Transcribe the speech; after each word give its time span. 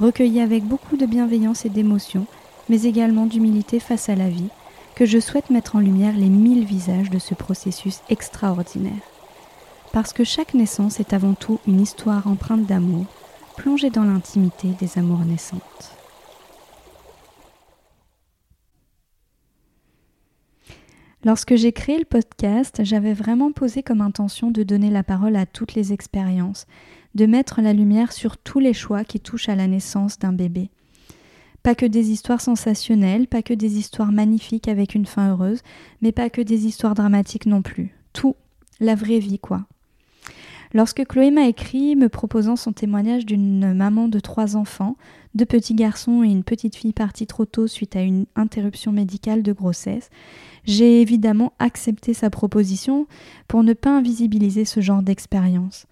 recueilli 0.00 0.40
avec 0.40 0.64
beaucoup 0.64 0.96
de 0.96 1.06
bienveillance 1.06 1.66
et 1.66 1.68
d'émotion, 1.68 2.26
mais 2.68 2.82
également 2.82 3.26
d'humilité 3.26 3.78
face 3.78 4.08
à 4.08 4.16
la 4.16 4.28
vie, 4.28 4.48
que 4.96 5.04
je 5.04 5.18
souhaite 5.18 5.50
mettre 5.50 5.76
en 5.76 5.80
lumière 5.80 6.16
les 6.16 6.28
mille 6.28 6.64
visages 6.64 7.10
de 7.10 7.18
ce 7.18 7.34
processus 7.34 8.00
extraordinaire. 8.08 8.92
Parce 9.92 10.12
que 10.12 10.24
chaque 10.24 10.54
naissance 10.54 11.00
est 11.00 11.12
avant 11.12 11.34
tout 11.34 11.58
une 11.66 11.80
histoire 11.80 12.26
empreinte 12.26 12.66
d'amour, 12.66 13.06
plongée 13.56 13.90
dans 13.90 14.04
l'intimité 14.04 14.68
des 14.80 14.98
amours 14.98 15.24
naissantes. 15.24 15.96
Lorsque 21.22 21.54
j'ai 21.54 21.72
créé 21.72 21.98
le 21.98 22.06
podcast, 22.06 22.80
j'avais 22.82 23.12
vraiment 23.12 23.52
posé 23.52 23.82
comme 23.82 24.00
intention 24.00 24.50
de 24.50 24.62
donner 24.62 24.88
la 24.88 25.02
parole 25.02 25.36
à 25.36 25.44
toutes 25.44 25.74
les 25.74 25.92
expériences, 25.92 26.66
de 27.14 27.26
mettre 27.26 27.60
la 27.60 27.72
lumière 27.72 28.12
sur 28.12 28.36
tous 28.36 28.60
les 28.60 28.72
choix 28.72 29.04
qui 29.04 29.20
touchent 29.20 29.48
à 29.48 29.56
la 29.56 29.66
naissance 29.66 30.18
d'un 30.18 30.32
bébé. 30.32 30.70
Pas 31.62 31.74
que 31.74 31.86
des 31.86 32.10
histoires 32.10 32.40
sensationnelles, 32.40 33.26
pas 33.26 33.42
que 33.42 33.52
des 33.52 33.78
histoires 33.78 34.12
magnifiques 34.12 34.68
avec 34.68 34.94
une 34.94 35.06
fin 35.06 35.30
heureuse, 35.30 35.60
mais 36.00 36.12
pas 36.12 36.30
que 36.30 36.40
des 36.40 36.66
histoires 36.66 36.94
dramatiques 36.94 37.46
non 37.46 37.60
plus. 37.60 37.94
Tout, 38.12 38.36
la 38.80 38.94
vraie 38.94 39.18
vie 39.18 39.38
quoi. 39.38 39.66
Lorsque 40.72 41.04
Chloé 41.04 41.32
m'a 41.32 41.48
écrit 41.48 41.96
me 41.96 42.08
proposant 42.08 42.54
son 42.54 42.72
témoignage 42.72 43.26
d'une 43.26 43.74
maman 43.74 44.06
de 44.06 44.20
trois 44.20 44.56
enfants, 44.56 44.96
deux 45.34 45.44
petits 45.44 45.74
garçons 45.74 46.22
et 46.22 46.28
une 46.28 46.44
petite 46.44 46.76
fille 46.76 46.92
partie 46.92 47.26
trop 47.26 47.44
tôt 47.44 47.66
suite 47.66 47.96
à 47.96 48.02
une 48.02 48.26
interruption 48.36 48.92
médicale 48.92 49.42
de 49.42 49.52
grossesse, 49.52 50.10
j'ai 50.64 51.00
évidemment 51.00 51.52
accepté 51.58 52.14
sa 52.14 52.30
proposition 52.30 53.06
pour 53.48 53.64
ne 53.64 53.72
pas 53.72 53.96
invisibiliser 53.96 54.64
ce 54.64 54.80
genre 54.80 55.02
d'expérience. 55.02 55.86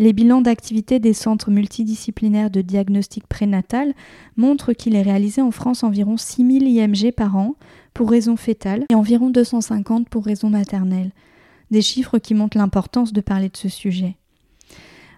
Les 0.00 0.14
bilans 0.14 0.40
d'activité 0.40 0.98
des 0.98 1.12
centres 1.12 1.50
multidisciplinaires 1.50 2.50
de 2.50 2.62
diagnostic 2.62 3.26
prénatal 3.26 3.92
montrent 4.34 4.72
qu'il 4.72 4.96
est 4.96 5.02
réalisé 5.02 5.42
en 5.42 5.50
France 5.50 5.84
environ 5.84 6.16
6000 6.16 6.66
IMG 6.66 7.12
par 7.12 7.36
an 7.36 7.54
pour 7.92 8.08
raison 8.08 8.34
fétale 8.36 8.86
et 8.88 8.94
environ 8.94 9.28
250 9.28 10.08
pour 10.08 10.24
raison 10.24 10.48
maternelle. 10.48 11.10
Des 11.70 11.82
chiffres 11.82 12.16
qui 12.16 12.32
montrent 12.32 12.56
l'importance 12.56 13.12
de 13.12 13.20
parler 13.20 13.50
de 13.50 13.58
ce 13.58 13.68
sujet. 13.68 14.16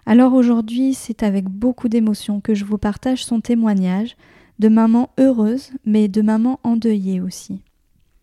Alors 0.05 0.33
aujourd'hui, 0.33 0.93
c'est 0.93 1.23
avec 1.23 1.45
beaucoup 1.45 1.87
d'émotion 1.87 2.41
que 2.41 2.53
je 2.53 2.65
vous 2.65 2.77
partage 2.77 3.23
son 3.23 3.39
témoignage 3.39 4.17
de 4.59 4.67
maman 4.67 5.11
heureuse, 5.17 5.71
mais 5.85 6.09
de 6.09 6.21
maman 6.21 6.59
endeuillée 6.65 7.21
aussi. 7.21 7.61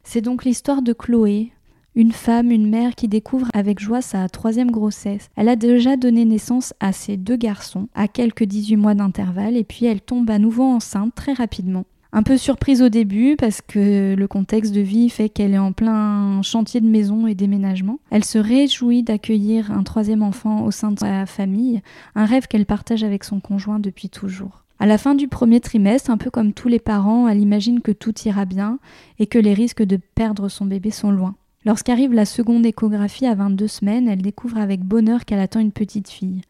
C'est 0.05 0.21
donc 0.21 0.45
l'histoire 0.45 0.83
de 0.83 0.93
Chloé, 0.93 1.53
une 1.95 2.13
femme, 2.13 2.51
une 2.51 2.69
mère 2.69 2.95
qui 2.95 3.09
découvre 3.09 3.49
avec 3.53 3.81
joie 3.81 4.03
sa 4.03 4.29
troisième 4.29 4.71
grossesse. 4.71 5.29
Elle 5.37 5.49
a 5.49 5.57
déjà 5.57 5.97
donné 5.97 6.25
naissance 6.25 6.73
à 6.81 6.93
ses 6.93 7.17
deux 7.17 7.37
garçons 7.37 7.89
à 7.95 8.09
quelques 8.09 8.45
18 8.45 8.77
mois 8.77 8.95
d'intervalle 8.95 9.57
et 9.57 9.65
puis 9.65 9.87
elle 9.87 10.01
tombe 10.01 10.31
à 10.31 10.39
nouveau 10.39 10.65
enceinte 10.65 11.15
très 11.15 11.33
rapidement. 11.33 11.85
Un 12.13 12.25
peu 12.25 12.37
surprise 12.37 12.83
au 12.83 12.89
début 12.89 13.37
parce 13.37 13.61
que 13.61 14.15
le 14.17 14.29
contexte 14.29 14.75
de 14.75 14.81
vie 14.81 15.11
fait 15.11 15.29
qu'elle 15.29 15.55
est 15.55 15.59
en 15.59 15.73
plein 15.73 16.43
chantier 16.43 16.81
de 16.81 16.89
maison 16.89 17.29
et 17.29 17.37
déménagement. 17.37 18.01
Elle 18.11 18.25
se 18.25 18.39
réjouit 18.39 19.05
d'accueillir 19.05 19.71
un 19.71 19.85
troisième 19.85 20.23
enfant 20.23 20.65
au 20.65 20.73
sein 20.73 20.91
de 20.91 20.99
sa 20.99 21.27
famille, 21.27 21.83
un 22.17 22.25
rêve 22.25 22.49
qu'elle 22.49 22.67
partage 22.67 23.05
avec 23.05 23.23
son 23.23 23.39
conjoint 23.39 23.79
depuis 23.79 24.09
toujours. 24.09 24.65
À 24.81 24.87
la 24.87 24.99
fin 24.99 25.15
du 25.15 25.29
premier 25.29 25.61
trimestre, 25.61 26.11
un 26.11 26.17
peu 26.17 26.31
comme 26.31 26.53
tous 26.53 26.69
les 26.69 26.79
parents, 26.81 27.29
elle 27.29 27.41
imagine 27.41 27.81
que 27.81 27.93
tout 27.93 28.15
ira 28.25 28.45
bien 28.45 28.79
et 29.21 29.27
que 29.27 29.39
les 29.39 29.55
risques 29.55 29.83
de 29.83 29.99
perdre 30.15 30.49
son 30.49 30.65
bébé 30.65 30.91
sont 30.91 31.13
loin. 31.13 31.37
Lorsqu'arrive 31.67 32.15
la 32.15 32.25
seconde 32.25 32.65
échographie 32.65 33.27
à 33.27 33.35
22 33.35 33.67
semaines, 33.67 34.09
elle 34.09 34.23
découvre 34.23 34.57
avec 34.57 34.81
bonheur 34.81 35.27
qu'elle 35.27 35.41
attend 35.41 35.61
une 35.61 35.73
petite 35.73 36.09
fille. 36.09 36.41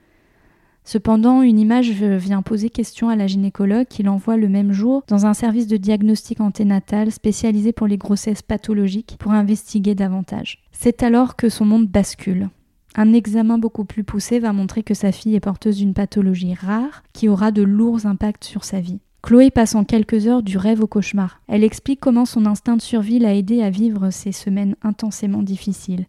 Cependant, 0.85 1.43
une 1.43 1.59
image 1.59 1.91
vient 1.91 2.43
poser 2.43 2.71
question 2.71 3.09
à 3.09 3.17
la 3.17 3.27
gynécologue 3.27 3.89
qui 3.89 4.05
l'envoie 4.05 4.37
le 4.37 4.49
même 4.49 4.73
jour 4.73 5.03
dans 5.09 5.27
un 5.27 5.35
service 5.35 5.67
de 5.67 5.77
diagnostic 5.77 6.41
anténatal 6.41 7.11
spécialisé 7.11 7.73
pour 7.73 7.89
les 7.89 7.99
grossesses 7.99 8.43
pathologiques 8.43 9.17
pour 9.19 9.33
investiguer 9.33 9.97
davantage. 9.97 10.63
C'est 10.71 11.03
alors 11.03 11.35
que 11.35 11.49
son 11.49 11.65
monde 11.65 11.89
bascule. 11.89 12.49
Un 12.95 13.13
examen 13.13 13.59
beaucoup 13.59 13.85
plus 13.85 14.05
poussé 14.05 14.39
va 14.39 14.53
montrer 14.53 14.85
que 14.85 14.95
sa 14.95 15.11
fille 15.11 15.35
est 15.35 15.41
porteuse 15.41 15.77
d'une 15.77 15.95
pathologie 15.95 16.55
rare 16.55 17.03
qui 17.13 17.29
aura 17.29 17.51
de 17.51 17.63
lourds 17.63 18.07
impacts 18.07 18.45
sur 18.45 18.65
sa 18.65 18.81
vie. 18.81 19.01
Chloé 19.23 19.51
passe 19.51 19.75
en 19.75 19.85
quelques 19.85 20.27
heures 20.27 20.43
du 20.43 20.57
rêve 20.57 20.83
au 20.83 20.87
cauchemar. 20.87 21.41
Elle 21.47 21.63
explique 21.63 22.01
comment 22.01 22.25
son 22.25 22.47
instinct 22.47 22.77
de 22.77 22.83
survie 22.83 23.19
l'a 23.19 23.35
aidée 23.35 23.63
à 23.63 23.71
vivre 23.71 24.11
ces 24.11 24.33
semaines 24.33 24.77
intensément 24.83 25.43
difficiles. 25.43 26.07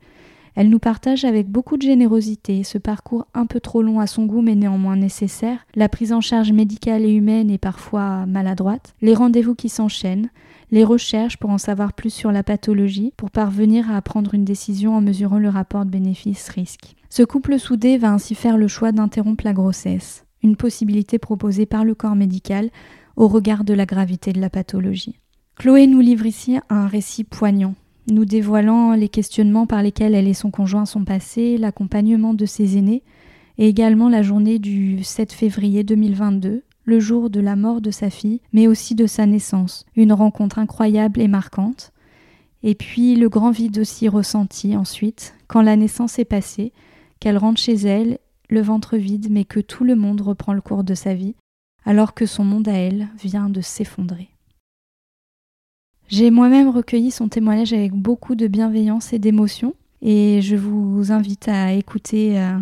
Elle 0.56 0.70
nous 0.70 0.80
partage 0.80 1.24
avec 1.24 1.48
beaucoup 1.48 1.78
de 1.78 1.82
générosité 1.82 2.64
ce 2.64 2.78
parcours 2.78 3.26
un 3.34 3.46
peu 3.46 3.60
trop 3.60 3.82
long 3.82 4.00
à 4.00 4.08
son 4.08 4.26
goût 4.26 4.42
mais 4.42 4.56
néanmoins 4.56 4.98
nécessaire, 4.98 5.66
la 5.76 5.88
prise 5.88 6.12
en 6.12 6.20
charge 6.20 6.52
médicale 6.52 7.06
et 7.06 7.14
humaine 7.14 7.50
est 7.50 7.58
parfois 7.58 8.26
maladroite, 8.26 8.94
les 9.02 9.14
rendez-vous 9.14 9.56
qui 9.56 9.70
s'enchaînent, 9.70 10.30
les 10.72 10.84
recherches 10.84 11.38
pour 11.38 11.52
en 11.52 11.58
savoir 11.58 11.94
plus 11.94 12.10
sur 12.10 12.32
la 12.32 12.44
pathologie, 12.44 13.14
pour 13.16 13.32
parvenir 13.32 13.92
à 13.92 14.02
prendre 14.02 14.34
une 14.34 14.46
décision 14.46 14.96
en 14.96 15.02
mesurant 15.02 15.40
le 15.40 15.50
rapport 15.50 15.86
de 15.86 15.92
bénéfice-risque. 15.92 16.96
Ce 17.10 17.24
couple 17.24 17.60
soudé 17.60 17.98
va 17.98 18.12
ainsi 18.12 18.36
faire 18.36 18.58
le 18.58 18.68
choix 18.68 18.92
d'interrompre 18.92 19.46
la 19.46 19.54
grossesse, 19.54 20.26
une 20.44 20.56
possibilité 20.56 21.18
proposée 21.18 21.66
par 21.66 21.86
le 21.86 21.96
corps 21.96 22.16
médical 22.16 22.70
au 23.16 23.28
regard 23.28 23.64
de 23.64 23.74
la 23.74 23.86
gravité 23.86 24.34
de 24.34 24.42
la 24.42 24.50
pathologie. 24.50 25.18
Chloé 25.56 25.88
nous 25.88 26.00
livre 26.00 26.26
ici 26.26 26.58
un 26.70 26.88
récit 26.88 27.24
poignant, 27.24 27.76
nous 28.10 28.26
dévoilant 28.26 28.94
les 28.94 29.10
questionnements 29.10 29.68
par 29.68 29.84
lesquels 29.84 30.16
elle 30.16 30.28
et 30.28 30.34
son 30.34 30.52
conjoint 30.52 30.86
sont 30.86 31.06
passés, 31.06 31.58
l'accompagnement 31.58 32.34
de 32.34 32.46
ses 32.46 32.78
aînés, 32.78 33.04
et 33.58 33.68
également 33.68 34.10
la 34.10 34.22
journée 34.22 34.60
du 34.60 35.04
7 35.04 35.34
février 35.34 35.84
2022, 35.84 36.64
le 36.84 37.00
jour 37.00 37.30
de 37.30 37.40
la 37.40 37.56
mort 37.56 37.82
de 37.82 37.92
sa 37.92 38.10
fille, 38.10 38.42
mais 38.54 38.68
aussi 38.68 38.96
de 38.96 39.06
sa 39.06 39.26
naissance, 39.26 39.86
une 39.96 40.14
rencontre 40.14 40.58
incroyable 40.58 41.22
et 41.22 41.28
marquante, 41.28 41.92
et 42.64 42.76
puis 42.76 43.16
le 43.16 43.30
grand 43.30 43.52
vide 43.52 43.80
aussi 43.80 44.08
ressenti 44.08 44.76
ensuite, 44.76 45.36
quand 45.48 45.62
la 45.62 45.76
naissance 45.76 46.20
est 46.20 46.26
passée, 46.26 46.74
qu'elle 47.20 47.38
rentre 47.38 47.62
chez 47.62 47.76
elle, 47.76 48.20
le 48.50 48.62
ventre 48.62 48.98
vide, 48.98 49.28
mais 49.30 49.46
que 49.46 49.60
tout 49.60 49.84
le 49.84 49.96
monde 49.96 50.22
reprend 50.22 50.54
le 50.54 50.62
cours 50.62 50.84
de 50.84 50.94
sa 50.94 51.14
vie, 51.14 51.36
alors 51.86 52.14
que 52.14 52.26
son 52.26 52.44
monde 52.44 52.68
à 52.68 52.74
elle 52.74 53.08
vient 53.22 53.50
de 53.50 53.62
s'effondrer. 53.62 54.30
J'ai 56.08 56.30
moi-même 56.30 56.70
recueilli 56.70 57.10
son 57.10 57.30
témoignage 57.30 57.74
avec 57.74 57.94
beaucoup 57.94 58.36
de 58.36 58.48
bienveillance 58.48 59.14
et 59.14 59.20
d'émotion, 59.20 59.76
et 60.02 60.42
je 60.42 60.56
vous 60.56 61.12
invite 61.12 61.48
à 61.48 61.74
écouter 61.74 62.40
euh, 62.40 62.58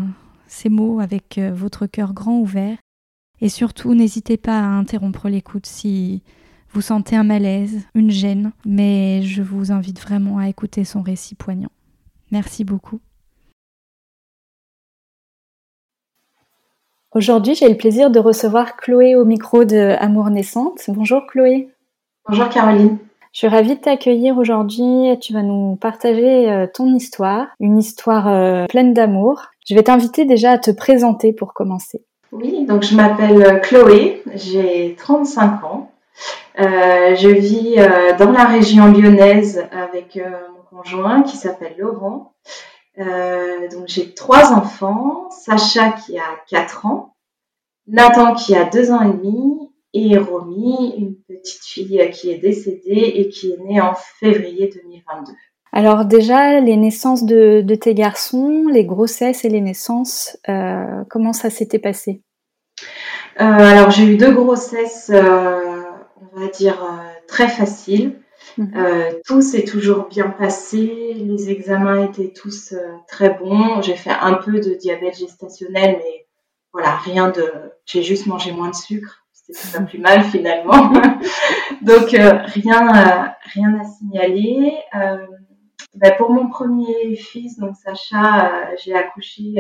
ces 0.48 0.70
mots 0.70 1.00
avec 1.00 1.38
euh, 1.38 1.52
votre 1.54 1.88
cœur 1.88 2.14
grand 2.14 2.38
ouvert, 2.40 2.78
et 3.42 3.50
surtout 3.50 3.96
n'hésitez 3.96 4.38
pas 4.38 4.60
à 4.60 4.66
interrompre 4.66 5.30
l'écoute 5.30 5.66
si 5.66 6.22
vous 6.72 6.82
sentez 6.82 7.16
un 7.16 7.24
malaise, 7.24 7.82
une 7.96 8.12
gêne, 8.12 8.52
mais 8.66 9.24
je 9.24 9.42
vous 9.42 9.72
invite 9.72 10.00
vraiment 10.00 10.38
à 10.38 10.48
écouter 10.48 10.84
son 10.84 11.02
récit 11.02 11.34
poignant. 11.34 11.72
Merci 12.32 12.64
beaucoup. 12.64 13.00
Aujourd'hui, 17.16 17.56
j'ai 17.56 17.68
le 17.68 17.76
plaisir 17.76 18.12
de 18.12 18.20
recevoir 18.20 18.78
Chloé 18.78 19.16
au 19.16 19.26
micro 19.26 19.64
de 19.64 19.96
Amour 20.00 20.30
Naissante. 20.30 20.82
Bonjour 20.90 21.26
Chloé. 21.26 21.70
Bonjour 22.28 22.48
Caroline. 22.50 23.00
Je 23.34 23.40
suis 23.40 23.48
ravie 23.48 23.76
de 23.76 23.82
t'accueillir 23.82 24.38
aujourd'hui. 24.38 25.18
Tu 25.20 25.34
vas 25.34 25.42
nous 25.42 25.76
partager 25.76 26.52
euh, 26.52 26.68
ton 26.72 26.94
histoire, 26.94 27.48
une 27.60 27.80
histoire 27.80 28.28
euh, 28.28 28.68
pleine 28.68 28.94
d'amour. 28.94 29.48
Je 29.68 29.74
vais 29.74 29.82
t'inviter 29.82 30.26
déjà 30.26 30.52
à 30.52 30.58
te 30.60 30.70
présenter 30.70 31.34
pour 31.34 31.56
commencer. 31.56 32.04
Oui, 32.32 32.66
donc 32.68 32.84
je 32.84 32.96
m'appelle 32.96 33.60
Chloé, 33.62 34.22
j'ai 34.36 34.96
35 35.00 35.64
ans. 35.64 35.92
je 36.60 37.28
vis 37.28 37.78
dans 38.20 38.32
la 38.32 38.46
région 38.46 38.86
lyonnaise 38.92 39.66
avec 39.72 40.16
mon 40.20 40.78
conjoint 40.78 41.24
qui 41.24 41.38
s'appelle 41.38 41.74
Laurent. 41.80 42.34
Donc 43.00 43.88
j'ai 43.88 44.14
trois 44.14 44.52
enfants, 44.52 45.30
Sacha 45.32 45.94
qui 45.94 46.18
a 46.18 46.38
4 46.50 46.86
ans, 46.86 47.16
Nathan 47.88 48.36
qui 48.36 48.56
a 48.56 48.66
2 48.66 48.92
ans 48.92 49.02
et 49.02 49.14
demi 49.14 49.70
et 49.94 50.18
Romy, 50.18 50.94
une 50.98 51.16
petite 51.16 51.64
fille 51.64 52.10
qui 52.12 52.30
est 52.30 52.38
décédée 52.38 53.14
et 53.16 53.30
qui 53.30 53.52
est 53.52 53.58
née 53.60 53.82
en 53.82 53.94
février 54.20 54.70
2022. 54.74 55.34
Alors 55.72 56.06
déjà, 56.06 56.60
les 56.60 56.78
naissances 56.78 57.26
de, 57.26 57.64
tes 57.76 57.94
garçons, 57.94 58.66
les 58.72 58.86
grossesses 58.86 59.46
et 59.46 59.50
les 59.50 59.62
naissances, 59.62 60.38
euh, 60.48 61.04
comment 61.10 61.34
ça 61.34 61.50
s'était 61.50 61.80
passé? 61.80 62.22
Euh, 63.40 63.46
Alors 63.46 63.92
j'ai 63.92 64.06
eu 64.06 64.18
deux 64.18 64.32
grossesses, 64.32 65.12
euh, 65.14 65.84
on 66.34 66.40
va 66.40 66.48
dire, 66.48 66.78
très 67.28 67.48
faciles. 67.48 68.20
Mhm. 68.60 69.22
tout 69.26 69.42
s'est 69.42 69.64
toujours 69.64 70.08
bien 70.10 70.30
passé, 70.30 71.14
les 71.16 71.50
examens 71.50 72.04
étaient 72.04 72.34
tous 72.34 72.76
très 73.08 73.30
bons. 73.30 73.82
J'ai 73.82 73.96
fait 73.96 74.12
un 74.12 74.34
peu 74.34 74.60
de 74.60 74.74
diabète 74.74 75.18
gestationnel, 75.18 75.98
mais 75.98 76.28
voilà, 76.74 76.98
rien 76.98 77.30
de... 77.30 77.52
J'ai 77.86 78.04
juste 78.04 78.28
mangé 78.28 78.52
moins 78.52 78.70
de 78.70 78.76
sucre 78.76 79.20
c'est 79.52 79.78
pas 79.78 79.84
plus 79.86 80.00
mal 80.00 80.24
finalement. 80.24 80.92
Donc 81.82 82.14
euh, 82.14 82.40
rien, 82.46 82.88
euh, 82.96 83.28
rien 83.54 83.80
à 83.80 83.84
signaler. 83.86 84.78
Euh, 84.96 85.26
ben, 85.96 86.14
pour 86.18 86.32
mon 86.32 86.50
premier 86.50 87.16
fils, 87.16 87.58
donc 87.58 87.76
Sacha, 87.76 88.76
j'ai 88.78 88.94
accouché 88.94 89.56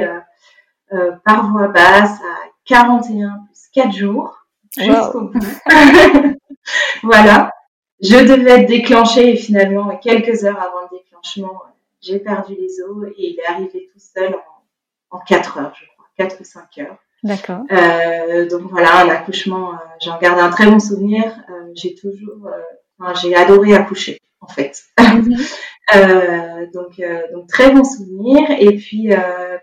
par 1.26 1.52
voie 1.52 1.70
basse 1.70 2.22
à 2.22 2.50
41 2.66 3.46
plus 3.48 3.70
4 3.74 3.92
jours 3.92 4.46
jusqu'au 4.78 5.22
bout. 5.22 5.40
voilà. 7.04 7.52
Je 8.02 8.18
devais 8.18 8.62
être 8.62 8.68
déclenchée 8.68 9.34
et 9.34 9.36
finalement, 9.36 9.96
quelques 9.98 10.44
heures 10.44 10.62
avant 10.62 10.82
le 10.92 10.98
déclenchement, 10.98 11.62
j'ai 12.02 12.20
perdu 12.20 12.56
les 12.56 12.82
os 12.82 13.08
et 13.18 13.32
il 13.32 13.40
est 13.40 13.46
arrivé 13.46 13.90
tout 13.92 14.00
seul 14.00 14.36
en, 15.12 15.18
en 15.18 15.20
4 15.20 15.58
heures, 15.58 15.74
je 15.76 15.86
crois, 15.94 16.06
4 16.18 16.40
ou 16.40 16.44
5 16.44 16.78
heures. 16.80 16.98
D'accord. 17.24 17.64
Euh, 17.72 18.48
donc 18.48 18.70
voilà, 18.70 19.02
un 19.02 19.10
accouchement, 19.10 19.74
euh, 19.74 19.78
j'en 20.02 20.18
garde 20.20 20.40
un 20.40 20.50
très 20.50 20.70
bon 20.70 20.80
souvenir. 20.80 21.24
Euh, 21.50 21.72
j'ai 21.76 21.96
toujours, 21.96 22.50
enfin, 22.98 23.14
j'ai 23.22 23.36
adoré 23.36 23.74
accoucher 23.74 24.20
en 24.42 24.48
fait. 24.48 24.82
Mhm. 25.00 25.36
donc, 26.74 27.02
donc 27.34 27.48
très 27.48 27.72
bon 27.72 27.84
souvenir. 27.84 28.50
Et 28.60 28.76
puis 28.78 29.10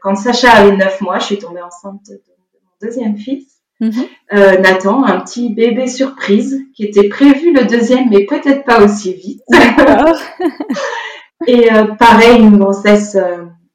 quand 0.03 0.17
Sacha 0.17 0.51
avait 0.51 0.77
9 0.77 1.01
mois, 1.01 1.19
je 1.19 1.25
suis 1.25 1.39
tombée 1.39 1.63
enceinte 1.63 2.03
de, 2.09 2.15
mon 2.15 2.87
deuxième 2.87 3.17
fils. 3.17 3.56
Mhm. 3.81 4.05
Nathan, 4.33 5.05
un 5.05 5.21
petit 5.21 5.53
bébé 5.53 5.87
surprise 5.87 6.63
qui 6.75 6.85
était 6.85 7.09
prévu 7.09 7.53
le 7.53 7.65
deuxième, 7.67 8.09
mais 8.11 8.25
peut-être 8.25 8.65
pas 8.65 8.83
aussi 8.83 9.13
vite. 9.13 9.43
Et 11.47 11.69
pareil, 11.99 12.41
une 12.41 12.59
grossesse 12.59 13.19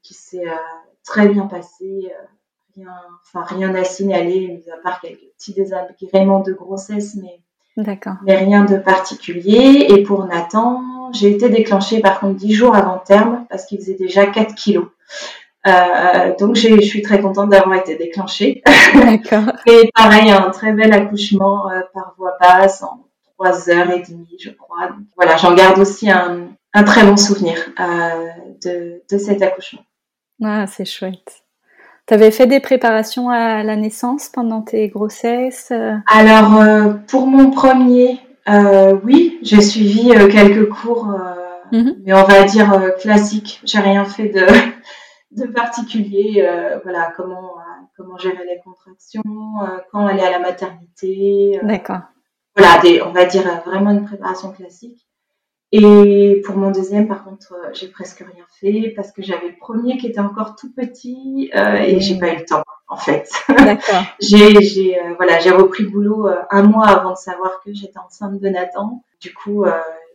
qui 0.02 0.14
s'est 0.14 0.44
très 1.04 1.28
bien 1.28 1.46
passée 1.46 2.12
rien, 2.76 2.92
enfin 3.22 3.44
rien 3.54 3.74
à 3.74 3.84
signaler, 3.84 4.62
à 4.72 4.82
part 4.82 5.00
quelques 5.00 5.20
petits 5.36 5.52
désagréments 5.52 6.40
de 6.40 6.52
grossesse, 6.52 7.16
mais, 7.20 7.40
mais 8.22 8.36
rien 8.36 8.64
de 8.64 8.76
particulier. 8.76 9.86
Et 9.90 10.02
pour 10.02 10.24
Nathan, 10.26 10.82
j'ai 11.12 11.30
été 11.30 11.48
déclenchée 11.48 12.00
par 12.00 12.20
contre 12.20 12.36
10 12.36 12.52
jours 12.52 12.74
avant 12.74 12.98
terme 12.98 13.46
parce 13.48 13.66
qu'il 13.66 13.78
faisait 13.78 13.94
déjà 13.94 14.26
4 14.26 14.54
kilos. 14.54 14.88
Euh, 15.66 16.34
donc 16.38 16.56
je 16.56 16.80
suis 16.80 17.02
très 17.02 17.20
contente 17.20 17.50
d'avoir 17.50 17.78
été 17.78 17.96
déclenchée. 17.96 18.62
D'accord. 18.94 19.54
et 19.66 19.90
pareil, 19.94 20.30
un 20.30 20.50
très 20.50 20.72
bel 20.72 20.92
accouchement 20.92 21.70
euh, 21.70 21.80
par 21.94 22.14
voie 22.18 22.36
basse 22.40 22.82
en 22.82 23.06
3 23.38 23.70
heures 23.70 23.90
et 23.90 24.02
demie, 24.02 24.36
je 24.40 24.50
crois. 24.50 24.90
voilà, 25.16 25.36
j'en 25.36 25.54
garde 25.54 25.78
aussi 25.78 26.10
un, 26.10 26.48
un, 26.74 26.84
très 26.84 27.04
bon 27.04 27.16
souvenir 27.16 27.56
euh, 27.78 28.28
de, 28.64 29.02
de 29.10 29.18
cet 29.18 29.42
accouchement. 29.42 29.82
Ah, 30.42 30.66
c'est 30.66 30.84
chouette. 30.84 31.42
Tu 32.08 32.14
avais 32.14 32.32
fait 32.32 32.48
des 32.48 32.58
préparations 32.58 33.30
à 33.30 33.62
la 33.62 33.76
naissance 33.76 34.28
pendant 34.28 34.62
tes 34.62 34.88
grossesses? 34.88 35.72
Alors, 36.08 36.60
pour 37.06 37.28
mon 37.28 37.50
premier, 37.50 38.18
oui, 39.04 39.38
j'ai 39.42 39.60
suivi 39.60 40.10
quelques 40.32 40.68
cours, 40.68 41.06
mhm. 41.70 41.94
mais 42.04 42.12
on 42.12 42.24
va 42.24 42.42
dire 42.42 42.92
classiques. 43.00 43.60
J'ai 43.64 43.78
rien 43.78 44.04
fait 44.04 44.30
de, 44.30 44.44
de 45.32 45.46
particulier. 45.46 46.46
voilà, 46.82 47.12
comment, 47.16 47.54
comment 47.96 48.16
gérer 48.18 48.44
les 48.44 48.60
contractions, 48.64 49.22
quand 49.90 50.06
aller 50.06 50.22
à 50.22 50.30
la 50.30 50.38
maternité. 50.38 51.58
D'accord. 51.62 52.00
Voilà, 52.56 52.80
des, 52.82 53.00
on 53.02 53.12
va 53.12 53.24
dire 53.24 53.62
vraiment 53.64 53.90
une 53.90 54.04
préparation 54.04 54.52
classique. 54.52 55.06
Et 55.74 56.42
pour 56.44 56.56
mon 56.56 56.70
deuxième, 56.70 57.08
par 57.08 57.24
contre, 57.24 57.54
euh, 57.54 57.70
j'ai 57.72 57.88
presque 57.88 58.18
rien 58.18 58.44
fait 58.60 58.92
parce 58.94 59.10
que 59.10 59.22
j'avais 59.22 59.48
le 59.48 59.56
premier 59.58 59.96
qui 59.96 60.06
était 60.06 60.20
encore 60.20 60.54
tout 60.54 60.70
petit 60.74 61.50
euh, 61.54 61.76
et 61.76 61.98
j'ai 61.98 62.18
pas 62.18 62.34
eu 62.34 62.36
le 62.36 62.44
temps 62.44 62.62
en 62.88 62.98
fait. 62.98 63.30
D'accord. 63.48 64.02
j'ai 64.20 64.60
j'ai 64.60 65.00
euh, 65.00 65.14
voilà 65.16 65.38
j'ai 65.38 65.50
repris 65.50 65.84
le 65.84 65.88
boulot 65.88 66.28
euh, 66.28 66.42
un 66.50 66.64
mois 66.64 66.88
avant 66.88 67.12
de 67.12 67.16
savoir 67.16 67.62
que 67.64 67.72
j'étais 67.72 67.98
enceinte 67.98 68.38
de 68.38 68.48
Nathan. 68.50 69.02
Du 69.22 69.32
coup, 69.32 69.64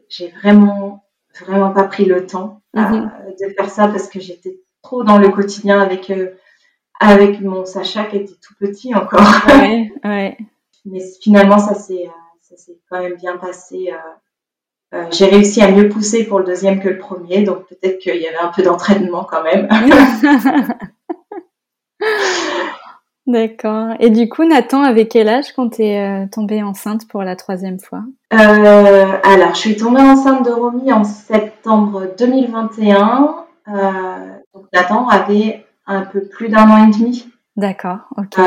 j'ai 0.10 0.28
vraiment 0.28 1.04
vraiment 1.42 1.72
pas 1.72 1.86
pris 1.86 2.06
le 2.06 2.28
temps 2.28 2.62
mhm. 2.76 3.10
de 3.42 3.54
faire 3.56 3.70
ça 3.70 3.88
parce 3.88 4.10
que 4.10 4.20
j'étais 4.20 4.60
trop 4.88 5.04
dans 5.04 5.18
le 5.18 5.30
quotidien 5.30 5.82
avec 5.82 6.12
avec 7.00 7.42
mon 7.42 7.66
Sacha 7.66 8.06
qui 8.06 8.16
était 8.18 8.36
tout 8.42 8.54
petit 8.60 8.96
encore. 8.96 9.22
Ouais, 9.48 9.92
ouais. 10.06 10.38
Mais 10.86 11.02
finalement, 11.22 11.60
ça 11.60 11.76
s'est 11.76 12.10
ça 12.42 12.56
s'est 12.56 12.78
quand 12.90 13.02
même 13.02 13.16
bien 13.16 13.36
passé. 13.38 13.92
Euh, 14.94 15.04
j'ai 15.12 15.26
réussi 15.26 15.62
à 15.62 15.70
mieux 15.70 15.90
pousser 15.90 16.24
pour 16.26 16.40
le 16.40 16.46
deuxième 16.46 16.80
que 16.80 16.88
le 16.88 16.98
premier, 16.98 17.44
donc 17.44 17.68
peut-être 17.68 18.00
qu'il 18.00 18.16
y 18.16 18.28
avait 18.28 18.38
un 18.38 18.48
peu 18.48 18.64
d'entraînement 18.64 19.26
quand 19.30 19.44
même. 19.44 19.68
D'accord. 23.28 23.90
Et 24.00 24.10
du 24.10 24.30
coup, 24.30 24.46
Nathan, 24.46 24.84
avec 24.84 25.10
quel 25.10 25.28
âge 25.28 25.52
quand 25.54 25.72
tu 25.72 25.84
es 25.84 26.00
euh, 26.00 26.26
tombée 26.32 26.64
enceinte 26.64 27.06
pour 27.10 27.24
la 27.24 27.36
troisième 27.36 27.80
fois? 27.80 28.04
Euh, 28.32 29.18
Alors, 29.26 29.54
je 29.54 29.60
suis 29.60 29.76
tombée 29.76 30.00
enceinte 30.00 30.46
de 30.46 30.52
Romy 30.52 30.94
en 30.94 31.04
septembre 31.04 32.04
2021. 32.18 33.44
Nathan 34.74 35.08
avait 35.08 35.66
un 35.86 36.02
peu 36.02 36.22
plus 36.22 36.50
d'un 36.50 36.70
an 36.70 36.88
et 36.88 36.92
demi. 36.92 37.28
D'accord, 37.56 38.00
ok. 38.18 38.38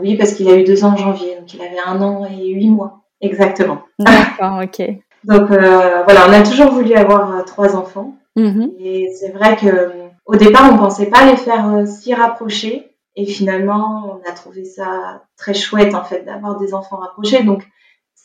oui, 0.00 0.16
parce 0.16 0.32
qu'il 0.32 0.48
a 0.48 0.56
eu 0.56 0.64
deux 0.64 0.84
ans 0.84 0.92
en 0.92 0.96
janvier, 0.96 1.36
donc 1.38 1.54
il 1.54 1.60
avait 1.62 1.78
un 1.84 2.00
an 2.02 2.26
et 2.26 2.48
huit 2.48 2.68
mois, 2.68 3.02
exactement. 3.20 3.82
D'accord, 3.98 4.62
ok. 4.62 4.82
Donc 5.24 5.50
euh, 5.50 6.02
voilà, 6.04 6.26
on 6.28 6.32
a 6.32 6.42
toujours 6.42 6.70
voulu 6.70 6.94
avoir 6.94 7.34
euh, 7.34 7.42
trois 7.42 7.76
enfants. 7.76 8.14
Mm-hmm. 8.36 8.70
Et 8.78 9.12
c'est 9.12 9.30
vrai 9.30 9.56
que 9.56 9.90
au 10.26 10.36
départ, 10.36 10.70
on 10.72 10.78
pensait 10.78 11.10
pas 11.10 11.26
les 11.26 11.36
faire 11.36 11.68
euh, 11.68 11.86
si 11.86 12.14
rapprocher. 12.14 12.86
Et 13.16 13.26
finalement, 13.26 14.04
on 14.22 14.30
a 14.30 14.32
trouvé 14.32 14.64
ça 14.64 15.24
très 15.36 15.52
chouette 15.52 15.94
en 15.94 16.04
fait 16.04 16.22
d'avoir 16.22 16.58
des 16.58 16.72
enfants 16.74 16.96
rapprochés. 16.96 17.42
Donc 17.42 17.66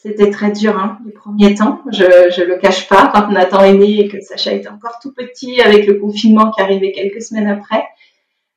c'était 0.06 0.30
très 0.30 0.52
dur 0.52 0.78
hein, 0.78 1.00
les 1.04 1.12
premiers 1.12 1.56
temps. 1.56 1.82
Je 1.92 2.30
je 2.30 2.44
le 2.44 2.58
cache 2.58 2.88
pas. 2.88 3.12
Quand 3.12 3.28
Nathan 3.30 3.64
est 3.64 3.74
né 3.74 4.02
et 4.02 4.08
que 4.08 4.22
Sacha 4.22 4.54
était 4.54 4.70
encore 4.70 5.00
tout 5.02 5.12
petit 5.12 5.60
avec 5.62 5.88
le 5.88 5.96
confinement 5.96 6.52
qui 6.52 6.62
arrivait 6.62 6.92
quelques 6.92 7.24
semaines 7.24 7.48
après. 7.48 7.84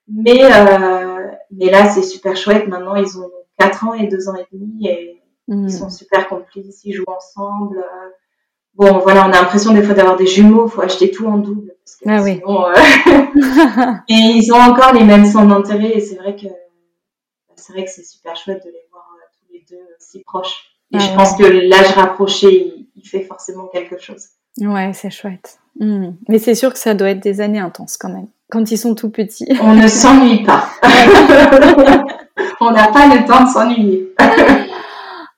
Mais 0.07 0.45
euh, 0.45 1.27
mais 1.51 1.71
là 1.71 1.89
c'est 1.89 2.03
super 2.03 2.37
chouette. 2.37 2.69
Maintenant 2.69 2.97
ils 2.97 3.19
ont 3.19 3.31
4 3.59 3.85
ans 3.89 3.95
et 3.95 4.07
2 4.07 4.29
ans 4.29 4.37
et 4.37 4.47
demi 4.53 4.89
et 4.89 5.23
mm. 5.49 5.69
ils 5.69 5.73
sont 5.73 5.89
super 5.89 6.29
complices. 6.29 6.83
Ils 6.85 6.93
jouent 6.93 7.05
ensemble. 7.07 7.83
Bon, 8.75 8.99
voilà, 8.99 9.27
on 9.27 9.33
a 9.33 9.41
l'impression 9.41 9.73
des 9.73 9.83
fois 9.83 9.95
d'avoir 9.95 10.17
des 10.17 10.27
jumeaux, 10.27 10.69
il 10.69 10.71
faut 10.71 10.83
acheter 10.83 11.11
tout 11.11 11.27
en 11.27 11.39
double. 11.39 11.75
Parce 11.85 11.97
que 11.97 12.09
ah 12.09 12.23
oui. 12.23 12.41
Euh, 12.47 13.95
et 14.09 14.37
ils 14.37 14.53
ont 14.53 14.61
encore 14.61 14.93
les 14.93 15.03
mêmes 15.03 15.25
centres 15.25 15.49
d'intérêt 15.49 15.97
et 15.97 16.01
c'est 16.01 16.17
vrai 16.17 16.37
que 16.37 16.47
c'est 17.57 17.73
vrai 17.73 17.85
que 17.85 17.91
c'est 17.91 18.05
super 18.05 18.37
chouette 18.37 18.63
de 18.65 18.71
les 18.71 18.87
voir 18.93 19.05
euh, 19.17 19.25
tous 19.33 19.53
les 19.53 19.65
deux 19.69 19.85
si 19.99 20.23
proches. 20.23 20.78
Et 20.93 20.97
ah 20.97 21.01
je 21.01 21.15
pense 21.15 21.37
que 21.37 21.45
l'âge 21.45 21.93
rapproché, 21.93 22.75
il, 22.97 23.09
fait 23.09 23.23
forcément 23.23 23.67
quelque 23.73 23.99
chose. 23.99 24.29
Ouais, 24.61 24.93
c'est 24.95 25.11
chouette. 25.11 25.59
Hmm. 25.79 26.13
Mais 26.29 26.39
c'est 26.39 26.55
sûr 26.55 26.73
que 26.73 26.79
ça 26.79 26.95
doit 26.95 27.11
être 27.11 27.23
des 27.23 27.41
années 27.41 27.61
intenses 27.61 27.97
quand 27.97 28.09
même, 28.09 28.29
quand 28.51 28.71
ils 28.71 28.79
sont 28.79 28.95
tout 28.95 29.11
petits. 29.11 29.47
On 29.63 29.75
ne 29.75 29.87
s'ennuie 29.87 30.43
pas. 30.45 30.65
on 32.61 32.71
n'a 32.71 32.89
pas 32.89 33.07
le 33.07 33.27
temps 33.27 33.45
de 33.45 33.49
s'ennuyer. 33.49 34.15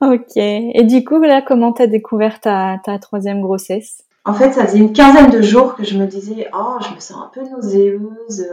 Ok. 0.01 0.37
Et 0.37 0.85
du 0.85 1.05
coup, 1.05 1.21
là, 1.21 1.43
comment 1.43 1.73
t'as 1.73 1.87
découvert 1.87 2.41
ta, 2.41 2.79
ta 2.83 2.99
troisième 2.99 3.43
grossesse? 3.43 4.05
En 4.25 4.33
fait, 4.33 4.53
ça 4.53 4.67
faisait 4.67 4.79
une 4.79 4.93
quinzaine 4.93 5.31
de 5.31 5.43
jours 5.43 5.75
que 5.75 5.85
je 5.85 5.99
me 5.99 6.07
disais, 6.07 6.49
oh, 6.55 6.77
je 6.89 6.95
me 6.95 7.01
sens 7.01 7.19
un 7.19 7.31
peu 7.35 7.43
nauséeuse. 7.49 8.47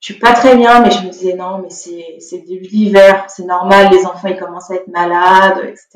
Je 0.00 0.12
suis 0.12 0.18
pas 0.18 0.32
très 0.32 0.56
bien, 0.56 0.80
mais 0.80 0.90
je 0.90 1.04
me 1.04 1.10
disais 1.10 1.34
non, 1.34 1.58
mais 1.58 1.68
c'est 1.68 2.16
c'est 2.20 2.38
début 2.38 2.66
d'hiver, 2.66 3.26
c'est 3.28 3.44
normal, 3.44 3.88
les 3.92 4.06
enfants 4.06 4.28
ils 4.28 4.38
commencent 4.38 4.70
à 4.70 4.76
être 4.76 4.88
malades, 4.88 5.58
etc. 5.68 5.88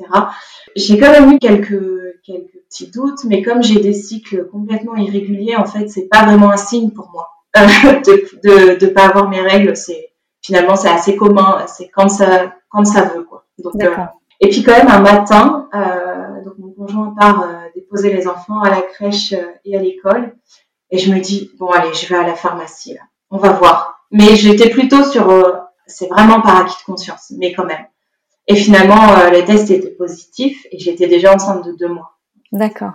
J'ai 0.75 0.99
quand 0.99 1.09
même 1.09 1.31
eu 1.31 1.39
quelques 1.39 2.21
quelques 2.23 2.59
petits 2.69 2.91
doutes, 2.91 3.23
mais 3.25 3.41
comme 3.41 3.63
j'ai 3.63 3.79
des 3.79 3.93
cycles 3.93 4.47
complètement 4.49 4.95
irréguliers, 4.95 5.55
en 5.55 5.65
fait, 5.65 5.87
c'est 5.87 6.07
pas 6.07 6.23
vraiment 6.23 6.51
un 6.51 6.57
signe 6.57 6.91
pour 6.91 7.09
moi 7.11 7.29
de, 7.55 8.39
de 8.43 8.79
de 8.79 8.87
pas 8.87 9.07
avoir 9.07 9.27
mes 9.27 9.41
règles. 9.41 9.75
C'est 9.75 10.09
finalement 10.39 10.75
c'est 10.75 10.89
assez 10.89 11.15
commun, 11.15 11.65
c'est 11.67 11.87
quand 11.89 12.07
ça 12.07 12.53
quand 12.69 12.85
ça 12.85 13.05
veut 13.05 13.23
quoi. 13.23 13.45
Donc 13.57 13.81
euh, 13.83 13.95
et 14.39 14.49
puis 14.49 14.61
quand 14.61 14.77
même 14.77 14.89
un 14.89 14.99
matin, 14.99 15.67
euh, 15.73 16.43
donc 16.43 16.59
mon 16.59 16.71
conjoint 16.73 17.15
part 17.19 17.43
déposer 17.73 18.13
les 18.13 18.27
enfants 18.27 18.61
à 18.61 18.69
la 18.69 18.83
crèche 18.83 19.33
et 19.63 19.75
à 19.75 19.81
l'école. 19.81 20.35
Et 20.91 20.99
je 20.99 21.11
me 21.11 21.19
dis, 21.19 21.51
bon 21.57 21.71
allez, 21.71 21.93
je 21.95 22.07
vais 22.07 22.15
à 22.15 22.27
la 22.27 22.35
pharmacie, 22.35 22.93
là. 22.93 23.01
on 23.31 23.37
va 23.37 23.49
voir. 23.49 23.94
Mais 24.11 24.35
j'étais 24.35 24.69
plutôt 24.69 25.03
sur, 25.03 25.27
c'est 25.87 26.07
vraiment 26.07 26.41
par 26.41 26.57
acquis 26.57 26.77
de 26.79 26.85
conscience, 26.85 27.33
mais 27.37 27.53
quand 27.53 27.65
même. 27.65 27.85
Et 28.47 28.55
finalement, 28.55 29.15
le 29.31 29.43
test 29.43 29.71
était 29.71 29.89
positif 29.89 30.65
et 30.71 30.79
j'étais 30.79 31.07
déjà 31.07 31.33
enceinte 31.33 31.65
de 31.65 31.71
deux 31.71 31.87
mois. 31.87 32.17
D'accord. 32.51 32.93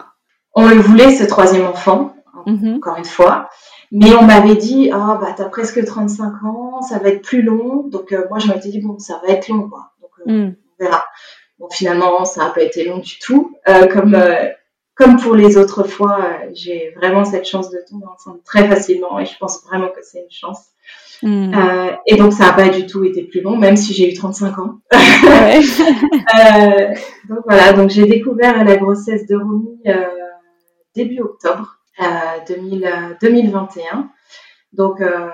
On 0.55 0.69
le 0.69 0.77
voulait, 0.77 1.15
ce 1.15 1.25
troisième 1.25 1.67
enfant, 1.67 2.15
mhm. 2.47 2.77
encore 2.77 2.97
une 2.97 3.05
fois. 3.05 3.49
Mais 3.93 4.15
on 4.15 4.23
m'avait 4.23 4.55
dit, 4.55 4.91
ah, 4.93 5.19
bah, 5.21 5.35
t'as 5.37 5.49
presque 5.49 5.85
35 5.85 6.45
ans, 6.45 6.83
ça 6.83 6.99
va 6.99 7.09
être 7.09 7.23
plus 7.23 7.43
long. 7.43 7.85
Donc, 7.89 8.13
euh, 8.13 8.27
moi, 8.31 8.39
je 8.39 8.49
m'étais 8.49 8.69
dit, 8.69 8.81
bon, 8.81 8.99
ça 8.99 9.21
va 9.23 9.33
être 9.33 9.49
long, 9.49 9.69
quoi. 9.69 9.93
Donc, 10.01 10.11
euh, 10.27 10.33
mm. 10.33 10.55
on 10.79 10.85
verra. 10.85 11.05
Bon, 11.59 11.69
finalement, 11.71 12.25
ça 12.25 12.45
n'a 12.45 12.51
pas 12.51 12.63
été 12.63 12.85
long 12.85 12.99
du 12.99 13.19
tout. 13.19 13.57
Euh, 13.69 13.87
comme, 13.89 14.17
comme 15.01 15.17
pour 15.17 15.35
les 15.35 15.57
autres 15.57 15.85
fois, 15.85 16.19
j'ai 16.53 16.93
vraiment 16.97 17.25
cette 17.25 17.47
chance 17.47 17.71
de 17.71 17.79
tomber 17.89 18.07
enceinte 18.07 18.45
très 18.45 18.69
facilement 18.69 19.19
et 19.19 19.25
je 19.25 19.37
pense 19.39 19.65
vraiment 19.65 19.89
que 19.89 20.01
c'est 20.03 20.21
une 20.21 20.31
chance. 20.31 20.67
Mm. 21.23 21.53
et 22.07 22.17
donc, 22.17 22.33
ça 22.33 22.47
n'a 22.47 22.53
pas 22.53 22.69
du 22.69 22.87
tout 22.87 23.05
été 23.05 23.25
plus 23.25 23.43
long, 23.43 23.57
même 23.57 23.77
si 23.77 23.93
j'ai 23.93 24.11
eu 24.11 24.15
35 24.15 24.59
ans. 24.59 24.79
donc, 27.29 27.41
voilà. 27.47 27.75
Donc, 27.75 27.91
j'ai 27.91 28.07
découvert 28.07 28.65
la 28.65 28.77
grossesse 28.77 29.27
de 29.27 29.37
Romy 29.37 29.83
début 30.95 31.21
octobre. 31.21 31.81
2021. 33.21 33.99
Euh, 33.99 34.03
Donc, 34.73 35.01
euh, 35.01 35.29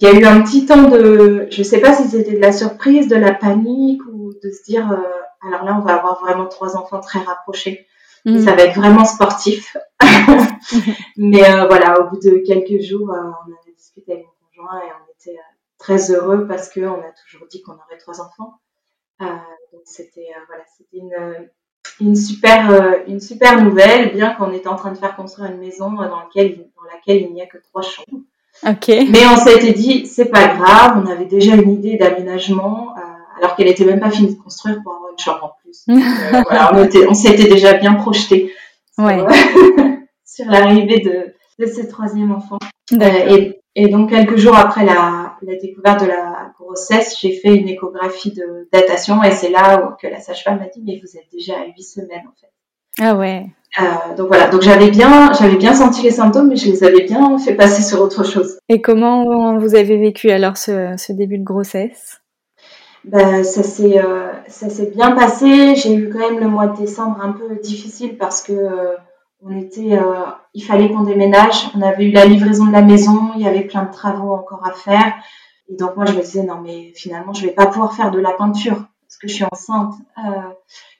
il 0.00 0.08
y 0.08 0.10
a 0.10 0.18
eu 0.18 0.24
un 0.24 0.42
petit 0.42 0.66
temps 0.66 0.88
de, 0.88 1.46
je 1.50 1.58
ne 1.58 1.64
sais 1.64 1.80
pas 1.80 1.94
si 1.94 2.08
c'était 2.08 2.34
de 2.34 2.40
la 2.40 2.52
surprise, 2.52 3.08
de 3.08 3.16
la 3.16 3.32
panique 3.32 4.02
ou 4.12 4.32
de 4.42 4.50
se 4.50 4.64
dire, 4.64 4.90
euh, 4.90 4.96
alors 5.46 5.64
là, 5.64 5.78
on 5.80 5.84
va 5.84 5.94
avoir 5.94 6.20
vraiment 6.20 6.46
trois 6.46 6.76
enfants 6.76 7.00
très 7.00 7.20
rapprochés. 7.20 7.86
Ça 8.24 8.54
va 8.54 8.62
être 8.62 8.76
vraiment 8.76 9.04
sportif. 9.04 9.76
Mais 11.16 11.42
voilà, 11.66 12.00
au 12.00 12.10
bout 12.10 12.20
de 12.20 12.42
quelques 12.46 12.82
jours, 12.82 13.08
on 13.10 13.52
a 13.52 13.72
discuté 13.76 14.12
avec 14.12 14.24
mon 14.24 14.62
conjoint 14.62 14.80
et 14.80 14.90
on 14.92 15.12
était 15.12 15.38
très 15.78 16.12
heureux 16.12 16.46
parce 16.46 16.72
qu'on 16.72 17.00
a 17.00 17.12
toujours 17.24 17.48
dit 17.48 17.62
qu'on 17.62 17.72
aurait 17.72 17.98
trois 17.98 18.20
enfants. 18.20 18.60
donc 19.20 19.82
c'était 19.84 20.28
voilà, 20.48 20.62
c'était 20.76 20.98
une, 20.98 21.48
une 22.00 22.16
super, 22.16 22.70
euh, 22.70 22.92
une 23.06 23.20
super 23.20 23.62
nouvelle, 23.62 24.12
bien 24.12 24.34
qu'on 24.34 24.52
était 24.52 24.68
en 24.68 24.76
train 24.76 24.92
de 24.92 24.98
faire 24.98 25.16
construire 25.16 25.50
une 25.50 25.58
maison 25.58 25.90
dans 25.92 26.02
laquelle, 26.02 26.56
dans 26.56 26.90
laquelle 26.92 27.22
il 27.22 27.32
n'y 27.32 27.42
a 27.42 27.46
que 27.46 27.58
trois 27.58 27.82
chambres. 27.82 28.22
Okay. 28.66 29.06
Mais 29.10 29.26
on 29.26 29.36
s'était 29.36 29.72
dit, 29.72 30.06
c'est 30.06 30.26
pas 30.28 30.48
grave, 30.48 31.02
on 31.02 31.10
avait 31.10 31.24
déjà 31.24 31.54
une 31.54 31.70
idée 31.70 31.96
d'aménagement, 31.96 32.94
euh, 32.96 33.00
alors 33.38 33.56
qu'elle 33.56 33.68
était 33.68 33.84
même 33.84 34.00
pas 34.00 34.10
finie 34.10 34.34
de 34.34 34.40
construire 34.40 34.82
pour 34.82 34.92
en 35.28 35.52
plus. 35.62 35.84
Euh, 35.88 36.42
voilà, 36.48 36.72
on, 37.08 37.14
s'était 37.14 37.48
déjà 37.48 37.74
bien 37.74 37.94
projeté 37.94 38.52
sur, 38.94 39.04
ouais. 39.04 39.18
sur 40.24 40.46
l'arrivée 40.46 41.00
de, 41.00 41.34
de 41.58 41.70
ce 41.70 41.86
troisième 41.86 42.32
enfant. 42.32 42.58
et, 42.92 43.62
et 43.74 43.88
donc, 43.88 44.10
quelques 44.10 44.36
jours 44.36 44.56
après 44.56 44.84
la, 44.84 45.36
la 45.42 45.56
découverte 45.56 46.02
de 46.02 46.06
la 46.06 46.52
grossesse, 46.58 47.16
j'ai 47.20 47.32
fait 47.32 47.54
une 47.54 47.68
échographie 47.68 48.32
de 48.32 48.68
datation 48.72 49.22
et 49.22 49.30
c'est 49.30 49.50
là 49.50 49.82
où, 49.82 49.96
que 50.00 50.06
la 50.06 50.20
sage-femme 50.20 50.58
m'a 50.58 50.66
dit, 50.66 50.82
mais 50.84 51.00
vous 51.02 51.16
êtes 51.16 51.28
déjà 51.32 51.54
à 51.54 51.66
8 51.66 51.82
semaines, 51.82 52.26
en 52.26 52.34
fait. 52.38 52.52
Ah 53.00 53.16
ouais. 53.16 53.46
Euh, 53.80 54.14
donc 54.16 54.28
voilà, 54.28 54.48
donc 54.48 54.60
j'avais 54.60 54.90
bien, 54.90 55.32
j'avais 55.32 55.56
bien 55.56 55.72
senti 55.72 56.02
les 56.02 56.10
symptômes, 56.10 56.48
mais 56.48 56.56
je 56.56 56.70
les 56.70 56.84
avais 56.84 57.04
bien 57.04 57.38
fait 57.38 57.54
passer 57.54 57.82
sur 57.82 58.02
autre 58.02 58.24
chose. 58.24 58.58
Et 58.68 58.82
comment 58.82 59.56
vous 59.58 59.74
avez 59.74 59.96
vécu 59.96 60.30
alors 60.30 60.58
ce, 60.58 60.94
ce 60.98 61.12
début 61.12 61.38
de 61.38 61.44
grossesse? 61.44 62.21
Ben, 63.04 63.42
ça 63.42 63.62
s'est 63.62 63.98
euh, 63.98 64.30
ça 64.48 64.68
s'est 64.68 64.90
bien 64.90 65.12
passé. 65.12 65.74
J'ai 65.74 65.94
eu 65.94 66.10
quand 66.10 66.20
même 66.20 66.38
le 66.38 66.48
mois 66.48 66.68
de 66.68 66.76
décembre 66.76 67.18
un 67.20 67.32
peu 67.32 67.56
difficile 67.56 68.16
parce 68.16 68.42
que 68.42 68.52
euh, 68.52 68.94
on 69.40 69.56
était, 69.56 69.98
euh, 69.98 70.24
il 70.54 70.62
fallait 70.62 70.88
qu'on 70.88 71.02
déménage. 71.02 71.68
On 71.76 71.82
avait 71.82 72.04
eu 72.04 72.12
la 72.12 72.24
livraison 72.24 72.66
de 72.66 72.72
la 72.72 72.82
maison, 72.82 73.32
il 73.34 73.42
y 73.42 73.48
avait 73.48 73.62
plein 73.62 73.84
de 73.84 73.92
travaux 73.92 74.32
encore 74.32 74.64
à 74.64 74.72
faire. 74.72 75.14
Et 75.68 75.74
donc 75.74 75.96
moi 75.96 76.04
je 76.06 76.12
me 76.12 76.20
disais 76.20 76.44
non 76.44 76.60
mais 76.62 76.92
finalement 76.94 77.32
je 77.32 77.46
vais 77.46 77.52
pas 77.52 77.66
pouvoir 77.66 77.94
faire 77.94 78.10
de 78.10 78.20
la 78.20 78.32
peinture 78.32 78.76
parce 78.76 79.18
que 79.20 79.26
je 79.26 79.34
suis 79.34 79.44
enceinte. 79.50 79.94
Euh, 80.18 80.48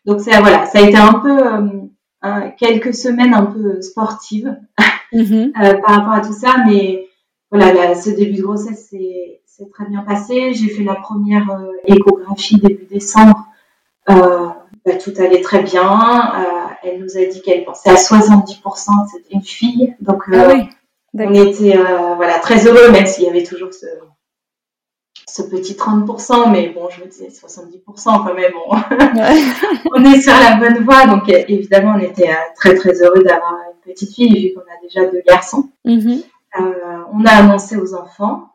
donc 0.05 0.21
c'est 0.21 0.37
voilà, 0.41 0.67
ça 0.67 0.81
a 0.81 0.83
été 0.83 0.97
un 0.97 1.15
peu 1.15 1.39
euh, 2.25 2.49
quelques 2.59 2.95
semaines 2.95 3.35
un 3.35 3.47
peu 3.47 3.81
sportives 3.81 4.57
mm-hmm. 5.13 5.53
par 5.83 5.95
rapport 5.97 6.15
à 6.15 6.21
tout 6.21 6.33
ça, 6.33 6.57
mais 6.67 7.07
voilà, 7.53 7.95
ce 7.95 8.11
début 8.11 8.39
de 8.39 8.43
grossesse 8.43 8.89
c'est 8.91 9.71
très 9.71 9.85
bien 9.85 10.01
passé. 10.01 10.55
J'ai 10.55 10.69
fait 10.69 10.83
la 10.83 10.97
première 10.97 11.47
échographie 11.85 12.59
début 12.59 12.87
décembre. 12.87 13.47
Bah, 14.09 14.97
tout 14.99 15.13
allait 15.19 15.43
très 15.43 15.63
bien 15.63 16.33
elle 16.83 17.01
nous 17.01 17.17
a 17.17 17.25
dit 17.25 17.43
qu'elle 17.43 17.65
pensait 17.65 17.91
à 17.91 17.95
70% 17.95 18.63
que 18.63 19.11
c'était 19.13 19.35
une 19.35 19.43
fille. 19.43 19.95
Donc, 20.01 20.25
ah 20.33 20.51
euh, 20.51 20.57
on 21.15 21.35
était 21.35 21.77
euh, 21.77 22.15
voilà, 22.17 22.39
très 22.39 22.67
heureux, 22.67 22.91
même 22.91 23.07
s'il 23.07 23.25
y 23.25 23.29
avait 23.29 23.45
toujours 23.45 23.73
ce, 23.73 23.87
ce 25.27 25.43
petit 25.43 25.75
30%. 25.75 26.51
Mais 26.51 26.71
bon, 26.71 26.89
je 26.91 27.03
me 27.03 27.09
disais 27.09 27.29
70% 27.29 27.83
quand 28.05 28.35
même. 28.35 28.53
On, 29.95 30.05
est 30.05 30.21
sur 30.21 30.33
la 30.33 30.57
bonne 30.57 30.85
voie. 30.85 31.07
Donc, 31.07 31.29
évidemment, 31.29 31.95
on 31.97 32.01
était 32.01 32.31
euh, 32.31 32.35
très, 32.57 32.75
très 32.75 33.03
heureux 33.03 33.23
d'avoir 33.23 33.59
une 33.69 33.93
petite 33.93 34.15
fille, 34.15 34.49
vu 34.49 34.55
qu'on 34.55 34.61
a 34.61 34.81
déjà 34.83 35.11
deux 35.11 35.23
garçons. 35.27 35.69
Mm-hmm. 36.55 37.05
on 37.13 37.25
a 37.25 37.31
annoncé 37.31 37.77
aux 37.77 37.95
enfants, 37.95 38.51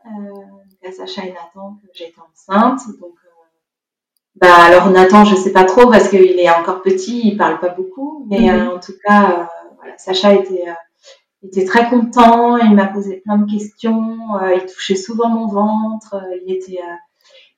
à 0.87 0.91
Sacha 0.91 1.25
et 1.25 1.33
Nathan, 1.33 1.77
que 1.81 1.87
j'étais 1.93 2.19
enceinte. 2.19 2.81
Donc, 2.99 3.13
bah 4.39 4.53
alors 4.65 4.89
Nathan, 4.91 5.25
je 5.25 5.35
sais 5.35 5.51
pas 5.51 5.63
trop 5.63 5.89
parce 5.89 6.09
qu'il 6.09 6.39
est 6.39 6.49
encore 6.49 6.81
petit, 6.81 7.21
il 7.23 7.37
parle 7.37 7.59
pas 7.59 7.69
beaucoup, 7.69 8.25
mais 8.29 8.39
mhm. 8.41 8.49
euh, 8.49 8.75
en 8.75 8.79
tout 8.79 8.93
cas, 9.03 9.31
euh, 9.31 9.43
voilà, 9.77 9.97
Sacha 9.97 10.33
était 10.33 10.65
euh, 10.67 10.73
était 11.43 11.65
très 11.65 11.89
content, 11.89 12.57
il 12.57 12.73
m'a 12.75 12.87
posé 12.87 13.17
plein 13.17 13.37
de 13.37 13.49
questions, 13.49 14.17
il 14.55 14.65
touchait 14.65 14.95
souvent 14.95 15.29
mon 15.29 15.47
ventre, 15.47 16.21
il 16.45 16.53
était 16.53 16.79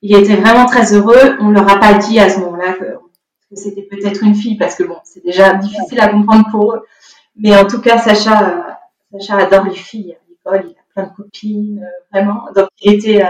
il 0.02 0.14
était 0.14 0.36
vraiment 0.36 0.66
très 0.66 0.94
heureux. 0.94 1.36
On 1.40 1.50
leur 1.50 1.68
a 1.68 1.78
pas 1.78 1.94
dit 1.94 2.20
à 2.20 2.28
ce 2.28 2.40
moment-là 2.40 2.74
que, 2.74 2.84
que 2.84 3.56
c'était 3.56 3.82
peut-être 3.82 4.22
une 4.22 4.34
fille 4.34 4.58
parce 4.58 4.74
que 4.76 4.84
bon, 4.84 4.98
c'est 5.04 5.24
déjà 5.24 5.54
difficile 5.54 5.98
à 6.00 6.08
comprendre 6.08 6.46
pour 6.50 6.74
eux. 6.74 6.86
Mais 7.36 7.56
en 7.56 7.66
tout 7.66 7.80
cas, 7.80 7.98
Sacha 7.98 8.78
Sacha 9.12 9.38
adore 9.38 9.64
les 9.64 9.74
filles 9.74 10.16
l'école, 10.44 10.70
il 10.70 10.76
a 10.78 10.82
plein 10.94 11.10
de 11.10 11.16
copines, 11.16 11.88
vraiment. 12.12 12.46
Donc 12.54 12.68
il 12.82 12.94
était 12.94 13.22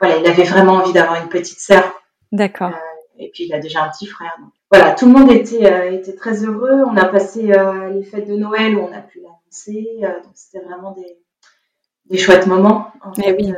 voilà, 0.00 0.18
il 0.18 0.26
avait 0.26 0.42
vraiment 0.42 0.74
envie 0.74 0.92
d'avoir 0.92 1.22
une 1.22 1.28
petite 1.28 1.60
sœur 1.60 1.92
D'accord. 2.32 2.70
Euh, 2.70 3.18
et 3.18 3.30
puis 3.32 3.44
il 3.44 3.54
a 3.54 3.60
déjà 3.60 3.84
un 3.84 3.90
petit 3.90 4.06
frère. 4.06 4.36
Voilà, 4.70 4.94
tout 4.94 5.06
le 5.06 5.12
monde 5.12 5.30
était, 5.30 5.70
euh, 5.70 5.92
était 5.92 6.14
très 6.14 6.44
heureux. 6.44 6.82
On 6.86 6.96
a 6.96 7.04
passé 7.04 7.52
euh, 7.52 7.90
les 7.90 8.02
fêtes 8.02 8.26
de 8.26 8.34
Noël 8.34 8.74
où 8.74 8.80
on 8.80 8.92
a 8.92 9.00
pu 9.00 9.20
l'annoncer. 9.20 10.00
donc 10.24 10.32
c'était 10.34 10.64
vraiment 10.64 10.92
des, 10.92 11.18
des 12.06 12.18
chouettes 12.18 12.46
moments. 12.46 12.90
En 13.02 13.12
eh 13.22 13.32
oui. 13.32 13.52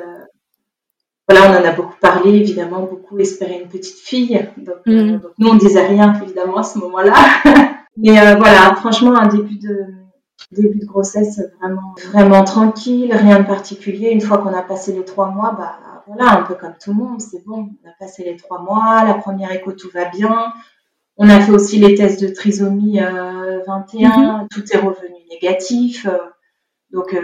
voilà, 1.28 1.50
on 1.50 1.62
en 1.62 1.64
a 1.64 1.72
beaucoup 1.72 1.96
parlé, 2.00 2.30
évidemment, 2.30 2.80
beaucoup 2.80 3.18
espéré 3.18 3.60
une 3.62 3.68
petite 3.68 3.98
fille. 3.98 4.48
Donc, 4.56 4.84
mhm. 4.86 5.20
donc 5.20 5.32
nous, 5.38 5.48
on 5.48 5.54
disait 5.54 5.86
rien, 5.86 6.12
évidemment, 6.20 6.58
à 6.58 6.62
ce 6.64 6.78
moment-là. 6.78 7.14
Mais 7.96 8.34
voilà, 8.36 8.74
franchement, 8.74 9.14
un 9.16 9.28
début 9.28 9.56
de, 9.56 9.86
début 10.52 10.78
de 10.78 10.86
grossesse 10.86 11.40
vraiment, 11.60 11.94
vraiment 12.12 12.44
tranquille, 12.44 13.12
rien 13.12 13.40
de 13.40 13.46
particulier. 13.46 14.10
Une 14.10 14.20
fois 14.20 14.38
qu'on 14.38 14.52
a 14.54 14.62
passé 14.62 14.92
les 14.92 15.04
trois 15.04 15.28
mois, 15.28 15.52
bah, 15.52 15.78
voilà, 16.06 16.32
un 16.32 16.42
peu 16.42 16.54
comme 16.54 16.74
tout 16.82 16.90
le 16.90 16.96
monde, 16.96 17.20
c'est 17.20 17.44
bon, 17.46 17.70
on 17.84 17.88
a 17.88 17.92
passé 17.98 18.24
les 18.24 18.36
trois 18.36 18.60
mois, 18.60 19.04
la 19.04 19.14
première 19.14 19.52
écho, 19.52 19.72
tout 19.72 19.90
va 19.92 20.06
bien. 20.06 20.52
On 21.16 21.28
a 21.28 21.40
fait 21.40 21.52
aussi 21.52 21.78
les 21.78 21.94
tests 21.94 22.20
de 22.20 22.28
trisomie 22.28 22.98
21, 22.98 24.10
euh, 24.10 24.42
mhm. 24.42 24.48
tout 24.50 24.64
est 24.72 24.78
revenu 24.78 25.14
négatif. 25.30 26.06
Euh, 26.06 26.18
donc, 26.92 27.14
euh, 27.14 27.20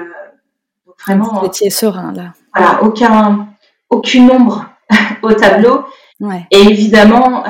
donc, 0.87 0.95
vraiment. 1.05 1.41
Vous 1.41 1.47
étiez 1.47 1.71
serein 1.71 2.13
là. 2.13 2.33
Voilà, 2.55 2.83
aucun, 2.83 3.49
aucune 3.89 4.31
ombre 4.31 4.67
au 5.23 5.33
tableau. 5.33 5.85
Ouais. 6.21 6.47
Et 6.51 6.61
évidemment, 6.61 7.45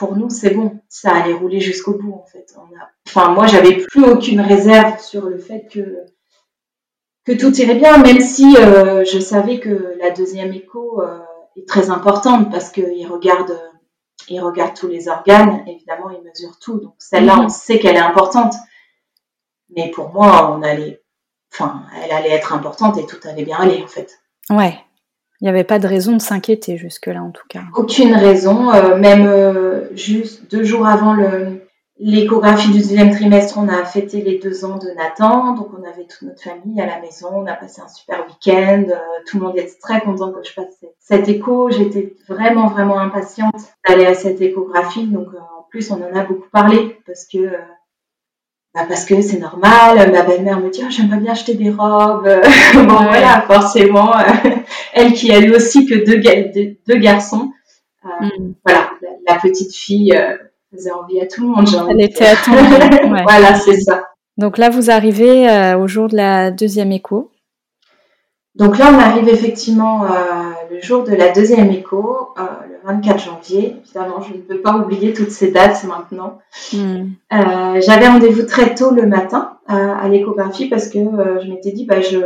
pour 0.00 0.16
nous, 0.16 0.30
c'est 0.30 0.54
bon, 0.54 0.80
ça 0.88 1.14
allait 1.14 1.34
rouler 1.34 1.60
jusqu'au 1.60 1.92
bout 1.92 2.14
en 2.14 2.24
fait. 2.24 2.54
On 2.56 2.74
a... 2.74 2.88
Enfin, 3.06 3.34
moi, 3.34 3.46
j'avais 3.46 3.76
plus 3.76 4.02
aucune 4.02 4.40
réserve 4.40 4.98
sur 4.98 5.26
le 5.26 5.36
fait 5.36 5.68
que 5.70 6.06
que 7.26 7.32
tout 7.32 7.54
irait 7.60 7.74
bien, 7.74 7.98
même 7.98 8.22
si 8.22 8.56
euh, 8.56 9.04
je 9.04 9.18
savais 9.18 9.60
que 9.60 9.98
la 10.00 10.10
deuxième 10.10 10.54
écho 10.54 11.02
euh, 11.02 11.18
est 11.54 11.68
très 11.68 11.90
importante 11.90 12.50
parce 12.50 12.70
qu'il 12.70 13.06
regarde, 13.08 13.60
il 14.30 14.40
regarde 14.40 14.74
tous 14.74 14.88
les 14.88 15.06
organes, 15.08 15.64
évidemment, 15.66 16.08
il 16.08 16.26
mesure 16.26 16.58
tout. 16.58 16.80
Donc 16.80 16.94
celle-là, 16.96 17.36
mhm. 17.36 17.44
on 17.44 17.48
sait 17.50 17.78
qu'elle 17.78 17.96
est 17.96 17.98
importante. 17.98 18.54
Mais 19.76 19.90
pour 19.90 20.14
moi, 20.14 20.56
on 20.56 20.62
allait, 20.62 21.02
enfin, 21.52 21.84
elle 22.02 22.12
allait 22.12 22.30
être 22.30 22.54
importante 22.54 22.96
et 22.96 23.04
tout 23.04 23.18
allait 23.28 23.44
bien 23.44 23.58
aller 23.58 23.82
en 23.84 23.86
fait. 23.86 24.18
Ouais. 24.48 24.82
Il 25.40 25.44
n'y 25.44 25.48
avait 25.50 25.64
pas 25.64 25.78
de 25.78 25.86
raison 25.86 26.16
de 26.16 26.20
s'inquiéter 26.20 26.76
jusque-là, 26.76 27.22
en 27.22 27.30
tout 27.30 27.46
cas. 27.48 27.62
Aucune 27.74 28.14
raison. 28.14 28.72
Euh, 28.72 28.96
même 28.96 29.88
juste 29.94 30.50
deux 30.50 30.64
jours 30.64 30.86
avant 30.86 31.14
L'échographie 32.02 32.70
du 32.70 32.78
deuxième 32.78 33.10
trimestre, 33.10 33.58
on 33.58 33.68
a 33.68 33.84
fêté 33.84 34.22
les 34.22 34.38
deux 34.38 34.64
ans 34.64 34.78
de 34.78 34.88
Nathan, 34.96 35.52
donc 35.52 35.68
on 35.78 35.86
avait 35.86 36.06
toute 36.06 36.22
notre 36.22 36.42
famille 36.42 36.80
à 36.80 36.86
la 36.86 36.98
maison, 36.98 37.28
on 37.30 37.46
a 37.46 37.52
passé 37.52 37.82
un 37.82 37.88
super 37.88 38.24
week-end, 38.26 38.84
euh, 38.88 38.96
tout 39.26 39.38
le 39.38 39.44
monde 39.44 39.58
était 39.58 39.76
très 39.78 40.00
content 40.00 40.32
que 40.32 40.42
je 40.42 40.50
fasse 40.50 40.82
cette 40.98 41.28
écho. 41.28 41.68
J'étais 41.68 42.16
vraiment, 42.26 42.68
vraiment 42.68 42.98
impatiente 42.98 43.52
d'aller 43.86 44.06
à 44.06 44.14
cette 44.14 44.40
échographie, 44.40 45.08
donc 45.08 45.28
euh, 45.34 45.38
en 45.58 45.66
plus, 45.68 45.90
on 45.90 45.96
en 45.96 46.16
a 46.18 46.24
beaucoup 46.24 46.48
parlé 46.50 46.96
parce 47.06 47.26
que 47.26 47.38
bah 48.74 48.86
parce 48.88 49.04
que 49.04 49.20
c'est 49.20 49.38
normal. 49.38 50.12
Ma 50.12 50.22
belle-mère 50.22 50.60
me 50.60 50.70
dit 50.70 50.82
oh, 50.84 50.90
j'aimerais 50.90 51.18
bien 51.18 51.32
acheter 51.32 51.54
des 51.54 51.70
robes. 51.70 52.28
bon 52.74 52.86
voilà, 52.86 53.42
forcément, 53.46 54.12
elle 54.92 55.12
qui 55.12 55.32
a 55.32 55.38
eu 55.40 55.54
aussi 55.54 55.86
que 55.86 55.94
deux, 56.04 56.76
deux, 56.86 56.98
garçons, 56.98 57.50
mm. 58.04 58.52
voilà, 58.64 58.90
la, 59.26 59.36
petite 59.36 59.74
fille 59.74 60.16
faisait 60.72 60.92
envie 60.92 61.20
à 61.20 61.26
tout 61.26 61.42
le 61.42 61.48
monde. 61.48 61.88
Elle 61.90 62.02
était 62.02 62.26
attendue. 62.26 63.22
voilà, 63.24 63.54
c'est 63.54 63.80
ça. 63.80 64.04
Donc 64.36 64.56
là, 64.56 64.70
vous 64.70 64.90
arrivez 64.90 65.74
au 65.74 65.86
jour 65.88 66.08
de 66.08 66.16
la 66.16 66.50
deuxième 66.50 66.92
écho. 66.92 67.30
Donc 68.54 68.78
là, 68.78 68.92
on 68.92 68.98
arrive 68.98 69.28
effectivement 69.28 70.04
euh, 70.04 70.49
le 70.70 70.80
jour 70.80 71.04
de 71.04 71.14
la 71.14 71.32
deuxième 71.32 71.70
écho, 71.70 72.30
euh, 72.38 72.42
le 72.68 72.76
24 72.84 73.18
janvier. 73.18 73.76
Évidemment, 73.84 74.20
je 74.20 74.34
ne 74.34 74.40
peux 74.40 74.60
pas 74.60 74.76
oublier 74.76 75.12
toutes 75.12 75.30
ces 75.30 75.50
dates 75.50 75.84
maintenant. 75.84 76.38
Hmm. 76.72 77.10
Euh, 77.32 77.80
j'avais 77.80 78.08
rendez-vous 78.08 78.44
très 78.44 78.74
tôt 78.74 78.90
le 78.90 79.06
matin 79.06 79.56
à 79.66 80.08
l'échographie 80.08 80.68
parce 80.68 80.88
que 80.88 80.98
je 80.98 81.48
m'étais 81.48 81.70
dit, 81.70 81.86
bah, 81.86 82.00
je, 82.00 82.18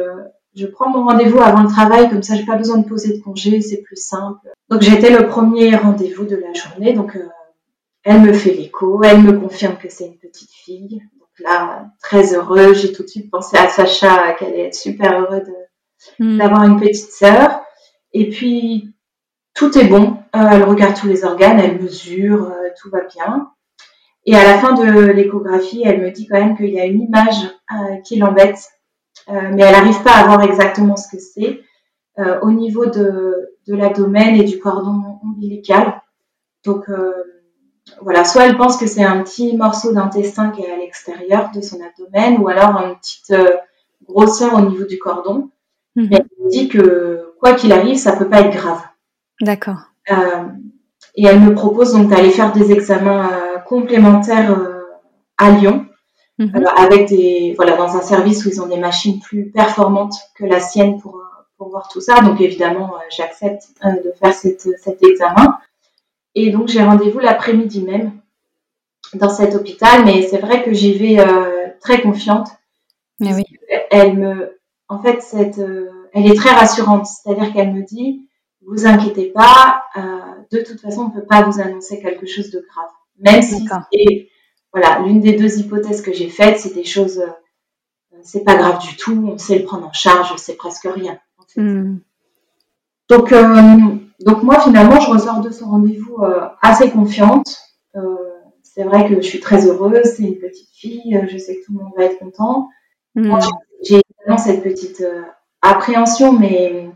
je 0.55 0.67
prends 0.67 0.89
mon 0.89 1.05
rendez-vous 1.05 1.41
avant 1.41 1.63
le 1.63 1.69
travail, 1.69 2.09
comme 2.09 2.23
ça, 2.23 2.37
j'ai 2.37 2.47
pas 2.47 2.57
besoin 2.57 2.79
de 2.79 2.89
poser 2.89 3.19
de 3.19 3.23
congé, 3.23 3.61
c'est 3.61 3.83
plus 3.83 4.01
simple. 4.01 4.49
Donc 4.71 4.81
j'étais 4.81 5.11
le 5.11 5.27
premier 5.27 5.77
rendez-vous 5.77 6.25
de 6.25 6.37
la 6.37 6.55
journée. 6.55 6.95
Donc 6.95 7.19
elle 8.03 8.23
me 8.23 8.33
fait 8.33 8.55
l'écho, 8.55 9.03
elle 9.03 9.23
me 9.23 9.33
confirme 9.33 9.77
que 9.77 9.91
c'est 9.91 10.07
une 10.07 10.17
petite 10.17 10.53
fille. 10.53 11.03
Donc 11.19 11.29
là, 11.41 11.89
très 12.01 12.35
heureuse, 12.35 12.81
j'ai 12.81 12.93
tout 12.93 13.03
de 13.03 13.09
suite 13.09 13.31
pensé 13.31 13.59
à 13.59 13.69
Sacha, 13.69 14.33
qu'elle 14.39 14.49
allait 14.49 14.69
être 14.69 14.75
super 14.75 15.21
heureuse 15.21 15.43
Hmm. 16.19 16.39
d'avoir 16.39 16.65
une 16.65 16.79
petite 16.81 17.11
sœur. 17.11 17.61
Et 18.15 18.31
puis, 18.31 18.95
tout 19.55 19.77
est 19.77 19.89
bon. 19.89 20.19
Euh, 20.35 20.49
elle 20.51 20.65
regarde 20.65 20.97
tous 20.97 21.09
les 21.09 21.25
organes, 21.25 21.61
elle 21.61 21.81
mesure, 21.81 22.45
euh, 22.45 22.69
tout 22.81 22.89
va 22.91 23.01
bien. 23.03 23.51
Et 24.25 24.35
à 24.35 24.45
la 24.45 24.59
fin 24.59 24.73
de 24.73 25.11
l'échographie, 25.11 25.83
elle 25.85 26.01
me 26.01 26.11
dit 26.11 26.27
quand 26.27 26.39
même 26.39 26.57
qu'il 26.57 26.71
y 26.71 26.81
a 26.81 26.87
une 26.87 27.03
image 27.03 27.45
euh, 27.73 27.97
qui 28.05 28.17
l'embête, 28.17 28.59
mais 29.29 29.63
elle 29.63 29.73
n'arrive 29.73 30.03
pas 30.03 30.13
à 30.13 30.27
voir 30.27 30.43
exactement 30.43 30.97
ce 30.97 31.15
que 31.15 31.23
c'est. 31.23 31.61
au 32.43 32.51
niveau 32.51 32.87
de, 32.87 33.51
de 33.67 33.75
l'abdomen 33.75 34.35
et 34.37 34.45
du 34.45 34.59
cordon 34.59 35.19
ombilical. 35.23 36.01
Donc 36.65 36.87
voilà, 38.01 38.25
soit 38.25 38.47
elle 38.47 38.57
pense 38.57 38.79
que 38.79 38.87
c'est 38.87 39.05
un 39.05 39.23
petit 39.23 39.57
morceau 39.57 39.93
d'intestin 39.93 40.51
qui 40.51 40.63
est 40.63 40.71
à 40.71 40.77
l'extérieur 40.77 41.51
de 41.55 41.61
son 41.61 41.79
abdomen, 41.83 42.39
ou 42.41 42.49
alors 42.49 42.81
une 42.81 42.97
petite 42.97 43.35
grosseur 44.07 44.55
au 44.55 44.63
niveau 44.63 44.85
du 44.85 44.99
cordon. 44.99 45.51
Mhm. 45.97 46.09
elle 46.11 46.27
me 46.41 46.51
dit 46.51 46.69
que 46.69 47.24
quoi 47.45 47.53
qu'il 47.53 47.73
arrive, 47.73 47.99
ça 47.99 48.17
peut 48.17 48.31
pas 48.31 48.41
être 48.41 48.57
grave. 48.57 48.81
D'accord. 49.43 49.81
Euh, 50.11 50.45
et 51.15 51.27
elle 51.27 51.41
me 51.41 51.55
propose 51.55 51.93
donc 51.93 52.09
d'aller 52.09 52.31
faire 52.31 52.53
des 52.53 52.73
examens 52.73 53.31
euh, 53.31 53.59
complémentaires 53.59 54.51
euh, 54.59 54.81
à 55.37 55.51
Lyon, 55.51 55.85
mhm. 56.39 56.65
avec 56.75 57.07
des 57.11 57.53
voilà 57.57 57.77
dans 57.77 57.97
un 57.97 58.01
service 58.01 58.47
où 58.47 58.49
ils 58.49 58.63
ont 58.63 58.67
des 58.67 58.79
machines 58.79 59.21
plus 59.21 59.51
performantes 59.51 60.15
que 60.35 60.47
la 60.47 60.59
sienne 60.59 60.99
pour 61.03 61.23
pour 61.59 61.69
voir 61.69 61.89
tout 61.89 62.01
ça. 62.01 62.23
Donc 62.23 62.41
évidemment, 62.41 62.95
j'accepte 63.15 63.65
de 63.85 64.11
faire 64.19 64.33
cet 64.33 65.03
examen. 65.03 65.59
Et 66.35 66.51
donc 66.51 66.69
j'ai 66.69 66.83
rendez-vous 66.83 67.19
l'après-midi 67.19 67.83
même 67.83 68.13
dans 69.13 69.29
cet 69.29 69.55
hôpital, 69.55 70.07
mais 70.07 70.23
c'est 70.23 70.39
vrai 70.39 70.63
que 70.63 70.73
j'y 70.73 70.97
vais 70.97 71.23
très 71.81 72.01
confiante. 72.01 72.49
Mais 73.21 73.35
oui. 73.35 73.45
Elle 73.91 74.17
me 74.17 74.59
en 74.89 75.03
fait, 75.03 75.23
cette, 75.23 75.59
euh, 75.59 75.91
elle 76.13 76.31
est 76.31 76.35
très 76.35 76.51
rassurante. 76.51 77.07
C'est-à-dire 77.07 77.53
qu'elle 77.53 77.73
me 77.73 77.83
dit, 77.83 78.29
vous 78.67 78.87
inquiétez 78.87 79.31
pas, 79.31 79.85
euh, 79.97 80.01
de 80.53 80.61
toute 80.61 80.81
façon, 80.81 81.03
on 81.03 81.09
ne 81.09 81.21
peut 81.21 81.27
pas 81.27 81.43
vous 81.43 81.61
annoncer 81.61 82.01
quelque 82.01 82.27
chose 82.27 82.51
de 82.51 82.65
grave. 82.71 82.91
Même 83.19 83.43
si 83.43 83.67
c'est, 83.93 84.29
voilà, 84.73 85.01
l'une 85.01 85.21
des 85.21 85.35
deux 85.35 85.59
hypothèses 85.59 86.03
que 86.03 86.13
j'ai 86.13 86.29
faites, 86.29 86.59
c'est 86.59 86.75
des 86.75 86.85
choses, 86.85 87.19
euh, 87.19 88.19
c'est 88.23 88.45
pas 88.45 88.57
grave 88.57 88.81
du 88.81 88.97
tout, 88.97 89.33
on 89.33 89.39
sait 89.39 89.59
le 89.59 89.65
prendre 89.65 89.87
en 89.87 89.93
charge, 89.93 90.35
c'est 90.37 90.57
presque 90.57 90.89
rien. 90.93 91.19
Hmm. 91.57 91.99
Donc, 93.09 93.35
donc 94.21 94.43
moi, 94.43 94.61
finalement, 94.61 94.99
je 94.99 95.11
ressors 95.11 95.41
de 95.41 95.51
ce 95.51 95.63
rendez-vous 95.63 96.19
assez 96.63 96.91
confiante. 96.91 97.59
c'est 98.63 98.83
vrai 98.83 99.07
que 99.09 99.17
je 99.17 99.21
suis 99.21 99.41
très 99.41 99.67
heureuse, 99.67 100.15
c'est 100.17 100.23
une 100.23 100.39
petite 100.39 100.71
fille, 100.73 101.21
je 101.31 101.37
sais 101.37 101.57
que 101.57 101.67
tout 101.67 101.73
le 101.75 101.85
monde 101.85 101.93
va 101.97 102.05
être 102.05 102.19
content. 102.19 102.71
Hmm. 103.15 103.39
Cette 104.39 104.63
petite 104.63 105.03
euh, 105.03 105.23
appréhension, 105.61 106.33
mais, 106.33 106.91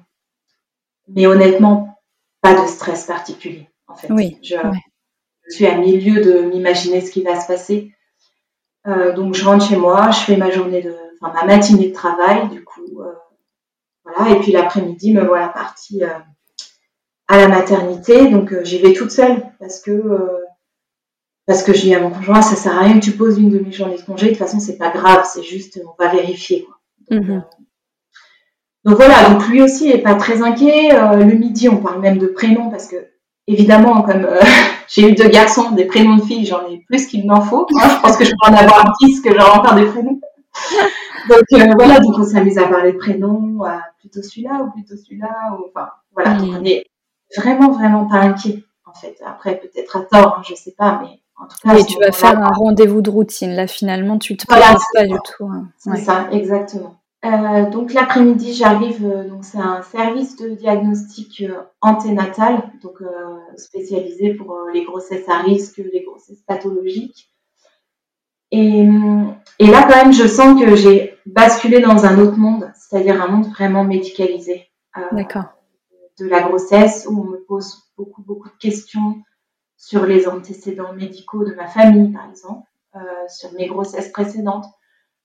mais 1.08 1.26
honnêtement, 1.26 1.98
pas 2.40 2.60
de 2.60 2.66
stress 2.66 3.04
particulier. 3.04 3.68
En 3.86 3.94
fait. 3.94 4.10
Oui, 4.10 4.38
je, 4.42 4.56
suis 5.50 5.66
à 5.66 5.76
milieu 5.76 6.22
de 6.22 6.42
m'imaginer 6.42 7.00
ce 7.00 7.10
qui 7.10 7.22
va 7.22 7.38
se 7.40 7.46
passer. 7.46 7.92
Euh, 8.86 9.12
donc 9.14 9.34
je 9.34 9.44
rentre 9.44 9.66
chez 9.66 9.76
moi, 9.76 10.10
je 10.10 10.20
fais 10.20 10.36
ma 10.36 10.50
journée 10.50 10.82
de, 10.82 10.94
enfin 11.20 11.34
ma 11.34 11.44
matinée 11.44 11.88
de 11.88 11.94
travail, 11.94 12.48
du 12.48 12.64
coup, 12.64 13.00
euh, 13.00 13.12
voilà. 14.04 14.34
Et 14.34 14.40
puis 14.40 14.52
l'après-midi, 14.52 15.12
me 15.12 15.24
voilà 15.24 15.48
partie 15.48 16.02
à 16.02 17.36
la 17.36 17.48
maternité. 17.48 18.28
Donc 18.30 18.54
j'y 18.62 18.78
vais 18.78 18.92
toute 18.92 19.10
seule 19.10 19.42
parce 19.58 19.80
que 19.80 20.02
parce 21.46 21.62
que 21.62 21.72
je 21.72 21.80
dis 21.80 21.94
à 21.94 22.00
mon 22.00 22.10
conjoint, 22.10 22.42
ça 22.42 22.56
sert 22.56 22.76
à 22.76 22.82
rien 22.82 23.00
que 23.00 23.04
tu 23.04 23.12
poses 23.12 23.38
une 23.38 23.50
demi-journée 23.50 23.96
de 23.96 24.02
congé. 24.02 24.26
De 24.26 24.30
toute 24.30 24.38
façon, 24.38 24.60
c'est 24.60 24.76
pas 24.76 24.90
grave, 24.90 25.26
c'est 25.30 25.42
juste, 25.42 25.80
on 25.84 26.02
va 26.02 26.10
vérifier. 26.12 26.64
Quoi. 26.64 26.77
Mhm. 27.10 27.44
Donc 28.84 28.96
voilà, 28.96 29.28
donc 29.30 29.46
lui 29.48 29.60
aussi 29.62 29.90
est 29.90 29.98
pas 29.98 30.14
très 30.14 30.42
inquiet. 30.42 30.94
Euh, 30.94 31.16
le 31.16 31.34
midi, 31.34 31.68
on 31.68 31.78
parle 31.78 32.00
même 32.00 32.18
de 32.18 32.26
prénoms 32.26 32.70
parce 32.70 32.86
que 32.86 32.96
évidemment, 33.46 34.02
comme 34.02 34.24
euh, 34.24 34.40
j'ai 34.88 35.10
eu 35.10 35.14
deux 35.14 35.28
garçons, 35.28 35.72
des 35.72 35.84
prénoms 35.84 36.16
de 36.16 36.22
filles, 36.22 36.46
j'en 36.46 36.66
ai 36.68 36.78
plus 36.86 37.06
qu'il 37.06 37.26
n'en 37.26 37.40
faut. 37.40 37.66
je 37.70 38.00
pense 38.00 38.16
que 38.16 38.24
je 38.24 38.30
peux 38.30 38.50
en 38.50 38.56
avoir 38.56 38.92
dix 39.02 39.20
que 39.20 39.30
j'aurai 39.30 39.50
encore 39.50 39.74
des 39.74 39.86
prénoms. 39.86 40.20
Donc 41.28 41.42
euh, 41.52 41.74
voilà, 41.76 42.00
donc 42.00 42.18
on 42.18 42.24
s'amuse 42.24 42.56
à 42.56 42.68
parler 42.68 42.92
de 42.92 42.96
prénoms, 42.96 43.58
plutôt 43.98 44.22
celui-là 44.22 44.62
ou 44.62 44.70
plutôt 44.70 44.96
celui-là. 44.96 45.50
enfin 45.68 45.90
voilà, 46.14 46.34
donc 46.34 46.54
on 46.58 46.64
est 46.64 46.86
vraiment 47.36 47.70
vraiment 47.70 48.06
pas 48.06 48.20
inquiet 48.20 48.64
en 48.86 48.94
fait. 48.94 49.14
Après 49.26 49.56
peut-être 49.56 49.96
à 49.96 50.00
tort, 50.00 50.38
hein, 50.38 50.42
je 50.48 50.54
sais 50.54 50.74
pas, 50.78 51.02
mais 51.02 51.20
en 51.38 51.46
tout 51.46 51.56
cas. 51.62 51.76
Et 51.76 51.84
tu 51.84 51.98
vas 51.98 52.12
faire 52.12 52.38
un 52.38 52.52
rendez-vous 52.52 53.02
de 53.02 53.10
routine. 53.10 53.54
Là 53.54 53.66
finalement, 53.66 54.18
tu 54.18 54.36
te 54.36 54.46
prépares 54.46 54.82
pas 54.94 55.04
du 55.04 55.16
tout. 55.24 55.46
Hein. 55.46 55.68
C'est 55.78 55.96
ça, 55.96 56.28
exactement. 56.32 56.98
Euh, 57.24 57.68
donc 57.70 57.92
l'après-midi, 57.92 58.54
j'arrive. 58.54 59.04
Euh, 59.04 59.28
donc 59.28 59.44
c'est 59.44 59.58
un 59.58 59.82
service 59.82 60.36
de 60.36 60.50
diagnostic 60.50 61.42
euh, 61.42 61.62
anténatal, 61.80 62.70
donc 62.82 62.98
spécialisé 63.56 64.34
pour 64.34 64.56
les 64.72 64.84
grossesses 64.84 65.28
à 65.28 65.38
risque, 65.38 65.78
les 65.78 66.02
grossesses 66.02 66.42
pathologiques. 66.46 67.28
Et, 68.50 68.88
et, 69.58 69.66
là, 69.66 69.82
quand 69.82 69.96
même, 69.96 70.12
je 70.12 70.26
sens 70.26 70.58
que 70.58 70.74
j'ai 70.74 71.18
basculé 71.26 71.80
dans 71.80 72.06
un 72.06 72.18
autre 72.18 72.38
monde, 72.38 72.72
c'est-à-dire 72.74 73.20
un 73.22 73.28
monde 73.28 73.48
vraiment 73.48 73.84
médicalisé. 73.84 74.68
D'accord. 75.12 75.44
De 76.18 76.26
la 76.26 76.40
grossesse, 76.40 77.06
où 77.10 77.20
on 77.20 77.24
me 77.24 77.44
pose 77.46 77.82
beaucoup, 77.98 78.22
beaucoup 78.22 78.48
de 78.48 78.56
questions 78.58 79.16
sur 79.78 80.04
les 80.04 80.28
antécédents 80.28 80.92
médicaux 80.92 81.44
de 81.44 81.54
ma 81.54 81.66
famille, 81.66 82.12
par 82.12 82.28
exemple, 82.28 82.68
sur 83.28 83.52
mes 83.52 83.66
grossesses 83.66 84.10
précédentes 84.10 84.66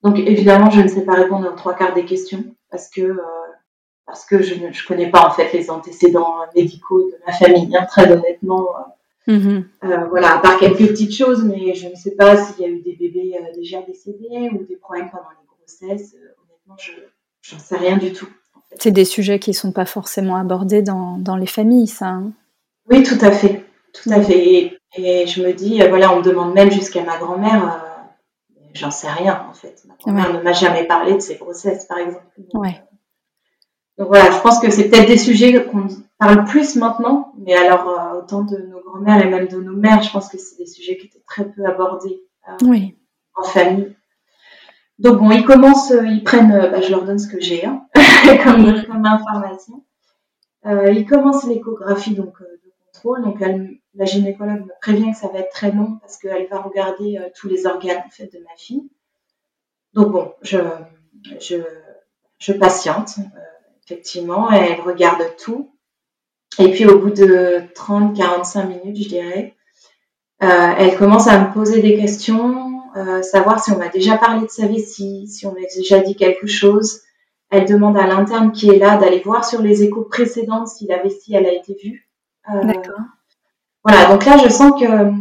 donc 0.04 0.20
évidemment, 0.20 0.70
je 0.70 0.82
ne 0.82 0.88
sais 0.88 1.06
pas 1.06 1.14
répondre 1.14 1.50
aux 1.50 1.56
trois 1.56 1.74
quarts 1.76 1.94
des 1.94 2.06
questions 2.06 2.44
parce 2.70 2.90
que 2.90 3.02
euh, 3.02 3.22
parce 4.06 4.26
que 4.26 4.42
je 4.42 4.56
ne 4.56 4.72
je 4.72 4.86
connais 4.86 5.10
pas 5.10 5.26
en 5.26 5.32
fait 5.32 5.54
les 5.54 5.72
antécédents 5.72 6.36
médicaux 6.56 7.04
de 7.04 7.16
ma 7.26 7.32
famille, 7.32 7.76
hein, 7.76 7.86
très 7.86 8.12
honnêtement. 8.12 8.68
Euh, 9.30 9.34
mm-hmm. 9.34 9.64
euh, 9.86 10.06
voilà, 10.10 10.36
à 10.36 10.40
part 10.40 10.60
quelques 10.60 10.90
petites 10.90 11.16
choses, 11.16 11.46
mais 11.46 11.74
je 11.74 11.88
ne 11.88 11.96
sais 11.96 12.12
pas 12.12 12.36
s'il 12.36 12.62
y 12.62 12.66
a 12.66 12.68
eu 12.70 12.82
des 12.82 12.96
bébés 12.96 13.40
déjà 13.56 13.82
décédés 13.82 14.50
ou 14.54 14.66
des 14.66 14.76
problèmes 14.76 15.10
pendant 15.10 15.30
les 15.30 15.48
grossesses. 15.48 16.16
honnêtement, 16.16 16.76
je 17.42 17.56
n'en 17.56 17.62
sais 17.62 17.78
rien 17.78 17.96
du 17.96 18.12
tout. 18.12 18.28
C'est 18.78 18.92
des 18.92 19.06
sujets 19.06 19.40
qui 19.40 19.52
ne 19.52 19.56
sont 19.56 19.72
pas 19.72 19.86
forcément 19.86 20.36
abordés 20.36 20.82
dans, 20.82 21.18
dans 21.18 21.38
les 21.38 21.46
familles, 21.46 21.88
ça. 21.88 22.08
Hein. 22.08 22.32
oui, 22.90 23.04
tout 23.04 23.24
à 23.24 23.32
fait, 23.32 23.64
tout 23.94 24.10
à 24.12 24.22
fait. 24.22 24.38
Et, 24.38 24.80
et, 24.96 25.28
je 25.28 25.42
me 25.42 25.54
dis, 25.54 25.80
voilà, 25.88 26.14
on 26.14 26.18
me 26.18 26.24
demande 26.24 26.54
même 26.54 26.72
jusqu'à 26.72 27.04
ma 27.04 27.18
grand-mère 27.18 27.90
j'en 28.74 28.92
sais 28.92 29.10
rien 29.10 29.46
en 29.50 29.54
fait. 29.54 29.84
Ma 29.88 29.96
grand-mère 29.96 30.34
ne 30.34 30.42
m'a 30.42 30.54
jamais 30.54 30.86
parlé 30.86 31.14
de 31.14 31.20
ses 31.20 31.36
grossesses, 31.36 31.86
par 31.86 32.00
exemple. 32.00 32.26
Donc, 32.38 32.66
donc 33.98 34.08
voilà, 34.08 34.32
je 34.32 34.40
pense 34.42 34.60
que 34.60 34.72
c'est 34.72 34.90
peut-être 34.90 35.08
des 35.08 35.18
sujets 35.18 35.66
qu'on 35.66 35.88
parle 36.18 36.46
plus 36.46 36.76
maintenant, 36.76 37.34
mais 37.38 37.54
alors 37.54 37.88
euh, 37.88 38.20
autant 38.20 38.42
de 38.44 38.58
nos 38.58 38.82
grand-mères 38.82 39.24
et 39.24 39.30
même 39.30 39.48
de 39.48 39.58
nos 39.58 39.76
mères, 39.76 40.02
je 40.02 40.12
pense 40.12 40.30
que 40.30 40.38
c'est 40.38 40.58
des 40.58 40.66
sujets 40.66 40.98
qui 40.98 41.08
étaient 41.08 41.24
très 41.28 41.46
peu 41.46 41.64
abordés 41.66 42.24
euh, 42.50 42.80
en 43.36 43.44
famille. 43.44 43.96
Donc 44.98 45.20
bon, 45.20 45.30
ils 45.32 45.46
commencent, 45.46 45.92
euh, 45.92 46.08
ils 46.08 46.24
prennent, 46.24 46.70
bah, 46.72 46.82
je 46.82 46.90
leur 46.90 47.04
donne 47.04 47.20
ce 47.20 47.28
que 47.28 47.40
j'ai 47.40 47.66
hein, 47.66 47.86
comme, 48.44 48.84
comme, 48.86 49.06
information. 49.06 49.84
ils 50.66 51.06
commencent 51.06 51.46
l'échographie 51.46 52.16
donc 52.16 52.34
donc 53.04 53.40
la 53.96 54.06
gynécologue 54.06 54.66
me 54.66 54.72
prévient 54.82 55.12
que 55.12 55.18
ça 55.18 55.28
va 55.28 55.40
être 55.40 55.52
très 55.52 55.72
long 55.72 55.98
parce 56.02 56.18
qu'elle 56.18 56.48
va 56.50 56.62
regarder 56.62 57.18
euh, 57.18 57.30
tous 57.36 57.48
les 57.50 57.66
organes 57.66 58.04
de 58.20 58.40
ma 58.40 58.56
fille. 58.58 58.90
Donc 59.94 60.12
bon, 60.12 60.34
je, 60.42 60.58
patiente, 62.54 63.16
euh, 63.20 63.40
effectivement, 63.86 64.50
elle 64.52 64.80
regarde 64.82 65.24
tout. 65.38 65.72
Et 66.60 66.72
puis 66.72 66.86
au 66.86 67.00
bout 67.00 67.12
de 67.12 67.62
30-45 67.76 68.68
minutes, 68.68 69.04
je 69.04 69.10
dirais, 69.10 69.56
elle 70.40 70.98
commence 70.98 71.28
à 71.28 71.40
me 71.40 71.54
poser 71.54 71.82
des 71.82 71.96
questions, 71.96 72.82
savoir 73.24 73.64
si 73.64 73.72
on 73.72 73.78
m'a 73.80 73.88
déjà 73.88 74.18
parlé 74.18 74.46
de 74.46 74.52
sa 74.52 74.68
vessie, 74.68 75.28
si 75.28 75.48
on 75.48 75.54
m'a 75.54 75.62
déjà 75.76 76.00
dit 76.00 76.16
quelque 76.16 76.46
chose. 76.46 77.02
Elle 77.50 77.66
demande 77.66 77.98
à 77.98 78.06
l'interne 78.06 78.52
qui 78.52 78.70
est 78.70 78.78
là 78.78 78.98
d'aller 78.98 79.22
voir 79.22 79.46
sur 79.46 79.64
les 79.64 79.82
échos 79.82 80.04
précédents 80.04 80.68
si 80.68 80.86
la 80.86 81.02
vessie 81.02 81.34
elle 81.34 81.48
a 81.48 81.54
été 81.54 81.76
vue. 81.84 82.13
D'accord. 82.48 83.00
Voilà, 83.84 84.06
donc 84.12 84.26
là 84.26 84.38
je 84.38 84.50
sens 84.50 84.80
que 84.80 85.12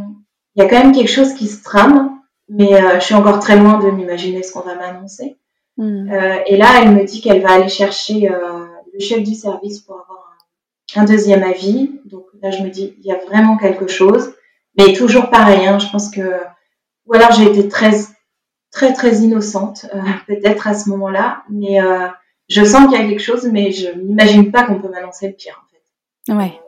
il 0.55 0.63
y 0.63 0.67
a 0.67 0.69
quand 0.69 0.79
même 0.79 0.93
quelque 0.93 1.11
chose 1.11 1.35
qui 1.35 1.49
se 1.49 1.63
trame, 1.63 2.19
mais 2.49 2.71
je 3.01 3.05
suis 3.05 3.15
encore 3.15 3.41
très 3.41 3.57
loin 3.57 3.79
de 3.79 3.91
m'imaginer 3.91 4.43
ce 4.43 4.53
qu'on 4.53 4.61
va 4.61 4.75
m'annoncer. 4.75 5.37
Hmm. 5.79 6.07
et 6.47 6.57
là, 6.59 6.83
elle 6.83 6.91
me 6.91 7.05
dit 7.05 7.23
qu'elle 7.23 7.41
va 7.41 7.53
aller 7.53 7.69
chercher 7.69 8.29
le 8.93 9.01
chef 9.01 9.23
du 9.23 9.35
service 9.35 9.81
pour 9.81 9.95
avoir 9.97 10.37
un, 10.95 11.05
deuxième 11.05 11.43
avis. 11.43 12.01
Donc 12.05 12.27
là, 12.41 12.51
je 12.51 12.63
me 12.63 12.69
dis, 12.69 12.95
il 12.99 13.07
y 13.07 13.13
a 13.13 13.19
vraiment 13.27 13.57
quelque 13.57 13.87
chose. 13.87 14.35
Mais 14.79 14.93
toujours 14.93 15.31
pareil, 15.31 15.67
hein, 15.67 15.79
je 15.79 15.91
pense 15.91 16.11
que... 16.11 16.41
Ou 17.07 17.15
alors 17.15 17.33
j'ai 17.33 17.45
été 17.45 17.69
très, 17.69 17.91
très, 18.71 18.93
très 18.93 19.17
innocente, 19.17 19.87
euh, 19.95 20.01
peut-être 20.27 20.67
à 20.69 20.75
ce 20.75 20.89
moment-là. 20.91 21.43
Mais 21.49 21.83
euh, 21.83 22.09
je 22.49 22.65
sens 22.65 22.89
qu'il 22.89 23.01
y 23.01 23.05
a 23.05 23.09
quelque 23.09 23.23
chose, 23.23 23.49
mais 23.51 23.71
je 23.73 23.91
n'imagine 23.91 24.51
pas 24.51 24.65
qu'on 24.65 24.81
peut 24.81 24.89
m'annoncer 24.89 25.29
le 25.29 25.35
pire, 25.35 25.63
en 25.63 25.71
fait. 25.71 26.35
Ouais. 26.35 26.61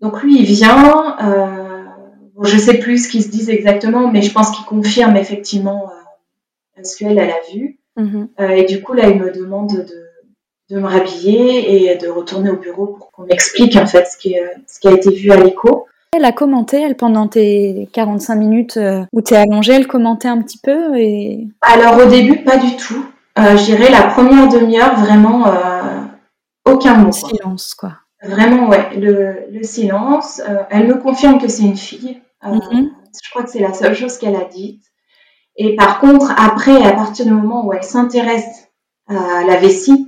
Donc 0.00 0.22
lui, 0.22 0.38
il 0.38 0.44
vient. 0.44 1.16
Euh, 1.22 1.84
bon, 2.34 2.44
je 2.44 2.58
sais 2.58 2.78
plus 2.78 3.04
ce 3.04 3.08
qu'ils 3.08 3.22
se 3.22 3.28
disent 3.28 3.50
exactement, 3.50 4.10
mais 4.10 4.22
je 4.22 4.32
pense 4.32 4.50
qu'il 4.50 4.64
confirme 4.64 5.16
effectivement 5.16 5.90
ce 6.82 6.96
qu'elle, 6.96 7.18
elle 7.18 7.30
a 7.30 7.40
vu. 7.52 7.78
Mm-hmm. 7.98 8.50
et 8.52 8.64
du 8.64 8.82
coup, 8.82 8.92
là, 8.92 9.08
il 9.08 9.18
me 9.18 9.32
demande 9.32 9.70
de 9.70 10.06
de 10.68 10.80
me 10.80 10.88
rhabiller 10.88 11.92
et 11.92 11.96
de 11.96 12.08
retourner 12.08 12.50
au 12.50 12.56
bureau 12.56 12.88
pour 12.88 13.12
qu'on 13.12 13.22
m'explique 13.22 13.76
en 13.76 13.86
fait 13.86 14.04
ce 14.06 14.18
qui, 14.18 14.34
ce 14.66 14.80
qui 14.80 14.88
a 14.88 14.90
été 14.90 15.10
vu 15.14 15.30
à 15.30 15.36
l'écho. 15.36 15.86
Elle 16.16 16.24
a 16.24 16.32
commenté, 16.32 16.80
elle, 16.80 16.96
pendant 16.96 17.28
tes 17.28 17.88
45 17.92 18.36
minutes 18.36 18.76
euh, 18.78 19.04
où 19.12 19.20
tu 19.20 19.34
es 19.34 19.36
allongée, 19.36 19.74
elle 19.74 19.86
commentait 19.86 20.28
un 20.28 20.40
petit 20.40 20.58
peu 20.58 20.96
et... 20.96 21.46
Alors 21.60 21.98
au 21.98 22.08
début, 22.08 22.42
pas 22.42 22.56
du 22.56 22.74
tout. 22.76 23.04
Euh, 23.38 23.56
je 23.56 23.64
dirais 23.64 23.90
la 23.90 24.04
première 24.04 24.48
demi-heure, 24.48 24.98
vraiment 24.98 25.46
euh, 25.46 26.00
aucun 26.64 26.94
mot. 26.94 27.12
Silence, 27.12 27.74
quoi. 27.74 27.98
Vraiment, 28.26 28.68
ouais, 28.68 28.96
le, 28.96 29.46
le 29.50 29.62
silence. 29.62 30.40
Euh, 30.48 30.62
elle 30.70 30.86
me 30.86 30.94
confirme 30.94 31.40
que 31.40 31.48
c'est 31.48 31.64
une 31.64 31.76
fille. 31.76 32.20
Mm-hmm. 32.42 32.88
Je 33.24 33.30
crois 33.30 33.42
que 33.42 33.50
c'est 33.50 33.60
la 33.60 33.72
seule 33.72 33.94
chose 33.94 34.18
qu'elle 34.18 34.36
a 34.36 34.44
dite. 34.44 34.82
Et 35.56 35.74
par 35.74 36.00
contre, 36.00 36.32
après, 36.38 36.82
à 36.84 36.92
partir 36.92 37.24
du 37.24 37.32
moment 37.32 37.66
où 37.66 37.72
elle 37.72 37.82
s'intéresse 37.82 38.68
à 39.08 39.44
la 39.46 39.56
vessie, 39.56 40.06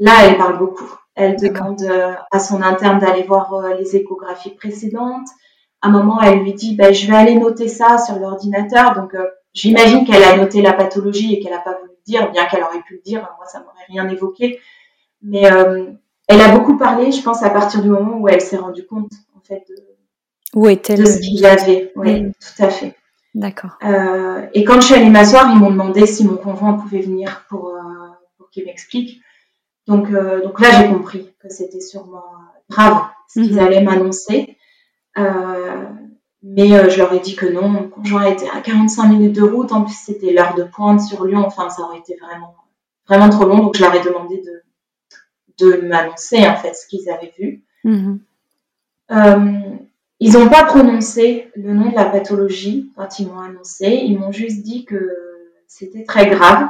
Là, 0.00 0.26
elle 0.26 0.38
parle 0.38 0.58
beaucoup. 0.58 0.96
Elle 1.14 1.36
demande 1.36 1.82
euh, 1.82 2.14
à 2.30 2.38
son 2.38 2.62
interne 2.62 2.98
d'aller 2.98 3.22
voir 3.22 3.52
euh, 3.52 3.74
les 3.74 3.96
échographies 3.96 4.54
précédentes. 4.54 5.28
À 5.82 5.88
un 5.88 5.90
moment, 5.90 6.20
elle 6.22 6.40
lui 6.40 6.54
dit 6.54 6.74
ben, 6.74 6.92
Je 6.92 7.06
vais 7.06 7.16
aller 7.16 7.34
noter 7.34 7.68
ça 7.68 7.98
sur 7.98 8.18
l'ordinateur. 8.18 8.94
Donc, 8.94 9.14
euh, 9.14 9.28
j'imagine 9.52 10.06
qu'elle 10.06 10.24
a 10.24 10.38
noté 10.38 10.62
la 10.62 10.72
pathologie 10.72 11.34
et 11.34 11.40
qu'elle 11.40 11.52
n'a 11.52 11.58
pas 11.58 11.74
voulu 11.78 11.90
le 11.90 12.02
dire, 12.06 12.30
bien 12.30 12.46
qu'elle 12.46 12.62
aurait 12.62 12.80
pu 12.80 12.94
le 12.94 13.02
dire. 13.02 13.20
Moi, 13.20 13.46
ça 13.46 13.60
m'aurait 13.60 13.84
rien 13.88 14.08
évoqué. 14.08 14.58
Mais 15.22 15.50
elle 16.30 16.40
a 16.40 16.56
beaucoup 16.56 16.76
parlé, 16.76 17.12
je 17.12 17.22
pense, 17.22 17.42
à 17.42 17.50
partir 17.50 17.82
du 17.82 17.88
moment 17.88 18.18
où 18.18 18.28
elle 18.28 18.40
s'est 18.40 18.56
rendue 18.56 18.86
compte, 18.86 19.12
en 19.36 19.40
fait, 19.40 19.64
de, 19.68 19.74
où 20.54 20.68
était 20.68 20.94
de 20.94 21.04
ce 21.04 21.18
qu'il 21.18 21.38
y 21.38 21.46
avait. 21.46 21.92
Oui, 21.96 22.22
mm. 22.22 22.32
tout 22.32 22.62
à 22.62 22.70
fait. 22.70 22.94
D'accord. 23.32 23.78
et 24.54 24.64
quand 24.64 24.80
je 24.80 24.86
suis 24.86 24.94
allée 24.94 25.08
m'asseoir, 25.08 25.48
ils 25.52 25.58
m'ont 25.58 25.70
demandé 25.70 26.04
si 26.04 26.24
mon 26.24 26.36
conjoint 26.36 26.72
pouvait 26.72 27.00
venir 27.00 27.44
pour, 27.48 27.72
pour 28.36 28.50
qu'il 28.50 28.64
m'explique. 28.64 29.20
Donc, 29.90 30.10
euh, 30.10 30.40
donc 30.42 30.60
là, 30.60 30.68
j'ai 30.70 30.88
compris 30.88 31.32
que 31.40 31.48
c'était 31.48 31.80
sûrement 31.80 32.22
grave 32.68 33.02
ce 33.28 33.40
qu'ils 33.40 33.54
mhm. 33.54 33.58
allaient 33.58 33.82
m'annoncer. 33.82 34.56
Euh, 35.18 35.84
mais 36.44 36.72
euh, 36.72 36.88
je 36.88 36.98
leur 36.98 37.12
ai 37.12 37.18
dit 37.18 37.34
que 37.34 37.46
non, 37.46 37.68
mon 37.68 37.88
conjoint 37.88 38.24
était 38.26 38.48
à 38.48 38.60
45 38.60 39.08
minutes 39.08 39.34
de 39.34 39.42
route. 39.42 39.72
En 39.72 39.82
plus, 39.82 39.96
c'était 39.96 40.32
l'heure 40.32 40.54
de 40.54 40.62
pointe 40.62 41.00
sur 41.00 41.24
Lyon. 41.24 41.42
Enfin, 41.44 41.70
ça 41.70 41.82
aurait 41.82 41.98
été 41.98 42.16
vraiment, 42.22 42.54
vraiment 43.08 43.28
trop 43.30 43.46
long. 43.46 43.58
Donc, 43.58 43.76
je 43.76 43.82
leur 43.82 43.92
ai 43.92 44.00
demandé 44.00 44.36
de, 44.36 44.62
de 45.60 45.86
m'annoncer 45.86 46.46
en 46.46 46.56
fait 46.56 46.74
ce 46.74 46.86
qu'ils 46.86 47.10
avaient 47.10 47.32
vu. 47.38 47.62
Mhm. 47.84 48.20
ils 50.20 50.32
n'ont 50.34 50.50
pas 50.50 50.64
prononcé 50.64 51.50
le 51.56 51.72
nom 51.72 51.90
de 51.90 51.94
la 51.94 52.04
pathologie 52.04 52.92
quand 52.94 53.18
ils 53.18 53.26
m'ont 53.26 53.40
annoncé. 53.40 54.00
Ils 54.04 54.18
m'ont 54.18 54.32
juste 54.32 54.62
dit 54.62 54.84
que 54.84 55.16
c'était 55.66 56.04
très 56.04 56.28
grave 56.28 56.68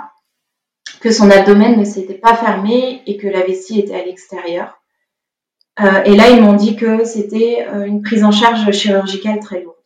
que 1.00 1.11
son 1.11 1.31
abdomen 1.31 1.79
ne 1.79 1.85
s'était 1.85 2.14
pas 2.14 2.35
fermé 2.35 3.03
et 3.07 3.16
que 3.16 3.26
la 3.26 3.40
vessie 3.40 3.81
était 3.81 3.94
à 3.94 4.05
l'extérieur. 4.05 4.81
Euh, 5.81 6.03
et 6.05 6.14
là, 6.14 6.29
ils 6.31 6.42
m'ont 6.42 6.53
dit 6.53 6.76
que 6.76 7.05
c'était 7.05 7.66
euh, 7.68 7.85
une 7.85 8.03
prise 8.03 8.22
en 8.22 8.33
charge 8.33 8.70
chirurgicale 8.72 9.40
très 9.40 9.62
lourde. 9.62 9.76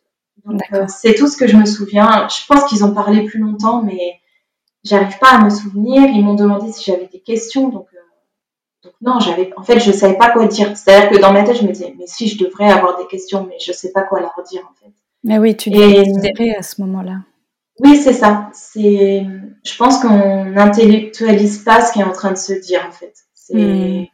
Donc, 0.45 0.61
euh, 0.73 0.85
c'est 0.87 1.15
tout 1.15 1.27
ce 1.27 1.37
que 1.37 1.47
je 1.47 1.55
me 1.55 1.65
souviens. 1.65 2.27
Je 2.27 2.45
pense 2.47 2.65
qu'ils 2.65 2.83
ont 2.83 2.93
parlé 2.93 3.23
plus 3.23 3.39
longtemps, 3.39 3.81
mais 3.81 4.19
j'arrive 4.83 5.17
pas 5.19 5.29
à 5.29 5.43
me 5.43 5.49
souvenir. 5.49 6.03
Ils 6.03 6.23
m'ont 6.23 6.35
demandé 6.35 6.71
si 6.71 6.83
j'avais 6.83 7.07
des 7.07 7.21
questions, 7.21 7.69
donc, 7.69 7.87
donc 8.85 8.93
non, 9.01 9.19
j'avais. 9.19 9.51
En 9.57 9.63
fait, 9.63 9.79
je 9.79 9.91
savais 9.91 10.17
pas 10.17 10.29
quoi 10.29 10.45
dire. 10.45 10.77
C'est-à-dire 10.77 11.09
que 11.09 11.17
dans 11.17 11.33
ma 11.33 11.43
tête, 11.43 11.57
je 11.57 11.63
me 11.63 11.71
disais, 11.71 11.93
mais 11.97 12.05
si, 12.05 12.27
je 12.27 12.43
devrais 12.43 12.69
avoir 12.69 12.97
des 12.97 13.07
questions, 13.07 13.45
mais 13.49 13.57
je 13.59 13.71
sais 13.71 13.91
pas 13.91 14.03
quoi 14.03 14.19
leur 14.19 14.39
dire 14.47 14.61
en 14.61 14.73
fait. 14.79 14.93
Mais 15.23 15.39
oui, 15.39 15.57
tu 15.57 15.71
devais 15.71 16.55
à 16.55 16.61
ce 16.61 16.81
moment-là. 16.81 17.17
Oui, 17.79 17.97
c'est 17.97 18.13
ça. 18.13 18.49
C'est, 18.53 19.25
je 19.63 19.77
pense 19.77 19.99
qu'on 19.99 20.45
n'intellectualise 20.45 21.63
pas 21.63 21.81
ce 21.81 21.91
qui 21.91 21.99
est 21.99 22.03
en 22.03 22.11
train 22.11 22.31
de 22.31 22.37
se 22.37 22.53
dire 22.53 22.85
en 22.87 22.91
fait. 22.91 23.13
C'est, 23.33 23.55
hmm. 23.55 24.05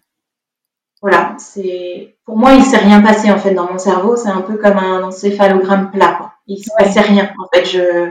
voilà, 1.02 1.36
c'est, 1.38 2.16
pour 2.26 2.38
moi, 2.38 2.54
il 2.54 2.64
s'est 2.64 2.78
rien 2.78 3.02
passé 3.02 3.30
en 3.30 3.38
fait 3.38 3.54
dans 3.54 3.70
mon 3.70 3.78
cerveau. 3.78 4.16
C'est 4.16 4.30
un 4.30 4.42
peu 4.42 4.56
comme 4.58 4.78
un 4.78 5.04
encéphalogramme 5.04 5.92
plat. 5.92 6.16
Quoi. 6.18 6.34
Il 6.48 6.64
se 6.64 6.70
passait 6.78 7.02
rien 7.02 7.30
en 7.38 7.48
fait. 7.54 7.66
Je, 7.66 8.10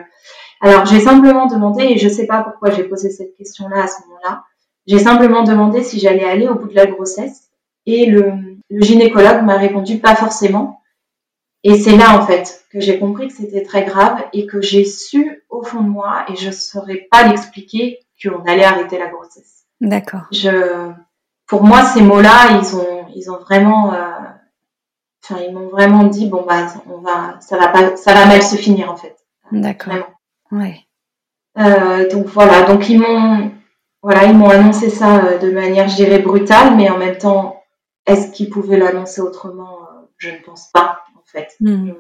alors 0.61 0.85
j'ai 0.85 1.01
simplement 1.01 1.46
demandé 1.46 1.85
et 1.85 1.99
je 1.99 2.09
sais 2.09 2.27
pas 2.27 2.42
pourquoi 2.42 2.70
j'ai 2.70 2.85
posé 2.85 3.11
cette 3.11 3.35
question-là 3.37 3.85
à 3.85 3.87
ce 3.88 4.03
moment-là. 4.03 4.44
J'ai 4.90 4.98
simplement 4.98 5.44
demandé 5.44 5.85
si 5.85 6.00
j'allais 6.00 6.24
aller 6.24 6.48
au 6.48 6.57
bout 6.57 6.66
de 6.66 6.74
la 6.74 6.87
grossesse 6.87 7.48
et 7.87 8.07
le, 8.07 8.33
le 8.70 8.83
gynécologue 8.83 9.44
m'a 9.44 9.57
répondu 9.57 10.00
pas 10.00 10.16
forcément. 10.16 10.83
Et 11.62 11.79
c'est 11.79 11.96
là, 11.96 12.18
en 12.18 12.26
fait, 12.26 12.64
que 12.72 12.81
j'ai 12.81 12.98
compris 12.98 13.29
que 13.29 13.35
c'était 13.35 13.62
très 13.62 13.85
grave 13.85 14.20
et 14.33 14.46
que 14.46 14.61
j'ai 14.61 14.85
su 14.85 15.44
au 15.48 15.62
fond 15.62 15.83
de 15.83 15.88
moi, 15.88 16.24
et 16.29 16.35
je 16.35 16.48
ne 16.48 16.53
saurais 16.53 17.07
pas 17.09 17.22
l'expliquer, 17.29 18.00
qu'on 18.20 18.42
allait 18.46 18.64
arrêter 18.64 18.98
la 18.98 19.07
grossesse. 19.07 19.62
D'accord. 19.81 20.22
Je, 20.33 20.90
pour 21.46 21.62
moi, 21.62 21.85
ces 21.85 22.03
mots-là, 22.03 22.59
ils 22.61 22.74
ont, 22.74 23.07
ils 23.14 23.31
ont 23.31 23.38
vraiment, 23.38 23.94
euh, 23.94 24.11
enfin, 25.22 25.40
ils 25.40 25.55
m'ont 25.55 25.68
vraiment 25.68 26.03
dit, 26.03 26.26
bon, 26.26 26.44
bah, 26.48 26.66
on 26.88 26.98
va, 26.98 27.38
ça 27.40 27.57
va 27.57 27.68
pas, 27.68 27.96
ça 27.96 28.12
va 28.12 28.26
mal 28.26 28.42
se 28.42 28.57
finir, 28.57 28.90
en 28.90 28.96
fait. 28.96 29.16
D'accord. 29.53 30.11
Ouais. 30.50 30.81
Euh, 31.59 32.11
donc 32.11 32.26
voilà, 32.26 32.62
donc 32.62 32.88
ils 32.88 32.98
m'ont, 32.98 33.53
voilà, 34.02 34.24
ils 34.24 34.36
m'ont 34.36 34.48
annoncé 34.48 34.88
ça 34.90 35.24
euh, 35.24 35.38
de 35.38 35.50
manière, 35.50 35.88
je 35.88 35.96
dirais, 35.96 36.20
brutale, 36.20 36.76
mais 36.76 36.88
en 36.90 36.98
même 36.98 37.18
temps, 37.18 37.62
est-ce 38.06 38.30
qu'ils 38.32 38.50
pouvaient 38.50 38.78
l'annoncer 38.78 39.20
autrement 39.20 39.78
Je 40.18 40.30
ne 40.30 40.38
pense 40.44 40.68
pas 40.72 41.00
fait. 41.30 41.48
Hmm. 41.60 41.92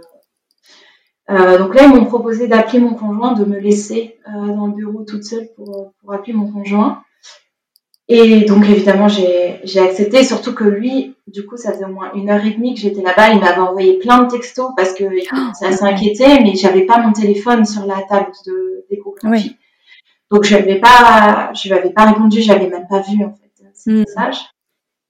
Euh, 1.30 1.58
donc 1.58 1.74
là, 1.74 1.84
ils 1.84 1.94
m'ont 1.94 2.04
proposé 2.04 2.48
d'appeler 2.48 2.80
mon 2.80 2.94
conjoint, 2.94 3.32
de 3.32 3.44
me 3.44 3.58
laisser 3.58 4.18
euh, 4.26 4.54
dans 4.54 4.66
le 4.66 4.72
bureau 4.72 5.04
toute 5.04 5.24
seule 5.24 5.48
pour, 5.54 5.92
pour 6.00 6.12
appeler 6.12 6.32
mon 6.32 6.50
conjoint. 6.50 7.02
Et 8.08 8.40
donc 8.40 8.68
évidemment, 8.68 9.06
j'ai 9.06 9.78
accepté, 9.78 10.24
surtout 10.24 10.52
que 10.52 10.64
lui, 10.64 11.14
du 11.28 11.46
coup, 11.46 11.56
ça 11.56 11.72
faisait 11.72 11.84
au 11.84 11.92
moins 11.92 12.12
une 12.14 12.28
heure 12.28 12.44
et 12.44 12.50
demie 12.50 12.74
que 12.74 12.80
j'étais 12.80 13.02
là-bas. 13.02 13.30
Il 13.30 13.38
m'avait 13.38 13.60
envoyé 13.60 13.98
plein 14.00 14.24
de 14.24 14.28
textos 14.28 14.72
parce 14.76 14.94
que 14.94 15.04
ça 15.54 15.70
s'inquiétait, 15.70 16.40
mais 16.42 16.56
j'avais 16.56 16.86
pas 16.86 16.98
mon 16.98 17.12
téléphone 17.12 17.64
sur 17.64 17.86
la 17.86 18.02
table 18.08 18.32
de 18.46 18.84
d'échographie. 18.90 19.56
Donc 20.30 20.44
je 20.44 20.54
n'avais 20.54 20.78
pas, 20.78 21.50
je 21.54 21.68
lui 21.68 21.78
avais 21.78 21.90
pas 21.90 22.06
répondu, 22.06 22.40
j'avais 22.40 22.68
même 22.68 22.86
pas 22.88 23.00
vu 23.00 23.24
en 23.24 23.34
fait 23.34 23.50
ce 23.74 23.90
hmm. 23.90 23.98
message. 24.00 24.38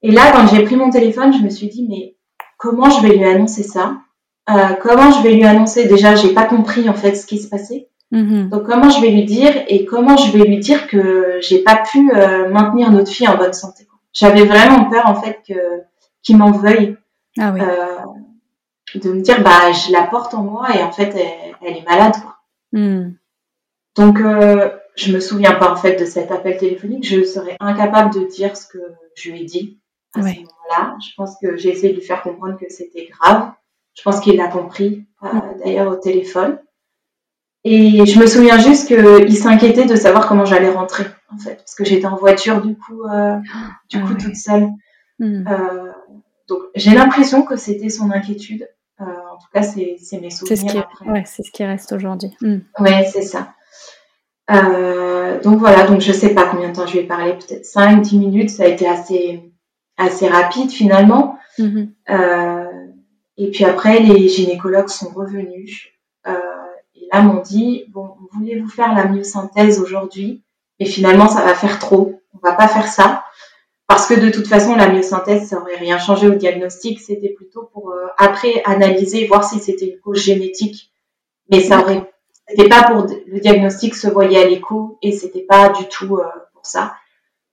Et 0.03 0.11
là, 0.11 0.33
quand 0.33 0.47
j'ai 0.47 0.65
pris 0.65 0.77
mon 0.77 0.91
téléphone, 0.91 1.33
je 1.33 1.43
me 1.43 1.51
suis 1.51 1.69
dit 1.69 1.87
mais 1.89 2.17
comment 2.57 2.91
je 2.91 3.03
vais 3.03 3.17
lui 3.17 3.25
annoncer 3.25 3.63
ça? 3.63 3.99
Euh, 4.49 4.75
comment 4.81 5.11
je 5.11 5.23
vais 5.23 5.35
lui 5.35 5.45
annoncer? 5.45 5.87
Déjà, 5.87 6.15
j'ai 6.15 6.33
pas 6.33 6.45
compris 6.45 6.89
en 6.89 6.95
fait 6.95 7.15
ce 7.15 7.27
qui 7.27 7.39
se 7.39 7.49
passait. 7.49 7.89
Mm-hmm. 8.13 8.49
Donc 8.49 8.65
comment 8.65 8.91
je 8.91 9.01
vais 9.01 9.11
lui 9.11 9.25
dire 9.25 9.53
et 9.69 9.85
comment 9.85 10.17
je 10.17 10.37
vais 10.37 10.45
lui 10.45 10.59
dire 10.59 10.89
que 10.89 11.39
j'ai 11.41 11.63
pas 11.63 11.77
pu 11.77 12.11
euh, 12.13 12.49
maintenir 12.51 12.91
notre 12.91 13.11
fille 13.11 13.29
en 13.29 13.37
bonne 13.37 13.53
santé. 13.53 13.87
J'avais 14.13 14.45
vraiment 14.45 14.91
peur 14.91 15.07
en 15.07 15.15
fait 15.15 15.41
que 15.47 15.55
qu'il 16.23 16.37
m'en 16.37 16.51
veuille. 16.51 16.97
Ah 17.39 17.53
oui. 17.55 17.61
euh, 17.61 18.99
de 18.99 19.13
me 19.13 19.21
dire 19.21 19.41
bah 19.43 19.71
je 19.71 19.93
la 19.93 20.03
porte 20.03 20.35
en 20.35 20.43
moi 20.43 20.75
et 20.75 20.83
en 20.83 20.91
fait 20.91 21.15
elle, 21.63 21.77
est 21.77 21.85
malade 21.89 22.15
quoi. 22.21 22.39
Mm. 22.73 23.13
Donc 23.97 24.21
euh, 24.21 24.71
je 25.01 25.13
me 25.13 25.21
souviens 25.21 25.55
pas 25.55 25.73
en 25.73 25.77
fait 25.77 25.97
de 25.97 26.05
cet 26.05 26.31
appel 26.31 26.57
téléphonique. 26.59 27.07
Je 27.07 27.25
serais 27.25 27.57
incapable 27.61 28.13
de 28.13 28.27
dire 28.27 28.57
ce 28.57 28.67
que 28.67 28.79
je 29.15 29.31
lui 29.31 29.43
ai 29.43 29.45
dit 29.45 29.81
à 30.15 30.23
ce 30.23 30.27
moment-là. 30.27 30.97
Je 31.01 31.15
pense 31.17 31.37
que 31.41 31.57
j'ai 31.57 31.71
essayé 31.71 31.93
de 31.93 31.99
lui 31.99 32.05
faire 32.05 32.23
comprendre 32.23 32.59
que 32.59 32.69
c'était 32.69 33.07
grave. 33.07 33.53
Je 33.95 34.03
pense 34.03 34.21
qu'il 34.21 34.37
l'a 34.37 34.49
compris, 34.49 35.07
euh, 35.23 35.29
d'ailleurs, 35.65 35.93
au 35.93 35.97
téléphone. 35.97 36.59
Et 37.65 38.07
je 38.07 38.19
me 38.19 38.27
souviens 38.27 38.59
juste 38.59 38.89
qu'il 38.89 39.37
s'inquiétait 39.37 39.85
de 39.85 39.97
savoir 39.97 40.27
comment 40.27 40.47
j'allais 40.47 40.71
rentrer, 40.71 41.05
en 41.33 41.39
fait, 41.39 41.57
parce 41.57 41.75
que 41.75 41.85
j'étais 41.85 42.07
en 42.07 42.17
voiture, 42.17 42.63
du 42.63 42.77
coup, 42.77 43.05
euh, 43.05 43.37
du 43.91 44.01
coup, 44.01 44.15
ah 44.15 44.23
toute 44.23 44.37
seule. 44.37 44.71
Hmm. 45.19 45.47
Euh, 45.47 45.93
donc, 46.49 46.61
j'ai 46.75 46.93
l'impression 46.93 47.43
que 47.43 47.57
c'était 47.57 47.91
son 47.91 48.11
inquiétude. 48.11 48.69
en 48.99 49.37
tout 49.37 49.49
cas, 49.53 49.63
c'est 49.63 49.99
mes 50.21 50.31
souvenirs. 50.31 50.89
C'est 51.27 51.43
ce, 51.43 51.51
qui 51.51 51.65
reste 51.65 51.93
aujourd'hui. 51.93 52.31
Hmm. 52.41 52.61
Oui, 52.79 52.91
c'est 53.13 53.23
ça. 53.23 53.53
Donc 55.43 55.59
voilà, 55.59 55.87
donc 55.87 56.01
je 56.01 56.13
sais 56.13 56.35
pas 56.35 56.47
combien 56.47 56.69
de 56.69 56.75
temps 56.75 56.87
je 56.87 56.95
vais 56.95 57.05
parler, 57.05 57.35
peut-être 57.35 57.65
5, 57.65 58.03
10 58.03 58.19
minutes, 58.19 58.51
ça 58.51 58.65
a 58.65 58.67
été 58.67 58.87
assez, 58.87 59.43
assez 59.97 60.29
rapide 60.29 60.71
finalement. 60.71 61.37
Mhm. 61.59 61.93
et 63.37 63.51
puis 63.51 63.65
après, 63.65 64.01
les 64.01 64.29
gynécologues 64.29 64.89
sont 64.89 65.11
revenus 65.11 65.89
et 66.27 67.09
là 67.13 67.23
m'ont 67.23 67.43
dit, 67.43 67.85
bon, 67.89 68.15
voulez-vous 68.33 68.69
faire 68.69 68.95
la 68.95 69.07
myosynthèse 69.07 69.81
aujourd'hui? 69.81 70.43
Et 70.79 70.87
finalement, 70.87 71.29
ça 71.29 71.45
va 71.45 71.55
faire 71.55 71.79
trop, 71.79 72.21
on 72.35 72.47
va 72.47 72.55
pas 72.55 72.69
faire 72.69 72.87
ça 72.87 73.25
parce 73.91 74.07
que 74.07 74.15
de 74.15 74.31
toute 74.31 74.47
façon, 74.47 74.77
la 74.77 74.89
myosynthèse, 74.89 75.49
ça 75.49 75.59
aurait 75.61 75.75
rien 75.75 75.99
changé 75.99 76.29
au 76.29 76.35
diagnostic. 76.37 77.01
C'était 77.01 77.31
plutôt 77.31 77.69
pour 77.73 77.91
euh, 77.91 78.07
après 78.19 78.63
analyser, 78.65 79.27
voir 79.27 79.43
si 79.43 79.59
c'était 79.59 79.89
une 79.89 79.99
cause 79.99 80.23
génétique. 80.23 80.93
Mais 81.51 81.59
ça 81.59 81.81
aurait, 81.81 82.09
c'était 82.51 82.69
pas 82.69 82.83
pour 82.85 83.07
le 83.07 83.41
diagnostic 83.41 83.95
se 83.95 84.09
voyait 84.09 84.43
à 84.43 84.47
l'écho 84.47 84.99
et 85.03 85.13
c'était 85.13 85.47
pas 85.49 85.71
du 85.71 85.87
tout 85.89 86.19
euh, 86.19 86.25
pour 86.53 86.67
ça. 86.67 86.95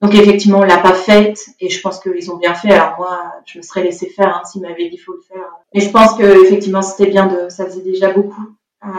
Donc 0.02 0.14
effectivement, 0.14 0.60
on 0.60 0.64
l'a 0.64 0.78
pas 0.78 0.94
faite 0.94 1.40
et 1.60 1.70
je 1.70 1.82
pense 1.82 2.00
qu'ils 2.00 2.32
ont 2.32 2.38
bien 2.38 2.54
fait. 2.54 2.72
Alors 2.72 2.98
moi, 2.98 3.34
je 3.46 3.58
me 3.58 3.64
serais 3.64 3.84
laissé 3.84 4.08
faire 4.10 4.36
hein, 4.36 4.46
s'ils 4.46 4.62
m'avaient 4.62 4.90
dit 4.90 4.98
faut 4.98 5.14
le 5.14 5.22
faire. 5.22 5.48
Mais 5.74 5.82
je 5.82 5.90
pense 5.90 6.16
que 6.16 6.46
effectivement, 6.46 6.82
c'était 6.82 7.10
bien 7.10 7.28
de, 7.28 7.50
ça 7.50 7.66
faisait 7.66 7.82
déjà 7.82 8.12
beaucoup 8.12 8.48
euh, 8.86 8.90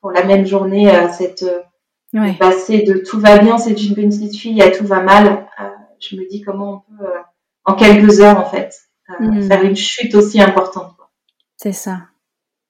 pour 0.00 0.10
la 0.10 0.24
même 0.24 0.46
journée 0.46 0.90
cette 1.16 1.44
passer 2.38 2.82
de 2.82 2.94
tout 2.94 3.20
va 3.20 3.38
bien, 3.38 3.58
c'est 3.58 3.78
une 3.82 3.94
petite 3.94 4.36
fille 4.36 4.62
à 4.62 4.70
tout 4.70 4.86
va 4.86 5.00
mal 5.00 5.46
je 6.00 6.16
me 6.16 6.28
dis 6.28 6.40
comment 6.42 6.84
on 6.88 6.96
peut, 6.96 7.04
euh, 7.04 7.20
en 7.64 7.74
quelques 7.74 8.20
heures, 8.20 8.38
en 8.38 8.44
fait, 8.44 8.74
euh, 9.10 9.24
hmm. 9.24 9.42
faire 9.42 9.62
une 9.62 9.76
chute 9.76 10.14
aussi 10.14 10.40
importante. 10.40 10.94
C'est 11.56 11.72
ça. 11.72 12.02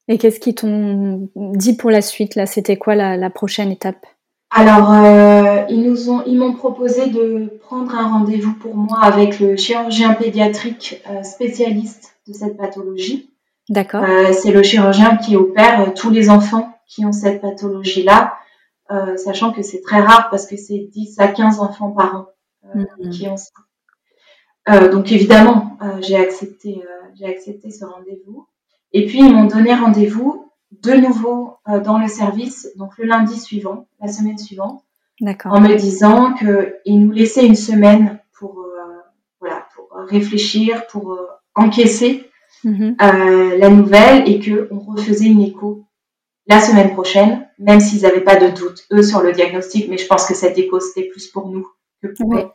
Et 0.09 0.19
qu'est-ce 0.19 0.40
qu'ils 0.40 0.55
t'ont 0.55 1.29
dit 1.35 1.77
pour 1.77 1.90
la 1.90 2.01
suite 2.01 2.35
là? 2.35 2.47
C'était 2.47 2.77
quoi 2.77 2.95
la, 2.95 3.31
prochaine 3.31 3.71
étape? 3.71 4.07
Alors, 4.51 4.92
euh, 4.92 5.64
ils 5.69 5.83
nous 5.83 6.11
ont, 6.11 6.23
ils 6.27 6.38
m'ont 6.38 6.55
proposé 6.55 7.09
de 7.09 7.59
prendre 7.61 7.95
un 7.95 8.09
rendez-vous 8.09 8.55
pour 8.55 8.77
moi 8.77 9.01
avec 9.03 9.40
le 9.40 9.57
chirurgien 9.57 10.14
pédiatrique 10.14 11.03
spécialiste 11.25 12.16
de 12.29 12.33
cette 12.33 12.57
pathologie. 12.57 13.31
D'accord. 13.69 14.05
c'est 14.33 14.53
le 14.53 14.62
chirurgien 14.62 15.16
qui 15.16 15.35
opère 15.35 15.92
tous 15.95 16.11
les 16.11 16.31
enfants 16.31 16.73
qui 16.87 17.05
ont 17.05 17.12
cette 17.12 17.40
pathologie-là, 17.40 18.35
sachant 19.16 19.53
que 19.53 19.62
c'est 19.62 19.81
très 19.81 20.01
rare 20.01 20.29
parce 20.31 20.47
que 20.47 20.57
c'est 20.57 20.88
10 20.92 21.19
à 21.19 21.27
15 21.27 21.59
enfants 21.59 21.90
par 21.90 22.14
an. 22.14 22.27
Mm-hmm. 22.75 23.11
qui 23.11 23.29
ont 23.29 23.37
ça. 23.37 23.51
Euh, 24.69 24.90
donc 24.90 25.12
évidemment, 25.12 25.77
euh, 25.83 26.01
j'ai 26.01 26.16
accepté, 26.16 26.83
euh, 26.85 27.09
j'ai 27.14 27.27
accepté 27.27 27.71
ce 27.71 27.85
rendez-vous. 27.85 28.49
Et 28.97 29.07
puis 29.07 29.19
ils 29.19 29.35
m'ont 29.35 29.45
donné 29.45 29.75
rendez-vous 29.75 30.51
de 30.71 30.93
nouveau 30.93 31.59
dans 31.85 31.99
le 31.99 32.09
service, 32.09 32.69
donc 32.77 32.97
le 32.99 33.05
lundi 33.05 33.39
suivant, 33.39 33.87
la 34.01 34.09
semaine 34.09 34.39
suivante, 34.39 34.83
en 35.45 35.61
me 35.61 35.75
disant 35.77 36.35
qu'ils 36.35 37.01
nous 37.01 37.13
laissaient 37.13 37.47
une 37.47 37.57
semaine 37.57 38.19
pour, 38.39 38.67
voilà, 39.41 39.67
pour 39.75 39.91
réfléchir, 40.09 40.87
pour 40.87 41.19
encaisser 41.55 42.31
mm-hmm. 42.65 43.59
la 43.59 43.69
nouvelle 43.69 44.29
et 44.29 44.41
qu'on 44.41 44.79
refaisait 44.79 45.27
une 45.27 45.43
écho 45.43 45.85
la 46.47 46.61
semaine 46.61 46.93
prochaine, 46.93 47.49
même 47.59 47.81
s'ils 47.81 48.03
n'avaient 48.03 48.21
pas 48.21 48.37
de 48.37 48.49
doute, 48.49 48.87
eux, 48.93 49.03
sur 49.03 49.21
le 49.21 49.33
diagnostic, 49.33 49.89
mais 49.89 49.99
je 49.99 50.07
pense 50.07 50.27
que 50.27 50.35
cette 50.35 50.57
écho, 50.59 50.79
c'était 50.81 51.09
plus 51.09 51.27
pour 51.27 51.49
nous 51.49 51.67
que 52.03 52.09
pour 52.09 52.35
eux. 52.37 52.51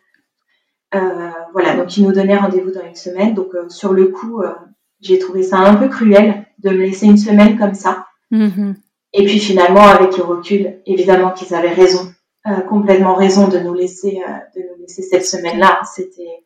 Euh, 0.93 1.31
voilà, 1.53 1.75
donc 1.75 1.95
il 1.97 2.05
nous 2.05 2.11
donnait 2.11 2.37
rendez-vous 2.37 2.71
dans 2.71 2.85
une 2.85 2.95
semaine. 2.95 3.33
Donc 3.33 3.53
euh, 3.53 3.69
sur 3.69 3.93
le 3.93 4.07
coup, 4.07 4.41
euh, 4.41 4.53
j'ai 5.01 5.19
trouvé 5.19 5.43
ça 5.43 5.57
un 5.57 5.75
peu 5.75 5.87
cruel 5.87 6.45
de 6.59 6.69
me 6.69 6.77
laisser 6.77 7.07
une 7.07 7.17
semaine 7.17 7.57
comme 7.57 7.73
ça. 7.73 8.05
Mm-hmm. 8.31 8.75
Et 9.13 9.25
puis 9.25 9.39
finalement, 9.39 9.81
avec 9.81 10.17
le 10.17 10.23
recul, 10.23 10.79
évidemment 10.85 11.31
qu'ils 11.31 11.53
avaient 11.53 11.73
raison, 11.73 12.13
complètement 12.69 13.15
raison 13.15 13.47
de 13.47 13.59
nous 13.59 13.73
laisser, 13.73 14.21
de 14.55 14.61
nous 14.61 14.81
laisser 14.81 15.01
cette 15.01 15.25
semaine-là. 15.25 15.81
C'était, 15.93 16.43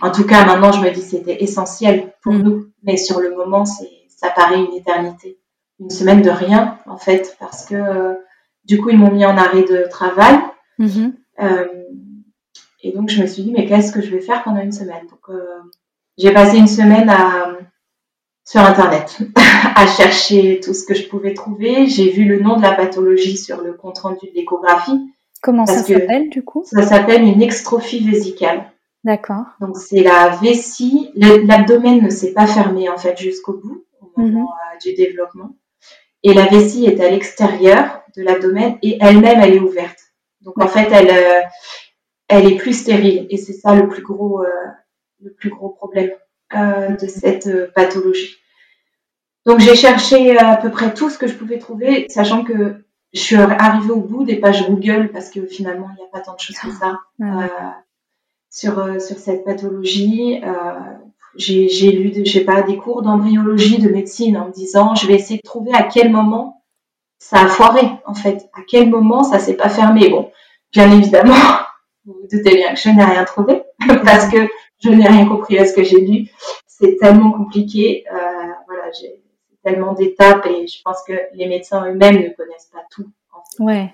en 0.00 0.12
tout 0.12 0.24
cas, 0.24 0.44
maintenant, 0.44 0.70
je 0.70 0.80
me 0.80 0.90
dis 0.90 1.02
c'était 1.02 1.42
essentiel 1.42 2.12
pour 2.22 2.34
mm. 2.34 2.42
nous. 2.42 2.66
Mais 2.84 2.96
sur 2.96 3.20
le 3.20 3.34
moment, 3.34 3.64
c'est, 3.64 3.90
ça 4.08 4.30
paraît 4.30 4.58
une 4.58 4.74
éternité, 4.74 5.38
une 5.80 5.90
semaine 5.90 6.22
de 6.22 6.30
rien 6.30 6.78
en 6.86 6.98
fait, 6.98 7.36
parce 7.40 7.64
que 7.64 8.16
du 8.64 8.80
coup, 8.80 8.90
ils 8.90 8.98
m'ont 8.98 9.10
mis 9.10 9.26
en 9.26 9.36
arrêt 9.36 9.64
de 9.64 9.88
travail. 9.90 10.38
Mm-hmm. 10.78 11.12
Et 12.84 12.92
donc, 12.92 13.08
je 13.08 13.20
me 13.22 13.26
suis 13.26 13.42
dit, 13.42 13.50
mais 13.50 13.66
qu'est-ce 13.66 13.92
que 13.92 14.02
je 14.02 14.10
vais 14.10 14.20
faire 14.20 14.44
pendant 14.44 14.60
une 14.60 14.70
semaine? 14.70 15.06
Donc, 15.10 15.30
euh, 15.30 15.62
j'ai 16.18 16.32
passé 16.32 16.58
une 16.58 16.68
semaine 16.68 17.08
à, 17.08 17.56
sur 18.44 18.60
Internet 18.60 19.18
à 19.74 19.86
chercher 19.86 20.60
tout 20.60 20.74
ce 20.74 20.84
que 20.84 20.94
je 20.94 21.08
pouvais 21.08 21.34
trouver. 21.34 21.86
J'ai 21.86 22.10
vu 22.10 22.24
le 22.24 22.40
nom 22.40 22.56
de 22.56 22.62
la 22.62 22.72
pathologie 22.72 23.36
sur 23.36 23.62
le 23.62 23.72
compte 23.72 23.98
rendu 23.98 24.26
de 24.26 24.34
l'échographie. 24.34 25.00
Comment 25.42 25.66
ça 25.66 25.82
s'appelle 25.82 26.30
du 26.30 26.44
coup? 26.44 26.64
Ça 26.64 26.82
s'appelle 26.82 27.22
une 27.22 27.42
extrophie 27.42 28.06
vésicale. 28.06 28.70
D'accord. 29.02 29.44
Donc 29.60 29.76
c'est 29.76 30.02
la 30.02 30.28
vessie. 30.42 31.10
L'abdomen 31.14 32.02
ne 32.02 32.10
s'est 32.10 32.32
pas 32.32 32.46
fermé 32.46 32.88
en 32.88 32.96
fait 32.96 33.18
jusqu'au 33.18 33.54
bout 33.54 33.84
au 34.00 34.20
moment 34.20 34.40
mhm. 34.40 34.46
euh, 34.46 34.78
du 34.82 34.94
développement. 34.94 35.56
Et 36.22 36.32
la 36.32 36.46
vessie 36.46 36.86
est 36.86 37.00
à 37.00 37.10
l'extérieur 37.10 38.02
de 38.16 38.22
l'abdomen 38.22 38.78
et 38.82 38.96
elle-même 39.00 39.40
elle 39.40 39.54
est 39.54 39.60
ouverte. 39.60 39.98
Donc 40.40 40.58
en 40.62 40.68
fait 40.68 40.88
elle, 40.90 41.10
euh, 41.10 41.42
elle 42.28 42.50
est 42.50 42.56
plus 42.56 42.72
stérile 42.72 43.26
et 43.28 43.36
c'est 43.36 43.52
ça 43.52 43.74
le 43.74 43.88
plus 43.88 44.02
gros, 44.02 44.42
euh, 44.42 44.48
le 45.20 45.32
plus 45.34 45.50
gros 45.50 45.68
problème 45.68 46.10
de 46.54 47.06
cette 47.06 47.46
euh, 47.46 47.70
pathologie. 47.74 48.36
Donc 49.46 49.60
j'ai 49.60 49.74
cherché 49.74 50.36
à 50.38 50.56
peu 50.56 50.70
près 50.70 50.94
tout 50.94 51.10
ce 51.10 51.18
que 51.18 51.26
je 51.26 51.34
pouvais 51.34 51.58
trouver, 51.58 52.06
sachant 52.08 52.44
que 52.44 52.84
je 53.12 53.20
suis 53.20 53.36
arrivée 53.36 53.90
au 53.90 54.00
bout 54.00 54.24
des 54.24 54.36
pages 54.36 54.66
Google 54.68 55.10
parce 55.12 55.30
que 55.30 55.46
finalement 55.46 55.88
il 55.92 56.00
n'y 56.00 56.06
a 56.06 56.10
pas 56.10 56.20
tant 56.20 56.34
de 56.34 56.40
choses 56.40 56.58
que 56.58 56.70
ça 56.70 57.00
ah, 57.22 57.76
sur 58.50 59.00
sur 59.00 59.18
cette 59.18 59.44
pathologie. 59.44 60.40
j'ai 61.36 61.92
lu, 61.92 62.12
je 62.24 62.32
sais 62.32 62.44
pas, 62.44 62.62
des 62.62 62.76
cours 62.76 63.02
d'embryologie, 63.02 63.78
de 63.78 63.90
médecine 63.90 64.38
en 64.38 64.48
me 64.48 64.52
disant 64.52 64.94
je 64.94 65.06
vais 65.06 65.14
essayer 65.14 65.36
de 65.36 65.48
trouver 65.48 65.72
à 65.74 65.82
quel 65.82 66.10
moment 66.10 66.64
ça 67.18 67.42
a 67.42 67.46
foiré 67.46 67.86
en 68.06 68.14
fait, 68.14 68.48
à 68.54 68.62
quel 68.66 68.88
moment 68.88 69.24
ça 69.24 69.38
s'est 69.38 69.56
pas 69.56 69.68
fermé. 69.68 70.08
Bon, 70.08 70.30
bien 70.72 70.90
évidemment, 70.90 71.34
vous 72.06 72.14
vous 72.14 72.28
doutez 72.32 72.56
bien 72.56 72.72
que 72.72 72.80
je 72.80 72.88
n'ai 72.88 73.04
rien 73.04 73.24
trouvé 73.24 73.62
parce 74.04 74.28
que 74.28 74.48
je 74.82 74.90
n'ai 74.90 75.06
rien 75.06 75.26
compris 75.26 75.58
à 75.58 75.66
ce 75.66 75.74
que 75.74 75.82
j'ai 75.82 76.00
lu. 76.00 76.30
C'est 76.66 76.96
tellement 76.96 77.32
compliqué. 77.32 78.04
Euh, 78.12 78.16
voilà, 78.66 78.90
j'ai 78.98 79.22
tellement 79.62 79.94
d'étapes 79.94 80.46
et 80.46 80.66
je 80.66 80.82
pense 80.84 81.02
que 81.06 81.14
les 81.32 81.46
médecins 81.46 81.86
eux-mêmes 81.86 82.16
ne 82.16 82.28
connaissent 82.30 82.70
pas 82.72 82.84
tout. 82.90 83.06
Ouais. 83.58 83.92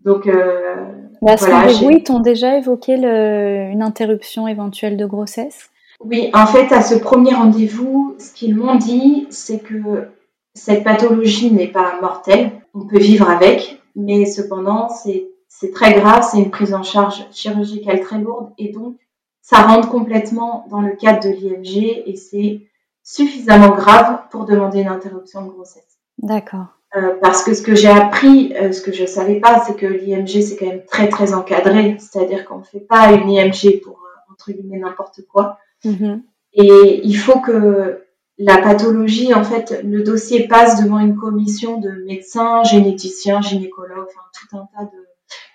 donc, 0.00 0.26
euh, 0.26 0.86
à 1.26 1.36
ce 1.36 1.46
voilà, 1.46 1.70
ils 1.70 2.02
t'ont 2.02 2.20
déjà 2.20 2.56
évoqué 2.56 2.96
le, 2.96 3.70
une 3.70 3.82
interruption 3.82 4.48
éventuelle 4.48 4.96
de 4.96 5.06
grossesse? 5.06 5.70
Oui, 6.00 6.30
en 6.34 6.46
fait, 6.46 6.72
à 6.72 6.82
ce 6.82 6.94
premier 6.94 7.34
rendez-vous, 7.34 8.16
ce 8.18 8.32
qu'ils 8.32 8.56
m'ont 8.56 8.74
dit, 8.74 9.26
c'est 9.30 9.60
que 9.60 10.08
cette 10.54 10.84
pathologie 10.84 11.50
n'est 11.50 11.68
pas 11.68 11.98
mortelle. 12.00 12.50
On 12.74 12.86
peut 12.86 12.98
vivre 12.98 13.28
avec, 13.30 13.80
mais 13.96 14.26
cependant, 14.26 14.88
c'est 14.88 15.28
c'est 15.58 15.70
très 15.70 15.94
grave, 15.94 16.26
c'est 16.28 16.38
une 16.38 16.50
prise 16.50 16.74
en 16.74 16.82
charge 16.82 17.24
chirurgicale 17.30 18.00
très 18.00 18.18
lourde 18.18 18.50
et 18.58 18.72
donc 18.72 18.96
ça 19.40 19.58
rentre 19.62 19.88
complètement 19.88 20.66
dans 20.70 20.80
le 20.80 20.96
cadre 20.96 21.22
de 21.22 21.28
l'IMG 21.28 22.02
et 22.06 22.16
c'est 22.16 22.62
suffisamment 23.02 23.70
grave 23.70 24.22
pour 24.30 24.46
demander 24.46 24.80
une 24.80 24.88
interruption 24.88 25.44
de 25.44 25.50
grossesse. 25.50 25.98
D'accord. 26.18 26.66
Euh, 26.96 27.14
parce 27.20 27.44
que 27.44 27.54
ce 27.54 27.62
que 27.62 27.74
j'ai 27.74 27.88
appris, 27.88 28.54
euh, 28.56 28.72
ce 28.72 28.80
que 28.80 28.92
je 28.92 29.02
ne 29.02 29.06
savais 29.06 29.40
pas, 29.40 29.62
c'est 29.64 29.76
que 29.76 29.86
l'IMG 29.86 30.42
c'est 30.42 30.56
quand 30.56 30.66
même 30.66 30.84
très 30.86 31.08
très 31.08 31.34
encadré, 31.34 31.96
c'est-à-dire 31.98 32.44
qu'on 32.44 32.58
ne 32.58 32.64
fait 32.64 32.80
pas 32.80 33.12
une 33.12 33.28
IMG 33.28 33.80
pour 33.82 33.94
euh, 33.94 34.32
entre 34.32 34.52
guillemets 34.52 34.78
n'importe 34.78 35.20
quoi. 35.30 35.58
Mm-hmm. 35.84 36.20
Et 36.54 37.00
il 37.04 37.16
faut 37.16 37.40
que 37.40 38.04
la 38.38 38.58
pathologie, 38.58 39.34
en 39.34 39.44
fait, 39.44 39.82
le 39.84 40.02
dossier 40.02 40.48
passe 40.48 40.82
devant 40.82 40.98
une 40.98 41.16
commission 41.16 41.78
de 41.78 41.90
médecins, 42.06 42.64
généticiens, 42.64 43.40
gynécologues, 43.40 44.08
enfin 44.08 44.20
tout 44.32 44.56
un 44.56 44.68
tas 44.76 44.84
de 44.84 45.03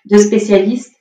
de 0.06 0.18
spécialistes 0.18 0.94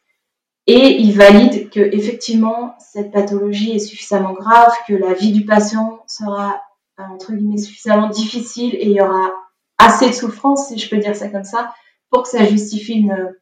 et 0.67 1.01
ils 1.01 1.13
valident 1.13 1.69
que 1.69 1.79
effectivement 1.79 2.75
cette 2.79 3.12
pathologie 3.12 3.71
est 3.71 3.79
suffisamment 3.79 4.33
grave, 4.33 4.71
que 4.88 4.93
la 4.93 5.13
vie 5.13 5.31
du 5.31 5.45
patient 5.45 6.03
sera 6.07 6.62
entre 6.97 7.33
guillemets 7.33 7.57
suffisamment 7.57 8.09
difficile 8.09 8.75
et 8.75 8.85
il 8.85 8.91
y 8.91 9.01
aura 9.01 9.31
assez 9.77 10.07
de 10.07 10.13
souffrance, 10.13 10.67
si 10.67 10.77
je 10.77 10.89
peux 10.89 10.97
dire 10.97 11.15
ça 11.15 11.29
comme 11.29 11.43
ça, 11.43 11.73
pour 12.12 12.23
que 12.23 12.29
ça 12.29 12.45
justifie 12.45 12.93
une, 12.93 13.33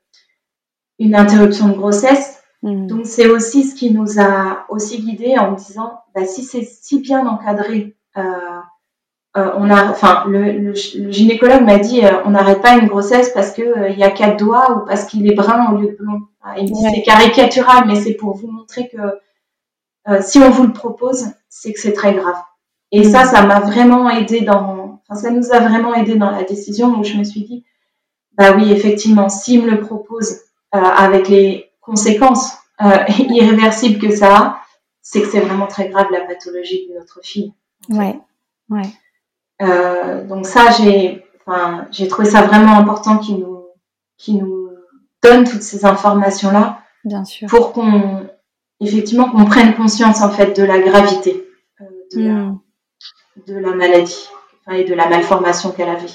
une 1.00 1.16
interruption 1.16 1.68
de 1.70 1.74
grossesse. 1.74 2.42
Mmh. 2.62 2.88
Donc 2.88 3.06
c'est 3.06 3.28
aussi 3.28 3.64
ce 3.64 3.76
qui 3.76 3.92
nous 3.92 4.20
a 4.20 4.66
aussi 4.70 5.00
guidés 5.00 5.38
en 5.38 5.54
disant, 5.54 6.00
bah, 6.16 6.26
si 6.26 6.44
c'est 6.44 6.64
si 6.64 7.00
bien 7.00 7.28
encadré, 7.28 7.96
euh, 8.18 8.57
euh, 9.38 9.52
on 9.56 9.70
a, 9.70 9.92
enfin, 9.92 10.24
le, 10.28 10.74
gynécologue 10.74 11.62
m'a 11.62 11.78
dit, 11.78 12.04
euh, 12.04 12.24
on 12.26 12.32
n'arrête 12.32 12.62
pas 12.62 12.76
une 12.76 12.88
grossesse 12.88 13.30
parce 13.30 13.52
que 13.52 13.62
euh, 13.62 13.90
il 13.90 14.00
y 14.00 14.04
a 14.04 14.10
quatre 14.10 14.38
doigts 14.38 14.72
ou 14.72 14.86
parce 14.86 15.06
qu'il 15.06 15.30
est 15.32 15.36
brun 15.36 15.72
au 15.72 15.78
lieu 15.78 15.90
de 15.90 15.96
blond. 15.96 16.22
Ah, 16.42 16.56
il 16.58 16.72
dit 16.72 16.82
c'est 16.82 17.04
caricatural, 17.04 17.84
mais 17.86 17.96
c'est 17.96 18.16
pour 18.16 18.36
vous 18.36 18.48
montrer 18.48 18.90
que 18.90 18.98
si 20.22 20.40
on 20.40 20.50
vous 20.50 20.66
le 20.66 20.72
propose, 20.72 21.26
c'est 21.50 21.74
que 21.74 21.82
c'est 21.82 21.92
très 21.92 22.14
grave. 22.14 22.38
Et 22.94 23.04
ça, 23.04 23.26
ça 23.26 23.46
m'a 23.46 23.60
vraiment 23.60 24.10
aidé 24.10 24.40
dans, 24.40 25.02
enfin, 25.10 25.22
ça 25.22 25.32
nous 25.32 25.52
a 25.52 25.60
vraiment 25.60 25.94
aidé 25.94 26.16
dans 26.16 26.32
la 26.32 26.44
décision 26.44 26.98
où 26.98 27.04
je 27.04 27.18
me 27.18 27.26
suis 27.26 27.44
dit, 27.44 27.66
bah 28.38 28.54
oui, 28.56 28.72
effectivement, 28.72 29.28
s'il 29.28 29.66
me 29.66 29.72
le 29.72 29.82
propose 29.82 30.40
avec 30.72 31.28
les 31.28 31.70
conséquences 31.82 32.54
irréversibles 32.80 34.00
que 34.00 34.16
ça 34.16 34.38
a, 34.38 34.62
c'est 35.02 35.22
que 35.22 35.28
c'est 35.28 35.42
vraiment 35.42 35.68
très 35.68 35.90
grave 35.90 36.08
la 36.10 36.22
pathologie 36.22 36.88
de 36.88 36.94
notre 36.94 37.20
fille. 37.22 37.52
Ouais, 37.90 38.18
ouais. 38.70 38.90
Euh, 39.62 40.24
donc 40.26 40.46
ça, 40.46 40.72
j'ai, 40.72 41.26
enfin, 41.46 41.88
j'ai 41.92 42.08
trouvé 42.08 42.30
ça 42.30 42.42
vraiment 42.44 42.78
important 42.78 43.18
qu'il 43.18 43.40
nous, 43.40 43.66
qu'il 44.18 44.38
nous 44.38 44.70
donne 45.24 45.46
toutes 45.46 45.64
ces 45.64 45.86
informations 45.86 46.52
là, 46.52 46.80
bien 47.04 47.24
sûr, 47.26 47.48
pour 47.48 47.74
qu'on, 47.74 48.28
effectivement, 48.80 49.30
qu'on 49.30 49.46
prenne 49.46 49.74
conscience 49.76 50.22
en 50.22 50.30
fait 50.30 50.56
de 50.56 50.64
la 50.64 50.80
gravité 50.80 51.48
euh, 51.82 51.86
de, 52.16 52.28
la, 52.28 52.34
hmm. 52.34 52.60
de 53.48 53.56
la 53.56 53.76
maladie 53.76 54.30
et 54.72 54.84
de 54.84 54.94
la 54.94 55.08
malformation 55.08 55.72
qu'elle 55.72 55.90
avait. 55.90 56.08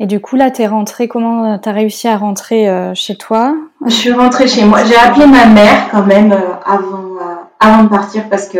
Et 0.00 0.06
du 0.06 0.20
coup, 0.20 0.36
là, 0.36 0.50
tu 0.50 0.62
es 0.62 0.66
rentrée, 0.66 1.08
comment 1.08 1.58
tu 1.58 1.68
as 1.68 1.72
réussi 1.72 2.08
à 2.08 2.16
rentrer 2.16 2.68
euh, 2.68 2.94
chez 2.94 3.16
toi? 3.16 3.54
Je 3.84 3.90
suis 3.90 4.12
rentrée 4.12 4.46
chez 4.46 4.64
moi. 4.64 4.84
J'ai 4.84 4.96
appelé 4.96 5.26
ma 5.26 5.46
mère 5.46 5.90
quand 5.90 6.04
même 6.04 6.32
avant, 6.64 7.16
avant 7.60 7.84
de 7.84 7.88
partir 7.88 8.28
parce 8.30 8.48
que 8.48 8.58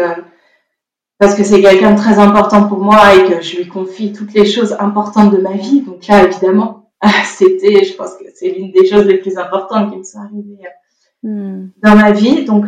parce 1.19 1.35
que 1.35 1.45
c'est 1.45 1.61
quelqu'un 1.61 1.93
de 1.93 1.99
très 1.99 2.19
important 2.19 2.69
pour 2.69 2.79
moi 2.79 3.15
et 3.15 3.29
que 3.29 3.41
je 3.41 3.57
lui 3.57 3.69
confie 3.69 4.13
toutes 4.13 4.35
les 4.35 4.47
choses 4.47 4.77
importantes 4.79 5.33
de 5.33 5.39
ma 5.39 5.53
vie. 5.53 5.83
Donc 5.83 6.07
là, 6.07 6.25
évidemment, 6.25 6.91
c'était, 7.25 7.85
je 7.85 7.95
pense 7.95 8.15
que 8.15 8.25
c'est 8.35 8.51
l'une 8.51 8.73
des 8.73 8.87
choses 8.87 9.05
les 9.05 9.19
plus 9.19 9.37
importantes 9.37 9.91
qui 9.91 9.99
me 9.99 10.05
sont 10.05 10.19
arrivées 10.19 10.59
hmm. 11.23 11.69
dans 11.83 11.97
ma 11.97 12.13
vie. 12.13 12.45
Donc, 12.45 12.67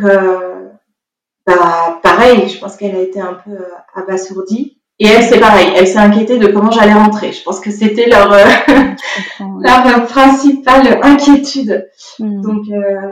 bah, 1.45 1.99
pareil, 2.03 2.49
je 2.49 2.59
pense 2.59 2.75
qu'elle 2.75 2.95
a 2.95 3.01
été 3.01 3.19
un 3.19 3.33
peu 3.33 3.57
abasourdie. 3.95 4.81
Et 5.03 5.07
elle, 5.07 5.23
c'est 5.23 5.39
pareil, 5.39 5.73
elle 5.75 5.87
s'est 5.87 5.97
inquiétée 5.97 6.37
de 6.37 6.45
comment 6.45 6.69
j'allais 6.69 6.93
rentrer. 6.93 7.31
Je 7.31 7.41
pense 7.41 7.59
que 7.59 7.71
c'était 7.71 8.05
leur, 8.05 8.31
euh, 8.31 8.45
leur 9.59 10.05
principale 10.05 10.99
inquiétude. 11.01 11.89
Hmm. 12.19 12.41
Donc 12.41 12.67
euh, 12.69 13.09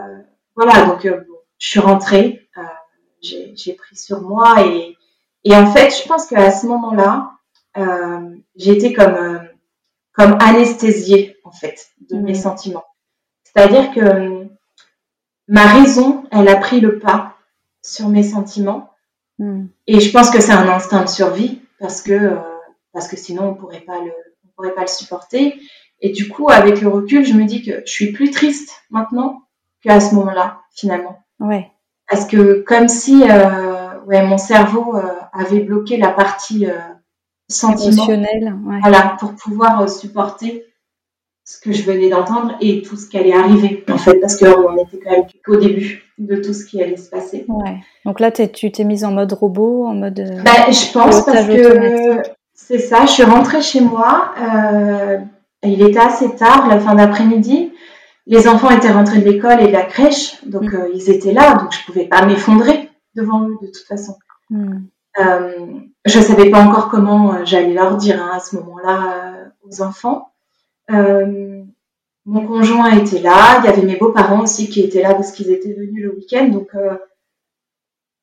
voilà, 0.56 0.86
donc 0.86 1.04
euh, 1.06 1.22
je 1.58 1.68
suis 1.68 1.80
rentrée, 1.80 2.48
j'ai 3.24 3.74
pris 3.74 3.96
sur 3.96 4.22
moi 4.22 4.64
et, 4.68 4.98
et 5.44 5.56
en 5.56 5.72
fait, 5.72 5.90
je 5.90 6.08
pense 6.08 6.28
qu'à 6.28 6.52
ce 6.52 6.66
moment-là, 6.68 7.32
j'ai 8.56 8.72
été 8.72 8.94
comme, 8.94 9.40
comme 10.14 10.38
anesthésiée 10.42 11.38
en 11.44 11.52
fait 11.52 11.90
de 12.10 12.18
mes 12.18 12.34
hmm. 12.34 12.36
sentiments. 12.36 12.86
C'est-à-dire 13.44 13.92
que 13.92 14.48
ma 15.48 15.66
raison, 15.66 16.24
elle 16.32 16.48
a 16.48 16.56
pris 16.56 16.80
le 16.80 17.00
pas 17.00 17.38
sur 17.82 18.10
mes 18.10 18.24
sentiments. 18.24 18.92
Hmm. 19.40 19.68
Et 19.88 20.00
je 20.00 20.12
pense 20.12 20.30
que 20.30 20.42
c'est 20.42 20.52
un 20.52 20.68
instinct 20.70 21.04
de 21.04 21.10
survie 21.10 21.62
parce 21.80 22.02
que, 22.02 22.12
euh, 22.12 22.38
parce 22.94 23.08
que 23.08 23.18
sinon 23.18 23.50
on 23.50 23.56
pourrait 23.56 23.80
pas 23.80 24.00
le, 24.00 24.12
on 24.46 24.50
pourrait 24.56 24.76
pas 24.76 24.82
le 24.82 24.88
supporter. 24.88 25.60
Et 26.02 26.10
du 26.10 26.30
coup, 26.30 26.50
avec 26.50 26.82
le 26.82 26.88
recul, 26.88 27.26
je 27.26 27.34
me 27.34 27.46
dis 27.46 27.64
que 27.64 27.82
je 27.86 27.92
suis 27.92 28.12
plus 28.12 28.32
triste 28.32 28.72
maintenant 28.90 29.44
qu'à 29.82 30.00
ce 30.00 30.16
moment-là, 30.16 30.62
finalement. 30.74 31.24
Ouais. 31.40 31.72
Parce 32.10 32.26
que 32.26 32.62
comme 32.62 32.88
si 32.88 33.24
euh, 33.30 34.00
ouais, 34.06 34.26
mon 34.26 34.38
cerveau 34.38 34.96
euh, 34.98 35.19
avait 35.34 35.62
bloqué 35.62 35.98
la 35.98 36.10
partie 36.10 36.66
euh, 36.66 36.78
sentimentale, 37.50 38.58
ouais. 38.66 38.80
voilà, 38.82 39.16
pour 39.20 39.36
pouvoir 39.36 39.82
euh, 39.82 39.88
supporter 39.88 40.66
ce 41.44 41.60
que 41.60 41.72
je 41.72 41.82
venais 41.84 42.10
d'entendre 42.10 42.56
et 42.62 42.82
tout 42.82 42.96
ce 42.96 43.10
qui 43.10 43.18
allait 43.18 43.34
arriver, 43.34 43.84
en 43.90 43.98
fait, 43.98 44.20
parce 44.20 44.38
qu'on 44.38 44.78
était 44.78 45.00
quand 45.04 45.12
même 45.12 45.26
qu'au 45.44 45.56
début 45.56 46.04
de 46.20 46.36
tout 46.36 46.54
ce 46.54 46.66
qui 46.66 46.82
allait 46.82 46.98
se 46.98 47.10
passer. 47.10 47.46
Ouais. 47.48 47.80
Donc 48.06 48.20
là, 48.20 48.32
tu 48.32 48.72
t'es 48.72 48.84
mise 48.84 49.04
en 49.04 49.12
mode 49.12 49.34
robot, 49.34 49.86
en 49.88 49.96
mode. 49.96 50.42
Bah, 50.46 50.70
je 50.70 50.92
pense 50.92 51.26
parce 51.26 51.48
que 51.48 52.22
c'est 52.54 52.78
ça. 52.78 53.06
Je 53.06 53.12
suis 53.12 53.24
rentrée 53.24 53.62
chez 53.62 53.82
moi. 53.82 54.34
Euh, 54.38 55.18
il 55.64 55.82
était 55.82 56.00
assez 56.00 56.36
tard, 56.36 56.68
la 56.68 56.80
fin 56.80 56.96
d'après-midi. 56.96 57.72
Les 58.28 58.48
enfants 58.48 58.70
étaient 58.70 58.92
rentrés 58.92 59.22
de 59.22 59.30
l'école 59.30 59.62
et 59.62 59.68
de 59.68 59.72
la 59.72 59.84
crèche, 59.84 60.46
donc 60.46 60.72
mm. 60.72 60.76
euh, 60.76 60.90
ils 60.94 61.10
étaient 61.10 61.34
là, 61.34 61.56
donc 61.56 61.74
je 61.74 61.84
pouvais 61.86 62.06
pas 62.06 62.26
m'effondrer 62.26 62.92
devant 63.16 63.42
eux 63.48 63.58
de 63.62 63.68
toute 63.68 63.88
façon. 63.88 64.16
Mm. 64.52 64.84
Euh, 65.20 65.80
je 66.06 66.20
savais 66.20 66.50
pas 66.50 66.62
encore 66.62 66.90
comment 66.90 67.46
j'allais 67.46 67.74
leur 67.74 67.98
dire 67.98 68.22
hein, 68.22 68.32
à 68.34 68.40
ce 68.40 68.56
moment-là 68.56 69.52
aux 69.64 69.82
enfants. 69.82 70.32
Euh, 70.92 71.64
mon 72.26 72.46
conjoint 72.46 72.92
était 72.92 73.22
là, 73.22 73.60
il 73.60 73.66
y 73.66 73.68
avait 73.68 73.82
mes 73.82 73.96
beaux-parents 73.96 74.44
aussi 74.44 74.70
qui 74.70 74.82
étaient 74.82 75.02
là 75.02 75.14
parce 75.14 75.32
qu'ils 75.32 75.52
étaient 75.52 75.74
venus 75.74 76.04
le 76.04 76.16
week-end. 76.16 76.48
Donc, 76.48 76.70
euh, 76.76 76.98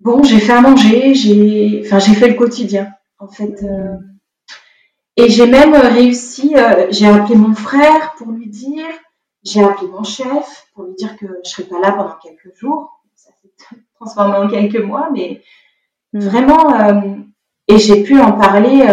bon, 0.01 0.23
j'ai 0.23 0.39
fait 0.39 0.53
à 0.53 0.61
manger, 0.61 1.15
j'ai 1.15 1.83
fait 1.83 2.29
le 2.29 2.35
quotidien, 2.35 2.93
en 3.19 3.29
fait. 3.29 3.63
Euh. 3.63 3.97
et 5.17 5.29
j'ai 5.29 5.47
même 5.47 5.75
réussi, 5.75 6.55
j'ai 6.91 7.07
appelé 7.07 7.37
mon 7.37 7.55
frère 7.55 8.15
pour 8.17 8.33
lui 8.33 8.49
dire, 8.49 8.87
j'ai 9.43 9.63
appelé 9.63 9.89
mon 9.89 10.05
chef 10.05 10.69
pour 10.75 10.85
lui 10.85 10.95
dire 10.95 11.17
que 11.17 11.27
je 11.27 11.33
ne 11.33 11.45
serais 11.45 11.65
pas 11.65 11.81
là 11.81 11.93
pendant 11.93 12.17
quelques 12.23 12.55
jours. 12.57 13.01
Ça 13.15 13.31
s'est 13.43 13.77
transformé 13.97 14.37
en 14.37 14.49
quelques 14.49 14.83
mois, 14.83 15.09
mais 15.13 15.43
vraiment, 16.21 17.23
et 17.69 17.79
j'ai 17.79 18.03
pu 18.03 18.19
en 18.21 18.33
parler 18.33 18.87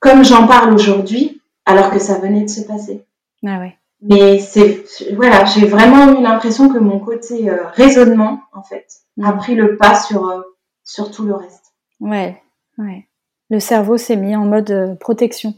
comme 0.00 0.24
j'en 0.24 0.46
parle 0.46 0.72
aujourd'hui 0.72 1.40
alors 1.64 1.90
que 1.90 1.98
ça 1.98 2.18
venait 2.18 2.42
de 2.42 2.50
se 2.50 2.62
passer. 2.62 3.04
Ah 3.46 3.58
ouais. 3.58 3.76
Mais 4.00 4.38
c'est 4.38 4.84
voilà, 5.14 5.44
j'ai 5.44 5.66
vraiment 5.66 6.18
eu 6.18 6.22
l'impression 6.22 6.68
que 6.72 6.78
mon 6.78 7.00
côté 7.00 7.50
euh, 7.50 7.66
raisonnement 7.72 8.40
en 8.52 8.62
fait 8.62 8.86
a 9.22 9.32
mm. 9.32 9.36
pris 9.38 9.54
le 9.54 9.76
pas 9.76 10.00
sur 10.00 10.28
euh, 10.28 10.42
sur 10.84 11.10
tout 11.10 11.24
le 11.24 11.34
reste. 11.34 11.74
Ouais, 12.00 12.40
ouais. 12.78 13.08
Le 13.50 13.60
cerveau 13.60 13.96
s'est 13.96 14.16
mis 14.16 14.36
en 14.36 14.44
mode 14.44 14.70
euh, 14.70 14.94
protection. 14.94 15.54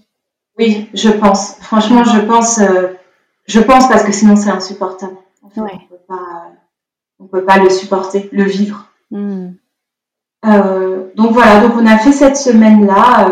Oui, 0.59 0.89
je 0.95 1.11
pense. 1.11 1.57
Franchement, 1.61 2.05
je 2.05 2.21
pense, 2.21 2.61
je 3.47 3.61
pense 3.61 3.89
parce 3.89 4.05
que 4.05 4.13
sinon 4.13 4.37
c'est 4.37 4.51
insupportable. 4.51 5.17
On 5.43 5.49
peut 5.49 5.63
pas, 6.07 6.53
on 7.19 7.27
peut 7.27 7.45
pas 7.45 7.59
le 7.59 7.71
supporter, 7.71 8.29
le 8.33 8.45
vivre. 8.45 8.91
Mm. 9.11 9.51
Donc 10.43 11.33
voilà, 11.33 11.61
donc 11.61 11.73
on 11.77 11.87
a 11.87 11.99
fait 11.99 12.13
cette 12.13 12.37
semaine 12.37 12.87
là 12.87 13.29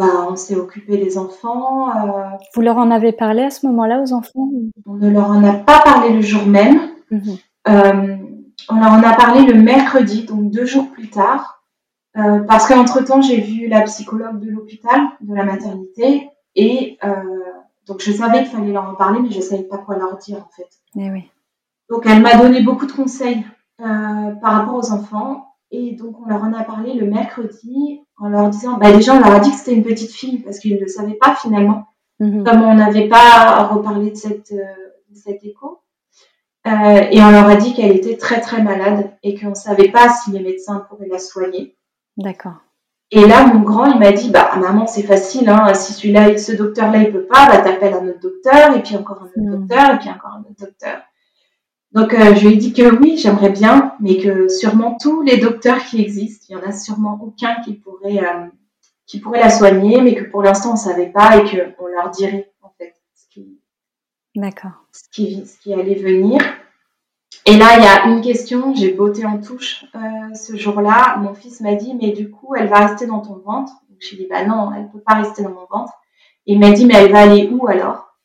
bah, 0.00 0.26
on 0.30 0.34
s'est 0.34 0.56
occupé 0.56 0.96
des 0.96 1.18
enfants. 1.18 1.90
Euh, 1.90 2.22
Vous 2.54 2.62
leur 2.62 2.78
en 2.78 2.90
avez 2.90 3.12
parlé 3.12 3.42
à 3.42 3.50
ce 3.50 3.66
moment-là 3.66 4.00
aux 4.00 4.14
enfants 4.14 4.48
On 4.86 4.94
ne 4.94 5.10
leur 5.10 5.28
en 5.28 5.44
a 5.44 5.52
pas 5.52 5.80
parlé 5.80 6.14
le 6.14 6.22
jour 6.22 6.46
même. 6.46 6.80
Mhm. 7.10 7.36
Euh, 7.68 8.16
on 8.70 8.76
leur 8.76 8.92
en 8.92 9.02
a 9.02 9.14
parlé 9.14 9.44
le 9.44 9.60
mercredi, 9.60 10.24
donc 10.24 10.50
deux 10.50 10.64
jours 10.64 10.90
plus 10.90 11.10
tard. 11.10 11.62
Euh, 12.16 12.40
parce 12.40 12.66
qu'entre-temps, 12.66 13.20
j'ai 13.20 13.42
vu 13.42 13.68
la 13.68 13.82
psychologue 13.82 14.40
de 14.40 14.50
l'hôpital, 14.50 15.00
de 15.20 15.34
la 15.34 15.44
maternité, 15.44 16.30
et 16.56 16.98
donc 17.86 18.00
je 18.00 18.10
savais 18.10 18.38
qu'il 18.38 18.56
fallait 18.56 18.72
leur 18.72 18.88
en 18.88 18.94
parler, 18.94 19.20
mais 19.20 19.30
je 19.30 19.36
ne 19.36 19.42
savais 19.42 19.64
pas 19.64 19.78
quoi 19.78 19.98
leur 19.98 20.16
dire 20.16 20.38
en 20.38 20.48
fait. 20.56 20.68
Eh 20.96 21.10
oui. 21.10 21.30
Donc 21.90 22.06
elle 22.06 22.22
m'a 22.22 22.36
donné 22.36 22.62
beaucoup 22.62 22.86
de 22.86 22.92
conseils 22.92 23.44
par 23.76 24.52
rapport 24.52 24.76
aux 24.76 24.92
enfants, 24.92 25.49
et 25.70 25.92
donc 25.92 26.16
on 26.20 26.28
leur 26.28 26.42
en 26.42 26.52
a 26.52 26.64
parlé 26.64 26.94
le 26.94 27.06
mercredi 27.06 28.00
en 28.18 28.28
leur 28.28 28.48
disant, 28.48 28.76
bah 28.76 28.92
déjà 28.92 29.14
on 29.14 29.20
leur 29.20 29.32
a 29.32 29.40
dit 29.40 29.50
que 29.50 29.56
c'était 29.56 29.74
une 29.74 29.84
petite 29.84 30.12
fille 30.12 30.38
parce 30.38 30.58
qu'ils 30.58 30.74
ne 30.74 30.80
le 30.80 30.88
savaient 30.88 31.14
pas 31.14 31.34
finalement, 31.34 31.86
mhm. 32.18 32.44
comme 32.44 32.62
on 32.62 32.74
n'avait 32.74 33.08
pas 33.08 33.64
reparlé 33.64 34.10
de 34.10 34.16
cette, 34.16 34.52
euh, 34.52 34.74
de 35.10 35.16
cette 35.16 35.44
écho. 35.44 35.80
Euh, 36.66 37.06
et 37.10 37.22
on 37.22 37.30
leur 37.30 37.46
a 37.46 37.56
dit 37.56 37.72
qu'elle 37.72 37.96
était 37.96 38.18
très 38.18 38.40
très 38.40 38.62
malade 38.62 39.12
et 39.22 39.38
qu'on 39.38 39.50
ne 39.50 39.54
savait 39.54 39.90
pas 39.90 40.10
si 40.10 40.30
les 40.30 40.40
médecins 40.40 40.84
pourraient 40.88 41.08
la 41.08 41.18
soigner. 41.18 41.76
D'accord. 42.18 42.56
Et 43.12 43.26
là, 43.26 43.46
mon 43.46 43.60
grand, 43.60 43.86
il 43.86 43.98
m'a 43.98 44.12
dit, 44.12 44.30
bah 44.30 44.54
maman, 44.56 44.86
c'est 44.86 45.02
facile, 45.02 45.48
hein, 45.48 45.72
si 45.74 45.94
celui-là, 45.94 46.36
ce 46.36 46.52
docteur-là, 46.52 47.02
il 47.02 47.12
peut 47.12 47.24
pas, 47.24 47.46
bah 47.46 47.58
t'appelles 47.58 47.94
un 47.94 48.06
autre 48.08 48.20
docteur, 48.20 48.76
et 48.76 48.82
puis 48.82 48.94
encore 48.96 49.22
un 49.22 49.26
autre 49.26 49.38
mhm. 49.38 49.66
docteur, 49.66 49.94
et 49.94 49.98
puis 49.98 50.10
encore 50.10 50.32
un 50.34 50.40
autre 50.40 50.60
docteur. 50.60 51.00
Donc 51.92 52.14
euh, 52.14 52.34
je 52.36 52.46
lui 52.46 52.54
ai 52.54 52.56
dit 52.56 52.72
que 52.72 52.94
oui, 53.00 53.16
j'aimerais 53.16 53.50
bien, 53.50 53.94
mais 54.00 54.18
que 54.18 54.48
sûrement 54.48 54.96
tous 55.00 55.22
les 55.22 55.38
docteurs 55.38 55.84
qui 55.84 56.00
existent, 56.00 56.46
il 56.48 56.52
y 56.52 56.56
en 56.56 56.62
a 56.62 56.72
sûrement 56.72 57.18
aucun 57.22 57.56
qui 57.64 57.74
pourrait 57.74 58.18
euh, 58.18 58.46
qui 59.06 59.18
pourrait 59.18 59.40
la 59.40 59.50
soigner, 59.50 60.00
mais 60.00 60.14
que 60.14 60.22
pour 60.22 60.42
l'instant 60.42 60.74
on 60.74 60.76
savait 60.76 61.08
pas 61.08 61.38
et 61.38 61.44
que 61.44 61.74
on 61.80 61.86
leur 61.88 62.10
dirait 62.10 62.52
en 62.62 62.70
fait 62.78 62.94
ce 63.14 63.28
qui 63.28 63.58
D'accord. 64.36 64.84
Ce 64.92 65.02
qui 65.10 65.44
ce 65.46 65.58
qui 65.58 65.74
allait 65.74 65.96
venir. 65.96 66.40
Et 67.44 67.56
là 67.56 67.76
il 67.76 67.82
y 67.82 67.86
a 67.86 68.06
une 68.06 68.20
question, 68.20 68.72
j'ai 68.72 68.92
botté 68.92 69.26
en 69.26 69.40
touche 69.40 69.84
euh, 69.96 70.34
ce 70.34 70.56
jour-là. 70.56 71.16
Mon 71.16 71.34
fils 71.34 71.60
m'a 71.60 71.74
dit 71.74 71.94
mais 72.00 72.12
du 72.12 72.30
coup 72.30 72.54
elle 72.54 72.68
va 72.68 72.86
rester 72.86 73.06
dans 73.06 73.20
ton 73.20 73.38
ventre? 73.38 73.72
Donc 73.88 73.98
je 73.98 74.10
lui 74.10 74.16
ai 74.16 74.18
dit 74.20 74.28
bah 74.30 74.44
non, 74.44 74.70
elle 74.76 74.88
peut 74.90 75.00
pas 75.00 75.14
rester 75.14 75.42
dans 75.42 75.50
mon 75.50 75.66
ventre. 75.68 75.92
Et 76.46 76.52
il 76.52 76.60
m'a 76.60 76.70
dit 76.70 76.86
mais 76.86 76.94
elle 76.94 77.10
va 77.10 77.22
aller 77.22 77.48
où 77.50 77.66
alors? 77.66 78.16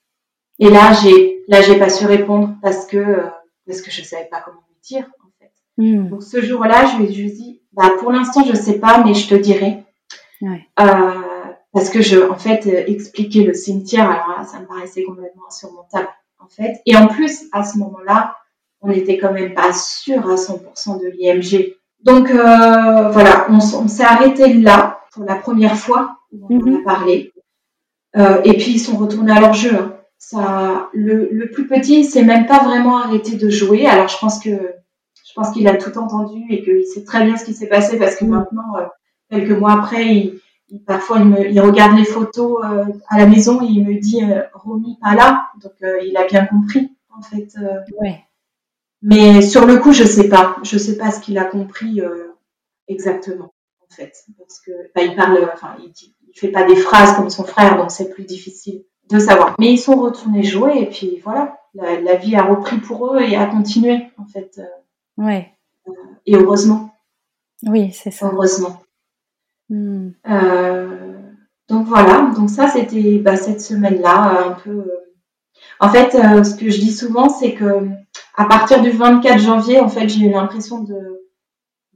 Et 0.60 0.70
là 0.70 0.94
j'ai 0.94 1.44
là 1.48 1.64
j'ai 1.64 1.80
pas 1.80 1.90
su 1.90 2.06
répondre 2.06 2.54
parce 2.62 2.86
que 2.86 3.24
parce 3.68 3.82
que 3.82 3.92
je 3.92 4.02
ne 4.02 4.06
savais 4.06 4.28
pas 4.32 4.42
comment 4.42 4.64
lui 4.70 4.78
dire 4.84 5.10
en 5.24 5.30
fait. 5.40 5.52
Hmm. 5.78 6.10
Donc 6.10 6.24
ce 6.24 6.42
jour-là, 6.42 6.86
je 6.86 6.98
lui 6.98 7.10
ai 7.10 7.14
juste 7.14 7.36
dit, 7.36 7.62
bah 7.74 7.92
pour 8.00 8.12
l'instant 8.12 8.44
je 8.44 8.52
ne 8.52 8.58
sais 8.58 8.80
pas, 8.80 9.04
mais 9.04 9.14
je 9.14 9.28
te 9.28 9.36
dirai. 9.36 9.84
Ouais. 10.42 10.68
Euh, 10.80 11.22
parce 11.74 11.90
que 11.90 12.02
je, 12.02 12.30
en 12.30 12.38
fait, 12.38 12.68
euh, 12.68 12.84
expliquer 12.88 13.44
le 13.44 13.54
cimetière, 13.54 14.10
alors 14.10 14.38
là, 14.38 14.44
ça 14.46 14.60
me 14.60 14.66
paraissait 14.66 15.04
complètement 15.04 15.44
insurmontable 15.48 16.10
en 16.40 16.48
fait. 16.48 16.82
Et 16.86 16.96
en 16.96 17.08
plus, 17.08 17.46
à 17.52 17.64
ce 17.64 17.78
moment-là, 17.80 18.36
on 18.82 18.90
n'était 18.90 19.18
quand 19.18 19.34
même 19.34 19.54
pas 19.54 19.74
sûr 19.74 20.30
à 20.30 20.36
100% 20.36 21.02
de 21.02 21.08
l'IMG. 21.08 21.76
Donc 22.04 22.30
euh, 22.30 23.10
voilà, 23.10 23.48
on, 23.50 23.60
s'est 23.60 24.04
arrêté 24.04 24.54
là 24.54 25.02
pour 25.12 25.24
la 25.26 25.36
première 25.36 25.76
fois 25.76 26.18
où 26.32 26.48
on 26.50 26.58
en 26.58 26.76
a 26.76 26.78
mhm. 26.78 26.84
parlé. 26.84 27.34
Euh, 28.16 28.42
et 28.44 28.54
puis 28.54 28.74
ils 28.74 28.80
sont 28.80 28.98
retournés 28.98 29.32
à 29.32 29.42
leur 29.42 29.54
jeu. 29.54 29.76
Hein. 29.76 29.95
Ça, 30.18 30.90
le, 30.94 31.30
le, 31.32 31.52
plus 31.52 31.68
petit, 31.68 32.04
s'est 32.04 32.24
même 32.24 32.48
pas 32.48 32.64
vraiment 32.64 32.98
arrêté 32.98 33.36
de 33.36 33.50
jouer. 33.50 33.86
Alors 33.86 34.08
je 34.08 34.18
pense 34.18 34.40
que 34.40 34.50
je 34.50 35.34
pense 35.36 35.52
qu'il 35.52 35.68
a 35.68 35.76
tout 35.76 35.98
entendu 35.98 36.42
et 36.50 36.64
qu'il 36.64 36.86
sait 36.86 37.04
très 37.04 37.26
bien 37.26 37.36
ce 37.36 37.44
qui 37.44 37.54
s'est 37.54 37.68
passé 37.68 38.00
parce 38.00 38.16
que 38.16 38.24
mhm. 38.24 38.32
maintenant, 38.32 38.78
euh, 38.78 38.86
quelques 39.30 39.58
mois 39.58 39.74
après, 39.74 40.16
il, 40.70 40.84
parfois 40.86 41.20
il, 41.20 41.26
me, 41.26 41.50
il, 41.50 41.60
regarde 41.60 41.98
les 41.98 42.06
photos 42.06 42.64
euh, 42.64 42.86
à 43.10 43.20
la 43.20 43.28
maison 43.28 43.62
et 43.62 43.66
il 43.66 43.86
me 43.86 44.00
dit 44.00 44.24
euh, 44.24 44.44
Romy 44.54 44.98
pas 45.02 45.14
là. 45.14 45.50
Donc 45.62 45.74
il 45.82 46.16
a 46.16 46.26
bien 46.26 46.46
compris 46.46 46.90
en 47.16 47.22
fait. 47.22 47.50
ouais. 48.00 48.22
Mais 49.02 49.42
sur 49.42 49.66
le 49.66 49.78
coup, 49.78 49.92
je 49.92 50.06
sais 50.06 50.30
pas. 50.30 50.56
Je 50.64 50.78
sais 50.78 50.98
pas 50.98 51.12
ce 51.12 51.20
qu'il 51.20 51.38
a 51.38 51.46
compris 51.46 52.02
exactement 52.88 53.54
en 53.82 53.94
fait 53.94 54.14
parce 54.38 54.60
que 54.62 54.72
bah, 54.96 55.02
il 55.02 55.16
parle, 55.16 55.50
enfin 55.54 55.76
il 55.84 55.92
dit 55.92 56.16
il 56.28 56.40
fait 56.40 56.50
pas 56.50 56.64
des 56.64 56.76
phrases 56.76 57.16
comme 57.16 57.30
son 57.30 57.44
frère, 57.44 57.78
donc 57.78 57.92
c'est 57.92 58.10
plus 58.10 58.24
difficile 58.24 58.84
de 59.10 59.20
savoir. 59.20 59.56
Mais 59.60 59.72
ils 59.72 59.78
sont 59.78 59.96
retournés 59.96 60.44
jouer 60.44 60.80
et 60.80 60.86
puis 60.88 61.22
voilà, 61.24 61.58
la, 61.74 62.16
vie 62.16 62.36
a 62.36 62.44
repris 62.44 62.78
pour 62.78 63.14
eux 63.14 63.22
et 63.22 63.36
a 63.36 63.46
continué 63.46 64.08
en 64.18 64.26
fait. 64.26 64.60
Euh, 64.60 65.24
ouais. 65.24 65.52
Euh, 65.88 65.92
et 66.26 66.36
heureusement. 66.36 66.92
Oui, 67.64 67.92
c'est 67.94 68.12
ça. 68.12 68.30
Heureusement. 68.32 68.82
Hmm. 69.70 70.10
Euh, 70.30 71.14
donc 71.68 71.88
voilà, 71.88 72.32
donc 72.36 72.50
ça 72.50 72.68
c'était 72.68 73.18
bah, 73.20 73.36
cette 73.36 73.62
semaine-là 73.62 74.48
un 74.48 74.52
peu. 74.52 74.92
En 75.80 75.90
fait, 75.90 76.12
ce 76.12 76.56
que 76.56 76.70
je 76.70 76.80
dis 76.80 76.92
souvent, 76.92 77.28
c'est 77.28 77.54
que 77.54 77.90
à 78.36 78.46
partir 78.46 78.82
du 78.82 78.92
24 78.92 79.40
janvier, 79.40 79.80
en 79.80 79.90
fait, 79.90 80.08
j'ai 80.08 80.28
eu 80.28 80.32
l'impression 80.32 80.84
de 80.84 80.96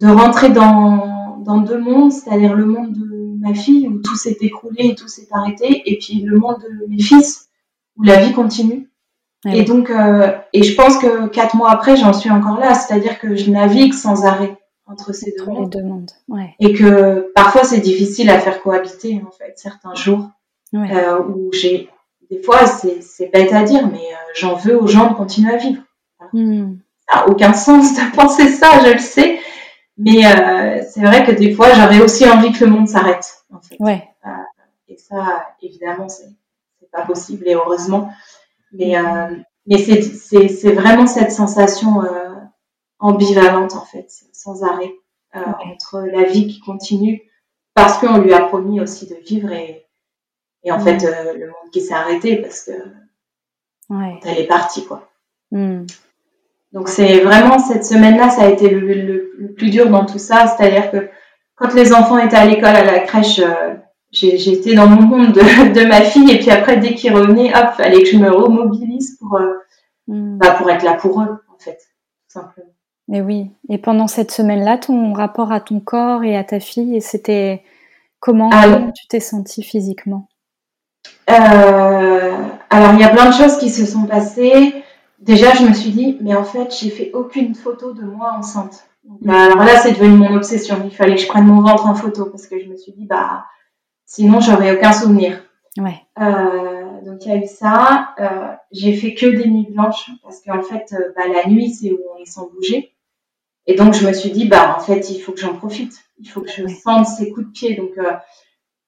de 0.01 0.07
rentrer 0.07 0.49
dans 0.49 1.37
dans 1.39 1.57
deux 1.57 1.79
mondes, 1.79 2.11
c'est-à-dire 2.11 2.55
le 2.55 2.65
monde 2.65 2.93
de 2.93 3.08
ma 3.39 3.53
fille 3.53 3.87
où 3.87 3.99
tout 3.99 4.15
s'est 4.15 4.37
écroulé 4.41 4.87
et 4.89 4.95
tout 4.95 5.07
s'est 5.07 5.27
arrêté, 5.31 5.83
et 5.85 5.97
puis 5.97 6.21
le 6.21 6.37
monde 6.37 6.57
de 6.61 6.87
mes 6.87 7.01
fils 7.01 7.49
où 7.97 8.03
la 8.03 8.17
vie 8.21 8.33
continue. 8.33 8.89
Ah 9.45 9.55
et 9.55 9.63
donc, 9.63 9.89
euh, 9.89 10.31
et 10.51 10.63
je 10.63 10.75
pense 10.75 10.97
que 10.97 11.27
quatre 11.27 11.55
mois 11.55 11.71
après, 11.71 11.95
j'en 11.95 12.11
suis 12.11 12.29
encore 12.29 12.59
là, 12.59 12.73
c'est-à-dire 12.73 13.19
que 13.19 13.35
je 13.35 13.49
navigue 13.49 13.93
sans 13.93 14.25
arrêt 14.25 14.57
entre 14.85 15.13
ces 15.13 15.33
deux 15.37 15.45
mondes. 15.45 16.11
Et 16.59 16.73
que 16.73 17.31
parfois 17.35 17.63
c'est 17.63 17.79
difficile 17.79 18.29
à 18.29 18.39
faire 18.39 18.61
cohabiter, 18.61 19.21
en 19.25 19.31
fait, 19.31 19.53
certains 19.55 19.95
jours 19.95 20.29
euh, 20.75 21.19
où 21.23 21.51
j'ai, 21.53 21.89
des 22.29 22.41
fois, 22.41 22.65
c'est 22.65 23.31
bête 23.31 23.53
à 23.53 23.63
dire, 23.63 23.87
mais 23.87 23.99
euh, 23.99 24.31
j'en 24.35 24.55
veux 24.55 24.77
aux 24.77 24.87
gens 24.87 25.11
de 25.11 25.15
continuer 25.15 25.53
à 25.53 25.57
vivre. 25.57 25.81
Hmm. 26.33 26.75
Ça 27.07 27.21
n'a 27.21 27.29
aucun 27.29 27.53
sens 27.53 27.95
de 27.95 28.15
penser 28.15 28.49
ça, 28.49 28.83
je 28.85 28.93
le 28.93 28.99
sais, 28.99 29.39
mais 29.99 30.25
euh, 30.25 30.81
c'est 30.89 31.01
vrai 31.01 31.25
que 31.25 31.31
des 31.31 31.53
fois, 31.53 31.73
j'aurais 31.73 32.01
aussi 32.01 32.27
envie 32.27 32.53
que 32.53 32.63
le 32.63 32.71
monde 32.71 32.87
s'arrête. 32.87 33.43
En 33.53 33.59
fait. 33.59 33.75
ouais. 33.79 34.07
Euh, 34.25 34.29
et 34.87 34.97
ça, 34.97 35.49
évidemment, 35.61 36.07
c'est 36.07 36.29
pas 36.91 37.05
possible 37.05 37.47
et 37.47 37.53
heureusement. 37.53 38.11
Mais, 38.71 38.97
euh, 38.97 39.35
mais 39.67 39.77
c'est 39.77 40.71
vraiment 40.71 41.05
cette 41.05 41.33
sensation 41.33 42.01
euh, 42.03 42.33
ambivalente, 42.99 43.75
en 43.75 43.85
fait, 43.85 44.09
sans 44.31 44.63
arrêt, 44.63 44.93
euh, 45.35 45.41
entre 45.65 45.99
la 45.99 46.23
vie 46.23 46.47
qui 46.47 46.61
continue, 46.61 47.21
parce 47.73 47.97
qu'on 47.97 48.19
lui 48.19 48.33
a 48.33 48.41
promis 48.41 48.79
aussi 48.79 49.07
de 49.07 49.15
vivre, 49.15 49.51
et, 49.51 49.85
et 50.63 50.71
en 50.71 50.79
fait, 50.79 51.03
euh, 51.03 51.33
le 51.33 51.47
monde 51.47 51.71
qui 51.73 51.81
s'est 51.81 51.93
arrêté, 51.93 52.37
parce 52.37 52.63
que 52.63 52.71
ouais. 53.89 54.19
elle 54.23 54.39
est 54.39 54.47
partie, 54.47 54.85
quoi. 54.85 55.09
Mm. 55.51 55.85
Donc 56.71 56.87
c'est 56.87 57.21
vraiment 57.21 57.57
cette 57.57 57.85
semaine-là, 57.85 58.29
ça 58.29 58.43
a 58.43 58.49
été 58.49 58.69
le, 58.69 58.79
le, 58.79 59.53
plus 59.53 59.69
dur 59.69 59.89
dans 59.89 60.05
tout 60.05 60.19
ça. 60.19 60.47
C'est-à-dire 60.47 60.91
que 60.91 61.09
quand 61.55 61.73
les 61.73 61.93
enfants 61.93 62.19
étaient 62.19 62.37
à 62.37 62.45
l'école, 62.45 62.75
à 62.75 62.83
la 62.83 62.99
crèche, 62.99 63.39
euh, 63.39 63.75
j'étais 64.11 64.75
dans 64.75 64.87
mon 64.87 65.01
monde 65.01 65.33
de, 65.33 65.73
de, 65.73 65.85
ma 65.87 66.01
fille. 66.01 66.31
Et 66.31 66.37
puis 66.37 66.51
après, 66.51 66.77
dès 66.77 66.93
qu'ils 66.93 67.13
revenaient, 67.13 67.53
hop, 67.55 67.73
fallait 67.75 68.03
que 68.03 68.09
je 68.09 68.17
me 68.17 68.31
remobilise 68.31 69.17
pour, 69.17 69.37
euh, 69.37 69.53
mm. 70.07 70.37
bah, 70.37 70.51
pour 70.51 70.69
être 70.69 70.83
là 70.83 70.93
pour 70.93 71.21
eux, 71.21 71.43
en 71.53 71.57
fait, 71.57 71.77
tout 71.77 72.39
simplement. 72.39 72.71
Mais 73.07 73.21
oui. 73.21 73.49
Et 73.69 73.79
pendant 73.79 74.07
cette 74.07 74.31
semaine-là, 74.31 74.77
ton 74.77 75.13
rapport 75.13 75.51
à 75.51 75.61
ton 75.61 75.79
corps 75.79 76.23
et 76.23 76.37
à 76.37 76.43
ta 76.43 76.59
fille, 76.59 77.01
c'était 77.01 77.63
comment 78.19 78.51
tu 78.95 79.07
t'es 79.07 79.19
sentie 79.19 79.63
physiquement? 79.63 80.27
euh, 81.31 82.37
Alors, 82.69 82.93
il 82.93 82.99
y 82.99 83.03
a 83.03 83.09
plein 83.09 83.29
de 83.29 83.33
choses 83.33 83.57
qui 83.57 83.71
se 83.71 83.87
sont 83.87 84.03
passées 84.03 84.83
déjà, 85.21 85.53
je 85.53 85.65
me 85.65 85.73
suis 85.73 85.91
dit, 85.91 86.17
mais 86.21 86.35
en 86.35 86.43
fait, 86.43 86.75
j'ai 86.79 86.89
fait 86.89 87.11
aucune 87.13 87.55
photo 87.55 87.93
de 87.93 88.03
moi 88.03 88.33
enceinte. 88.37 88.85
Bah, 89.03 89.45
alors 89.45 89.63
là, 89.63 89.79
c'est 89.81 89.93
devenu 89.93 90.17
mon 90.17 90.35
obsession. 90.35 90.81
Il 90.85 90.95
fallait 90.95 91.15
que 91.15 91.21
je 91.21 91.27
prenne 91.27 91.45
mon 91.45 91.61
ventre 91.61 91.87
en 91.87 91.95
photo 91.95 92.25
parce 92.25 92.47
que 92.47 92.59
je 92.59 92.67
me 92.67 92.75
suis 92.75 92.91
dit, 92.91 93.05
bah, 93.05 93.45
sinon, 94.05 94.39
j'aurais 94.39 94.75
aucun 94.75 94.91
souvenir. 94.91 95.41
Ouais. 95.77 96.01
Euh, 96.19 97.01
donc, 97.05 97.25
il 97.25 97.29
y 97.29 97.31
a 97.31 97.37
eu 97.37 97.47
ça. 97.47 98.13
Euh, 98.19 98.53
j'ai 98.71 98.93
fait 98.93 99.13
que 99.13 99.25
des 99.25 99.47
nuits 99.47 99.69
blanches 99.71 100.11
parce 100.23 100.41
qu'en 100.41 100.61
fait, 100.61 100.93
euh, 100.93 101.11
bah, 101.15 101.27
la 101.27 101.49
nuit, 101.49 101.71
c'est 101.71 101.91
où 101.91 101.99
on 102.15 102.21
est 102.21 102.25
sans 102.25 102.49
bouger. 102.49 102.93
Et 103.65 103.75
donc, 103.75 103.93
je 103.93 104.05
me 104.05 104.13
suis 104.13 104.31
dit, 104.31 104.47
bah, 104.47 104.75
en 104.77 104.79
fait, 104.79 105.09
il 105.09 105.19
faut 105.19 105.31
que 105.31 105.39
j'en 105.39 105.55
profite. 105.55 105.93
Il 106.19 106.29
faut 106.29 106.41
que 106.41 106.49
je 106.49 106.67
sente 106.67 107.07
ces 107.07 107.31
coups 107.31 107.47
de 107.47 107.51
pied. 107.51 107.75
Donc, 107.75 107.91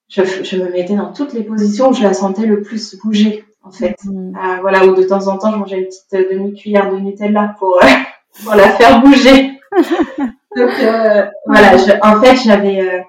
je, 0.10 0.24
je, 0.24 0.58
me 0.58 0.70
mettais 0.70 0.96
dans 0.96 1.14
toutes 1.14 1.34
les 1.34 1.44
positions 1.44 1.90
où 1.90 1.94
je 1.94 2.04
la 2.04 2.14
sentais 2.14 2.46
le 2.46 2.62
plus 2.62 2.96
bouger 2.98 3.46
en 3.64 3.72
fait. 3.72 3.96
Mm. 4.04 4.36
Euh, 4.36 4.58
voilà, 4.62 4.86
ou 4.86 4.96
de 4.96 5.04
temps 5.04 5.28
en 5.28 5.38
temps, 5.38 5.52
je 5.52 5.58
mangeais 5.58 5.80
une 5.80 5.86
petite 5.86 6.14
euh, 6.14 6.30
demi-cuillère 6.32 6.92
de 6.92 6.98
Nutella 6.98 7.56
pour, 7.60 7.78
euh, 7.84 7.88
pour 8.44 8.56
la 8.56 8.70
faire 8.72 9.02
bouger. 9.02 9.60
Donc 10.56 10.72
voilà, 11.46 11.78
en 12.02 12.22
fait, 12.22 12.36
j'avais 12.44 13.06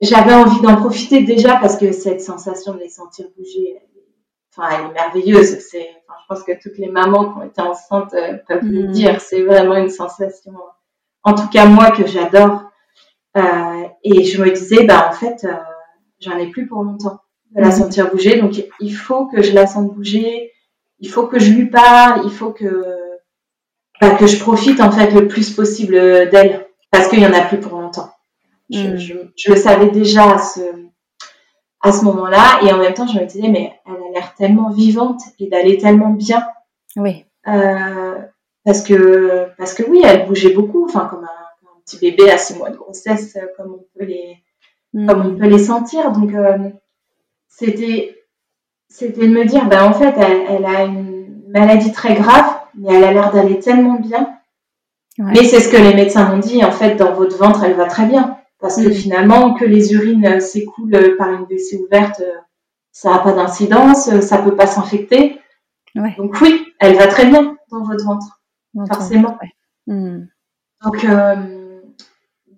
j'avais 0.00 0.34
envie 0.34 0.60
d'en 0.60 0.76
profiter 0.76 1.24
déjà 1.24 1.56
parce 1.56 1.76
que 1.76 1.90
cette 1.90 2.20
sensation 2.20 2.74
de 2.74 2.78
les 2.78 2.88
sentir 2.88 3.26
bouger, 3.36 3.80
enfin, 4.56 4.68
elle 4.70 4.90
est 4.90 4.92
merveilleuse. 4.92 5.58
C'est, 5.58 5.90
enfin, 6.06 6.18
je 6.22 6.26
pense 6.28 6.44
que 6.44 6.52
toutes 6.62 6.78
les 6.78 6.88
mamans 6.88 7.32
qui 7.32 7.38
ont 7.38 7.42
été 7.42 7.60
enceintes 7.60 8.14
peuvent 8.46 8.62
le 8.62 8.88
mm. 8.88 8.92
dire. 8.92 9.20
C'est 9.20 9.42
vraiment 9.42 9.74
une 9.74 9.88
sensation, 9.88 10.52
en 11.24 11.34
tout 11.34 11.48
cas 11.48 11.66
moi, 11.66 11.90
que 11.90 12.06
j'adore. 12.06 12.62
et 13.34 14.22
je 14.22 14.40
me 14.40 14.50
disais, 14.50 14.84
bah 14.84 15.08
en 15.10 15.12
fait, 15.12 15.44
j'en 16.20 16.36
ai 16.38 16.48
plus 16.48 16.68
pour 16.68 16.84
longtemps 16.84 17.18
de 17.54 17.60
la 17.60 17.70
sentir 17.70 18.10
bouger. 18.10 18.40
Donc, 18.40 18.62
il 18.80 18.94
faut 18.94 19.26
que 19.26 19.42
je 19.42 19.52
la 19.52 19.66
sente 19.66 19.94
bouger. 19.94 20.52
Il 21.00 21.08
faut 21.08 21.26
que 21.26 21.38
je 21.38 21.52
lui 21.52 21.66
parle. 21.66 22.22
Il 22.24 22.30
faut 22.30 22.50
que, 22.50 22.84
bah, 24.00 24.10
que 24.10 24.26
je 24.26 24.38
profite, 24.38 24.80
en 24.80 24.90
fait, 24.90 25.10
le 25.10 25.28
plus 25.28 25.50
possible 25.50 25.94
d'elle. 25.94 26.66
Parce 26.90 27.08
qu'il 27.08 27.20
y 27.20 27.26
en 27.26 27.32
a 27.32 27.42
plus 27.42 27.58
pour 27.58 27.78
longtemps. 27.78 28.10
Je, 28.70 28.88
mm. 28.88 28.96
je, 28.96 29.14
je 29.36 29.50
le 29.50 29.56
savais 29.56 29.90
déjà 29.90 30.34
à 30.34 30.38
ce, 30.38 30.60
à 31.80 31.92
ce 31.92 32.04
moment-là. 32.04 32.60
Et 32.62 32.72
en 32.72 32.78
même 32.78 32.94
temps, 32.94 33.06
je 33.06 33.18
me 33.18 33.26
disais, 33.26 33.48
mais 33.48 33.72
elle 33.86 34.02
a 34.08 34.10
l'air 34.12 34.34
tellement 34.34 34.70
vivante 34.70 35.20
et 35.38 35.48
d'aller 35.48 35.78
tellement 35.78 36.10
bien. 36.10 36.44
Oui. 36.96 37.24
Euh, 37.46 38.18
parce 38.64 38.82
que, 38.82 39.48
parce 39.58 39.74
que 39.74 39.82
oui, 39.82 40.02
elle 40.04 40.26
bougeait 40.26 40.54
beaucoup. 40.54 40.86
Enfin, 40.86 41.06
comme 41.10 41.24
un, 41.24 41.68
un, 41.68 41.80
petit 41.84 41.98
bébé 41.98 42.30
à 42.30 42.38
six 42.38 42.56
mois 42.56 42.70
de 42.70 42.76
grossesse, 42.76 43.36
comme 43.56 43.74
on 43.74 43.98
peut 43.98 44.06
les, 44.06 44.38
mm. 44.94 45.06
comme 45.06 45.26
on 45.26 45.36
peut 45.36 45.48
les 45.48 45.58
sentir. 45.58 46.12
Donc, 46.12 46.32
euh, 46.32 46.70
c'était 47.56 48.16
c'était 48.88 49.26
de 49.26 49.32
me 49.32 49.44
dire, 49.44 49.66
ben 49.66 49.84
en 49.84 49.92
fait, 49.92 50.14
elle, 50.16 50.64
a 50.64 50.84
une 50.84 51.42
maladie 51.48 51.92
très 51.92 52.14
grave, 52.14 52.44
mais 52.76 52.94
elle 52.94 53.04
a 53.04 53.12
l'air 53.12 53.32
d'aller 53.32 53.58
tellement 53.58 53.98
bien. 53.98 54.38
Mais 55.18 55.44
c'est 55.44 55.60
ce 55.60 55.68
que 55.68 55.76
les 55.76 55.94
médecins 55.94 56.28
m'ont 56.28 56.38
dit, 56.38 56.64
en 56.64 56.70
fait, 56.70 56.96
dans 56.96 57.12
votre 57.12 57.36
ventre, 57.36 57.64
elle 57.64 57.74
va 57.74 57.86
très 57.86 58.06
bien. 58.06 58.38
Parce 58.60 58.76
que 58.76 58.88
mm. 58.88 58.92
finalement, 58.92 59.54
que 59.54 59.64
les 59.64 59.92
urines 59.92 60.40
s'écoulent 60.40 61.16
par 61.16 61.30
une 61.30 61.42
WC 61.42 61.78
ouverte, 61.78 62.22
ça 62.92 63.10
n'a 63.10 63.18
pas 63.18 63.32
d'incidence, 63.32 64.20
ça 64.20 64.38
peut 64.38 64.54
pas 64.54 64.66
s'infecter. 64.66 65.40
Donc 65.94 66.40
oui, 66.40 66.64
elle 66.80 66.96
va 66.96 67.06
très 67.06 67.26
bien 67.26 67.56
dans 67.70 67.82
votre 67.84 68.04
ventre, 68.04 68.40
forcément. 68.92 69.38
Mm. 69.86 70.26
Donc, 70.84 71.04
euh, 71.04 71.63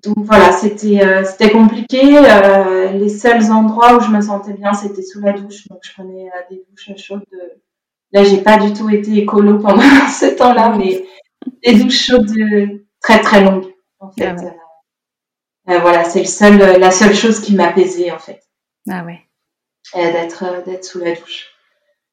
donc 0.07 0.24
voilà, 0.24 0.52
c'était 0.52 1.04
euh, 1.04 1.24
c'était 1.24 1.50
compliqué. 1.50 2.18
Euh, 2.18 2.92
les 2.92 3.09
seuls 3.09 3.50
endroits 3.50 3.96
où 3.96 4.00
je 4.00 4.11
me 4.11 4.20
sentais 4.20 4.52
bien, 4.52 4.72
c'était 4.72 5.02
sous 5.02 5.20
la 5.20 5.32
douche. 5.32 5.66
Donc 5.68 5.80
je 5.82 5.92
prenais 5.92 6.28
euh, 6.28 6.40
des 6.50 6.64
douches 6.68 7.02
chaudes. 7.02 7.24
De... 7.32 7.38
Là, 8.12 8.24
j'ai 8.24 8.42
pas 8.42 8.59
du 8.59 8.72
tout 8.72 8.88
été 8.88 9.18
écolo 9.18 9.59
pendant 9.59 9.80
ce 10.09 10.34
temps-là, 10.36 10.76
mais 10.76 11.04
des 11.64 11.74
douches 11.74 12.07
chaudes 12.07 12.32
très 13.00 13.20
très 13.20 13.42
longues. 13.42 13.72
En 13.98 14.11
fait, 14.11 14.36
ah 15.66 15.78
voilà, 15.78 16.04
c'est 16.04 16.20
le 16.20 16.26
seul, 16.26 16.59
la 16.59 16.90
seule 16.90 17.14
chose 17.14 17.40
qui 17.40 17.54
m'apaisait 17.54 18.12
en 18.12 18.18
fait. 18.18 18.42
Ah 18.88 19.04
ouais. 19.04 19.20
d'être 19.94 20.64
d'être 20.64 20.84
sous 20.84 21.00
la 21.00 21.14
douche. 21.14 21.48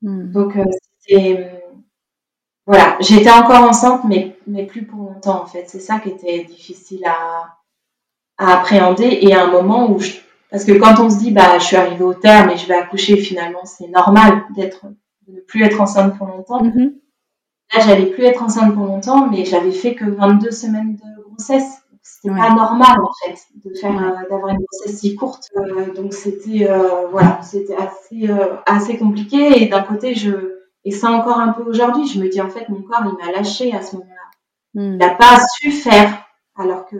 Hmm. 0.02 0.32
Donc 0.32 0.54
c'était 1.00 1.62
voilà, 2.66 2.98
j'étais 3.02 3.30
encore 3.30 3.64
enceinte, 3.64 4.04
mais 4.06 4.38
mais 4.48 4.66
plus 4.66 4.86
pour 4.86 5.12
longtemps 5.12 5.44
en 5.44 5.46
fait. 5.46 5.66
C'est 5.68 5.80
ça 5.80 6.00
qui 6.00 6.10
était 6.10 6.44
difficile 6.46 7.06
à 7.06 7.58
à 8.44 8.60
appréhender 8.60 9.20
et 9.22 9.34
à 9.34 9.46
un 9.46 9.52
moment 9.52 9.92
où 9.92 10.00
je... 10.00 10.12
parce 10.52 10.66
que 10.66 10.74
quand 10.74 11.00
on 11.00 11.10
se 11.10 11.18
dit 11.18 11.32
bah 11.32 11.58
je 11.60 11.64
suis 11.64 11.76
arrivée 11.76 12.04
au 12.04 12.14
terme 12.14 12.50
et 12.50 12.58
je 12.58 12.68
vais 12.68 12.76
accoucher 12.76 13.18
finalement 13.18 13.66
c'est 13.66 13.88
normal 13.88 14.44
d'être 14.56 14.86
de 15.28 15.36
ne 15.36 15.40
plus 15.42 15.64
être 15.64 15.82
enceinte 15.82 16.18
pour 16.18 16.28
longtemps 16.28 16.64
mm-hmm. 16.64 16.94
là 17.74 17.80
j'allais 17.86 18.08
plus 18.08 18.26
être 18.26 18.44
enceinte 18.44 18.74
pour 18.74 18.86
longtemps 18.86 19.30
mais 19.30 19.46
j'avais 19.46 19.72
fait 19.72 19.96
que 19.96 20.06
22 20.06 20.52
semaines 20.52 20.96
de 20.96 21.24
grossesse 21.30 21.84
c'était 22.04 22.36
pas 22.36 22.54
normal 22.54 22.98
en 23.02 23.12
fait 23.24 23.40
de 23.64 23.74
faire 23.76 23.92
euh, 23.92 24.30
d'avoir 24.30 24.50
une 24.50 24.60
grossesse 24.60 25.00
si 25.00 25.16
courte. 25.16 25.50
Euh, 25.56 25.94
donc 25.94 26.14
c'était 26.14 26.70
euh, 26.70 27.08
voilà, 27.08 27.42
c'était 27.42 27.76
assez 27.76 28.28
assez 28.66 28.98
compliqué 28.98 29.64
et 29.64 29.68
d'un 29.68 29.84
côté 29.84 30.14
je 30.14 30.60
et 30.86 30.92
ça 30.92 31.12
encore 31.12 31.40
un 31.40 31.54
peu 31.54 31.64
aujourd'hui, 31.64 32.06
je 32.06 32.20
me 32.20 32.28
dis 32.28 32.42
en 32.42 32.50
fait 32.50 32.68
mon 32.68 32.82
corps 32.82 33.04
il 33.06 33.26
m'a 33.26 33.32
lâché 33.32 33.74
à 33.74 33.82
ce 33.82 33.96
moment-là. 33.96 34.82
Hmm. 34.82 34.94
Il 34.94 34.98
n'a 34.98 35.16
pas 35.16 35.40
su 35.56 35.72
faire 35.72 36.26
alors 36.58 36.86
que 36.86 36.98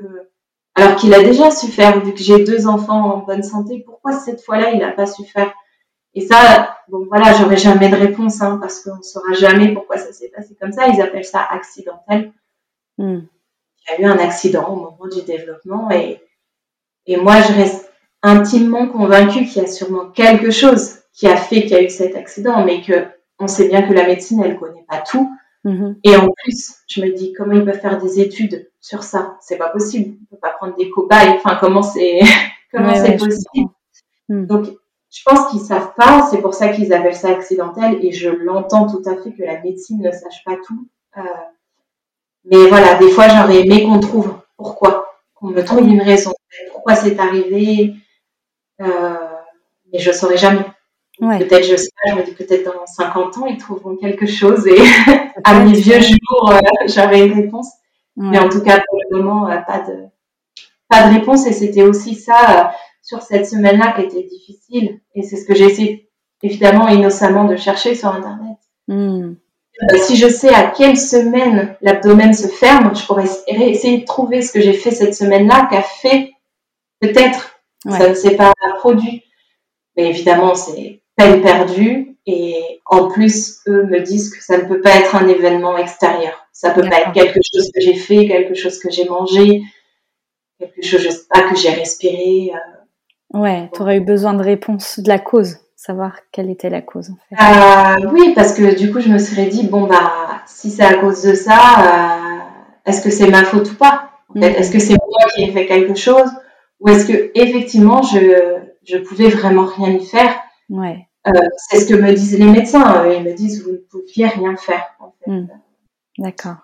alors 0.76 0.96
qu'il 0.96 1.14
a 1.14 1.24
déjà 1.24 1.52
su 1.52 1.68
faire 1.68 2.04
vu 2.04 2.14
que 2.14 2.20
j'ai 2.20 2.44
deux 2.44 2.68
enfants 2.68 3.14
en 3.14 3.18
bonne 3.20 3.44
santé. 3.44 3.84
Pourquoi 3.86 4.14
cette 4.14 4.42
fois-là 4.42 4.72
il 4.72 4.80
n'a 4.80 4.92
pas 4.92 5.06
su 5.06 5.24
faire? 5.26 5.54
Et 6.16 6.22
ça, 6.22 6.78
bon 6.90 7.06
voilà, 7.08 7.34
j'aurai 7.34 7.58
jamais 7.58 7.90
de 7.90 7.96
réponse 7.96 8.42
hein, 8.42 8.58
parce 8.62 8.82
qu'on 8.82 8.98
ne 8.98 9.02
saura 9.04 9.34
jamais 9.34 9.74
pourquoi 9.74 9.98
ça 9.98 10.14
s'est 10.14 10.30
passé 10.36 10.56
comme 10.60 10.72
ça. 10.72 10.88
Ils 10.88 11.02
appellent 11.02 11.26
ça 11.26 11.42
accidentel. 11.42 12.32
Hmm 12.98 13.22
il 13.84 14.02
y 14.02 14.06
a 14.06 14.08
eu 14.08 14.12
un 14.12 14.18
accident 14.18 14.68
au 14.70 14.76
moment 14.76 15.08
du 15.12 15.22
développement 15.24 15.90
et, 15.92 16.22
et 17.06 17.18
moi 17.18 17.42
je 17.42 17.54
reste 17.54 17.92
intimement 18.22 18.88
convaincue 18.88 19.46
qu'il 19.46 19.62
y 19.62 19.66
a 19.66 19.68
sûrement 19.68 20.10
quelque 20.12 20.52
chose 20.52 21.00
qui 21.14 21.28
a 21.28 21.36
fait 21.36 21.62
qu'il 21.62 21.72
y 21.72 21.76
a 21.76 21.84
eu 21.84 21.90
cet 21.90 22.16
accident, 22.16 22.64
mais 22.66 22.82
que 22.82 23.08
on 23.40 23.48
sait 23.48 23.68
bien 23.68 23.82
que 23.82 23.94
la 23.94 24.08
médecine 24.08 24.42
elle 24.44 24.58
connaît 24.58 24.86
pas 24.88 25.00
tout. 25.00 25.30
Mm-hmm. 25.66 25.96
Et 26.04 26.16
en 26.16 26.28
plus, 26.44 26.76
je 26.88 27.02
me 27.02 27.12
dis 27.12 27.34
comment 27.34 27.54
ils 27.54 27.66
peuvent 27.66 27.80
faire 27.80 28.02
des 28.02 28.20
études 28.20 28.70
sur 28.84 29.02
ça 29.02 29.38
C'est 29.40 29.58
pas 29.58 29.70
possible. 29.70 30.18
On 30.24 30.36
peut 30.36 30.40
pas 30.42 30.52
prendre 30.52 30.76
des 30.76 30.90
cobayes. 30.92 31.38
Enfin, 31.38 31.58
comment 31.60 31.82
c'est 31.82 32.20
comment 32.72 32.94
c'est 32.94 33.18
possible? 33.18 33.70
mm. 34.30 34.46
Donc, 34.46 34.68
je 35.10 35.22
pense 35.26 35.50
qu'ils 35.50 35.62
savent 35.62 35.94
pas. 35.96 36.28
C'est 36.30 36.42
pour 36.42 36.54
ça 36.54 36.68
qu'ils 36.68 36.94
appellent 36.94 37.16
ça 37.16 37.30
accidentel. 37.30 38.06
Et 38.06 38.12
je 38.12 38.30
l'entends 38.30 38.86
tout 38.88 39.02
à 39.10 39.16
fait 39.16 39.32
que 39.32 39.44
la 39.44 39.62
médecine 39.62 40.02
ne 40.02 40.12
sache 40.12 40.44
pas 40.46 40.58
tout. 40.68 40.88
Euh, 41.18 41.22
mais 42.46 42.68
voilà, 42.68 42.96
des 42.96 43.10
fois, 43.10 43.30
j'aurais 43.30 43.62
aimé 43.62 43.84
qu'on 43.84 44.02
trouve 44.02 44.36
pourquoi, 44.58 45.08
qu'on 45.34 45.48
me 45.48 45.64
trouve 45.64 45.88
une 45.88 46.02
raison, 46.02 46.34
pourquoi 46.74 46.96
c'est 46.96 47.18
arrivé? 47.18 47.94
Euh, 48.82 49.14
mais 49.92 50.00
je 50.00 50.10
ne 50.10 50.16
saurais 50.16 50.38
jamais. 50.38 50.66
Peut-être, 51.20 51.64
je 51.66 51.78
sais 51.78 51.90
pas, 52.04 52.12
je 52.12 52.16
me 52.18 52.24
dis 52.24 52.34
peut-être 52.34 52.66
dans 52.66 52.86
50 52.86 53.38
ans, 53.38 53.46
ils 53.46 53.58
trouveront 53.58 53.96
quelque 53.96 54.26
chose 54.26 54.68
et 54.68 54.76
à 55.46 55.64
mes 55.64 55.72
vieux 55.72 56.02
jours, 56.02 56.52
euh, 56.52 56.60
j'aurai 56.88 57.28
une 57.28 57.34
réponse. 57.34 57.72
Mais 58.16 58.40
en 58.40 58.50
tout 58.50 58.62
cas, 58.62 58.82
pour 58.88 59.00
le 59.10 59.18
moment, 59.18 59.50
euh, 59.50 59.58
pas 59.58 59.80
de, 59.80 60.06
pas 60.88 61.08
de 61.08 61.16
réponse. 61.16 61.48
Et 61.48 61.54
c'était 61.54 61.84
aussi 61.84 62.16
ça 62.16 62.74
sur 63.02 63.22
cette 63.22 63.48
semaine-là 63.48 63.94
qui 63.94 64.02
était 64.04 64.28
difficile. 64.28 65.02
Et 65.16 65.24
c'est 65.24 65.38
ce 65.38 65.46
que 65.46 65.56
j'ai 65.56 65.66
essayé, 65.66 66.10
évidemment, 66.42 66.88
innocemment 66.88 67.46
de 67.46 67.56
chercher 67.56 67.96
sur 67.96 68.10
Internet. 68.10 68.58
Hmm. 68.88 69.34
Euh, 69.82 69.98
si 69.98 70.16
je 70.16 70.28
sais 70.28 70.54
à 70.54 70.68
quelle 70.68 70.98
semaine 70.98 71.76
l'abdomen 71.82 72.34
se 72.34 72.48
ferme, 72.48 72.96
je 72.96 73.06
pourrais 73.06 73.26
essayer 73.48 73.98
de 73.98 74.06
trouver 74.06 74.44
ce 74.44 74.52
que 74.54 74.62
j'ai 74.62 74.74
fait 74.74 74.92
cette 74.92 75.16
semaine-là, 75.16 75.68
qu'a 75.70 75.82
fait 75.82 76.32
peut-être. 77.00 77.60
Ça 77.90 78.10
ne 78.10 78.14
s'est 78.14 78.38
pas 78.38 78.54
produit. 78.78 79.24
Mais 79.98 80.10
évidemment, 80.10 80.56
c'est 80.56 81.02
peine 81.18 81.42
perdue. 81.42 82.18
Et 82.26 82.82
en 82.86 83.10
plus, 83.10 83.60
eux 83.68 83.86
me 83.86 84.00
disent 84.00 84.34
que 84.34 84.42
ça 84.42 84.58
ne 84.58 84.64
peut 84.64 84.80
pas 84.80 84.96
être 84.96 85.16
un 85.16 85.28
événement 85.28 85.78
extérieur. 85.78 86.43
Ça 86.64 86.70
peut 86.70 86.88
pas 86.90 87.02
être 87.02 87.12
quelque 87.12 87.42
chose 87.44 87.70
que 87.76 87.82
j'ai 87.82 87.96
fait, 87.96 88.26
quelque 88.26 88.54
chose 88.54 88.80
que 88.80 88.90
j'ai 88.90 89.04
mangé, 89.04 89.64
quelque 90.58 90.82
chose, 90.82 91.02
je 91.02 91.10
sais 91.10 91.28
pas, 91.30 91.42
que 91.50 91.58
j'ai 91.58 91.72
respiré. 91.72 92.54
Euh. 92.54 93.38
Ouais, 93.38 93.70
tu 93.74 93.82
aurais 93.82 93.98
eu 93.98 94.02
besoin 94.02 94.34
de 94.34 94.42
réponse 94.42 95.02
de 95.02 95.10
la 95.10 95.20
cause 95.20 95.58
savoir 95.76 96.20
quelle 96.32 96.50
était 96.50 96.70
la 96.70 96.82
cause 96.82 97.10
en 97.10 97.18
fait. 97.28 97.36
Euh, 97.36 98.10
oui, 98.14 98.32
parce 98.34 98.54
que 98.54 98.78
du 98.78 98.94
coup, 98.94 99.02
je 99.02 99.10
me 99.10 99.18
serais 99.18 99.48
dit, 99.48 99.68
bon, 99.68 99.88
bah, 99.88 100.42
si 100.48 100.70
c'est 100.70 100.84
à 100.84 100.94
cause 100.94 101.24
de 101.24 101.34
ça, 101.34 101.58
euh, 101.58 102.40
est-ce 102.86 103.02
que 103.02 103.10
c'est 103.10 103.28
ma 103.28 103.44
faute 103.44 103.70
ou 103.72 103.76
pas? 103.76 104.12
Mhm. 104.34 104.44
Est-ce 104.44 104.72
que 104.72 104.80
c'est 104.80 104.94
moi 104.94 105.30
qui 105.36 105.44
ai 105.44 105.52
fait 105.52 105.66
quelque 105.66 105.96
chose? 105.96 106.30
Ou 106.80 106.88
est-ce 106.88 107.06
que 107.06 107.32
effectivement, 107.36 108.02
je, 108.04 108.60
je 108.86 108.98
pouvais 109.00 109.28
vraiment 109.28 109.66
rien 109.66 109.90
y 109.90 110.06
faire? 110.06 110.40
Ouais. 110.70 111.06
Euh, 111.28 111.32
c'est 111.58 111.82
ce 111.82 111.90
que 111.90 111.96
me 111.96 112.14
disent 112.14 112.40
les 112.40 112.46
médecins. 112.46 113.06
Ils 113.12 113.24
me 113.24 113.34
disent, 113.34 113.66
vous 113.66 113.74
ne 113.74 113.78
pouviez 113.78 114.28
rien 114.28 114.56
faire. 114.56 114.96
En 115.02 115.14
fait. 115.20 115.30
Mhm. 115.30 115.50
D'accord. 116.18 116.56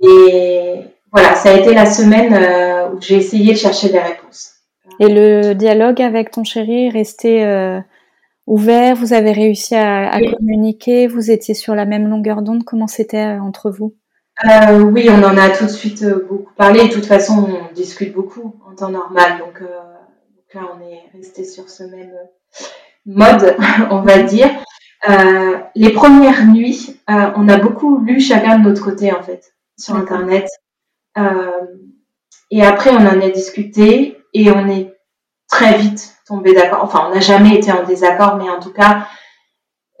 Et 0.00 0.80
voilà, 1.12 1.34
ça 1.34 1.50
a 1.50 1.56
été 1.58 1.74
la 1.74 1.86
semaine 1.86 2.92
où 2.92 3.00
j'ai 3.00 3.16
essayé 3.16 3.52
de 3.52 3.58
chercher 3.58 3.88
des 3.88 3.98
réponses. 3.98 4.52
Et 5.00 5.08
le 5.08 5.54
dialogue 5.54 6.02
avec 6.02 6.30
ton 6.30 6.44
chéri 6.44 6.86
est 6.86 6.90
resté 6.90 7.44
ouvert, 8.46 8.94
vous 8.96 9.12
avez 9.12 9.32
réussi 9.32 9.74
à, 9.74 10.18
communiquer, 10.36 11.06
vous 11.06 11.30
étiez 11.30 11.54
sur 11.54 11.74
la 11.74 11.84
même 11.84 12.08
longueur 12.08 12.42
d'onde, 12.42 12.64
comment 12.64 12.86
c'était 12.86 13.36
euh, 13.36 13.42
entre 13.42 13.70
vous? 13.70 13.94
Euh, 14.44 14.80
Oui, 14.80 15.08
on 15.10 15.22
en 15.22 15.36
a 15.36 15.50
tout 15.50 15.64
de 15.64 15.70
suite 15.70 16.02
euh, 16.02 16.26
beaucoup 16.28 16.52
parlé, 16.54 16.88
de 16.88 16.92
toute 16.92 17.06
façon 17.06 17.48
on 17.48 17.74
discute 17.74 18.14
beaucoup 18.14 18.54
en 18.66 18.74
temps 18.74 18.90
normal, 18.90 19.38
donc, 19.38 19.60
là 20.54 20.62
on 20.74 20.80
est 20.80 21.02
resté 21.18 21.44
sur 21.44 21.68
ce 21.68 21.82
même 21.82 22.12
mode, 23.04 23.56
on 23.90 24.02
va 24.02 24.22
dire. 24.22 24.48
Les 25.04 25.90
premières 25.90 26.46
nuits, 26.46 27.00
on 27.08 27.48
a 27.48 27.56
beaucoup 27.58 27.98
lu 27.98 28.20
chacun 28.20 28.58
de 28.58 28.68
notre 28.68 28.82
côté 28.82 29.12
en 29.12 29.22
fait, 29.22 29.54
sur 29.78 29.94
Internet. 29.94 30.48
et 32.50 32.64
après 32.64 32.90
on 32.90 33.06
en 33.06 33.20
a 33.20 33.30
discuté 33.30 34.18
et 34.34 34.50
on 34.50 34.68
est 34.68 34.96
très 35.48 35.78
vite 35.78 36.16
tombé 36.26 36.52
d'accord. 36.52 36.82
Enfin, 36.82 37.06
on 37.08 37.14
n'a 37.14 37.20
jamais 37.20 37.54
été 37.54 37.72
en 37.72 37.84
désaccord, 37.84 38.36
mais 38.36 38.50
en 38.50 38.60
tout 38.60 38.72
cas, 38.72 39.06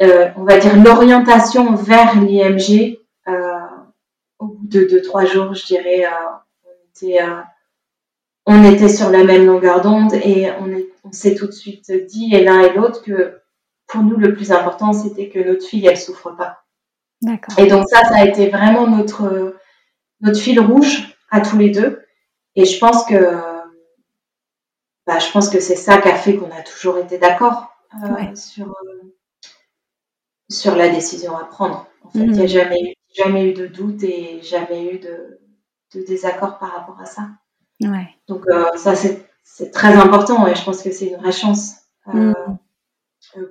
euh, 0.02 0.28
on 0.36 0.44
va 0.44 0.58
dire 0.58 0.76
l'orientation 0.76 1.74
vers 1.74 2.20
l'IMG, 2.20 2.98
euh, 3.28 3.32
au 4.38 4.46
bout 4.46 4.66
de 4.66 4.84
deux, 4.84 5.02
trois 5.02 5.24
jours, 5.24 5.54
je 5.54 5.64
dirais, 5.64 6.04
euh, 6.04 6.10
on, 6.64 6.88
était, 6.90 7.18
on 8.44 8.64
était 8.64 8.88
sur 8.88 9.10
la 9.10 9.24
même 9.24 9.46
longueur 9.46 9.80
d'onde 9.80 10.14
et 10.14 10.50
on, 10.60 10.70
on 11.04 11.12
s'est 11.12 11.34
tout 11.34 11.46
de 11.46 11.52
suite 11.52 11.90
dit, 12.06 12.34
et 12.34 12.44
l'un 12.44 12.60
et 12.60 12.72
l'autre, 12.74 13.02
que 13.02 13.40
pour 13.86 14.02
nous, 14.02 14.16
le 14.16 14.34
plus 14.34 14.52
important, 14.52 14.92
c'était 14.92 15.28
que 15.28 15.38
notre 15.38 15.64
fille, 15.64 15.86
elle 15.86 15.98
souffre 15.98 16.30
pas. 16.30 16.64
D'accord. 17.22 17.58
Et 17.58 17.66
donc 17.66 17.88
ça, 17.88 18.04
ça 18.04 18.16
a 18.16 18.24
été 18.24 18.48
vraiment 18.48 18.86
notre, 18.86 19.56
notre 20.20 20.38
fil 20.38 20.60
rouge 20.60 21.16
à 21.30 21.40
tous 21.40 21.56
les 21.56 21.70
deux. 21.70 22.02
Et 22.54 22.64
je 22.64 22.78
pense 22.78 23.04
que 23.04 23.14
bah, 25.06 25.18
je 25.20 25.30
pense 25.30 25.48
que 25.48 25.60
c'est 25.60 25.76
ça 25.76 25.98
qui 25.98 26.08
a 26.08 26.16
fait 26.16 26.36
qu'on 26.36 26.50
a 26.50 26.62
toujours 26.62 26.98
été 26.98 27.18
d'accord 27.18 27.70
euh, 27.94 28.34
sur, 28.34 28.68
euh, 28.68 29.14
sur 30.50 30.74
la 30.74 30.88
décision 30.88 31.36
à 31.36 31.44
prendre. 31.44 31.86
En 32.02 32.10
fait, 32.10 32.18
il 32.18 32.32
n'y 32.32 32.40
a 32.40 32.42
mhm. 32.42 32.48
jamais, 32.48 32.96
jamais 33.14 33.50
eu 33.50 33.52
de 33.54 33.66
doute 33.66 34.02
et 34.02 34.42
jamais 34.42 34.92
eu 34.92 34.98
de, 34.98 35.40
de 35.94 36.04
désaccord 36.04 36.58
par 36.58 36.72
rapport 36.72 37.00
à 37.00 37.06
ça. 37.06 37.28
Ouais. 37.80 38.08
Donc 38.26 38.42
euh, 38.48 38.66
ça, 38.76 38.94
c'est 38.96 39.70
très 39.70 39.94
important 39.94 40.46
et 40.46 40.54
je 40.54 40.64
pense 40.64 40.82
que 40.82 40.90
c'est 40.90 41.06
une 41.06 41.18
vraie 41.18 41.32
chance 41.32 41.74
mhm. 42.06 42.34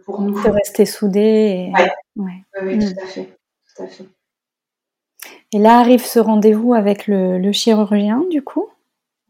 Pour 0.06 0.22
nous. 0.22 0.42
De 0.42 0.50
rester 0.50 0.86
soudés. 0.86 1.72
Et... 1.72 1.74
Ouais. 2.16 2.44
Oui, 2.62 2.80
tout, 2.80 2.86
mhm. 2.86 3.04
à 3.04 3.08
fait. 3.08 3.38
tout 3.76 3.84
à 3.84 3.88
fait. 3.88 4.06
Et 5.52 5.60
là 5.60 5.80
arrive 5.80 6.06
ce 6.06 6.20
rendez-vous 6.20 6.74
avec 6.74 7.08
le, 7.08 7.38
le 7.38 7.52
chirurgien, 7.52 8.24
du 8.30 8.44
coup? 8.44 8.68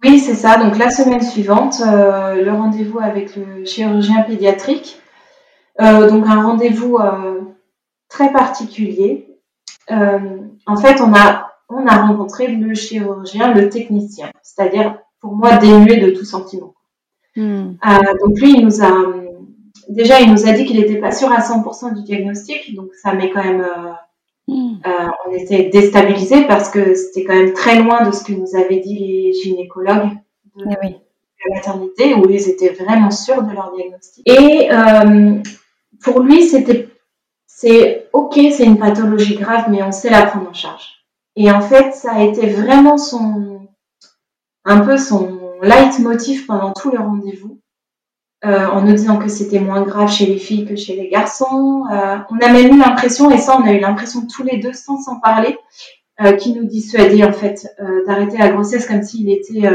Oui, 0.04 0.20
c'est 0.20 0.36
ça. 0.36 0.58
Donc 0.58 0.78
la 0.78 0.90
semaine 0.90 1.22
suivante, 1.22 1.82
euh, 1.86 2.44
le 2.44 2.52
rendez-vous 2.52 3.00
avec 3.00 3.36
le 3.36 3.66
chirurgien 3.66 4.22
pédiatrique. 4.22 5.02
Euh, 5.82 6.10
donc 6.10 6.28
un 6.28 6.44
rendez-vous 6.44 6.98
euh, 6.98 7.42
très 8.08 8.32
particulier. 8.32 9.28
en 9.90 10.76
fait, 10.78 11.02
on 11.02 11.14
a, 11.14 11.52
on 11.70 11.88
a 11.88 12.06
rencontré 12.06 12.48
le 12.48 12.74
chirurgien, 12.76 13.54
le 13.54 13.70
technicien, 13.70 14.30
c'est-à-dire 14.44 15.00
pour 15.20 15.36
moi 15.36 15.58
dénué 15.58 15.98
de 15.98 16.12
tout 16.12 16.26
sentiment. 16.26 16.74
Hmm. 17.36 17.74
donc 18.22 18.40
lui, 18.40 18.54
il 18.54 18.66
nous 18.66 18.82
a 18.82 18.88
déjà, 19.90 20.20
il 20.22 20.32
nous 20.32 20.48
a 20.48 20.52
dit 20.52 20.66
qu'il 20.66 20.80
n'était 20.80 21.00
pas 21.00 21.12
sûr 21.12 21.32
à 21.32 21.40
100% 21.40 21.96
du 21.96 22.04
diagnostic, 22.04 22.76
donc 22.76 22.94
ça 22.96 23.14
met 23.14 23.30
quand 23.32 23.44
même 23.44 23.66
Hmm. 24.48 24.76
Euh, 24.86 25.08
on 25.26 25.32
était 25.32 25.70
déstabilisés 25.70 26.46
parce 26.46 26.70
que 26.70 26.94
c'était 26.94 27.24
quand 27.24 27.34
même 27.34 27.54
très 27.54 27.82
loin 27.82 28.08
de 28.08 28.12
ce 28.12 28.24
que 28.24 28.34
nous 28.34 28.56
avaient 28.56 28.80
dit 28.80 29.00
les 29.00 29.34
gynécologues 29.34 30.12
de, 30.56 30.66
eh 30.84 30.96
la 31.48 31.56
maternité, 31.56 32.14
où 32.14 32.30
ils 32.30 32.50
étaient 32.50 32.70
vraiment 32.70 33.12
sûrs 33.12 33.44
de 33.44 33.54
leur 33.54 33.74
diagnostic. 33.76 34.28
Et 34.28 34.72
euh, 34.72 35.42
pour 36.04 36.20
lui, 36.22 36.44
c'était, 36.44 36.90
c'est 37.48 38.08
ok, 38.14 38.34
c'est 38.52 38.66
une 38.66 38.78
pathologie 38.78 39.36
grave, 39.36 39.66
mais 39.70 39.84
on 39.84 39.92
sait 39.92 40.10
la 40.10 40.26
prendre 40.26 40.50
en 40.50 40.54
charge. 40.54 41.06
Et 41.36 41.52
en 41.52 41.62
fait, 41.62 41.94
ça 41.94 42.14
a 42.14 42.24
été 42.24 42.48
vraiment 42.48 42.98
son, 42.98 43.68
un 44.64 44.80
peu 44.82 44.98
son 44.98 45.40
leitmotiv 45.62 46.46
pendant 46.46 46.72
tout 46.72 46.92
le 46.92 47.00
rendez-vous. 47.00 47.60
Euh, 48.46 48.68
en 48.68 48.82
nous 48.82 48.92
disant 48.92 49.18
que 49.18 49.28
c'était 49.28 49.60
moins 49.60 49.82
grave 49.82 50.12
chez 50.12 50.28
les 50.28 50.38
filles 50.38 50.66
que 50.66 50.76
chez 50.76 50.96
les 50.96 51.10
garçons. 51.10 51.84
Euh, 51.92 52.18
on 52.30 52.38
a 52.46 52.52
même 52.52 52.76
eu 52.76 52.78
l'impression, 52.78 53.32
et 53.32 53.40
ça 53.40 53.58
on 53.58 53.66
a 53.66 53.72
eu 53.72 53.80
l'impression 53.80 54.28
tous 54.28 54.44
les 54.44 54.58
deux 54.58 54.74
sans 54.74 55.02
s'en 55.02 55.20
parler, 55.20 55.58
euh, 56.22 56.34
qui 56.34 56.54
nous 56.54 56.66
dissuadait 56.66 57.24
en 57.24 57.34
fait 57.34 57.68
d'arrêter 58.06 58.38
la 58.38 58.50
grossesse 58.50 58.86
comme 58.86 59.02
s'il 59.02 59.32
était 59.32 59.68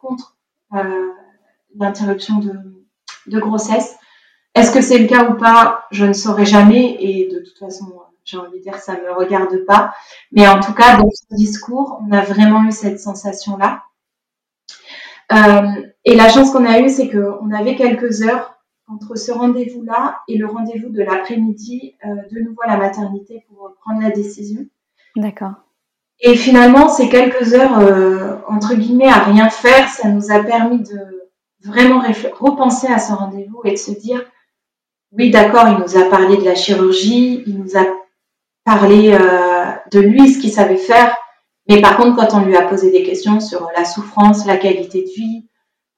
contre 0.00 0.36
l'interruption 1.74 2.38
de, 2.38 3.38
grossesse. 3.40 3.96
Est-ce 4.54 4.70
que 4.70 4.80
c'est 4.80 4.98
le 4.98 5.08
cas 5.08 5.28
ou 5.30 5.34
pas? 5.34 5.86
Je 5.90 6.04
ne 6.04 6.12
saurais 6.12 6.44
jamais 6.46 6.96
et 7.00 7.28
de 7.32 7.40
toute 7.40 7.58
façon, 7.58 7.86
j'ai 8.24 8.36
envie 8.36 8.58
de 8.58 8.62
dire 8.62 8.76
ça 8.76 8.92
me 8.92 9.12
regarde 9.12 9.64
pas. 9.66 9.92
Mais 10.30 10.46
en 10.46 10.60
tout 10.60 10.72
cas, 10.72 10.98
dans 10.98 11.10
ce 11.10 11.34
discours, 11.34 12.00
on 12.06 12.12
a 12.12 12.20
vraiment 12.20 12.62
eu 12.62 12.70
cette 12.70 13.00
sensation-là. 13.00 13.82
Et 15.30 16.14
la 16.14 16.28
chance 16.28 16.50
qu'on 16.50 16.66
a 16.66 16.80
eue, 16.80 16.88
c'est 16.88 17.10
qu'on 17.10 17.50
avait 17.52 17.76
quelques 17.76 18.22
heures 18.22 18.58
entre 18.86 19.16
ce 19.16 19.32
rendez-vous-là 19.32 20.20
et 20.28 20.36
le 20.36 20.46
rendez-vous 20.46 20.90
de 20.90 21.02
l'après-midi, 21.02 21.96
de 22.04 22.40
nouveau 22.40 22.60
à 22.62 22.68
la 22.68 22.76
maternité 22.76 23.44
pour 23.48 23.74
prendre 23.80 24.02
la 24.02 24.10
décision. 24.10 24.66
D'accord. 25.16 25.52
Et 26.20 26.36
finalement, 26.36 26.88
ces 26.88 27.08
quelques 27.08 27.54
heures, 27.54 28.42
entre 28.48 28.74
guillemets, 28.74 29.08
à 29.08 29.20
rien 29.20 29.48
faire, 29.48 29.88
ça 29.88 30.08
nous 30.08 30.30
a 30.30 30.40
permis 30.40 30.80
de 30.80 31.30
vraiment 31.64 32.02
repenser 32.38 32.88
à 32.88 32.98
ce 32.98 33.12
rendez-vous 33.12 33.60
et 33.64 33.72
de 33.72 33.76
se 33.76 33.92
dire, 33.92 34.22
oui, 35.16 35.30
d'accord, 35.30 35.68
il 35.68 35.78
nous 35.78 35.96
a 35.96 36.08
parlé 36.10 36.36
de 36.36 36.44
la 36.44 36.54
chirurgie, 36.54 37.42
il 37.46 37.58
nous 37.58 37.76
a 37.76 37.84
parlé 38.64 39.12
euh, 39.12 39.70
de 39.92 40.00
lui, 40.00 40.28
ce 40.28 40.40
qu'il 40.40 40.50
savait 40.50 40.76
faire, 40.76 41.16
mais 41.68 41.80
par 41.80 41.96
contre, 41.96 42.16
quand 42.16 42.38
on 42.38 42.44
lui 42.44 42.56
a 42.56 42.62
posé 42.62 42.90
des 42.90 43.02
questions 43.02 43.40
sur 43.40 43.70
la 43.76 43.84
souffrance, 43.84 44.46
la 44.46 44.56
qualité 44.56 45.02
de 45.02 45.08
vie, 45.08 45.46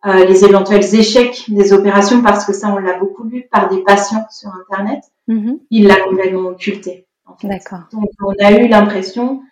euh, 0.07 0.25
les 0.25 0.45
éventuels 0.45 0.95
échecs 0.95 1.45
des 1.49 1.73
opérations, 1.73 2.23
parce 2.23 2.45
que 2.45 2.53
ça, 2.53 2.69
on 2.69 2.79
l'a 2.79 2.99
beaucoup 2.99 3.25
lu 3.25 3.49
par 3.51 3.69
des 3.69 3.83
patients 3.83 4.27
sur 4.31 4.51
Internet, 4.55 5.01
mm-hmm. 5.29 5.59
il 5.71 5.87
l'a 5.87 6.01
complètement 6.01 6.51
occulté. 6.51 7.07
D'accord. 7.43 7.81
Donc, 7.93 8.09
on 8.25 8.33
a 8.45 8.53
eu 8.53 8.69
l'impression, 8.69 9.43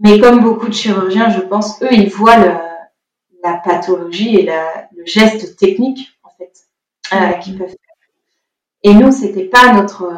mais 0.00 0.18
comme 0.18 0.40
beaucoup 0.40 0.66
de 0.66 0.74
chirurgiens, 0.74 1.30
je 1.30 1.40
pense, 1.40 1.80
eux, 1.82 1.92
ils 1.92 2.08
voient 2.08 2.38
le, 2.38 2.52
la 3.44 3.54
pathologie 3.54 4.36
et 4.36 4.42
la, 4.42 4.88
le 4.96 5.04
geste 5.06 5.56
technique 5.56 6.18
en 6.24 6.30
fait 6.30 6.52
euh, 7.12 7.38
qu'ils 7.38 7.58
peuvent 7.58 7.68
faire. 7.68 7.76
Et 8.82 8.94
nous, 8.94 9.12
c'était 9.12 9.44
pas 9.44 9.72
notre, 9.72 10.12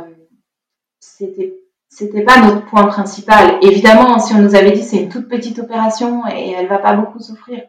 c'était 1.01 1.55
c'était 1.95 2.23
pas 2.23 2.41
notre 2.41 2.67
point 2.67 2.87
principal. 2.87 3.59
Évidemment, 3.63 4.19
si 4.19 4.35
on 4.35 4.41
nous 4.41 4.57
avait 4.57 4.73
dit 4.73 4.83
c'est 4.83 4.97
une 4.97 5.09
toute 5.09 5.29
petite 5.29 5.61
opération 5.61 6.27
et 6.27 6.51
elle 6.51 6.67
va 6.67 6.79
pas 6.79 6.95
beaucoup 6.95 7.21
souffrir, 7.21 7.63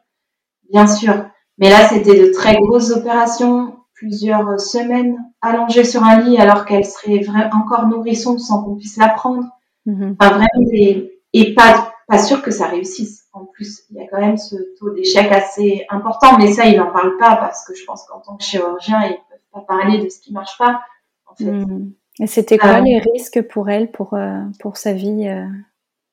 bien 0.71 0.88
sûr. 0.88 1.13
Mais 1.59 1.69
là, 1.69 1.88
c'était 1.88 2.19
de 2.19 2.34
très 2.34 2.55
grosses 2.55 2.89
opérations, 2.89 3.76
plusieurs 3.93 4.59
semaines 4.59 5.15
allongées 5.41 5.84
sur 5.84 6.03
un 6.03 6.21
lit 6.21 6.38
alors 6.38 6.65
qu'elle 6.65 6.86
serait 6.86 7.23
encore 7.53 7.88
nourrisson 7.88 8.39
sans 8.39 8.63
qu'on 8.63 8.76
puisse 8.76 8.97
la 8.97 9.09
prendre. 9.09 9.43
Mm-hmm. 9.86 10.15
Enfin, 10.19 10.34
vraiment 10.34 10.69
des, 10.71 11.21
et 11.34 11.53
pas, 11.53 11.93
pas 12.07 12.17
sûr 12.17 12.41
que 12.41 12.51
ça 12.51 12.65
réussisse. 12.67 13.26
En 13.32 13.45
plus, 13.45 13.84
il 13.91 13.97
y 13.97 14.01
a 14.01 14.07
quand 14.07 14.19
même 14.19 14.38
ce 14.38 14.55
taux 14.80 14.89
d'échec 14.89 15.32
assez 15.32 15.86
important, 15.89 16.38
mais 16.39 16.51
ça, 16.51 16.65
il 16.65 16.78
n'en 16.78 16.91
parle 16.91 17.15
pas 17.17 17.36
parce 17.36 17.63
que 17.63 17.76
je 17.76 17.86
pense 17.86 18.03
qu'en 18.05 18.19
tant 18.21 18.38
que 18.38 18.43
chirurgien, 18.43 19.03
ils 19.03 19.11
ne 19.11 19.15
peuvent 19.15 19.51
pas 19.53 19.61
parler 19.61 20.03
de 20.03 20.09
ce 20.09 20.19
qui 20.19 20.32
ne 20.32 20.39
marche 20.39 20.57
pas. 20.57 20.82
En 21.28 21.36
fait. 21.36 21.51
Hmm. 21.51 21.91
Et 22.20 22.28
c'était 22.28 22.57
quoi 22.57 22.78
euh, 22.78 22.82
les 22.82 22.99
risques 22.99 23.41
pour 23.41 23.70
elle, 23.70 23.91
pour, 23.91 24.13
euh, 24.13 24.39
pour 24.59 24.78
sa 24.78 24.93
vie 24.93 25.28
euh? 25.28 25.45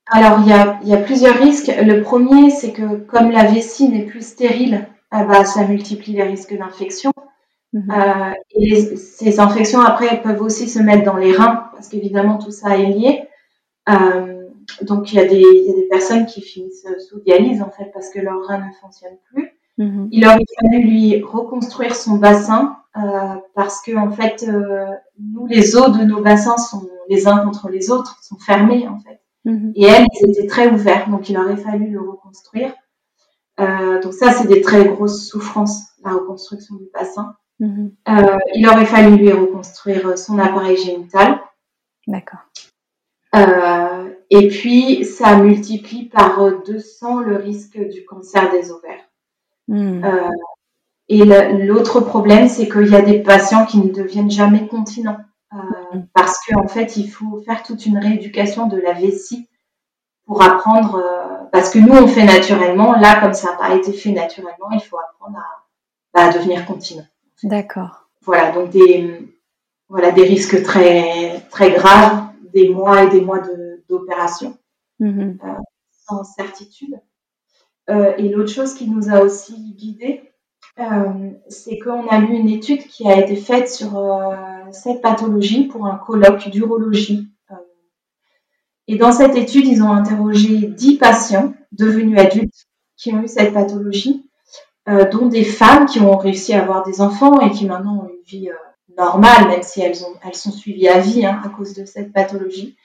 Alors, 0.06 0.40
il 0.40 0.48
y 0.48 0.52
a, 0.52 0.80
y 0.84 0.94
a, 0.94 0.98
plusieurs 0.98 1.36
risques. 1.36 1.72
Le 1.80 2.02
premier, 2.02 2.50
c'est 2.50 2.72
que 2.72 2.96
comme 2.96 3.30
la 3.30 3.44
vessie 3.44 3.88
n'est 3.88 4.04
plus 4.04 4.26
stérile, 4.26 4.86
bah, 5.10 5.44
ça 5.44 5.64
multiplie 5.66 6.14
les 6.14 6.24
risques 6.24 6.56
d'infection. 6.56 7.12
Mhm. 7.74 8.34
et 8.50 8.96
ces 8.96 9.40
infections, 9.40 9.80
après, 9.80 10.20
peuvent 10.20 10.42
aussi 10.42 10.68
se 10.68 10.78
mettre 10.78 11.04
dans 11.04 11.16
les 11.16 11.32
reins, 11.32 11.70
parce 11.72 11.88
qu'évidemment, 11.88 12.36
tout 12.36 12.50
ça 12.50 12.76
est 12.76 12.84
lié. 12.84 13.28
Euh, 13.88 14.42
donc 14.82 15.12
il 15.12 15.16
y, 15.16 15.20
a 15.20 15.24
des, 15.24 15.40
y 15.40 15.70
a 15.70 15.74
des 15.74 15.88
personnes 15.90 16.26
qui 16.26 16.40
finissent 16.40 16.86
sous 17.08 17.20
dialyse 17.20 17.62
en 17.62 17.70
fait 17.70 17.90
parce 17.92 18.10
que 18.10 18.20
leur 18.20 18.46
rein 18.46 18.58
ne 18.58 18.72
fonctionne 18.80 19.16
plus. 19.32 19.50
Mhm. 19.78 20.08
Il 20.12 20.26
aurait 20.26 20.44
fallu 20.60 20.82
lui 20.82 21.22
reconstruire 21.22 21.94
son 21.94 22.16
bassin 22.16 22.76
euh, 22.96 23.36
parce 23.54 23.82
que 23.82 23.96
en 23.96 24.10
fait 24.10 24.48
nous 25.22 25.46
les 25.46 25.76
os 25.76 25.96
de 25.96 26.04
nos 26.04 26.20
bassins 26.20 26.56
sont 26.56 26.88
les 27.08 27.26
uns 27.26 27.38
contre 27.38 27.68
les 27.68 27.90
autres 27.90 28.18
sont 28.22 28.38
fermés 28.38 28.88
en 28.88 28.98
fait 29.00 29.20
mhm. 29.44 29.72
et 29.74 29.84
elles 29.84 30.06
ils 30.20 30.30
étaient 30.30 30.46
très 30.46 30.68
ouverts 30.68 31.08
donc 31.10 31.28
il 31.28 31.38
aurait 31.38 31.56
fallu 31.56 31.90
le 31.90 32.00
reconstruire. 32.00 32.72
Euh, 33.60 34.00
donc 34.00 34.14
ça 34.14 34.32
c'est 34.32 34.48
des 34.48 34.60
très 34.60 34.84
grosses 34.86 35.28
souffrances 35.28 35.82
la 36.04 36.12
reconstruction 36.12 36.76
du 36.76 36.88
bassin. 36.92 37.36
Mhm. 37.60 37.92
Euh, 38.08 38.38
il 38.54 38.66
aurait 38.68 38.86
fallu 38.86 39.16
lui 39.16 39.32
reconstruire 39.32 40.18
son 40.18 40.38
appareil 40.38 40.76
génital. 40.76 41.40
D'accord. 42.06 42.40
Euh, 43.34 44.10
et 44.30 44.48
puis, 44.48 45.04
ça 45.04 45.36
multiplie 45.36 46.06
par 46.06 46.62
200 46.64 47.20
le 47.20 47.36
risque 47.36 47.78
du 47.78 48.04
cancer 48.04 48.50
des 48.50 48.70
ovaires. 48.70 49.08
Hmm. 49.68 50.02
Et 51.08 51.24
l'autre 51.24 52.00
problème, 52.00 52.48
c'est 52.48 52.68
qu'il 52.68 52.88
y 52.88 52.96
a 52.96 53.02
des 53.02 53.22
patients 53.22 53.66
qui 53.66 53.78
ne 53.78 53.90
deviennent 53.90 54.30
jamais 54.30 54.66
continents. 54.66 55.18
Euh, 55.52 55.98
parce 56.14 56.38
qu'en 56.46 56.64
en 56.64 56.68
fait, 56.68 56.96
il 56.96 57.08
faut 57.10 57.42
faire 57.44 57.62
toute 57.62 57.84
une 57.84 57.98
rééducation 57.98 58.68
de 58.68 58.78
la 58.78 58.92
vessie 58.92 59.48
pour 60.24 60.42
apprendre. 60.42 60.96
Euh, 60.96 61.44
parce 61.50 61.70
que 61.70 61.78
nous, 61.78 61.92
on 61.92 62.06
fait 62.06 62.24
naturellement. 62.24 62.92
Là, 62.92 63.20
comme 63.20 63.34
ça 63.34 63.50
n'a 63.50 63.58
pas 63.58 63.74
été 63.74 63.92
fait 63.92 64.12
naturellement, 64.12 64.70
il 64.72 64.80
faut 64.80 64.98
apprendre 64.98 65.38
à, 65.38 65.64
bah, 66.14 66.28
à 66.28 66.32
devenir 66.32 66.64
continent. 66.64 67.04
D'accord. 67.42 68.08
Voilà, 68.22 68.52
donc 68.52 68.70
des, 68.70 69.28
voilà, 69.88 70.12
des 70.12 70.22
risques 70.24 70.62
très, 70.62 71.40
très 71.50 71.72
graves 71.72 72.28
des 72.54 72.68
mois 72.68 73.04
et 73.04 73.08
des 73.08 73.20
mois 73.20 73.40
d'opération 73.88 74.56
mm-hmm. 75.00 75.38
euh, 75.42 75.62
sans 76.06 76.24
certitude. 76.24 77.00
Et 77.88 78.28
l'autre 78.30 78.50
chose 78.50 78.72
qui 78.72 78.88
nous 78.88 79.10
a 79.10 79.20
aussi 79.20 79.74
guidés, 79.74 80.31
c'est 81.48 81.78
qu'on 81.78 82.08
a 82.08 82.18
lu 82.18 82.34
une 82.36 82.48
étude 82.48 82.86
qui 82.86 83.08
a 83.08 83.20
été 83.20 83.36
faite 83.36 83.68
sur 83.68 84.02
cette 84.72 85.02
pathologie 85.02 85.64
pour 85.64 85.86
un 85.86 85.96
colloque 85.96 86.48
d'urologie. 86.48 87.28
et 88.88 88.96
dans 88.96 89.12
cette 89.12 89.36
étude, 89.36 89.66
ils 89.66 89.82
ont 89.82 89.92
interrogé 89.92 90.66
10 90.66 90.96
patients 90.96 91.52
devenus 91.72 92.18
adultes 92.18 92.66
qui 92.96 93.12
ont 93.12 93.22
eu 93.22 93.28
cette 93.28 93.52
pathologie, 93.52 94.28
dont 94.86 95.26
des 95.26 95.44
femmes 95.44 95.86
qui 95.86 96.00
ont 96.00 96.16
réussi 96.16 96.54
à 96.54 96.62
avoir 96.62 96.84
des 96.84 97.00
enfants 97.00 97.40
et 97.40 97.50
qui 97.50 97.66
maintenant 97.66 98.04
ont 98.04 98.08
une 98.08 98.24
vie 98.24 98.50
normales, 98.96 99.48
même 99.48 99.62
si 99.62 99.80
elles, 99.80 100.04
ont, 100.04 100.14
elles 100.24 100.34
sont 100.34 100.52
suivies 100.52 100.88
à 100.88 101.00
vie 101.00 101.24
hein, 101.24 101.40
à 101.44 101.48
cause 101.48 101.74
de 101.74 101.84
cette 101.84 102.12
pathologie. 102.12 102.76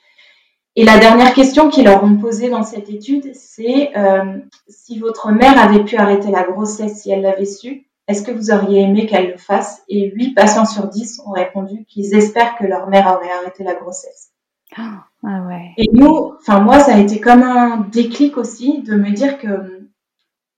Et 0.80 0.86
la 0.86 0.99
dernière 0.99 1.34
question 1.34 1.69
qu'ils 1.69 1.86
leur 1.86 2.03
ont 2.03 2.17
posée 2.17 2.49
dans 2.49 2.61
cette 2.61 2.88
étude, 2.88 3.32
c'est 3.34 3.97
euh, 3.97 4.38
si 4.69 4.99
votre 4.99 5.32
mère 5.32 5.57
avait 5.59 5.84
pu 5.84 5.95
arrêter 5.97 6.30
la 6.30 6.43
grossesse 6.43 7.01
si 7.01 7.09
elle 7.09 7.23
l'avait 7.23 7.45
su, 7.45 7.88
est-ce 8.07 8.21
que 8.21 8.30
vous 8.30 8.51
auriez 8.51 8.82
aimé 8.82 9.07
qu'elle 9.07 9.32
le 9.32 9.38
fasse? 9.38 9.82
Et 9.89 10.11
8 10.11 10.36
patients 10.36 10.67
sur 10.67 10.88
10 10.88 11.23
ont 11.25 11.32
répondu 11.32 11.84
qu'ils 11.86 12.13
espèrent 12.13 12.55
que 12.59 12.63
leur 12.63 12.88
mère 12.89 13.07
aurait 13.07 13.32
arrêté 13.32 13.63
la 13.63 13.73
grossesse. 13.73 14.30
Ah, 14.78 15.05
ouais. 15.23 15.71
Et 15.78 15.88
nous, 15.93 16.36
enfin 16.39 16.59
moi, 16.59 16.80
ça 16.80 16.93
a 16.93 16.99
été 16.99 17.19
comme 17.19 17.41
un 17.41 17.78
déclic 17.91 18.38
aussi 18.38 18.84
de 18.84 18.93
me 18.93 19.09
dire 19.09 19.39
que 19.39 19.89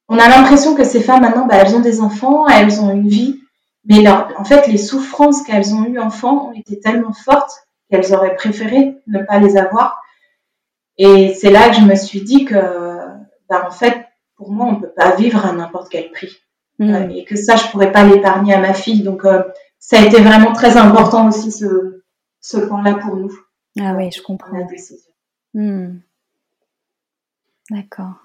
on 0.09 0.19
a 0.19 0.27
l'impression 0.27 0.75
que 0.75 0.83
ces 0.83 0.99
femmes 0.99 1.21
maintenant, 1.21 1.45
bah, 1.45 1.55
elles 1.55 1.75
ont 1.77 1.79
des 1.79 2.01
enfants, 2.01 2.45
elles 2.45 2.81
ont 2.81 2.91
une 2.91 3.07
vie, 3.07 3.39
mais 3.85 4.03
en 4.09 4.43
fait, 4.43 4.67
les 4.67 4.77
souffrances 4.77 5.43
qu'elles 5.43 5.73
ont 5.73 5.85
eues 5.85 5.99
enfant 5.99 6.49
ont 6.49 6.53
été 6.53 6.77
tellement 6.81 7.13
fortes 7.13 7.53
qu'elles 7.89 8.13
auraient 8.13 8.35
préféré 8.35 8.97
ne 9.07 9.23
pas 9.23 9.39
les 9.39 9.55
avoir. 9.55 10.01
Et 11.01 11.33
c'est 11.33 11.49
là 11.49 11.69
que 11.69 11.77
je 11.77 11.81
me 11.81 11.95
suis 11.95 12.21
dit 12.21 12.43
que, 12.43 12.55
bah, 13.49 13.65
en 13.65 13.71
fait, 13.71 14.05
pour 14.35 14.51
moi, 14.51 14.67
on 14.67 14.71
ne 14.73 14.81
peut 14.81 14.93
pas 14.95 15.15
vivre 15.15 15.45
à 15.45 15.53
n'importe 15.53 15.89
quel 15.89 16.11
prix. 16.11 16.37
Mm. 16.77 16.93
Euh, 16.93 17.09
et 17.15 17.23
que 17.23 17.37
ça, 17.37 17.55
je 17.55 17.67
pourrais 17.67 17.91
pas 17.91 18.03
l'épargner 18.03 18.53
à 18.53 18.59
ma 18.59 18.73
fille. 18.73 19.01
Donc, 19.01 19.23
euh, 19.23 19.41
ça 19.79 19.97
a 19.97 20.05
été 20.05 20.21
vraiment 20.21 20.51
très 20.51 20.75
important 20.77 21.29
aussi, 21.29 21.51
ce, 21.51 22.03
ce 22.41 22.57
point-là 22.57 22.95
pour 22.95 23.15
nous. 23.15 23.31
Ah 23.79 23.93
oui, 23.95 24.11
je 24.11 24.21
comprends. 24.21 24.57
La 24.57 24.65
décision. 24.65 25.11
Mm. 25.53 25.99
D'accord. 27.71 28.15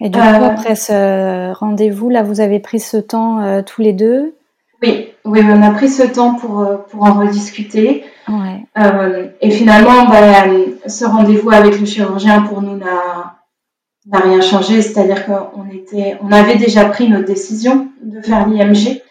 Et 0.00 0.08
du 0.08 0.18
coup, 0.18 0.24
euh, 0.24 0.48
après 0.48 0.74
ce 0.74 1.52
rendez-vous, 1.52 2.10
là, 2.10 2.24
vous 2.24 2.40
avez 2.40 2.58
pris 2.58 2.80
ce 2.80 2.96
temps 2.96 3.62
tous 3.62 3.80
les 3.80 3.92
deux? 3.92 4.34
Oui, 4.82 5.12
oui, 5.24 5.40
on 5.44 5.62
a 5.62 5.70
pris 5.70 5.88
ce 5.88 6.02
temps 6.02 6.34
pour, 6.34 6.66
pour 6.88 7.04
en 7.04 7.14
rediscuter. 7.14 8.04
Ouais. 8.28 8.64
et 9.40 9.50
finalement, 9.50 10.06
bah, 10.06 10.44
ce 10.86 11.04
rendez-vous 11.04 11.50
avec 11.50 11.78
le 11.78 11.86
chirurgien 11.86 12.42
pour 12.42 12.62
nous 12.62 12.76
n'a 12.76 13.38
rien 14.12 14.40
changé, 14.40 14.82
c'est-à-dire 14.82 15.26
qu'on 15.26 15.68
était, 15.70 16.16
on 16.22 16.30
avait 16.32 16.56
déjà 16.56 16.84
pris 16.86 17.08
notre 17.08 17.26
décision 17.26 17.88
de 18.02 18.20
faire 18.20 18.48
l'IMG 18.48 19.02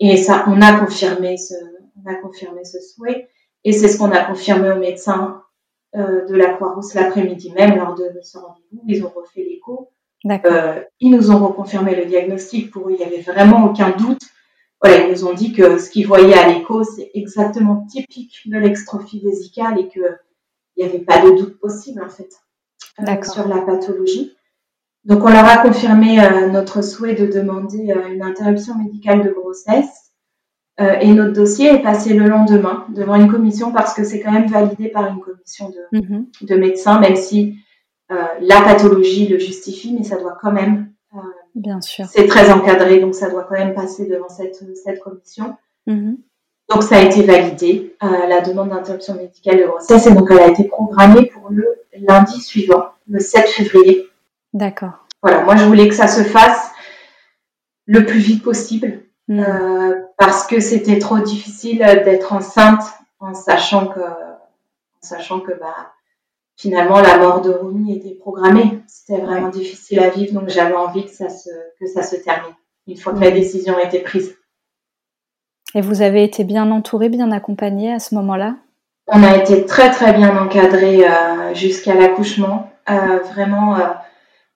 et 0.00 0.16
ça, 0.16 0.44
on 0.48 0.60
a 0.60 0.72
confirmé 0.78 1.36
ce, 1.36 1.54
on 2.04 2.10
a 2.10 2.14
confirmé 2.14 2.64
ce 2.64 2.78
souhait 2.80 3.28
et 3.64 3.72
c'est 3.72 3.88
ce 3.88 3.98
qu'on 3.98 4.10
a 4.10 4.24
confirmé 4.24 4.70
aux 4.70 4.78
médecins 4.78 5.42
de 5.94 6.34
la 6.34 6.50
Croix-Rousse 6.50 6.94
l'après-midi 6.94 7.52
même 7.52 7.76
lors 7.76 7.94
de 7.94 8.10
ce 8.22 8.38
rendez-vous. 8.38 8.82
Ils 8.86 9.04
ont 9.04 9.12
refait 9.14 9.42
l'écho 9.42 9.90
euh, 10.26 10.80
ils 11.00 11.10
nous 11.10 11.30
ont 11.30 11.46
reconfirmé 11.46 11.94
le 11.94 12.06
diagnostic 12.06 12.70
pour 12.70 12.88
eux, 12.88 12.92
il 12.92 12.98
n'y 12.98 13.04
avait 13.04 13.22
vraiment 13.22 13.64
aucun 13.66 13.90
doute. 13.90 14.22
Voilà, 14.80 15.04
ils 15.04 15.12
nous 15.12 15.24
ont 15.24 15.34
dit 15.34 15.52
que 15.52 15.78
ce 15.78 15.90
qu'ils 15.90 16.06
voyaient 16.06 16.38
à 16.38 16.48
l'écho, 16.48 16.84
c'est 16.84 17.10
exactement 17.14 17.86
typique 17.90 18.42
de 18.46 18.58
l'extrophie 18.58 19.20
vésicale 19.20 19.78
et 19.80 19.88
qu'il 19.88 20.02
n'y 20.76 20.84
avait 20.84 21.00
pas 21.00 21.20
de 21.20 21.36
doute 21.36 21.58
possible 21.58 22.02
en 22.02 22.08
fait 22.08 22.30
euh, 23.00 23.22
sur 23.22 23.48
la 23.48 23.62
pathologie. 23.62 24.36
Donc 25.04 25.24
on 25.24 25.30
leur 25.30 25.44
a 25.44 25.58
confirmé 25.58 26.22
euh, 26.22 26.48
notre 26.48 26.82
souhait 26.82 27.14
de 27.14 27.26
demander 27.26 27.92
une 28.10 28.22
interruption 28.22 28.76
médicale 28.76 29.24
de 29.24 29.30
grossesse 29.30 30.04
et 31.00 31.12
notre 31.12 31.32
dossier 31.32 31.74
est 31.74 31.82
passé 31.82 32.14
le 32.14 32.28
lendemain 32.28 32.86
devant 32.94 33.16
une 33.16 33.28
commission 33.28 33.72
parce 33.72 33.94
que 33.94 34.04
c'est 34.04 34.20
quand 34.20 34.30
même 34.30 34.46
validé 34.46 34.86
par 34.86 35.08
une 35.08 35.18
commission 35.18 35.70
de, 35.70 36.46
de 36.46 36.54
médecins, 36.54 37.00
même 37.00 37.16
si 37.16 37.56
euh, 38.10 38.24
la 38.40 38.62
pathologie 38.62 39.28
le 39.28 39.38
justifie, 39.38 39.92
mais 39.92 40.02
ça 40.02 40.16
doit 40.16 40.38
quand 40.40 40.52
même 40.52 40.92
euh, 41.14 41.18
Bien 41.54 41.80
sûr. 41.80 42.06
C'est 42.10 42.26
très 42.26 42.50
encadré, 42.50 43.00
donc 43.00 43.14
ça 43.14 43.30
doit 43.30 43.44
quand 43.44 43.56
même 43.56 43.74
passer 43.74 44.06
devant 44.06 44.28
cette, 44.28 44.62
cette 44.76 45.00
commission. 45.00 45.56
Mm-hmm. 45.86 46.16
Donc 46.70 46.82
ça 46.82 46.96
a 46.96 47.00
été 47.00 47.22
validé, 47.22 47.96
euh, 48.02 48.26
la 48.26 48.40
demande 48.40 48.70
d'interruption 48.70 49.14
médicale 49.14 49.58
de 49.58 49.66
grossesse, 49.66 50.06
et 50.06 50.12
donc 50.12 50.28
elle 50.30 50.40
a 50.40 50.48
été 50.48 50.64
programmée 50.64 51.26
pour 51.26 51.50
le 51.50 51.66
lundi 52.06 52.40
suivant, 52.40 52.88
le 53.08 53.20
7 53.20 53.48
février. 53.48 54.06
D'accord. 54.52 55.06
Voilà, 55.22 55.42
moi 55.44 55.56
je 55.56 55.64
voulais 55.64 55.88
que 55.88 55.94
ça 55.94 56.08
se 56.08 56.22
fasse 56.22 56.70
le 57.86 58.04
plus 58.04 58.18
vite 58.18 58.42
possible, 58.42 59.00
Mm. 59.28 59.40
euh, 59.40 59.94
parce 60.16 60.46
que 60.46 60.58
c'était 60.58 60.98
trop 60.98 61.18
difficile 61.18 61.78
d'être 61.78 62.32
enceinte 62.32 62.82
en 63.20 63.34
sachant 63.34 63.86
que, 63.88 64.00
en 64.00 65.02
sachant 65.02 65.40
que 65.40 65.52
bah, 65.52 65.92
finalement 66.58 67.00
la 67.00 67.16
mort 67.16 67.40
de 67.40 67.50
Romy 67.50 67.96
était 67.96 68.14
programmée. 68.14 68.80
C'était 68.86 69.22
vraiment 69.22 69.48
difficile 69.48 70.00
à 70.00 70.10
vivre, 70.10 70.38
donc 70.38 70.50
j'avais 70.50 70.74
envie 70.74 71.06
que 71.06 71.10
ça 71.10 71.30
se, 71.30 71.48
que 71.80 71.86
ça 71.86 72.02
se 72.02 72.16
termine 72.16 72.54
une 72.86 72.96
fois 72.96 73.12
que 73.12 73.20
la 73.20 73.30
décision 73.30 73.76
a 73.76 73.82
été 73.82 74.00
prise. 74.00 74.34
Et 75.74 75.82
vous 75.82 76.02
avez 76.02 76.24
été 76.24 76.44
bien 76.44 76.70
entourée, 76.70 77.10
bien 77.10 77.30
accompagnée 77.30 77.92
à 77.92 77.98
ce 77.98 78.14
moment-là? 78.14 78.56
On 79.06 79.22
a 79.22 79.36
été 79.36 79.66
très 79.66 79.90
très 79.90 80.12
bien 80.12 80.36
encadrés 80.36 81.06
euh, 81.06 81.54
jusqu'à 81.54 81.94
l'accouchement. 81.94 82.70
Euh, 82.90 83.18
vraiment 83.18 83.76
euh, 83.76 83.84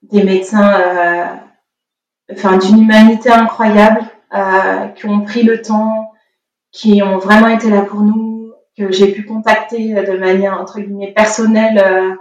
des 0.02 0.22
médecins 0.22 1.38
enfin, 2.32 2.56
d'une 2.56 2.82
humanité 2.82 3.30
incroyable 3.30 4.00
qui 4.96 5.06
ont 5.06 5.20
pris 5.20 5.42
le 5.42 5.60
temps, 5.60 6.10
qui 6.72 7.02
ont 7.02 7.18
vraiment 7.18 7.48
été 7.48 7.68
là 7.68 7.82
pour 7.82 8.00
nous, 8.00 8.41
que 8.86 8.92
j'ai 8.92 9.12
pu 9.12 9.24
contacter 9.24 9.94
de 9.94 10.18
manière 10.18 10.60
entre 10.60 10.80
guillemets 10.80 11.12
personnelle 11.12 11.78
euh, 11.78 12.14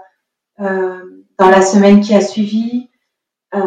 euh, 0.64 1.24
dans 1.38 1.50
la 1.50 1.62
semaine 1.62 2.02
qui 2.02 2.14
a 2.14 2.22
suivi. 2.22 2.90
Euh, 3.56 3.60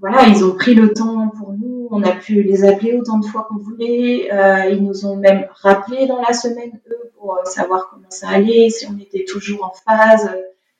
voilà, 0.00 0.26
ils 0.26 0.44
ont 0.44 0.54
pris 0.54 0.74
le 0.74 0.92
temps 0.92 1.28
pour 1.28 1.52
nous. 1.52 1.88
On 1.90 2.02
a 2.02 2.12
pu 2.12 2.42
les 2.42 2.64
appeler 2.64 2.96
autant 2.96 3.18
de 3.18 3.26
fois 3.26 3.46
qu'on 3.48 3.58
voulait. 3.58 4.32
Euh, 4.32 4.70
ils 4.70 4.82
nous 4.82 5.06
ont 5.06 5.16
même 5.16 5.46
rappelé 5.52 6.06
dans 6.06 6.20
la 6.20 6.32
semaine 6.32 6.80
eux 6.90 7.10
pour 7.18 7.34
euh, 7.34 7.44
savoir 7.44 7.90
comment 7.90 8.10
ça 8.10 8.28
allait, 8.28 8.70
si 8.70 8.86
on 8.86 8.98
était 8.98 9.24
toujours 9.24 9.64
en 9.64 9.72
phase. 9.72 10.30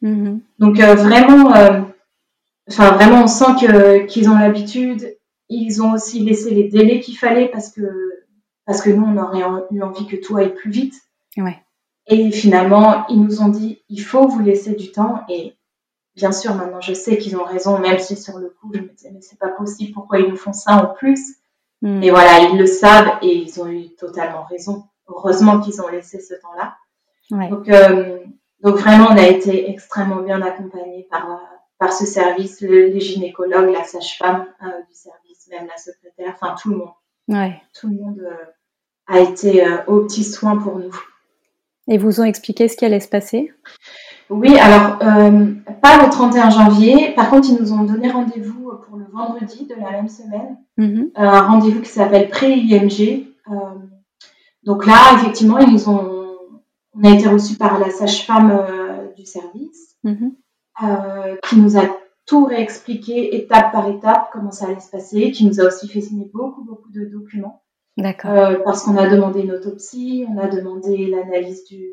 Mm-hmm. 0.02 0.40
Donc 0.58 0.80
euh, 0.80 0.94
vraiment, 0.94 1.54
euh, 1.54 1.80
enfin 2.68 2.92
vraiment, 2.92 3.24
on 3.24 3.26
sent 3.26 3.52
que 3.60 4.06
qu'ils 4.06 4.30
ont 4.30 4.38
l'habitude. 4.38 5.16
Ils 5.48 5.82
ont 5.82 5.92
aussi 5.92 6.20
laissé 6.20 6.50
les 6.50 6.68
délais 6.68 7.00
qu'il 7.00 7.18
fallait 7.18 7.48
parce 7.48 7.70
que 7.70 7.82
parce 8.64 8.82
que 8.82 8.90
nous, 8.90 9.04
on 9.04 9.18
aurait 9.18 9.42
eu 9.72 9.82
envie 9.82 10.06
que 10.06 10.16
tout 10.16 10.36
aille 10.36 10.54
plus 10.54 10.70
vite. 10.70 10.94
Ouais. 11.36 11.58
Et 12.06 12.30
finalement, 12.32 13.06
ils 13.08 13.22
nous 13.22 13.40
ont 13.42 13.48
dit, 13.48 13.82
il 13.88 14.00
faut 14.00 14.26
vous 14.26 14.40
laisser 14.40 14.74
du 14.74 14.90
temps. 14.90 15.22
Et 15.28 15.56
bien 16.16 16.32
sûr, 16.32 16.54
maintenant, 16.54 16.80
je 16.80 16.92
sais 16.94 17.18
qu'ils 17.18 17.36
ont 17.36 17.44
raison, 17.44 17.78
même 17.78 17.98
si 17.98 18.16
sur 18.16 18.38
le 18.38 18.48
coup, 18.60 18.70
je 18.74 18.80
me 18.80 18.88
disais, 18.88 19.10
mais 19.12 19.20
c'est 19.20 19.38
pas 19.38 19.48
possible, 19.50 19.92
pourquoi 19.92 20.18
ils 20.18 20.28
nous 20.28 20.36
font 20.36 20.52
ça 20.52 20.72
en 20.76 20.86
plus 20.94 21.36
Mm. 21.82 22.02
Et 22.02 22.10
voilà, 22.10 22.40
ils 22.40 22.58
le 22.58 22.66
savent 22.66 23.16
et 23.22 23.34
ils 23.34 23.58
ont 23.58 23.66
eu 23.66 23.88
totalement 23.94 24.44
raison. 24.44 24.84
Heureusement 25.08 25.60
qu'ils 25.60 25.80
ont 25.80 25.88
laissé 25.88 26.20
ce 26.20 26.34
temps-là. 26.34 26.76
Ouais. 27.30 27.48
Donc, 27.48 27.70
euh, 27.70 28.18
donc 28.62 28.76
vraiment, 28.76 29.06
on 29.10 29.16
a 29.16 29.26
été 29.26 29.70
extrêmement 29.70 30.20
bien 30.20 30.42
accompagnés 30.42 31.06
par, 31.10 31.40
par 31.78 31.94
ce 31.94 32.04
service, 32.04 32.60
le- 32.60 32.88
les 32.88 33.00
gynécologues, 33.00 33.70
la 33.72 33.84
sage-femme 33.84 34.44
euh, 34.62 34.66
du 34.90 34.94
service, 34.94 35.48
même 35.50 35.68
la 35.68 35.78
secrétaire, 35.78 36.34
enfin 36.38 36.54
tout 36.60 36.68
le 36.68 36.76
monde. 36.76 36.92
Ouais. 37.28 37.58
Tout 37.72 37.88
le 37.88 37.94
monde 37.94 38.20
euh, 38.20 38.44
a 39.06 39.20
été 39.20 39.66
aux 39.86 40.02
petits 40.02 40.24
soins 40.24 40.58
pour 40.58 40.78
nous. 40.78 40.94
Et 41.90 41.98
vous 41.98 42.20
ont 42.20 42.24
expliqué 42.24 42.68
ce 42.68 42.76
qui 42.76 42.84
allait 42.84 43.00
se 43.00 43.08
passer? 43.08 43.52
Oui, 44.30 44.56
alors 44.56 44.98
euh, 45.02 45.54
pas 45.82 46.04
le 46.04 46.08
31 46.08 46.50
janvier. 46.50 47.12
Par 47.16 47.28
contre, 47.28 47.48
ils 47.50 47.60
nous 47.60 47.72
ont 47.72 47.82
donné 47.82 48.08
rendez-vous 48.08 48.70
pour 48.86 48.96
le 48.96 49.06
vendredi 49.12 49.66
de 49.66 49.74
la 49.74 49.90
même 49.90 50.08
semaine. 50.08 50.56
Mhm. 50.76 51.10
Euh, 51.18 51.20
un 51.20 51.42
rendez-vous 51.42 51.80
qui 51.80 51.90
s'appelle 51.90 52.28
pré-IMG. 52.30 53.26
Euh, 53.50 53.54
donc 54.62 54.86
là, 54.86 55.14
effectivement, 55.16 55.58
ils 55.58 55.72
nous 55.72 55.88
ont, 55.88 56.36
on 56.94 57.02
a 57.04 57.12
été 57.12 57.28
reçus 57.28 57.56
par 57.56 57.80
la 57.80 57.90
sage-femme 57.90 58.52
euh, 58.52 59.12
du 59.16 59.26
service, 59.26 59.96
Mhm. 60.04 60.32
qui 61.42 61.56
nous 61.56 61.76
a 61.76 61.82
tout 62.24 62.44
réexpliqué 62.44 63.34
étape 63.36 63.72
par 63.72 63.88
étape 63.88 64.30
comment 64.32 64.52
ça 64.52 64.66
allait 64.66 64.78
se 64.80 64.90
passer, 64.90 65.32
qui 65.32 65.44
nous 65.44 65.60
a 65.60 65.64
aussi 65.64 65.88
fait 65.88 66.00
signer 66.00 66.30
beaucoup 66.32 66.62
beaucoup 66.62 66.90
de 66.92 67.04
documents 67.04 67.62
D'accord. 67.96 68.30
euh, 68.30 68.58
parce 68.64 68.82
qu'on 68.84 68.96
a 68.96 69.08
demandé 69.08 69.40
une 69.40 69.52
autopsie, 69.52 70.24
on 70.28 70.38
a 70.38 70.48
demandé 70.48 71.06
l'analyse 71.06 71.64
du, 71.64 71.84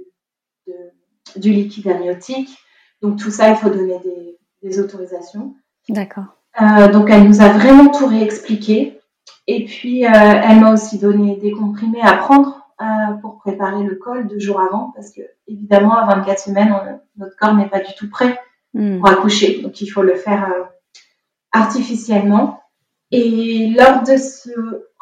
de- 0.68 1.40
du 1.40 1.52
liquide 1.52 1.88
amniotique. 1.88 2.58
Donc 3.02 3.20
tout 3.20 3.32
ça, 3.32 3.50
il 3.50 3.56
faut 3.58 3.70
donner 3.70 4.00
des, 4.00 4.38
des 4.64 4.80
autorisations. 4.80 5.56
D'accord. 5.90 6.26
Euh, 6.62 6.88
donc 6.92 7.10
elle 7.10 7.24
nous 7.28 7.42
a 7.42 7.50
vraiment 7.50 7.90
tout 7.90 8.08
réexpliqué. 8.08 9.00
Et 9.48 9.66
puis 9.66 10.06
euh, 10.06 10.10
elle 10.12 10.60
m'a 10.60 10.74
aussi 10.74 10.98
donné 10.98 11.36
des 11.38 11.52
comprimés 11.52 12.02
à 12.02 12.14
prendre 12.18 12.68
euh, 12.82 13.14
pour 13.22 13.38
préparer 13.40 13.84
le 13.84 13.96
col 13.96 14.28
deux 14.28 14.40
jours 14.40 14.60
avant, 14.62 14.92
parce 14.96 15.12
que 15.12 15.22
évidemment 15.48 15.96
à 15.98 16.06
24 16.16 16.40
semaines, 16.40 16.72
on- 16.74 17.00
notre 17.20 17.36
corps 17.38 17.56
n'est 17.56 17.70
pas 17.70 17.80
du 17.80 17.94
tout 17.96 18.10
prêt 18.10 18.40
Mm. 18.74 19.00
pour 19.00 19.10
accoucher, 19.10 19.62
donc 19.62 19.80
il 19.82 19.88
faut 19.88 20.04
le 20.04 20.16
faire 20.16 20.52
artificiellement. 21.52 22.60
Et 23.12 23.70
lors 23.78 24.04
de 24.04 24.18
ce 24.18 24.50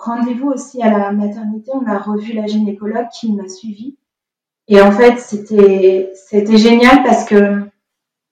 rendez-vous 0.05 0.49
aussi 0.49 0.81
à 0.81 0.89
la 0.97 1.11
maternité, 1.11 1.71
on 1.73 1.85
a 1.87 1.97
revu 1.99 2.33
la 2.33 2.47
gynécologue 2.47 3.07
qui 3.13 3.31
m'a 3.33 3.47
suivie. 3.49 3.97
Et 4.67 4.81
en 4.81 4.91
fait, 4.91 5.19
c'était 5.19 6.11
c'était 6.15 6.57
génial 6.57 7.03
parce 7.03 7.25
que 7.25 7.61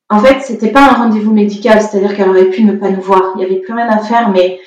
en 0.09 0.19
fait, 0.19 0.41
c'était 0.41 0.71
pas 0.71 0.89
un 0.91 0.93
rendez-vous 0.93 1.33
médical, 1.33 1.81
c'est-à-dire 1.81 2.15
qu'elle 2.15 2.29
aurait 2.29 2.49
pu 2.49 2.63
ne 2.63 2.73
pas 2.73 2.89
nous 2.89 3.01
voir. 3.01 3.33
Il 3.35 3.41
y 3.41 3.45
avait 3.45 3.61
plus 3.61 3.73
rien 3.73 3.89
à 3.89 3.99
faire, 3.99 4.29
mais 4.29 4.59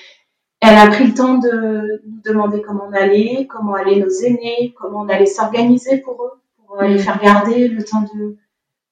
elle 0.61 0.77
a 0.77 0.87
pris 0.89 1.07
le 1.07 1.15
temps 1.15 1.39
de 1.39 2.03
nous 2.09 2.21
demander 2.25 2.63
comment 2.63 2.85
on 2.89 2.93
allait, 2.93 3.47
comment 3.49 3.75
allaient 3.75 4.01
nos 4.01 4.11
aînés, 4.11 4.75
comment 4.81 5.01
on 5.03 5.09
allait 5.09 5.27
s'organiser 5.27 5.99
pour 5.99 6.15
eux, 6.25 6.33
pour 6.67 6.83
les 6.83 6.95
Mhm. 6.95 6.99
faire 6.99 7.21
garder 7.23 7.69
le 7.69 7.85
temps 7.85 8.05
de, 8.15 8.37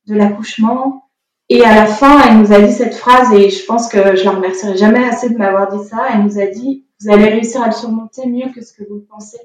de 0.06 0.14
l'accouchement. 0.14 1.08
Et 1.48 1.64
à 1.64 1.74
la 1.74 1.86
fin, 1.86 2.20
elle 2.26 2.38
nous 2.38 2.52
a 2.52 2.60
dit 2.60 2.72
cette 2.72 2.94
phrase, 2.94 3.32
et 3.32 3.50
je 3.50 3.64
pense 3.66 3.88
que 3.88 4.16
je 4.16 4.24
la 4.24 4.32
remercierai 4.32 4.76
jamais 4.76 5.04
assez 5.04 5.30
de 5.30 5.36
m'avoir 5.38 5.70
dit 5.76 5.84
ça. 5.84 6.06
Elle 6.12 6.22
nous 6.24 6.38
a 6.38 6.46
dit, 6.46 6.86
vous 7.04 7.12
allez 7.12 7.28
réussir 7.28 7.62
à 7.62 7.66
le 7.66 7.72
surmonter 7.72 8.26
mieux 8.26 8.50
que 8.54 8.62
ce 8.62 8.72
que 8.72 8.82
vous 8.88 9.04
pensez. 9.08 9.40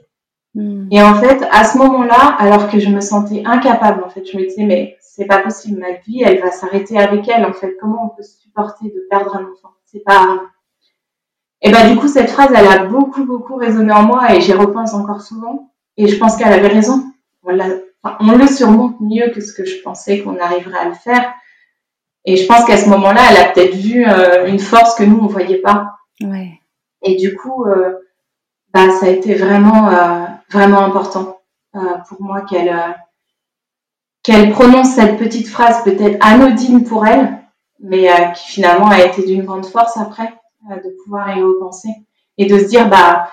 Mm. 0.55 0.87
Et 0.91 1.01
en 1.01 1.15
fait, 1.15 1.45
à 1.51 1.63
ce 1.63 1.77
moment-là, 1.77 2.35
alors 2.39 2.69
que 2.69 2.79
je 2.79 2.89
me 2.89 3.01
sentais 3.01 3.43
incapable, 3.45 4.03
en 4.03 4.09
fait, 4.09 4.25
je 4.25 4.37
me 4.37 4.45
disais, 4.45 4.63
mais 4.63 4.97
c'est 5.01 5.25
pas 5.25 5.39
possible, 5.39 5.79
ma 5.79 5.91
vie, 5.91 6.23
elle 6.23 6.41
va 6.41 6.51
s'arrêter 6.51 6.97
avec 6.97 7.27
elle, 7.27 7.45
en 7.45 7.53
fait. 7.53 7.77
Comment 7.79 8.05
on 8.05 8.15
peut 8.15 8.23
supporter 8.23 8.85
de 8.85 9.05
perdre 9.09 9.35
un 9.35 9.43
enfant? 9.43 9.73
C'est 9.85 10.03
pas. 10.03 10.41
Et 11.61 11.71
ben, 11.71 11.89
du 11.89 11.97
coup, 11.97 12.07
cette 12.07 12.29
phrase, 12.29 12.51
elle 12.55 12.67
a 12.67 12.85
beaucoup, 12.85 13.25
beaucoup 13.25 13.55
résonné 13.55 13.91
en 13.91 14.03
moi 14.03 14.33
et 14.33 14.41
j'y 14.41 14.53
repense 14.53 14.93
encore 14.93 15.21
souvent. 15.21 15.71
Et 15.97 16.07
je 16.07 16.17
pense 16.17 16.37
qu'elle 16.37 16.53
avait 16.53 16.67
raison. 16.67 17.03
On, 17.43 17.53
enfin, 17.55 18.17
on 18.21 18.37
le 18.37 18.47
surmonte 18.47 19.01
mieux 19.01 19.31
que 19.31 19.41
ce 19.41 19.51
que 19.51 19.65
je 19.65 19.81
pensais 19.81 20.21
qu'on 20.21 20.37
arriverait 20.39 20.79
à 20.79 20.87
le 20.87 20.93
faire. 20.93 21.33
Et 22.23 22.37
je 22.37 22.47
pense 22.47 22.65
qu'à 22.65 22.77
ce 22.77 22.87
moment-là, 22.89 23.21
elle 23.29 23.37
a 23.37 23.49
peut-être 23.49 23.75
vu 23.75 24.05
euh, 24.07 24.47
une 24.47 24.59
force 24.59 24.95
que 24.95 25.03
nous, 25.03 25.19
on 25.19 25.27
voyait 25.27 25.57
pas. 25.57 25.95
Ouais. 26.21 26.58
Et 27.01 27.15
du 27.15 27.35
coup, 27.35 27.65
euh, 27.65 27.99
bah, 28.73 28.89
ça 28.91 29.07
a 29.07 29.09
été 29.09 29.35
vraiment, 29.35 29.89
euh, 29.89 30.25
vraiment 30.49 30.79
important 30.79 31.39
euh, 31.75 31.97
pour 32.07 32.21
moi 32.21 32.41
qu'elle 32.41 32.75
qu'elle 34.21 34.51
prononce 34.51 34.95
cette 34.95 35.17
petite 35.17 35.47
phrase 35.47 35.83
peut-être 35.83 36.17
anodine 36.19 36.83
pour 36.83 37.07
elle, 37.07 37.39
mais 37.79 38.09
qui 38.35 38.51
finalement 38.51 38.89
a 38.89 39.01
été 39.01 39.25
d'une 39.25 39.45
grande 39.45 39.65
force 39.65 39.95
après 39.95 40.33
de 40.69 41.03
pouvoir 41.03 41.35
y 41.37 41.41
repenser 41.41 41.89
et 42.37 42.45
de 42.45 42.59
se 42.59 42.65
dire 42.65 42.89
bah 42.89 43.29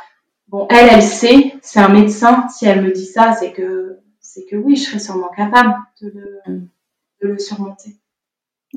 bon 0.47 0.69
elle 0.71 0.89
elle 0.93 1.03
sait, 1.03 1.55
c'est 1.61 1.81
un 1.81 1.89
médecin, 1.89 2.47
si 2.49 2.67
elle 2.67 2.83
me 2.83 2.93
dit 2.93 3.05
ça, 3.05 3.33
c'est 3.33 3.53
que 3.53 3.99
c'est 4.21 4.45
que 4.45 4.55
oui, 4.55 4.77
je 4.77 4.85
serais 4.85 5.01
sûrement 5.01 5.29
capable 5.29 5.75
de 6.01 6.13
le, 6.15 6.61
de 7.23 7.29
le 7.29 7.39
surmonter. 7.39 7.97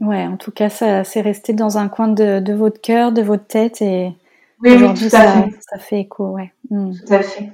Ouais, 0.02 0.26
en 0.26 0.38
tout 0.38 0.52
cas, 0.52 0.70
ça 0.70 1.04
c'est 1.04 1.22
resté 1.22 1.54
dans 1.54 1.78
un 1.78 1.90
coin 1.90 2.08
de, 2.08 2.40
de 2.40 2.54
votre 2.54 2.82
cœur, 2.82 3.12
de 3.12 3.22
votre 3.22 3.46
tête, 3.46 3.82
et 3.82 4.14
Oui, 4.62 4.72
oui, 4.80 4.94
tout 4.94 5.06
à 5.06 5.10
ça, 5.10 5.32
fait, 5.32 5.60
ça 5.62 5.78
fait 5.78 6.02
écho. 6.02 6.26
Ouais. 6.32 6.52
Mm. 6.70 6.92
tout 6.92 7.14
à 7.14 7.20
fait. 7.20 7.50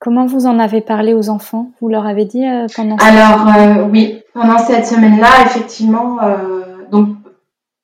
Comment 0.00 0.26
vous 0.26 0.46
en 0.46 0.60
avez 0.60 0.80
parlé 0.80 1.12
aux 1.12 1.28
enfants? 1.28 1.72
Vous 1.80 1.88
leur 1.88 2.06
avez 2.06 2.24
dit 2.24 2.46
euh, 2.46 2.66
pendant 2.74 2.96
Alors 2.96 3.48
euh, 3.48 3.88
oui, 3.90 4.22
pendant 4.32 4.58
cette 4.58 4.86
semaine-là, 4.86 5.44
effectivement, 5.44 6.22
euh, 6.22 6.86
donc 6.92 7.16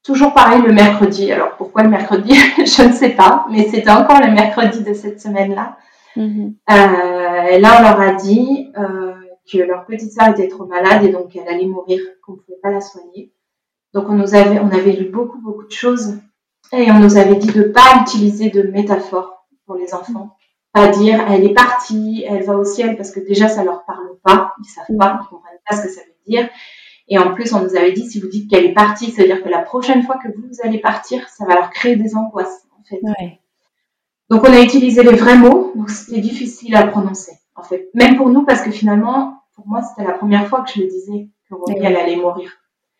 toujours 0.04 0.32
pareil 0.32 0.62
le 0.62 0.72
mercredi. 0.72 1.32
Alors 1.32 1.56
pourquoi 1.56 1.82
le 1.82 1.88
mercredi? 1.88 2.34
Je 2.58 2.86
ne 2.86 2.92
sais 2.92 3.10
pas, 3.10 3.46
mais 3.50 3.66
c'était 3.68 3.90
encore 3.90 4.20
le 4.20 4.30
mercredi 4.30 4.84
de 4.84 4.94
cette 4.94 5.20
semaine-là. 5.20 5.76
Mhm. 6.14 6.54
Euh, 6.70 7.42
et 7.50 7.58
là, 7.58 7.78
on 7.78 7.82
leur 7.82 8.00
a 8.00 8.12
dit 8.12 8.72
que 9.52 9.58
leur 9.58 9.84
petite 9.84 10.12
sœur 10.12 10.28
était 10.28 10.48
trop 10.48 10.66
malade 10.66 11.02
et 11.02 11.08
donc 11.08 11.34
elle 11.34 11.52
allait 11.52 11.66
mourir, 11.66 12.00
qu'on 12.24 12.32
ne 12.32 12.36
pouvait 12.38 12.58
pas 12.62 12.70
la 12.70 12.80
soigner. 12.80 13.32
Donc 13.92 14.08
on 14.08 14.14
nous 14.14 14.36
avait, 14.36 14.60
on 14.60 14.70
avait 14.70 14.92
lu 14.92 15.10
beaucoup 15.10 15.40
beaucoup 15.40 15.66
de 15.66 15.72
choses 15.72 16.18
et 16.76 16.90
on 16.90 16.98
nous 16.98 17.16
avait 17.16 17.36
dit 17.36 17.52
de 17.52 17.62
pas 17.62 18.02
utiliser 18.02 18.50
de 18.50 18.62
métaphores 18.62 19.46
pour 19.66 19.76
les 19.76 19.94
enfants, 19.94 20.36
pas 20.72 20.88
dire 20.88 21.24
elle 21.28 21.44
est 21.44 21.54
partie, 21.54 22.24
elle 22.28 22.42
va 22.42 22.56
au 22.56 22.64
ciel 22.64 22.96
parce 22.96 23.10
que 23.10 23.20
déjà 23.20 23.48
ça 23.48 23.64
leur 23.64 23.84
parle 23.84 24.16
pas, 24.22 24.54
ils 24.60 24.68
savent 24.68 24.96
pas, 24.98 25.20
ils 25.22 25.28
comprennent 25.28 25.58
pas 25.68 25.76
ce 25.76 25.82
que 25.82 25.88
ça 25.88 26.00
veut 26.02 26.14
dire. 26.26 26.48
Et 27.08 27.18
en 27.18 27.34
plus, 27.34 27.52
on 27.52 27.60
nous 27.60 27.76
avait 27.76 27.92
dit 27.92 28.08
si 28.08 28.18
vous 28.18 28.28
dites 28.28 28.48
qu'elle 28.48 28.64
est 28.64 28.72
partie, 28.72 29.10
c'est-à-dire 29.10 29.42
que 29.42 29.48
la 29.50 29.60
prochaine 29.60 30.02
fois 30.02 30.16
que 30.16 30.28
vous 30.28 30.50
allez 30.62 30.78
partir, 30.78 31.28
ça 31.28 31.44
va 31.44 31.54
leur 31.54 31.70
créer 31.70 31.96
des 31.96 32.16
angoisses. 32.16 32.62
En 32.78 32.82
fait. 32.82 33.00
Donc 34.30 34.42
on 34.44 34.52
a 34.52 34.60
utilisé 34.60 35.02
les 35.02 35.14
vrais 35.14 35.36
mots, 35.36 35.72
donc 35.74 35.90
c'était 35.90 36.20
difficile 36.20 36.74
à 36.76 36.86
prononcer 36.86 37.32
en 37.56 37.62
fait. 37.62 37.90
Même 37.94 38.16
pour 38.16 38.28
nous 38.28 38.44
parce 38.44 38.62
que 38.62 38.70
finalement, 38.70 39.42
pour 39.54 39.66
moi 39.66 39.82
c'était 39.82 40.06
la 40.08 40.16
première 40.16 40.46
fois 40.48 40.62
que 40.62 40.70
je 40.72 40.80
le 40.80 40.88
disais 40.88 41.28
que 41.48 41.54
Romy 41.54 41.78
elle 41.82 41.96
allait 41.96 42.16
mourir. 42.16 42.50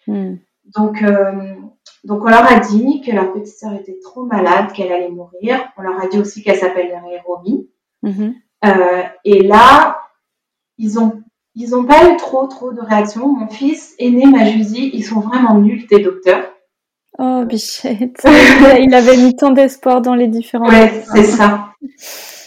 Hmm. 0.07 0.37
Donc 0.77 1.03
euh, 1.03 1.55
donc 2.05 2.23
on 2.23 2.29
leur 2.29 2.51
a 2.51 2.61
dit 2.61 3.01
que 3.01 3.11
leur 3.11 3.33
petite 3.33 3.57
sœur 3.57 3.73
était 3.73 3.99
trop 4.03 4.25
malade, 4.25 4.73
qu'elle 4.73 4.93
allait 4.93 5.09
mourir. 5.09 5.67
On 5.79 5.83
leur 5.83 6.01
a 6.01 6.07
dit 6.07 6.19
aussi 6.19 6.43
qu'elle 6.43 6.59
s'appellerait 6.59 7.23
Romy. 7.27 7.69
Mm-hmm. 8.03 8.35
Euh, 8.67 9.03
et 9.25 9.43
là, 9.43 9.99
ils 10.79 10.99
ont 10.99 11.23
ils 11.55 11.71
n'ont 11.71 11.85
pas 11.85 12.11
eu 12.11 12.17
trop 12.17 12.47
trop 12.47 12.73
de 12.73 12.81
réactions. 12.81 13.29
Mon 13.29 13.49
fils 13.49 13.95
aîné 13.99 14.27
m'a 14.27 14.45
juste 14.45 14.73
dit 14.73 14.91
ils 14.93 15.05
sont 15.05 15.21
vraiment 15.21 15.59
nuls 15.59 15.87
tes 15.87 16.01
docteurs. 16.01 16.45
Oh 17.19 17.45
bichette, 17.47 18.27
il 18.81 18.93
avait 18.93 19.17
mis 19.17 19.37
tant 19.37 19.53
d'espoir 19.53 20.03
dans 20.03 20.17
les 20.17 20.27
différents. 20.27 20.69
Ouais, 20.69 21.05
c'est 21.15 21.23
ça. 21.23 21.69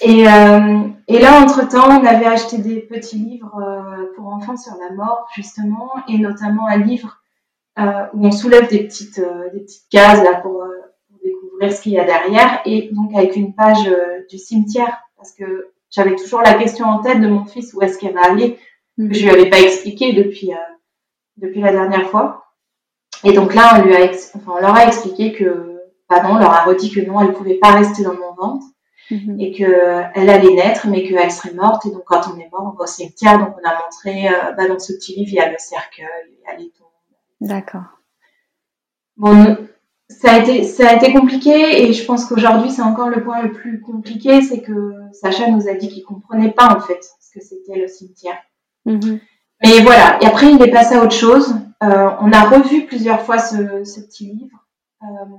Et, 0.02 0.28
euh, 0.28 0.80
et 1.08 1.20
là, 1.20 1.42
entre-temps, 1.42 2.02
on 2.02 2.06
avait 2.06 2.26
acheté 2.26 2.58
des 2.58 2.82
petits 2.82 3.18
livres 3.18 3.60
euh, 3.60 4.14
pour 4.16 4.28
enfants 4.28 4.58
sur 4.58 4.74
la 4.74 4.94
mort, 4.94 5.28
justement, 5.36 5.90
et 6.10 6.18
notamment 6.18 6.68
un 6.68 6.78
livre 6.78 7.24
où 8.14 8.26
on 8.26 8.32
soulève 8.32 8.70
des 8.70 8.84
petites, 8.84 9.20
euh, 9.20 9.50
des 9.54 9.60
petites 9.62 9.90
cases 9.90 10.24
là, 10.24 10.36
pour, 10.42 10.64
euh, 10.64 10.68
pour 11.10 11.20
découvrir 11.24 11.72
ce 11.72 11.82
qu'il 11.82 11.94
y 11.94 12.00
a 12.00 12.06
derrière, 12.06 12.62
et 12.66 12.90
donc 12.92 13.14
avec 13.16 13.36
une 13.36 13.54
page 13.54 13.90
du 14.30 14.38
cimetière, 14.38 14.98
parce 15.16 15.32
que 15.32 15.72
j'avais 15.90 16.16
toujours 16.16 16.42
la 16.42 16.54
question 16.56 16.86
en 16.86 17.00
tête 17.00 17.22
de 17.22 17.28
mon 17.28 17.46
fils, 17.46 17.74
où 17.74 17.82
est-ce 17.82 17.98
qu'elle 17.98 18.14
va 18.14 18.26
aller 18.26 18.58
que 18.98 19.14
je 19.14 19.24
lui 19.24 19.30
avais 19.30 19.50
pas 19.50 19.60
expliqué 19.60 20.14
depuis, 20.14 20.52
euh, 20.52 20.74
depuis 21.38 21.62
la 21.62 21.72
dernière 21.72 22.10
fois. 22.10 22.46
Et 23.24 23.34
donc 23.34 23.54
là, 23.54 23.78
on, 23.78 23.86
lui 23.86 23.96
a 23.96 24.06
enfin, 24.06 24.54
on 24.58 24.60
leur 24.60 24.76
a 24.76 24.86
expliqué 24.86 25.34
que, 25.34 25.82
bah 26.10 26.22
non, 26.24 26.36
on 26.36 26.40
leur 26.40 26.52
a 26.52 26.64
redit 26.66 26.92
que 26.92 27.02
non, 27.02 27.22
elle 27.22 27.34
pouvait 27.34 27.56
pas 27.56 27.74
rester 27.74 28.04
dans 28.04 28.14
mon 28.14 28.34
ventre 28.34 28.66
mhm. 29.12 29.40
et 29.40 29.52
que 29.52 30.04
elle 30.16 30.30
allait 30.30 30.54
naître, 30.54 30.88
mais 30.88 31.04
qu'elle 31.04 31.32
serait 31.32 31.54
morte. 31.54 31.86
Et 31.86 31.92
donc, 31.92 32.04
quand 32.06 32.22
on 32.34 32.40
est 32.40 32.50
mort, 32.52 32.72
on 32.74 32.78
va 32.78 32.84
au 32.84 32.88
cimetière. 32.88 33.40
Donc, 33.40 33.56
on 33.62 33.70
a 33.70 33.80
montré, 33.82 34.28
euh, 34.28 34.52
bah, 34.54 34.68
dans 34.68 34.80
ce 34.80 34.94
petit 34.94 35.16
livre, 35.16 35.30
il 35.32 35.36
y 35.36 35.40
a 35.40 35.52
le 35.52 35.58
cercueil, 35.58 36.06
il 36.30 36.44
y 36.44 36.54
a 36.54 36.58
les 36.58 36.70
tombes. 36.72 36.87
D'accord. 37.42 38.02
Bon, 39.18 39.58
ça 40.10 40.34
a 40.34 40.40
été, 40.40 40.64
ça 40.64 40.90
a 40.90 40.96
été 40.96 41.12
compliqué 41.12 41.84
et 41.84 41.94
je 41.94 42.06
pense 42.06 42.26
qu'aujourd'hui, 42.26 42.72
c'est 42.72 42.82
encore 42.82 43.10
le 43.10 43.24
point 43.24 43.42
le 43.42 43.52
plus 43.52 43.82
compliqué, 43.82 44.42
c'est 44.42 44.62
que 44.62 44.94
Sacha 45.12 45.50
nous 45.50 45.68
a 45.68 45.74
dit 45.74 45.90
qu'il 45.90 46.04
comprenait 46.04 46.52
pas, 46.52 46.76
en 46.76 46.80
fait, 46.80 47.04
ce 47.20 47.38
que 47.38 47.44
c'était 47.44 47.80
le 47.80 47.88
cimetière. 47.88 48.38
Mhm. 48.86 49.20
Mais 49.64 49.82
voilà, 49.82 50.20
et 50.22 50.26
après 50.26 50.52
il 50.52 50.62
est 50.62 50.72
passé 50.72 50.96
à 50.96 51.04
autre 51.04 51.16
chose. 51.16 51.56
Euh, 51.84 52.10
on 52.22 52.32
a 52.32 52.42
revu 52.44 52.86
plusieurs 52.86 53.22
fois 53.22 53.40
ce, 53.40 53.56
petit 54.02 54.26
livre. 54.26 54.66
Euh, 55.02 55.36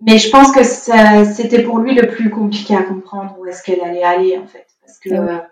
mais 0.00 0.18
je 0.18 0.28
pense 0.30 0.50
que 0.52 0.64
c'était 0.64 1.62
pour 1.62 1.78
lui 1.78 1.94
le 1.94 2.08
plus 2.08 2.30
compliqué 2.30 2.74
à 2.74 2.82
comprendre 2.82 3.36
où 3.38 3.46
est-ce 3.46 3.62
qu'elle 3.62 3.80
allait 3.80 4.02
aller 4.02 4.38
en 4.38 4.46
fait. 4.46 4.66
Parce 4.80 4.98
que 4.98 5.14
ah 5.14 5.46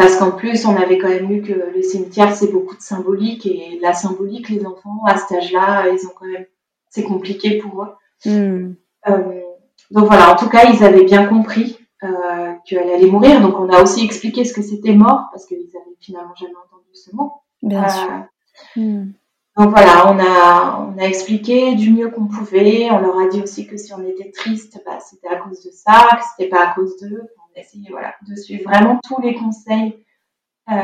parce 0.00 0.16
qu'en 0.16 0.30
plus 0.30 0.64
on 0.64 0.74
avait 0.76 0.96
quand 0.96 1.08
même 1.08 1.28
lu 1.28 1.42
que 1.42 1.52
le 1.52 1.82
cimetière 1.82 2.34
c'est 2.34 2.50
beaucoup 2.50 2.74
de 2.74 2.80
symbolique 2.80 3.44
et 3.44 3.78
la 3.82 3.92
symbolique 3.92 4.48
les 4.48 4.64
enfants 4.64 5.02
à 5.04 5.18
cet 5.18 5.36
âge-là 5.36 5.88
ils 5.90 6.06
ont 6.06 6.12
quand 6.18 6.26
même 6.26 6.46
c'est 6.88 7.04
compliqué 7.04 7.58
pour 7.58 7.82
eux. 7.82 7.90
Hmm. 8.24 8.72
Euh, 9.08 9.42
donc 9.90 10.06
voilà, 10.06 10.32
en 10.32 10.36
tout 10.36 10.48
cas 10.48 10.70
ils 10.72 10.82
avaient 10.82 11.04
bien 11.04 11.26
compris 11.26 11.78
euh, 12.02 12.54
qu'elle 12.64 12.90
allait 12.90 13.10
mourir. 13.10 13.42
Donc 13.42 13.60
on 13.60 13.68
a 13.68 13.82
aussi 13.82 14.02
expliqué 14.02 14.44
ce 14.46 14.54
que 14.54 14.62
c'était 14.62 14.94
mort 14.94 15.28
parce 15.32 15.44
qu'ils 15.44 15.70
avaient 15.76 15.96
finalement 16.00 16.34
jamais 16.34 16.56
entendu 16.56 16.88
ce 16.94 17.14
mot. 17.14 17.32
Bien 17.62 17.84
euh, 17.84 17.88
sûr. 17.88 18.82
Hmm. 18.82 19.12
Donc 19.58 19.70
voilà, 19.70 20.10
on 20.10 20.18
a, 20.18 20.94
on 20.94 20.98
a 20.98 21.04
expliqué 21.06 21.74
du 21.74 21.92
mieux 21.92 22.08
qu'on 22.08 22.26
pouvait. 22.26 22.88
On 22.90 23.00
leur 23.00 23.18
a 23.18 23.28
dit 23.28 23.42
aussi 23.42 23.66
que 23.66 23.76
si 23.76 23.92
on 23.92 24.02
était 24.02 24.30
triste, 24.30 24.80
bah, 24.86 24.98
c'était 25.00 25.28
à 25.28 25.36
cause 25.36 25.62
de 25.62 25.70
ça, 25.70 26.08
que 26.16 26.24
c'était 26.30 26.48
pas 26.48 26.68
à 26.68 26.74
cause 26.74 26.96
d'eux. 27.02 27.28
On 27.54 27.58
a 27.58 27.62
essayé 27.62 27.88
voilà, 27.90 28.14
de 28.28 28.34
suivre 28.36 28.64
vraiment 28.64 29.00
tous 29.02 29.20
les 29.20 29.34
conseils 29.34 30.04
euh, 30.70 30.74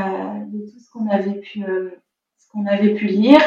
de 0.47 0.71
tout 0.71 0.79
ce 0.81 0.91
qu'on 0.91 1.09
avait 1.09 1.41
pu, 1.41 1.63
euh, 1.63 1.91
ce 2.39 2.49
qu'on 2.51 2.67
avait 2.67 2.95
pu 2.95 3.07
lire. 3.07 3.41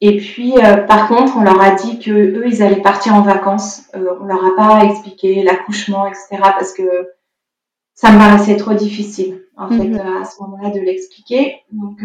Et 0.00 0.16
puis, 0.16 0.54
euh, 0.58 0.78
par 0.78 1.08
contre, 1.08 1.36
on 1.36 1.42
leur 1.42 1.60
a 1.60 1.72
dit 1.72 1.98
que 1.98 2.10
eux, 2.10 2.44
ils 2.46 2.62
allaient 2.62 2.82
partir 2.82 3.14
en 3.14 3.22
vacances. 3.22 3.84
Euh, 3.94 4.16
on 4.20 4.24
leur 4.24 4.44
a 4.44 4.56
pas 4.56 4.84
expliqué 4.84 5.42
l'accouchement, 5.42 6.06
etc., 6.06 6.26
parce 6.40 6.72
que 6.72 7.10
ça 7.94 8.12
me 8.12 8.18
paraissait 8.18 8.56
trop 8.56 8.74
difficile, 8.74 9.44
en 9.56 9.68
fait, 9.68 9.88
mhm. 9.88 10.00
à 10.00 10.24
ce 10.24 10.40
moment-là, 10.42 10.70
de 10.70 10.80
l'expliquer. 10.80 11.62
Donc, 11.72 12.00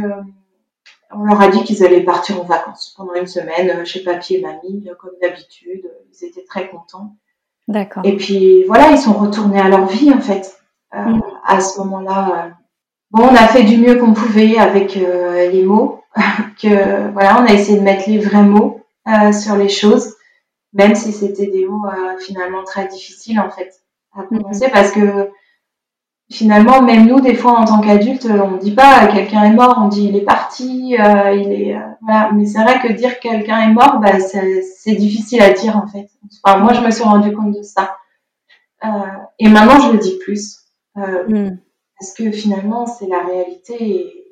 on 1.11 1.23
leur 1.23 1.39
a 1.39 1.47
dit 1.49 1.63
qu'ils 1.63 1.83
allaient 1.83 2.03
partir 2.03 2.41
en 2.41 2.45
vacances 2.45 2.93
pendant 2.97 3.13
une 3.13 3.27
semaine 3.27 3.85
chez 3.85 4.03
papy 4.03 4.35
et 4.35 4.41
mamie, 4.41 4.87
comme 4.99 5.13
d'habitude. 5.21 5.87
Ils 6.11 6.25
étaient 6.25 6.45
très 6.45 6.69
contents. 6.69 7.15
D'accord. 7.67 8.03
Et 8.05 8.17
puis, 8.17 8.63
voilà, 8.65 8.91
ils 8.91 8.97
sont 8.97 9.13
retournés 9.13 9.59
à 9.59 9.69
leur 9.69 9.85
vie, 9.87 10.11
en 10.11 10.19
fait, 10.19 10.57
mhm. 10.93 11.21
à 11.45 11.59
ce 11.59 11.79
moment-là. 11.79 12.51
Bon, 13.11 13.23
on 13.23 13.35
a 13.35 13.47
fait 13.47 13.63
du 13.63 13.77
mieux 13.77 13.95
qu'on 13.97 14.13
pouvait 14.13 14.57
avec 14.57 14.95
les 14.95 15.63
mots. 15.63 16.03
que 16.61 17.11
voilà, 17.11 17.41
on 17.41 17.45
a 17.45 17.53
essayé 17.53 17.77
de 17.77 17.83
mettre 17.83 18.09
les 18.09 18.19
vrais 18.19 18.43
mots 18.43 18.81
euh, 19.07 19.31
sur 19.31 19.55
les 19.55 19.69
choses, 19.69 20.15
même 20.73 20.95
si 20.95 21.11
c'était 21.11 21.47
des 21.47 21.65
mots 21.65 21.85
euh, 21.87 22.17
finalement 22.19 22.63
très 22.63 22.87
difficiles 22.87 23.39
en 23.39 23.49
fait 23.49 23.73
à 24.15 24.23
prononcer, 24.23 24.67
mhm. 24.67 24.71
parce 24.71 24.91
que 24.91 25.29
finalement, 26.33 26.81
même 26.81 27.07
nous, 27.07 27.21
des 27.21 27.35
fois 27.35 27.53
en 27.53 27.65
tant 27.65 27.79
qu'adultes, 27.79 28.27
on 28.27 28.57
dit 28.57 28.73
pas 28.73 29.07
quelqu'un 29.07 29.43
est 29.43 29.53
mort, 29.53 29.79
on 29.81 29.87
dit 29.87 30.07
il 30.07 30.15
est 30.15 30.25
parti, 30.25 30.95
euh, 30.99 31.33
il 31.33 31.51
est 31.51 31.77
voilà. 32.01 32.31
Mais 32.33 32.45
c'est 32.45 32.61
vrai 32.61 32.79
que 32.79 32.91
dire 32.91 33.19
quelqu'un 33.19 33.61
est 33.61 33.73
mort, 33.73 33.99
bah, 33.99 34.19
c'est 34.19 34.95
difficile 34.95 35.41
à 35.41 35.51
dire 35.51 35.77
en 35.77 35.87
fait. 35.87 36.09
Enfin, 36.43 36.59
moi, 36.59 36.73
je 36.73 36.81
me 36.81 36.91
suis 36.91 37.03
rendu 37.03 37.31
compte 37.33 37.55
de 37.55 37.63
ça. 37.63 37.97
et 39.39 39.49
maintenant, 39.49 39.79
je 39.79 39.91
le 39.93 39.97
dis 39.99 40.17
plus. 40.19 40.59
Mm. 40.95 41.57
Parce 41.99 42.13
que 42.13 42.31
finalement, 42.31 42.85
c'est 42.85 43.07
la 43.07 43.23
réalité. 43.23 43.75
Et, 43.81 44.23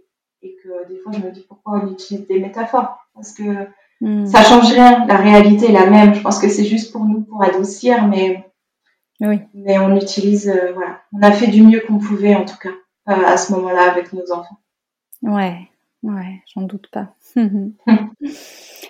et 0.43 0.55
que 0.63 0.87
des 0.87 0.97
fois 0.97 1.11
je 1.11 1.19
me 1.19 1.31
dis 1.31 1.45
pourquoi 1.47 1.81
on 1.83 1.91
utilise 1.91 2.25
des 2.27 2.39
métaphores 2.39 2.97
parce 3.13 3.33
que 3.33 3.67
hmm. 4.01 4.25
ça 4.25 4.43
change 4.43 4.71
rien, 4.71 5.05
la 5.05 5.17
réalité 5.17 5.69
est 5.69 5.73
la 5.73 5.89
même. 5.89 6.13
Je 6.13 6.21
pense 6.21 6.39
que 6.39 6.49
c'est 6.49 6.65
juste 6.65 6.91
pour 6.91 7.05
nous 7.05 7.21
pour 7.21 7.43
adoucir, 7.43 8.07
mais 8.07 8.50
oui. 9.21 9.39
mais 9.53 9.79
on 9.79 9.95
utilise 9.95 10.49
euh, 10.49 10.71
voilà, 10.73 11.01
on 11.13 11.21
a 11.21 11.31
fait 11.31 11.47
du 11.47 11.63
mieux 11.63 11.81
qu'on 11.87 11.97
pouvait 11.97 12.35
en 12.35 12.45
tout 12.45 12.57
cas 12.57 12.69
euh, 13.09 13.25
à 13.25 13.37
ce 13.37 13.53
moment-là 13.53 13.89
avec 13.89 14.13
nos 14.13 14.31
enfants. 14.31 14.57
Ouais, 15.21 15.57
ouais, 16.03 16.41
j'en 16.53 16.63
doute 16.63 16.89
pas. 16.91 17.13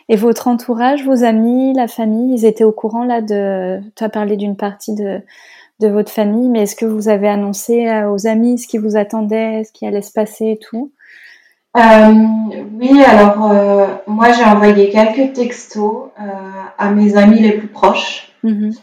et 0.10 0.16
votre 0.16 0.48
entourage, 0.48 1.06
vos 1.06 1.24
amis, 1.24 1.74
la 1.74 1.88
famille, 1.88 2.36
ils 2.36 2.46
étaient 2.46 2.64
au 2.64 2.72
courant 2.72 3.04
là 3.04 3.22
de. 3.22 3.80
Tu 3.96 4.04
as 4.04 4.10
parlé 4.10 4.38
d'une 4.38 4.58
partie 4.58 4.96
de 4.96 5.22
de 5.80 5.88
votre 5.88 6.12
famille, 6.12 6.48
mais 6.50 6.62
est-ce 6.62 6.76
que 6.76 6.86
vous 6.86 7.10
avez 7.10 7.28
annoncé 7.28 7.90
aux 8.06 8.28
amis 8.28 8.60
ce 8.60 8.68
qui 8.68 8.78
vous 8.78 8.98
attendait, 8.98 9.64
ce 9.64 9.72
qui 9.72 9.88
allait 9.88 10.04
se 10.04 10.12
passer 10.12 10.52
et 10.52 10.60
tout? 10.60 10.92
Euh, 11.78 12.14
oui, 12.74 13.02
alors 13.02 13.50
euh, 13.50 13.88
moi 14.06 14.34
j'ai 14.34 14.44
envoyé 14.44 14.90
quelques 14.90 15.34
textos 15.34 16.10
euh, 16.20 16.24
à 16.78 16.92
mes 16.92 17.16
amis 17.16 17.40
les 17.40 17.54
plus 17.54 17.70
proches. 17.70 18.34
Mm-hmm. 18.44 18.78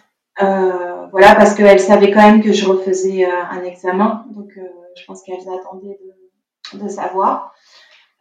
Voilà, 1.10 1.34
parce 1.34 1.54
qu'elles 1.54 1.80
savaient 1.80 2.10
quand 2.10 2.22
même 2.22 2.42
que 2.42 2.52
je 2.52 2.66
refaisais 2.66 3.24
un 3.24 3.62
examen, 3.64 4.24
donc 4.30 4.50
je 4.96 5.04
pense 5.06 5.22
qu'elles 5.22 5.48
attendaient 5.48 5.98
de, 6.74 6.88
savoir. 6.88 7.54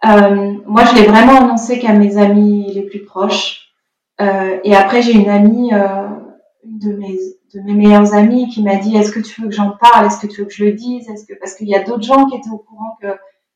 moi, 0.04 0.86
je 0.86 0.96
l'ai 0.96 1.08
vraiment 1.08 1.38
annoncé 1.38 1.80
qu'à 1.80 1.94
mes 1.94 2.18
amis 2.18 2.72
les 2.74 2.84
plus 2.84 3.04
proches. 3.04 3.74
et 4.20 4.76
après, 4.76 5.02
j'ai 5.02 5.14
une 5.14 5.30
amie, 5.30 5.72
une 5.72 6.80
de 6.80 6.94
mes, 6.94 7.18
de 7.54 7.62
mes 7.62 7.74
meilleures 7.74 8.14
amies, 8.14 8.48
qui 8.50 8.64
m'a 8.64 8.76
dit 8.76 8.96
Est-ce 8.96 9.12
que 9.12 9.20
tu 9.20 9.42
veux 9.42 9.50
que 9.50 9.56
j'en 9.56 9.72
parle? 9.72 10.06
Est-ce 10.06 10.20
que 10.20 10.28
tu 10.28 10.42
veux 10.42 10.48
que 10.48 10.54
je 10.54 10.66
le 10.66 10.74
dise? 10.74 11.10
Est-ce 11.10 11.26
que 11.26 11.34
parce 11.40 11.56
qu'il 11.56 11.68
y 11.68 11.76
a 11.76 11.84
d'autres 11.84 12.04
gens 12.04 12.26
qui 12.26 12.38
étaient 12.38 12.50
au 12.50 12.58
courant 12.58 12.98
que 13.02 13.08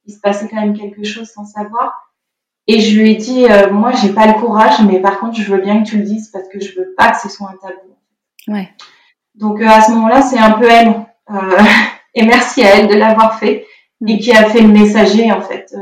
il 0.06 0.14
se 0.14 0.20
passait 0.20 0.48
quand 0.48 0.60
même 0.60 0.78
quelque 0.78 1.04
chose 1.04 1.30
sans 1.30 1.46
savoir. 1.46 2.12
Et 2.68 2.80
je 2.80 3.00
lui 3.00 3.12
ai 3.12 3.16
dit, 3.16 3.46
euh, 3.46 3.72
moi, 3.72 3.92
j'ai 3.92 4.14
pas 4.14 4.28
le 4.28 4.40
courage, 4.40 4.82
mais 4.88 5.00
par 5.00 5.20
contre, 5.20 5.36
je 5.36 5.52
veux 5.52 5.62
bien 5.62 5.84
que 5.84 5.90
tu 5.90 5.98
le 5.98 6.04
dises 6.04 6.30
parce 6.30 6.48
que 6.48 6.60
je 6.60 6.78
veux 6.78 6.94
pas 6.96 7.12
que 7.12 7.20
ce 7.20 7.30
soit 7.30 7.50
un 7.50 7.58
tabou. 7.58 7.98
Ouais. 8.48 8.70
Donc, 9.36 9.62
euh, 9.62 9.68
à 9.68 9.82
ce 9.82 9.92
moment-là, 9.92 10.22
c'est 10.22 10.38
un 10.38 10.52
peu 10.52 10.70
elle. 10.70 11.06
Euh, 11.30 11.60
et 12.16 12.26
merci 12.26 12.64
à 12.64 12.78
elle 12.78 12.88
de 12.88 12.96
l'avoir 12.96 13.40
fait 13.40 13.66
et 14.08 14.18
qui 14.18 14.32
a 14.32 14.46
fait 14.46 14.62
le 14.62 14.70
messager, 14.70 15.32
en 15.32 15.42
fait, 15.42 15.76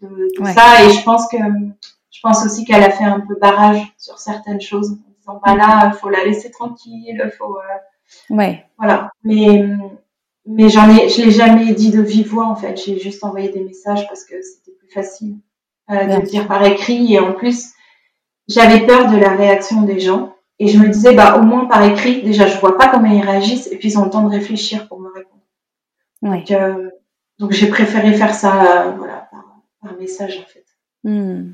de, 0.00 0.08
de 0.38 0.44
ça. 0.44 0.84
Et 0.84 0.90
je 0.90 1.02
pense 1.02 1.26
que, 1.28 1.38
je 2.10 2.20
pense 2.22 2.44
aussi 2.44 2.64
qu'elle 2.64 2.82
a 2.82 2.90
fait 2.90 3.04
un 3.04 3.20
peu 3.20 3.34
barrage 3.40 3.82
sur 3.98 4.18
certaines 4.18 4.60
choses 4.60 4.92
en 4.92 5.18
disant, 5.18 5.40
bah 5.44 5.56
là, 5.56 5.92
faut 5.92 6.10
la 6.10 6.24
laisser 6.24 6.50
tranquille, 6.50 7.32
faut, 7.38 7.58
ouais. 8.30 8.66
Voilà. 8.78 9.10
Mais, 9.22 9.64
mais 10.46 10.68
j'en 10.68 10.94
ai, 10.94 11.08
je 11.08 11.22
l'ai 11.22 11.30
jamais 11.30 11.72
dit 11.72 11.90
de 11.90 12.02
vive 12.02 12.28
voix 12.28 12.46
en 12.46 12.56
fait. 12.56 12.76
J'ai 12.84 12.98
juste 12.98 13.24
envoyé 13.24 13.48
des 13.48 13.62
messages 13.62 14.06
parce 14.08 14.24
que 14.24 14.34
c'était 14.42 14.76
plus 14.76 14.90
facile 14.90 15.36
euh, 15.90 16.04
de 16.04 16.16
le 16.16 16.22
dire 16.22 16.46
par 16.46 16.64
écrit 16.64 17.14
et 17.14 17.18
en 17.18 17.32
plus 17.32 17.72
j'avais 18.48 18.86
peur 18.86 19.10
de 19.10 19.16
la 19.16 19.30
réaction 19.30 19.82
des 19.82 20.00
gens 20.00 20.34
et 20.58 20.68
je 20.68 20.78
me 20.78 20.88
disais 20.88 21.14
bah 21.14 21.36
au 21.38 21.42
moins 21.42 21.66
par 21.66 21.82
écrit 21.84 22.22
déjà 22.22 22.46
je 22.46 22.58
vois 22.58 22.76
pas 22.78 22.88
comment 22.88 23.10
ils 23.10 23.22
réagissent 23.22 23.66
et 23.72 23.76
puis 23.76 23.90
ils 23.90 23.98
ont 23.98 24.04
le 24.04 24.10
temps 24.10 24.22
de 24.22 24.30
réfléchir 24.30 24.88
pour 24.88 25.00
me 25.00 25.08
répondre. 25.08 25.42
Donc, 26.22 26.50
euh, 26.50 26.90
donc 27.38 27.52
j'ai 27.52 27.68
préféré 27.68 28.14
faire 28.14 28.34
ça 28.34 28.86
euh, 28.86 28.90
voilà 28.92 29.28
par, 29.30 29.94
message 29.98 30.38
en 30.38 30.48
fait. 30.48 30.64
Hmm. 31.04 31.52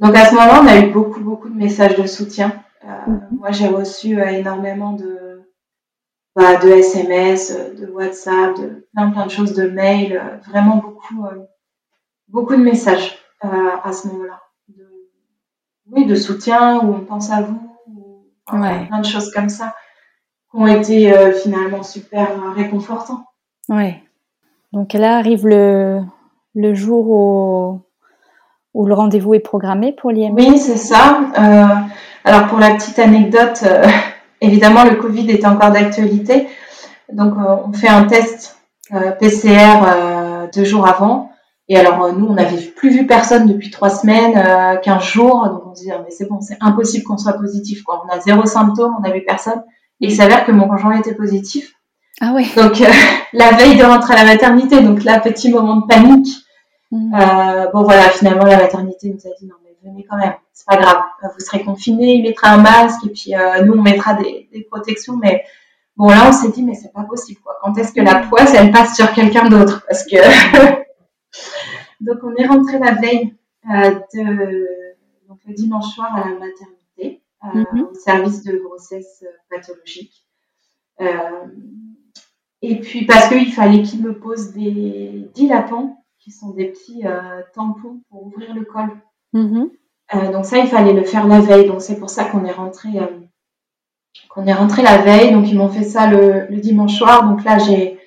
Donc 0.00 0.16
à 0.16 0.26
ce 0.26 0.34
moment-là 0.34 0.62
on 0.62 0.66
a 0.66 0.78
eu 0.80 0.90
beaucoup 0.90 1.20
beaucoup 1.20 1.48
de 1.48 1.56
messages 1.56 1.96
de 1.96 2.06
soutien. 2.06 2.52
Euh, 2.84 2.88
Mhm. 3.06 3.38
Moi, 3.38 3.50
j'ai 3.52 3.68
reçu 3.68 4.20
énormément 4.20 4.92
de, 4.92 5.42
bah, 6.34 6.56
de 6.56 6.68
SMS, 6.68 7.56
de 7.76 7.86
WhatsApp, 7.86 8.56
de 8.56 8.88
plein 8.92 9.10
plein 9.10 9.26
de 9.26 9.30
choses, 9.30 9.52
de 9.54 9.68
mails, 9.68 10.40
vraiment 10.46 10.76
beaucoup, 10.76 11.26
beaucoup 12.28 12.56
de 12.56 12.62
messages 12.62 13.18
à 13.40 13.92
ce 13.92 14.08
moment-là. 14.08 14.40
Oui, 15.92 16.06
de 16.06 16.14
soutien, 16.14 16.78
où 16.78 16.94
on 16.94 17.00
pense 17.00 17.30
à 17.30 17.42
vous, 17.42 17.60
plein 18.46 19.00
de 19.00 19.06
choses 19.06 19.30
comme 19.32 19.48
ça 19.48 19.74
qui 20.50 20.56
ont 20.56 20.66
été 20.66 21.12
finalement 21.42 21.82
super 21.82 22.28
réconfortants. 22.54 23.24
Ouais. 23.68 24.02
Donc 24.72 24.92
là 24.92 25.16
arrive 25.16 25.46
le, 25.46 26.00
le 26.54 26.74
jour 26.74 27.08
où, 27.08 27.80
où 28.74 28.86
le 28.86 28.94
rendez-vous 28.94 29.34
est 29.34 29.40
programmé 29.40 29.92
pour 29.92 30.10
l'IME 30.10 30.34
Oui, 30.34 30.58
c'est 30.58 30.76
ça. 30.76 31.20
Euh, 31.38 31.66
alors 32.24 32.46
pour 32.46 32.58
la 32.58 32.74
petite 32.74 32.98
anecdote, 32.98 33.64
euh, 33.64 33.86
évidemment 34.40 34.84
le 34.84 34.96
Covid 34.96 35.30
est 35.30 35.44
encore 35.44 35.70
d'actualité. 35.70 36.48
Donc 37.12 37.34
euh, 37.34 37.56
on 37.66 37.72
fait 37.72 37.88
un 37.88 38.04
test 38.04 38.56
PCR 39.20 40.48
deux 40.52 40.64
jours 40.64 40.84
avant. 40.84 41.30
Et 41.72 41.76
alors 41.76 42.12
nous, 42.12 42.26
on 42.26 42.34
n'avait 42.34 42.60
plus 42.60 42.90
vu 42.90 43.06
personne 43.06 43.46
depuis 43.46 43.70
trois 43.70 43.90
semaines, 43.90 44.34
quinze 44.82 45.04
jours. 45.04 45.48
Donc 45.48 45.62
on 45.66 45.74
se 45.74 45.82
dit, 45.82 45.90
ah, 45.92 46.02
mais 46.04 46.10
c'est 46.10 46.28
bon, 46.28 46.40
c'est 46.40 46.58
impossible 46.60 47.04
qu'on 47.04 47.16
soit 47.16 47.34
positif. 47.34 47.84
Quoi. 47.84 48.02
On 48.04 48.12
a 48.12 48.18
zéro 48.18 48.44
symptôme, 48.44 48.92
on 48.98 49.00
n'avait 49.00 49.20
personne. 49.20 49.62
Et 50.00 50.06
il 50.06 50.12
s'avère 50.12 50.44
que 50.44 50.50
mon 50.50 50.66
conjoint 50.66 50.98
était 50.98 51.14
positif. 51.14 51.72
Ah 52.20 52.32
ouais. 52.32 52.44
Donc 52.56 52.82
la 53.32 53.52
veille 53.52 53.76
de 53.76 53.84
rentrer 53.84 54.14
à 54.14 54.24
la 54.24 54.24
maternité, 54.24 54.82
donc 54.82 55.04
là 55.04 55.20
petit 55.20 55.50
moment 55.50 55.76
de 55.76 55.86
panique. 55.86 56.28
Euh, 56.92 57.66
bon 57.72 57.84
voilà, 57.84 58.10
finalement 58.10 58.44
la 58.44 58.56
maternité 58.56 59.10
nous 59.10 59.30
a 59.30 59.32
dit 59.38 59.46
non 59.46 59.54
mais 59.62 59.76
venez 59.88 60.04
quand 60.10 60.16
même, 60.16 60.34
c'est 60.52 60.66
pas 60.66 60.76
grave, 60.76 61.02
vous 61.22 61.38
serez 61.38 61.62
confinés, 61.62 62.14
il 62.14 62.22
mettra 62.22 62.50
un 62.50 62.56
masque 62.56 63.06
et 63.06 63.10
puis 63.10 63.36
euh, 63.36 63.62
nous 63.64 63.74
on 63.74 63.82
mettra 63.82 64.14
des, 64.14 64.48
des, 64.52 64.66
protections, 64.68 65.16
mais 65.16 65.44
bon 65.96 66.08
là 66.08 66.24
on 66.26 66.32
s'est 66.32 66.48
dit 66.48 66.64
mais 66.64 66.74
c'est 66.74 66.92
pas 66.92 67.04
possible 67.04 67.40
quoi. 67.44 67.54
Quand 67.62 67.78
est-ce 67.78 67.92
que 67.92 68.00
la 68.00 68.16
poisse 68.16 68.54
elle 68.54 68.72
passe 68.72 68.96
sur 68.96 69.12
quelqu'un 69.12 69.48
d'autre? 69.48 69.84
Parce 69.88 70.04
que 70.04 70.16
donc 72.00 72.18
on 72.22 72.34
est 72.36 72.46
rentré 72.46 72.78
la 72.78 72.92
veille 72.92 73.34
euh, 73.70 74.00
de 74.14 74.66
donc 75.28 75.38
le 75.46 75.54
dimanche 75.54 75.94
soir 75.94 76.14
à 76.14 76.28
la 76.28 76.38
maternité 76.38 77.22
euh, 77.44 77.64
mhm. 77.72 77.88
au 77.90 77.94
service 77.94 78.42
de 78.42 78.56
grossesse 78.58 79.24
pathologique. 79.48 80.26
et 82.62 82.80
puis 82.80 83.06
parce 83.06 83.28
qu'il 83.28 83.52
fallait 83.52 83.82
qu'il 83.82 84.02
me 84.02 84.18
pose 84.18 84.52
des 84.52 85.28
dilapants 85.34 86.00
qui 86.20 86.30
sont 86.30 86.50
des 86.50 86.66
petits 86.66 87.06
euh, 87.06 87.42
tampons 87.54 88.00
pour 88.08 88.26
ouvrir 88.26 88.54
le 88.54 88.64
col. 88.64 88.90
Euh, 89.34 90.32
donc 90.32 90.44
ça, 90.44 90.58
il 90.58 90.66
fallait 90.66 90.92
le 90.92 91.04
faire 91.04 91.26
la 91.26 91.40
veille. 91.40 91.66
Donc 91.66 91.80
c'est 91.80 91.98
pour 91.98 92.10
ça 92.10 92.24
qu'on 92.26 92.44
est 92.44 92.52
rentré, 92.52 92.90
euh, 92.98 93.06
qu'on 94.28 94.46
est 94.46 94.52
rentré 94.52 94.82
la 94.82 94.98
veille. 94.98 95.32
Donc 95.32 95.48
ils 95.48 95.56
m'ont 95.56 95.70
fait 95.70 95.84
ça 95.84 96.10
le, 96.10 96.46
dimanche 96.60 96.96
soir. 96.96 97.28
Donc 97.28 97.42
là, 97.44 97.58
j'ai 97.58 97.98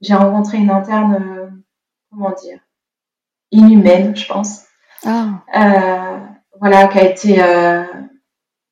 j'ai 0.00 0.14
rencontré 0.14 0.58
une 0.58 0.70
interne, 0.70 1.62
comment 2.10 2.32
dire, 2.32 2.58
inhumaine, 3.52 4.16
je 4.16 4.26
pense. 4.26 4.64
Ah. 5.04 5.42
voilà, 6.60 6.88
qui 6.88 6.98
a 6.98 7.04
été, 7.04 7.42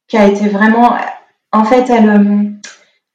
qui 0.09 0.17
a 0.17 0.27
été 0.27 0.49
vraiment, 0.49 0.97
en 1.53 1.65
fait, 1.65 1.89
elle, 1.91 2.61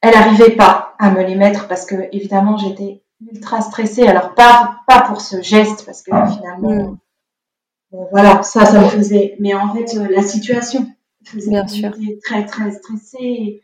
elle 0.00 0.14
arrivait 0.14 0.56
pas 0.56 0.94
à 0.98 1.10
me 1.10 1.22
les 1.22 1.34
mettre 1.34 1.68
parce 1.68 1.86
que 1.86 1.94
évidemment 2.12 2.56
j'étais 2.56 3.02
ultra 3.32 3.60
stressée. 3.60 4.06
Alors, 4.06 4.34
pas, 4.34 4.80
pas 4.86 5.02
pour 5.02 5.20
ce 5.20 5.42
geste, 5.42 5.84
parce 5.84 6.02
que 6.02 6.10
finalement, 6.34 6.98
mm. 7.92 8.06
voilà, 8.10 8.42
ça, 8.42 8.64
ça 8.64 8.80
me 8.80 8.88
faisait. 8.88 9.36
Mais 9.40 9.54
en 9.54 9.74
fait, 9.74 9.96
euh, 9.96 10.08
la 10.10 10.22
situation 10.22 10.86
faisait 11.24 11.50
Bien 11.50 11.66
sûr. 11.66 11.92
très, 12.24 12.44
très 12.44 12.70
stressée. 12.72 13.62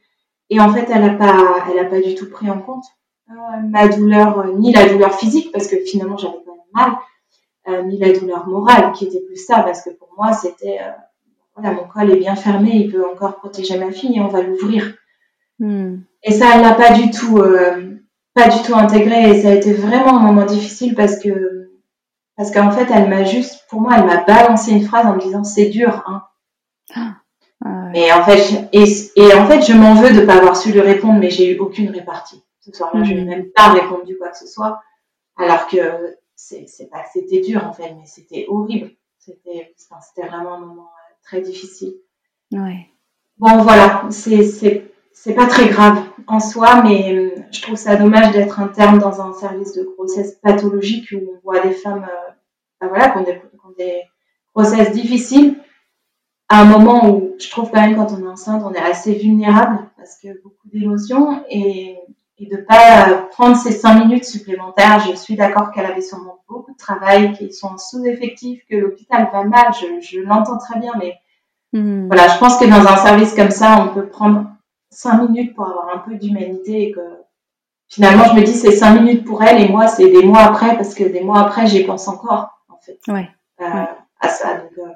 Et, 0.51 0.61
en 0.61 0.73
fait, 0.73 0.89
elle 0.93 1.03
n'a 1.03 1.15
pas, 1.15 1.67
elle 1.71 1.79
a 1.79 1.89
pas 1.89 2.01
du 2.01 2.15
tout 2.15 2.29
pris 2.29 2.51
en 2.51 2.59
compte 2.59 2.85
euh, 3.31 3.35
ma 3.69 3.89
douleur, 3.89 4.39
euh, 4.39 4.53
ni 4.59 4.73
la 4.73 4.89
douleur 4.89 5.15
physique, 5.15 5.51
parce 5.53 5.67
que 5.67 5.77
finalement, 5.85 6.19
j'avais 6.19 6.41
pas 6.45 6.53
mal, 6.75 6.93
ni 7.85 7.99
la 7.99 8.13
douleur 8.13 8.47
morale, 8.47 8.93
qui 8.93 9.07
était 9.07 9.21
plus 9.21 9.37
ça, 9.37 9.61
parce 9.61 9.83
que 9.83 9.91
pour 9.91 10.09
moi, 10.17 10.33
c'était, 10.33 10.81
voilà, 11.57 11.73
mon 11.73 11.87
col 11.87 12.11
est 12.11 12.17
bien 12.17 12.37
fermé, 12.37 12.71
il 12.75 12.93
peut 12.93 13.05
encore 13.09 13.37
protéger 13.37 13.79
ma 13.79 13.91
fille 13.91 14.17
et 14.17 14.21
on 14.21 14.29
va 14.29 14.43
l'ouvrir. 14.43 14.95
Mm. 15.59 15.99
Et 16.25 16.33
ça, 16.33 16.47
elle 16.55 16.63
n'a 16.63 16.75
pas 16.75 16.93
du 16.93 17.11
tout 17.11 17.41
pas 18.35 18.49
du 18.49 18.63
tout 18.63 18.75
intégré 18.75 19.31
et 19.31 19.43
ça 19.43 19.49
a 19.49 19.55
été 19.55 19.73
vraiment 19.73 20.17
un 20.17 20.23
moment 20.23 20.47
difficile 20.47 20.95
parce 20.95 21.19
que 21.19 21.71
parce 22.37 22.51
qu'en 22.51 22.71
fait 22.71 22.89
elle 22.91 23.09
m'a 23.09 23.25
juste 23.25 23.67
pour 23.69 23.81
moi 23.81 23.93
elle 23.97 24.07
m'a 24.07 24.25
balancé 24.25 24.73
une 24.73 24.85
phrase 24.85 25.07
en 25.07 25.15
me 25.15 25.21
disant 25.21 25.45
c'est 25.45 25.67
dur 25.67 26.03
hein 26.07 26.23
ah, 26.95 27.91
et 27.95 28.13
en 28.13 28.25
fait 28.25 28.69
et, 28.73 28.85
et, 29.17 29.35
en 29.35 29.47
fait 29.47 29.63
je 29.63 29.75
m'en 29.75 29.95
veux 29.95 30.13
de 30.13 30.25
pas 30.25 30.37
avoir 30.37 30.57
su 30.57 30.73
lui 30.73 30.81
répondre 30.81 31.19
mais 31.21 31.31
j'ai 31.31 31.55
eu 31.55 31.59
aucune 31.59 31.91
répartie 31.91 32.43
ce 32.61 32.73
soir-là 32.73 33.05
je 33.05 33.13
n'ai 33.13 33.25
mm. 33.25 33.29
même 33.29 33.51
pas 33.55 33.73
répondu 33.73 34.17
quoi 34.17 34.29
que 34.29 34.39
ce 34.39 34.47
soit 34.47 34.81
alors 35.37 35.67
que 35.67 35.77
c'est 36.67 36.91
pas 36.91 37.03
que 37.03 37.09
c'était 37.13 37.41
dur 37.41 37.65
en 37.65 37.73
fait 37.73 37.95
mais 37.95 38.07
c'était 38.07 38.47
horrible. 38.49 38.93
C'était 39.19 40.27
vraiment 40.27 40.55
un 40.55 40.61
moment 40.61 40.83
euh, 40.83 41.15
très 41.23 41.41
difficile. 41.41 41.95
Ouais. 42.51 42.89
Bon 43.39 43.63
voilà. 43.63 44.09
C'est 44.11 45.35
pas 45.35 45.47
très 45.47 45.69
grave 45.69 46.03
en 46.27 46.41
soi, 46.41 46.83
mais 46.83 47.15
euh, 47.15 47.35
je 47.53 47.63
trouve 47.63 47.77
ça 47.77 47.97
dommage 47.97 48.33
d'être 48.33 48.59
interne 48.61 48.99
dans 48.99 49.21
un 49.21 49.33
service 49.35 49.75
de 49.75 49.85
grossesse 49.85 50.39
pathologique 50.43 51.13
où 51.13 51.35
on 51.35 51.41
voit 51.45 51.61
des 51.61 51.73
femmes 51.73 52.05
euh, 52.05 52.33
ben 52.81 52.89
voilà, 52.89 53.11
qui 53.11 53.19
ont, 53.19 53.73
des, 53.79 54.03
grossesses 54.55 54.93
difficiles. 54.93 55.59
À 56.49 56.63
un 56.63 56.65
moment 56.65 57.09
où 57.09 57.35
je 57.39 57.49
trouve 57.49 57.71
quand 57.71 57.81
même 57.81 57.97
quand 57.97 58.13
on 58.13 58.25
est 58.25 58.29
enceinte, 58.29 58.63
on 58.65 58.75
est 58.75 58.79
assez 58.79 59.15
vulnérable 59.15 59.89
parce 59.97 60.19
que 60.19 60.43
beaucoup 60.43 60.69
d'émotions 60.69 61.45
et, 61.49 61.97
et 62.39 62.47
de 62.47 62.57
pas 62.57 63.29
prendre 63.31 63.57
ces 63.57 63.73
cinq 63.73 64.05
minutes 64.05 64.25
supplémentaires. 64.25 65.01
Je 65.01 65.15
suis 65.15 65.37
d'accord 65.37 65.71
qu'elle 65.73 65.87
avait 65.87 66.01
sûrement 66.01 66.43
beaucoup 66.49 66.73
de 66.73 66.77
travail, 66.77 67.33
qu'ils 67.33 67.53
sont 67.53 67.79
sous-effectifs, 67.79 68.63
que 68.69 68.77
l'hôpital 68.77 69.29
va 69.33 69.45
mal, 69.45 69.73
je, 70.01 70.21
l'entends 70.21 70.59
très 70.59 70.79
bien, 70.79 70.93
mais 70.99 71.19
mmh. 71.73 72.07
voilà, 72.07 72.29
je 72.29 72.39
pense 72.39 72.59
que 72.59 72.65
dans 72.65 72.87
un 72.87 72.97
service 72.97 73.35
comme 73.35 73.51
ça, 73.51 73.87
on 73.87 73.95
peut 73.95 74.09
prendre 74.09 74.47
cinq 74.93 75.29
minutes 75.29 75.55
pour 75.55 75.67
avoir 75.67 75.95
un 75.95 75.99
peu 75.99 76.15
d'humanité 76.15 76.89
et 76.89 76.93
que 76.93 77.01
finalement 77.89 78.25
je 78.25 78.35
me 78.35 78.43
dis 78.43 78.53
c'est 78.53 78.73
cinq 78.73 79.01
minutes 79.01 79.25
pour 79.25 79.43
elle 79.43 79.63
et 79.63 79.69
moi 79.69 79.89
c'est 79.89 80.11
des 80.11 80.23
mois 80.23 80.41
après 80.41 80.77
parce 80.77 80.95
que 80.95 81.05
des 81.05 81.23
mois 81.23 81.41
après 81.41 81.67
j'y 81.67 81.85
pense 81.85 82.09
encore 82.09 82.63
en 82.69 82.79
fait 82.79 82.99
ouais, 83.09 83.29
euh, 83.61 83.85
à 84.21 84.29
ça 84.29 84.57
donc 84.57 84.73
euh, 84.79 84.93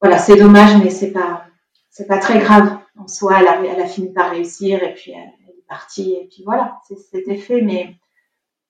voilà 0.00 0.18
c'est 0.18 0.36
dommage 0.36 0.76
mais 0.82 0.90
c'est 0.90 1.12
pas 1.12 1.44
c'est 1.90 2.06
pas 2.06 2.18
très 2.18 2.38
grave 2.40 2.78
en 2.98 3.06
soi 3.06 3.38
elle 3.40 3.48
a, 3.48 3.60
elle 3.64 3.80
a 3.80 3.86
fini 3.86 4.12
par 4.12 4.30
réussir 4.30 4.82
et 4.82 4.94
puis 4.94 5.12
elle, 5.12 5.28
est 5.28 5.37
partie 5.68 6.14
et 6.14 6.28
puis 6.30 6.42
voilà 6.44 6.80
c'était 7.10 7.36
fait 7.36 7.60
mais 7.60 7.96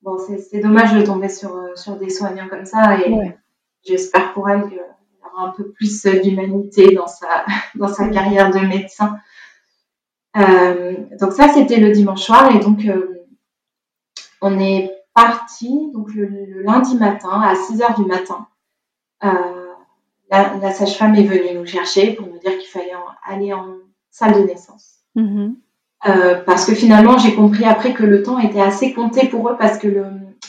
bon 0.02 0.16
c'est 0.18 0.60
dommage 0.60 0.94
de 0.94 1.02
tomber 1.02 1.28
sur 1.28 1.54
euh, 1.56 1.74
sur 1.76 1.96
des 1.96 2.10
soignants 2.10 2.48
comme 2.48 2.66
ça 2.66 2.98
et 3.00 3.14
j'espère 3.86 4.32
pour 4.32 4.48
elle 4.50 4.68
qu'elle 4.68 4.84
aura 5.32 5.48
un 5.48 5.50
peu 5.50 5.70
plus 5.70 6.04
d'humanité 6.04 6.94
dans 6.94 7.06
sa 7.06 7.44
dans 7.74 7.88
sa 7.88 8.08
carrière 8.08 8.50
de 8.50 8.60
médecin 8.60 9.18
euh, 10.36 10.94
donc 11.18 11.32
ça, 11.32 11.48
c'était 11.48 11.78
le 11.78 11.90
dimanche 11.90 12.22
soir 12.22 12.54
et 12.54 12.58
donc 12.58 12.84
euh, 12.84 13.26
on 14.40 14.58
est 14.58 14.90
parti 15.14 15.90
donc 15.92 16.14
le, 16.14 16.62
lundi 16.62 16.96
matin 16.96 17.40
à 17.40 17.54
6 17.54 17.82
heures 17.82 17.98
du 17.98 18.04
matin. 18.04 18.46
Euh, 19.24 19.28
la, 20.30 20.70
sage-femme 20.70 21.14
est 21.14 21.24
venue 21.24 21.58
nous 21.58 21.66
chercher 21.66 22.12
pour 22.14 22.26
nous 22.26 22.38
dire 22.38 22.56
qu'il 22.58 22.68
fallait 22.68 22.92
aller 23.24 23.52
en 23.52 23.76
salle 24.10 24.34
de 24.34 24.46
naissance. 24.46 24.98
Mm-hmm. 26.04 26.44
parce 26.44 26.64
que 26.64 26.74
finalement, 26.74 27.18
j'ai 27.18 27.34
compris 27.34 27.64
après 27.64 27.92
que 27.92 28.04
le 28.04 28.22
temps 28.22 28.38
était 28.38 28.60
assez 28.60 28.92
compté 28.92 29.26
pour 29.28 29.48
eux 29.48 29.56
parce 29.58 29.78
que 29.78 29.88
le 29.88 30.04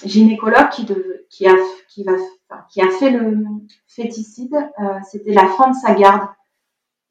gynécologue 0.06 0.70
qui, 0.70 0.86
qui, 1.30 1.48
a, 1.48 1.56
qui, 1.88 2.04
va, 2.04 2.14
qui 2.70 2.82
a 2.82 2.90
fait 2.92 3.10
le 3.10 3.44
féticide, 3.88 4.56
c'était 5.10 5.34
la 5.34 5.48
fin 5.48 5.72
de 5.72 5.76
sa 5.76 5.94
garde. 5.96 6.28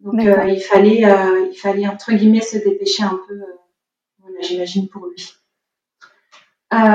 Donc 0.01 0.21
euh, 0.21 0.49
il 0.49 0.61
fallait, 0.61 1.05
euh, 1.05 1.49
il 1.51 1.57
fallait 1.57 1.89
entre 1.89 2.13
guillemets 2.13 2.41
se 2.41 2.59
dépêcher 2.59 3.03
un 3.03 3.21
peu, 3.27 3.35
euh, 3.35 3.59
voilà, 4.21 4.41
j'imagine 4.41 4.89
pour 4.89 5.07
lui. 5.07 5.35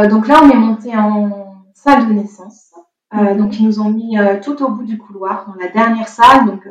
donc 0.10 0.28
là, 0.28 0.42
on 0.44 0.50
est 0.50 0.56
monté 0.56 0.96
en 0.96 1.66
salle 1.74 2.08
de 2.08 2.14
naissance. 2.14 2.72
Mhm. 3.12 3.38
donc 3.38 3.60
ils 3.60 3.66
nous 3.66 3.80
ont 3.80 3.92
mis 3.92 4.18
tout 4.44 4.64
au 4.64 4.70
bout 4.70 4.86
du 4.86 4.98
couloir, 4.98 5.46
dans 5.48 5.54
la 5.56 5.68
dernière 5.68 6.08
salle. 6.08 6.46
Donc 6.48 6.68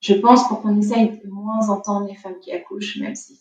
je 0.00 0.14
pense 0.14 0.46
pour 0.48 0.60
qu'on 0.60 0.76
essaye 0.78 1.20
de 1.24 1.30
moins 1.30 1.68
entendre 1.70 2.06
les 2.06 2.16
femmes 2.16 2.38
qui 2.40 2.52
accouchent, 2.52 2.98
même 2.98 3.14
si 3.14 3.40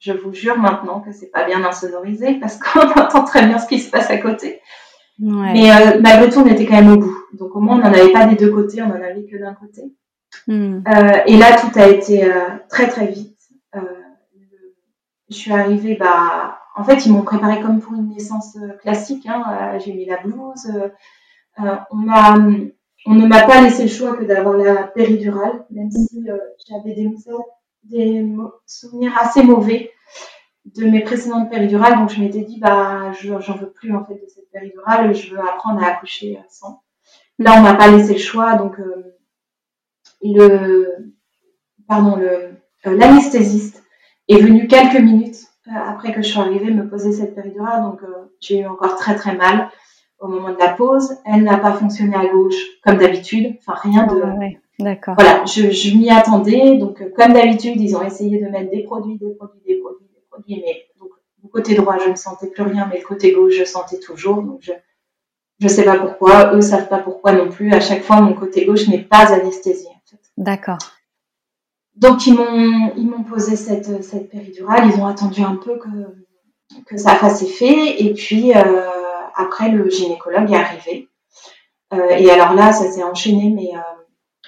je 0.00 0.12
vous 0.12 0.32
jure 0.32 0.58
maintenant 0.58 1.00
que 1.00 1.12
c'est 1.12 1.30
pas 1.30 1.44
bien 1.44 1.64
insonorisé 1.64 2.34
parce 2.34 2.58
qu'on 2.58 2.80
entend 3.00 3.24
très 3.24 3.46
bien 3.46 3.58
ce 3.58 3.68
qui 3.68 3.78
se 3.78 3.90
passe 3.90 4.10
à 4.10 4.18
côté. 4.18 4.60
Ouais. 5.20 5.52
Mais 5.52 5.98
malgré 6.00 6.30
tout, 6.30 6.40
on 6.40 6.46
était 6.46 6.66
quand 6.66 6.80
même 6.80 6.92
au 6.92 6.98
bout. 6.98 7.16
Donc 7.34 7.54
au 7.54 7.60
moins, 7.60 7.76
on 7.76 7.78
n'en 7.78 7.92
avait 7.92 8.12
pas 8.12 8.26
des 8.26 8.36
deux 8.36 8.50
côtés, 8.50 8.82
on 8.82 8.90
en 8.90 9.02
avait 9.02 9.26
que 9.26 9.38
d'un 9.38 9.54
côté. 9.54 9.82
Hmm. 10.46 10.82
Euh, 10.88 11.18
et 11.26 11.36
là, 11.36 11.56
tout 11.56 11.78
a 11.78 11.88
été 11.88 12.24
euh, 12.24 12.48
très 12.68 12.88
très 12.88 13.06
vite. 13.06 13.36
Euh, 13.76 13.80
je 15.28 15.36
suis 15.36 15.52
arrivée, 15.52 15.96
bah, 15.96 16.58
en 16.74 16.84
fait, 16.84 17.06
ils 17.06 17.12
m'ont 17.12 17.22
préparé 17.22 17.60
comme 17.60 17.80
pour 17.80 17.94
une 17.94 18.08
naissance 18.08 18.56
classique. 18.80 19.26
Hein. 19.26 19.78
J'ai 19.78 19.92
mis 19.92 20.06
la 20.06 20.16
blouse. 20.16 20.72
on 21.58 21.96
m'a, 21.96 22.36
on 23.06 23.14
ne 23.14 23.26
m'a 23.26 23.42
pas 23.42 23.60
laissé 23.60 23.82
le 23.82 23.88
choix 23.88 24.16
que 24.16 24.24
d'avoir 24.24 24.56
la 24.56 24.84
péridurale, 24.84 25.64
même 25.70 25.90
si 25.90 26.26
j'avais 26.68 26.94
des 26.94 27.06
muscles 27.06 27.30
des 27.84 28.26
souvenirs 28.66 29.16
assez 29.18 29.42
mauvais 29.42 29.92
de 30.64 30.84
mes 30.86 31.00
précédentes 31.00 31.50
péridurales. 31.50 31.98
Donc 31.98 32.10
je 32.10 32.20
m'étais 32.20 32.42
dit, 32.42 32.58
bah, 32.58 33.12
j'en 33.12 33.56
veux 33.56 33.70
plus 33.70 33.94
en 33.94 34.04
fait 34.04 34.14
de 34.14 34.26
cette 34.28 34.50
péridurale, 34.50 35.14
je 35.14 35.34
veux 35.34 35.40
apprendre 35.40 35.82
à 35.82 35.88
accoucher 35.88 36.38
sans. 36.48 36.82
Là, 37.38 37.54
on 37.56 37.62
m'a 37.62 37.74
pas 37.74 37.88
laissé 37.88 38.12
le 38.12 38.18
choix, 38.18 38.54
donc 38.54 38.78
euh, 38.78 39.16
le, 40.22 41.14
pardon, 41.88 42.16
le, 42.16 42.26
euh, 42.86 42.96
l'anesthésiste 42.96 43.82
est 44.28 44.40
venu 44.40 44.68
quelques 44.68 45.00
minutes 45.00 45.46
euh, 45.68 45.70
après 45.74 46.12
que 46.12 46.20
je 46.20 46.28
suis 46.28 46.38
arrivée 46.38 46.70
me 46.70 46.88
poser 46.88 47.12
cette 47.12 47.34
péridurale, 47.34 47.82
donc 47.82 48.00
j'ai 48.40 48.60
eu 48.60 48.66
encore 48.66 48.96
très 48.96 49.14
très 49.14 49.34
mal 49.34 49.70
au 50.18 50.28
moment 50.28 50.52
de 50.52 50.58
la 50.58 50.68
pause. 50.68 51.16
Elle 51.24 51.44
n'a 51.44 51.56
pas 51.56 51.72
fonctionné 51.72 52.14
à 52.14 52.26
gauche 52.26 52.62
comme 52.84 52.98
d'habitude, 52.98 53.56
enfin 53.60 53.78
rien 53.80 54.06
de. 54.06 54.22
D'accord. 54.80 55.14
Voilà, 55.18 55.44
je, 55.44 55.70
je 55.70 55.96
m'y 55.96 56.10
attendais, 56.10 56.76
donc 56.78 57.02
comme 57.14 57.32
d'habitude, 57.32 57.80
ils 57.80 57.96
ont 57.96 58.02
essayé 58.02 58.40
de 58.40 58.48
mettre 58.48 58.70
des 58.70 58.82
produits, 58.82 59.18
des 59.18 59.34
produits, 59.34 59.60
des 59.66 59.76
produits 59.76 60.10
mais 60.48 60.86
donc, 60.98 61.10
du 61.42 61.48
côté 61.48 61.74
droit, 61.74 61.98
je 61.98 62.10
ne 62.10 62.16
sentais 62.16 62.48
plus 62.48 62.62
rien, 62.62 62.88
mais 62.90 62.98
le 62.98 63.06
côté 63.06 63.32
gauche, 63.32 63.54
je 63.54 63.64
sentais 63.64 63.98
toujours. 63.98 64.42
Donc, 64.42 64.62
je 64.62 64.72
ne 65.60 65.68
sais 65.68 65.84
pas 65.84 65.98
pourquoi, 65.98 66.52
eux 66.52 66.56
ne 66.56 66.60
savent 66.60 66.88
pas 66.88 66.98
pourquoi 66.98 67.32
non 67.32 67.48
plus. 67.48 67.72
À 67.72 67.80
chaque 67.80 68.02
fois, 68.02 68.20
mon 68.20 68.34
côté 68.34 68.64
gauche 68.64 68.88
n'est 68.88 69.02
pas 69.02 69.32
anesthésié. 69.32 69.88
En 69.88 70.10
fait. 70.10 70.20
D'accord. 70.36 70.78
Donc, 71.96 72.26
ils 72.26 72.34
m'ont, 72.34 72.92
ils 72.96 73.06
m'ont 73.06 73.24
posé 73.24 73.56
cette, 73.56 74.02
cette 74.02 74.30
péridurale. 74.30 74.88
Ils 74.88 75.00
ont 75.00 75.06
attendu 75.06 75.42
un 75.42 75.56
peu 75.56 75.78
que, 75.78 76.84
que 76.86 76.96
ça 76.96 77.14
fasse 77.14 77.42
effet. 77.42 78.02
Et 78.02 78.14
puis, 78.14 78.54
euh, 78.54 78.82
après, 79.34 79.70
le 79.70 79.88
gynécologue 79.90 80.50
est 80.50 80.56
arrivé. 80.56 81.08
Euh, 81.92 82.08
et 82.10 82.30
alors 82.30 82.54
là, 82.54 82.72
ça 82.72 82.90
s'est 82.90 83.02
enchaîné, 83.02 83.50
mais 83.50 83.76
euh, 83.76 83.99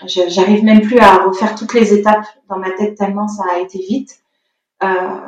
j'arrive 0.06 0.64
même 0.64 0.80
plus 0.80 0.98
à 0.98 1.24
refaire 1.24 1.54
toutes 1.54 1.74
les 1.74 1.94
étapes 1.94 2.26
dans 2.48 2.58
ma 2.58 2.70
tête 2.70 2.96
tellement 2.96 3.28
ça 3.28 3.44
a 3.54 3.58
été 3.58 3.78
vite. 3.78 4.18
Euh, 4.82 5.20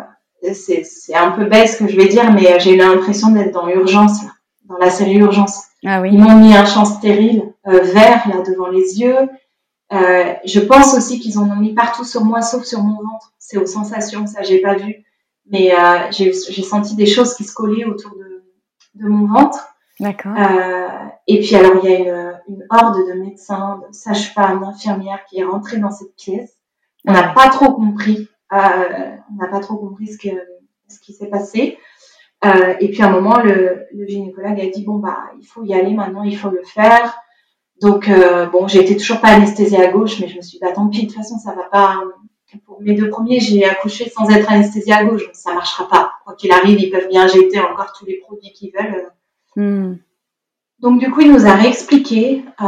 c'est 0.53 1.15
un 1.15 1.31
peu 1.31 1.47
bête 1.47 1.69
ce 1.69 1.79
que 1.79 1.89
je 1.89 1.97
vais 1.97 2.09
dire, 2.09 2.33
mais 2.33 2.61
j'ai 2.61 2.75
eu 2.75 2.77
l'impression 2.77 3.31
d'être 3.31 3.53
dans 3.53 3.67
l'urgence, 3.67 4.21
dans 4.67 4.77
la 4.77 4.91
série 4.91 5.17
Urgence. 5.17 5.63
Ah 5.87 6.01
oui. 6.01 6.11
Ils 6.13 6.19
m'ont 6.19 6.37
mis 6.37 6.55
un 6.55 6.65
champ 6.65 6.85
stérile 6.85 7.53
euh, 7.67 7.81
vert 7.81 8.29
là 8.29 8.43
devant 8.43 8.69
les 8.69 9.01
yeux. 9.01 9.29
Euh, 9.93 10.33
je 10.45 10.61
pense 10.61 10.95
aussi 10.95 11.21
qu'ils 11.21 11.39
en 11.39 11.51
ont 11.51 11.57
mis 11.57 11.75
partout 11.75 12.05
sur 12.05 12.25
moi, 12.25 12.43
sauf 12.43 12.65
sur 12.65 12.83
mon 12.83 12.97
ventre. 12.97 13.33
C'est 13.39 13.59
aux 13.59 13.67
sensations, 13.67 14.27
ça 14.27 14.43
j'ai 14.43 14.61
pas 14.61 14.75
vu, 14.75 15.05
mais 15.51 15.75
euh, 15.75 16.11
j'ai 16.11 16.33
senti 16.33 16.97
des 16.97 17.07
choses 17.07 17.35
qui 17.35 17.45
se 17.45 17.53
collaient 17.53 17.85
autour 17.85 18.13
de, 18.13 18.45
de 18.95 19.09
mon 19.09 19.27
ventre. 19.27 19.74
D'accord. 20.01 20.33
Euh, 20.37 20.89
et 21.29 21.41
puis 21.41 21.55
alors 21.55 21.85
il 21.85 21.91
y 21.91 21.95
a 21.95 21.99
une, 21.99 22.41
une 22.49 22.67
horde 22.71 23.07
de 23.09 23.13
médecins, 23.13 23.81
de 23.87 23.95
sages-femmes, 23.95 24.61
d'infirmières 24.61 25.25
qui 25.27 25.39
est 25.39 25.45
rentrée 25.45 25.79
dans 25.79 25.91
cette 25.91 26.15
pièce. 26.17 26.59
On 27.07 27.13
n'a 27.13 27.33
pas 27.33 27.49
trop 27.49 27.73
compris 27.73 28.29
euh, 28.53 29.17
on 29.33 29.43
n'a 29.43 29.49
pas 29.49 29.61
trop 29.61 29.77
compris 29.77 30.09
ce, 30.09 30.19
que, 30.19 30.35
ce 30.89 31.01
qui 31.01 31.13
s'est 31.13 31.29
passé. 31.29 31.79
Euh, 32.45 32.75
et 32.79 32.91
puis 32.91 33.03
à 33.03 33.07
un 33.07 33.11
moment, 33.11 33.41
le, 33.41 33.87
le, 33.93 34.07
gynécologue 34.07 34.61
a 34.61 34.67
dit 34.67 34.85
bon 34.85 34.99
bah 34.99 35.19
il 35.41 35.47
faut 35.47 35.65
y 35.65 35.75
aller 35.75 35.95
maintenant, 35.95 36.23
il 36.23 36.37
faut 36.37 36.51
le 36.51 36.63
faire. 36.63 37.17
Donc 37.81 38.09
bon, 38.53 38.69
j'ai 38.69 38.81
été 38.81 38.97
toujours 38.97 39.21
pas 39.21 39.29
anesthésiée 39.29 39.83
à 39.83 39.91
gauche, 39.91 40.21
mais 40.21 40.29
je 40.29 40.37
me 40.37 40.43
suis 40.43 40.59
dit 40.59 40.65
bah 40.65 40.73
tant 40.73 40.89
pis, 40.89 41.03
de 41.03 41.07
toute 41.07 41.17
façon 41.17 41.39
ça 41.39 41.55
va 41.55 41.65
pas. 41.65 42.03
Pour 42.67 42.81
mes 42.81 42.95
deux 42.95 43.09
premiers, 43.09 43.41
j'ai 43.41 43.65
accouché 43.65 44.09
sans 44.09 44.29
être 44.31 44.53
anesthésiée 44.53 44.93
à 44.93 45.05
gauche, 45.05 45.25
donc 45.25 45.35
ça 45.35 45.53
marchera 45.55 45.89
pas. 45.89 46.13
Quoi 46.25 46.37
qu'il 46.37 46.53
arrive, 46.53 46.79
ils 46.81 46.91
peuvent 46.91 47.09
bien 47.09 47.25
injecter 47.25 47.59
encore 47.59 47.93
tous 47.99 48.07
les 48.07 48.19
produits 48.19 48.53
qu'ils 48.53 48.73
veulent. 48.73 49.11
Hmm. 49.57 49.95
Donc 50.81 51.01
du 51.01 51.11
coup, 51.11 51.21
il 51.21 51.33
nous 51.33 51.47
a 51.47 51.55
réexpliqué 51.55 52.45
euh, 52.61 52.67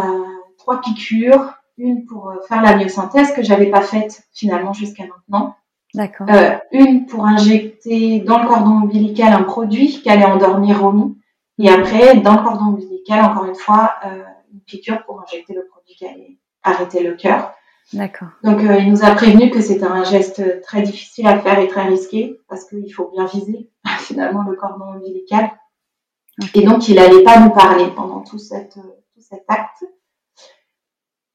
trois 0.59 0.81
piqûres, 0.81 1.55
une 1.79 2.07
pour 2.07 2.33
faire 2.49 2.63
la 2.63 2.77
myosynthèse 2.77 3.33
que 3.33 3.43
j'avais 3.43 3.71
pas 3.71 3.83
faite 3.83 4.23
finalement 4.33 4.73
jusqu'à 4.73 5.05
maintenant, 5.05 5.57
D'accord. 5.97 6.27
Euh, 6.31 6.57
une 6.73 7.07
pour 7.07 7.25
injecter 7.25 8.21
dans 8.21 8.43
le 8.43 8.47
cordon 8.47 8.83
ombilical 8.83 9.33
un 9.33 9.45
produit 9.45 9.89
qui 9.89 10.11
allait 10.11 10.27
endormir 10.27 10.83
Romy. 10.83 11.17
Et 11.59 11.71
après, 11.71 12.17
dans 12.17 12.35
le 12.37 12.43
cordon 12.43 12.67
ombilical, 12.67 13.25
encore 13.25 13.47
une 13.47 13.55
fois, 13.55 13.95
euh, 14.05 14.23
une 14.53 14.61
piqûre 14.61 15.03
pour 15.07 15.23
injecter 15.23 15.55
le 15.55 15.67
produit 15.67 15.95
qui 15.95 16.05
allait 16.05 16.37
arrêter 16.63 17.03
le 17.03 17.15
cœur. 17.15 17.55
D'accord. 17.95 18.29
Donc, 18.43 18.63
euh, 18.63 18.79
il 18.79 18.91
nous 18.91 19.05
a 19.05 19.13
prévenu 19.13 19.51
que 19.51 19.63
c'était 19.63 19.87
un 19.87 20.05
geste 20.05 20.61
très 20.61 20.83
difficile 20.83 21.27
à 21.29 21.39
faire 21.39 21.59
et 21.59 21.69
très 21.69 21.85
risqué 21.85 22.41
parce 22.47 22.65
qu'il 22.65 22.93
faut 22.93 23.11
bien 23.15 23.25
viser 23.25 23.71
finalement 24.01 24.43
le 24.43 24.55
cordon 24.55 24.97
ombilical. 24.97 25.51
Et 26.55 26.63
donc, 26.63 26.89
il 26.89 26.97
n'allait 26.97 27.23
pas 27.23 27.41
nous 27.41 27.51
parler 27.51 27.87
pendant 27.95 28.21
tout, 28.21 28.39
cette, 28.39 28.75
tout 28.75 29.21
cet 29.21 29.45
acte. 29.49 29.85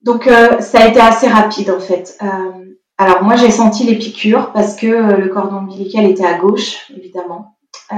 Donc, 0.01 0.25
ça 0.25 0.81
a 0.81 0.87
été 0.87 0.99
assez 0.99 1.27
rapide 1.27 1.69
en 1.71 1.79
fait. 1.79 2.17
Alors 3.01 3.23
moi 3.23 3.35
j'ai 3.35 3.49
senti 3.49 3.83
les 3.83 3.97
piqûres 3.97 4.51
parce 4.51 4.75
que 4.75 4.85
euh, 4.85 5.17
le 5.17 5.29
cordon 5.29 5.57
ombilical 5.57 6.05
était 6.05 6.23
à 6.23 6.37
gauche, 6.37 6.91
évidemment. 6.95 7.57
Euh, 7.91 7.97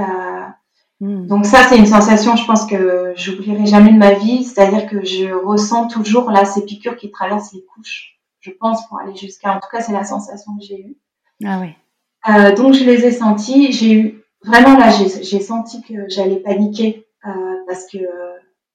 hmm. 1.00 1.26
Donc 1.26 1.44
ça 1.44 1.64
c'est 1.68 1.76
une 1.76 1.84
sensation, 1.84 2.36
je 2.36 2.46
pense 2.46 2.64
que 2.64 3.12
j'oublierai 3.14 3.66
jamais 3.66 3.92
de 3.92 3.98
ma 3.98 4.14
vie, 4.14 4.44
c'est-à-dire 4.44 4.86
que 4.86 5.04
je 5.04 5.30
ressens 5.30 5.88
toujours 5.88 6.30
là 6.30 6.46
ces 6.46 6.64
piqûres 6.64 6.96
qui 6.96 7.10
traversent 7.10 7.52
les 7.52 7.62
couches. 7.66 8.18
Je 8.40 8.50
pense 8.50 8.88
pour 8.88 8.98
aller 8.98 9.14
jusqu'à, 9.14 9.54
en 9.54 9.60
tout 9.60 9.68
cas 9.70 9.82
c'est 9.82 9.92
la 9.92 10.04
sensation 10.04 10.56
que 10.56 10.64
j'ai 10.64 10.80
eue. 10.80 10.96
Ah 11.44 11.60
oui. 11.60 11.74
Euh, 12.30 12.54
donc 12.54 12.72
je 12.72 12.84
les 12.84 13.04
ai 13.04 13.12
sentis. 13.12 13.72
J'ai 13.72 13.92
eu 13.92 14.23
vraiment 14.44 14.78
là 14.78 14.90
j'ai 14.90 15.40
senti 15.40 15.82
que 15.82 16.08
j'allais 16.08 16.36
paniquer 16.36 17.06
parce 17.66 17.86
que 17.90 17.98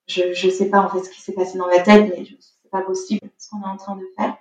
je 0.07 0.33
je 0.33 0.49
sais 0.49 0.69
pas 0.69 0.81
en 0.81 0.89
fait 0.89 1.03
ce 1.03 1.09
qui 1.09 1.21
s'est 1.21 1.33
passé 1.33 1.57
dans 1.57 1.67
ma 1.67 1.79
tête, 1.79 2.09
mais 2.09 2.25
c'est 2.25 2.69
pas 2.71 2.81
possible 2.81 3.27
ce 3.37 3.49
qu'on 3.49 3.61
est 3.61 3.71
en 3.71 3.77
train 3.77 3.95
de 3.95 4.05
faire. 4.17 4.35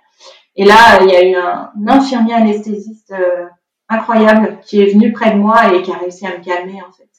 Et 0.55 0.65
là, 0.65 1.01
il 1.01 1.09
y 1.09 1.15
a 1.15 1.23
eu 1.23 1.35
un, 1.35 1.71
infirmier 1.87 2.33
anesthésiste 2.33 3.11
euh, 3.11 3.45
incroyable 3.87 4.59
qui 4.61 4.81
est 4.81 4.91
venu 4.91 5.13
près 5.13 5.31
de 5.31 5.37
moi 5.37 5.73
et 5.73 5.81
qui 5.81 5.91
a 5.91 5.97
réussi 5.97 6.27
à 6.27 6.37
me 6.37 6.43
calmer 6.43 6.81
en 6.81 6.91
fait. 6.91 7.09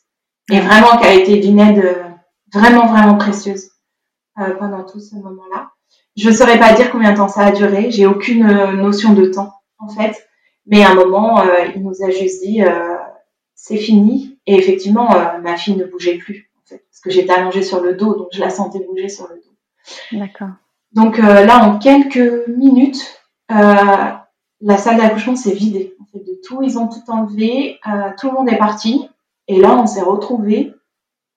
Et 0.54 0.61
vraiment 0.61 0.98
qui 0.98 1.06
a 1.06 1.14
été 1.14 1.38
d'une 1.38 1.58
aide 1.58 1.84
euh, 1.84 2.04
vraiment 2.52 2.86
vraiment 2.86 3.16
précieuse 3.16 3.70
euh, 4.40 4.54
pendant 4.56 4.84
tout 4.84 5.00
ce 5.00 5.14
moment-là. 5.14 5.70
Je 6.16 6.28
ne 6.28 6.34
saurais 6.34 6.58
pas 6.58 6.74
dire 6.74 6.90
combien 6.90 7.12
de 7.12 7.16
temps 7.16 7.28
ça 7.28 7.46
a 7.46 7.52
duré. 7.52 7.90
J'ai 7.90 8.06
aucune 8.06 8.46
notion 8.74 9.14
de 9.14 9.26
temps 9.26 9.54
en 9.78 9.88
fait. 9.88 10.26
Mais 10.66 10.84
à 10.84 10.90
un 10.90 10.94
moment, 10.94 11.42
il 11.74 11.82
nous 11.82 12.02
a 12.04 12.11
juste 12.11 12.42
dit 12.42 12.62
c'est 13.62 13.76
fini. 13.76 14.38
Et 14.46 14.56
effectivement, 14.56 15.10
ma 15.43 15.56
fille 15.56 15.76
ne 15.76 15.85
bougeait 15.85 16.16
plus 16.16 16.51
en 16.56 16.68
fait, 16.68 16.85
parce 16.90 17.01
que 17.01 17.10
j'étais 17.10 17.32
allongée 17.32 17.62
sur 17.62 17.80
le 17.80 17.94
dos, 17.94 18.14
donc 18.14 18.28
je 18.32 18.40
la 18.40 18.51
sentais 18.51 18.80
bouger 18.80 19.09
sur 19.09 19.28
le 19.28 19.36
dos. 19.36 20.18
D'accord. 20.18 20.48
Donc 20.93 21.18
là, 21.18 21.64
en 21.64 21.78
quelques 21.78 22.48
minutes, 22.48 23.20
euh, 23.51 24.12
la 24.60 24.76
salle 24.76 24.97
d'accouchement 24.97 25.36
s'est 25.36 25.55
vidée 25.55 25.97
en 26.01 26.05
fait, 26.06 26.24
de 26.24 26.40
tout. 26.44 26.62
Ils 26.62 26.78
ont 26.78 26.89
tout 26.89 27.09
enlevé, 27.09 27.78
euh, 27.86 28.10
tout 28.18 28.28
le 28.28 28.35
monde 28.35 28.48
est 28.51 28.59
parti. 28.59 29.09
Et 29.48 29.60
là, 29.60 29.76
on 29.76 29.86
s'est 29.86 30.02
retrouvés 30.02 30.74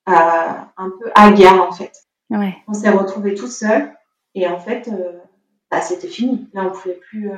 euh, 0.08 0.12
un 0.12 0.90
peu 0.90 1.10
hagards 1.14 1.68
en 1.68 1.72
fait. 1.72 1.92
Ouais. 2.30 2.56
On 2.68 2.74
s'est 2.74 2.90
retrouvés 2.90 3.34
tout 3.34 3.48
seuls 3.48 3.92
et 4.34 4.48
en 4.48 4.58
fait, 4.58 4.90
bah, 5.70 5.80
c'était 5.80 6.08
fini. 6.08 6.48
Là, 6.52 6.64
on 6.66 6.70
pouvait 6.70 6.94
plus, 6.94 7.30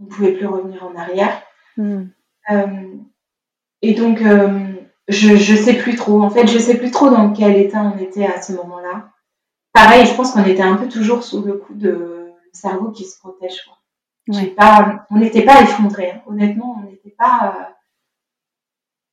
on 0.00 0.04
pouvait 0.06 0.32
plus 0.32 0.46
revenir 0.46 0.84
en 0.84 0.94
arrière. 0.96 1.42
Hmm. 1.76 2.06
Et 3.82 3.94
donc, 3.94 4.22
je 5.08 5.36
je 5.36 5.56
sais 5.56 5.74
plus 5.74 5.96
trop. 5.96 6.22
En 6.22 6.30
fait, 6.30 6.46
je 6.46 6.58
sais 6.58 6.78
plus 6.78 6.90
trop 6.90 7.10
dans 7.10 7.32
quel 7.32 7.56
état 7.56 7.82
on 7.82 7.98
était 7.98 8.26
à 8.26 8.40
ce 8.40 8.52
moment-là. 8.52 9.10
Pareil, 9.72 10.06
je 10.06 10.14
pense 10.14 10.32
qu'on 10.32 10.44
était 10.44 10.62
un 10.62 10.76
peu 10.76 10.88
toujours 10.88 11.22
sous 11.22 11.42
le 11.42 11.54
coup 11.54 11.74
de 11.74 12.30
cerveau 12.52 12.90
qui 12.90 13.04
se 13.04 13.18
protège. 13.18 13.62
Pas, 14.56 15.06
on 15.10 15.16
n'était 15.16 15.44
pas 15.44 15.62
effondrés. 15.62 16.12
Hein. 16.12 16.22
Honnêtement, 16.26 16.76
on 16.78 16.88
n'était 16.88 17.14
pas. 17.18 17.54
Euh, 17.56 17.72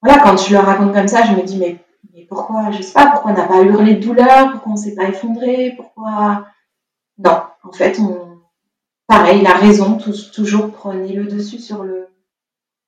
voilà, 0.02 0.22
quand 0.22 0.38
je 0.38 0.54
le 0.54 0.60
raconte 0.60 0.94
comme 0.94 1.08
ça, 1.08 1.24
je 1.24 1.34
me 1.34 1.44
dis 1.44 1.58
mais, 1.58 1.78
mais 2.14 2.26
pourquoi 2.26 2.72
Je 2.72 2.82
sais 2.82 2.94
pas 2.94 3.08
pourquoi 3.08 3.32
on 3.32 3.34
n'a 3.34 3.48
pas 3.48 3.62
hurlé 3.64 3.96
de 3.96 4.02
douleur, 4.02 4.52
pourquoi 4.52 4.74
on 4.74 4.78
s'est 4.78 4.96
pas 4.96 5.10
effondré, 5.10 5.74
pourquoi 5.76 6.46
Non, 7.18 7.42
en 7.64 7.72
fait, 7.72 8.00
on 8.00 8.40
pareil, 9.08 9.42
la 9.42 9.54
raison 9.54 9.98
toujours 9.98 10.72
prenait 10.72 11.14
le 11.14 11.26
dessus 11.26 11.60
sur 11.60 11.84
le 11.84 12.08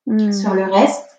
hmm. 0.05 0.31
sur 0.31 0.53
le 0.53 0.63
reste. 0.63 1.10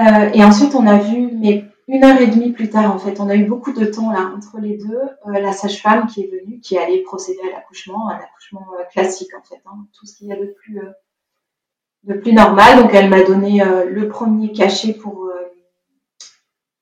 Euh, 0.00 0.30
et 0.32 0.42
ensuite, 0.42 0.74
on 0.74 0.86
a 0.86 0.98
vu, 0.98 1.30
mais 1.32 1.64
une 1.92 2.04
heure 2.04 2.20
et 2.20 2.28
demie 2.28 2.52
plus 2.52 2.70
tard, 2.70 2.94
en 2.94 2.98
fait, 2.98 3.18
on 3.18 3.28
a 3.28 3.34
eu 3.34 3.46
beaucoup 3.46 3.72
de 3.72 3.84
temps 3.84 4.12
là 4.12 4.32
entre 4.36 4.60
les 4.60 4.76
deux. 4.76 5.00
Euh, 5.26 5.40
la 5.40 5.52
sage-femme 5.52 6.06
qui 6.06 6.22
est 6.22 6.28
venue, 6.28 6.60
qui 6.60 6.78
allait 6.78 7.02
procéder 7.02 7.40
à 7.48 7.56
l'accouchement, 7.56 8.08
un 8.08 8.14
accouchement 8.14 8.64
euh, 8.78 8.84
classique 8.92 9.34
en 9.36 9.42
fait, 9.42 9.60
hein, 9.66 9.86
tout 9.92 10.06
ce 10.06 10.16
qu'il 10.16 10.28
y 10.28 10.32
a 10.32 10.36
de 10.36 10.54
plus, 10.62 10.78
euh, 10.78 10.92
de 12.04 12.14
plus 12.14 12.32
normal. 12.32 12.80
Donc 12.80 12.94
elle 12.94 13.10
m'a 13.10 13.24
donné 13.24 13.60
le 13.88 14.08
premier 14.08 14.52
cachet 14.52 14.94
pour, 14.94 15.30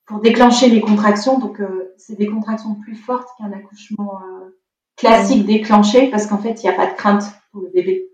pour 0.05 0.21
déclencher 0.21 0.69
les 0.69 0.83
contractions. 0.83 1.39
Donc 1.39 1.59
c'est 1.97 2.17
des 2.17 2.27
contractions 2.29 2.75
plus 2.75 2.95
fortes 2.95 3.29
qu'un 3.39 3.51
accouchement 3.53 4.21
classique 4.97 5.45
déclenché 5.45 6.09
parce 6.09 6.27
qu'en 6.27 6.39
fait 6.39 6.63
il 6.63 6.69
n'y 6.69 6.73
a 6.73 6.77
pas 6.77 6.87
de 6.87 6.95
crainte 6.95 7.25
pour 7.51 7.63
le 7.63 7.69
bébé, 7.71 8.09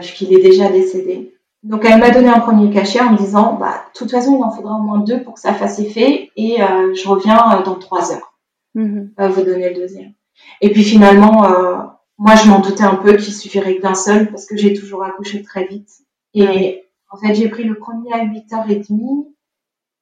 puisqu'il 0.00 0.34
est 0.34 0.42
déjà 0.42 0.68
décédé. 0.68 1.34
Donc 1.62 1.84
elle 1.84 2.00
m'a 2.00 2.10
donné 2.10 2.28
un 2.28 2.40
premier 2.40 2.72
cachet 2.72 3.00
en 3.00 3.12
me 3.12 3.18
disant, 3.18 3.54
bah, 3.54 3.84
de 3.92 3.98
toute 3.98 4.10
façon, 4.10 4.36
il 4.38 4.42
en 4.42 4.50
faudra 4.50 4.76
au 4.76 4.82
moins 4.82 5.00
deux 5.00 5.22
pour 5.22 5.34
que 5.34 5.40
ça 5.40 5.52
fasse 5.52 5.78
effet 5.78 6.30
et 6.36 6.62
euh, 6.62 6.94
je 6.94 7.06
reviens 7.06 7.38
euh, 7.52 7.62
dans 7.62 7.74
trois 7.74 8.12
heures. 8.12 8.30
Mm-hmm. 8.76 9.28
vous 9.30 9.42
donner 9.42 9.70
le 9.70 9.74
deuxième. 9.74 10.12
Et 10.60 10.70
puis 10.70 10.84
finalement, 10.84 11.44
euh, 11.44 11.78
moi, 12.18 12.36
je 12.36 12.48
m'en 12.48 12.60
doutais 12.60 12.84
un 12.84 12.96
peu 12.96 13.16
qu'il 13.16 13.34
suffirait 13.34 13.76
que 13.76 13.82
d'un 13.82 13.94
seul 13.94 14.30
parce 14.30 14.46
que 14.46 14.56
j'ai 14.56 14.74
toujours 14.74 15.02
accouché 15.04 15.42
très 15.42 15.66
vite. 15.66 15.90
Et 16.34 16.84
en 17.10 17.16
fait, 17.16 17.34
j'ai 17.34 17.48
pris 17.48 17.64
le 17.64 17.74
premier 17.74 18.12
à 18.12 18.24
8h30 18.24 19.26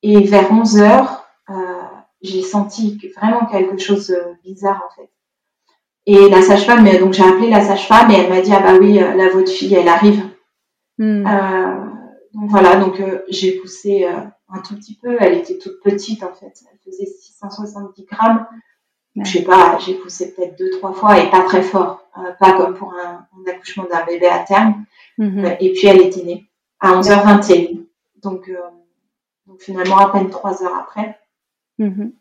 et 0.02 0.20
vers 0.24 0.52
11h, 0.52 1.08
euh, 1.50 1.54
j'ai 2.20 2.42
senti 2.42 3.00
vraiment 3.16 3.46
quelque 3.46 3.78
chose 3.78 4.08
de 4.08 4.20
bizarre 4.44 4.82
en 4.86 4.94
fait. 4.94 5.10
Et 6.06 6.28
la 6.28 6.42
sage-femme, 6.42 6.88
donc 6.98 7.12
j'ai 7.12 7.24
appelé 7.24 7.50
la 7.50 7.60
sage-femme 7.60 8.10
et 8.10 8.14
elle 8.14 8.30
m'a 8.30 8.40
dit 8.40 8.52
ah 8.52 8.60
bah 8.60 8.78
oui, 8.80 8.94
la 8.94 9.28
votre 9.30 9.50
fille, 9.50 9.74
elle 9.74 9.88
arrive. 9.88 10.22
Hmm. 10.98 11.26
Euh, 11.26 11.84
donc 12.34 12.50
voilà, 12.50 12.76
donc 12.76 13.00
euh, 13.00 13.20
j'ai 13.28 13.52
poussé 13.52 14.04
euh, 14.04 14.20
un 14.48 14.60
tout 14.60 14.74
petit 14.76 14.96
peu. 14.96 15.16
Elle 15.20 15.38
était 15.38 15.58
toute 15.58 15.80
petite 15.82 16.22
en 16.22 16.32
fait, 16.32 16.52
elle 16.70 16.78
faisait 16.84 17.06
670 17.06 18.04
grammes. 18.04 18.46
Je 19.16 19.38
sais 19.38 19.42
pas, 19.42 19.78
j'ai 19.84 19.94
poussé 19.94 20.32
peut-être 20.32 20.56
deux 20.56 20.70
trois 20.70 20.92
fois 20.92 21.18
et 21.18 21.28
pas 21.28 21.42
très 21.42 21.62
fort, 21.62 22.04
pas 22.38 22.52
comme 22.52 22.74
pour 22.74 22.92
un, 22.92 23.26
accouchement 23.50 23.84
d'un 23.90 24.04
bébé 24.04 24.26
à 24.26 24.40
terme. 24.40 24.84
Mhm. 25.16 25.56
et 25.58 25.72
puis 25.72 25.88
elle 25.88 26.00
était 26.02 26.22
née 26.22 26.46
à 26.78 26.92
11h21. 26.92 27.84
Donc, 28.22 28.48
donc 29.48 29.60
finalement 29.60 29.98
à 29.98 30.12
peine 30.12 30.30
trois 30.30 30.62
heures 30.62 30.76
après. 30.76 31.18
Mhm. 31.78 32.12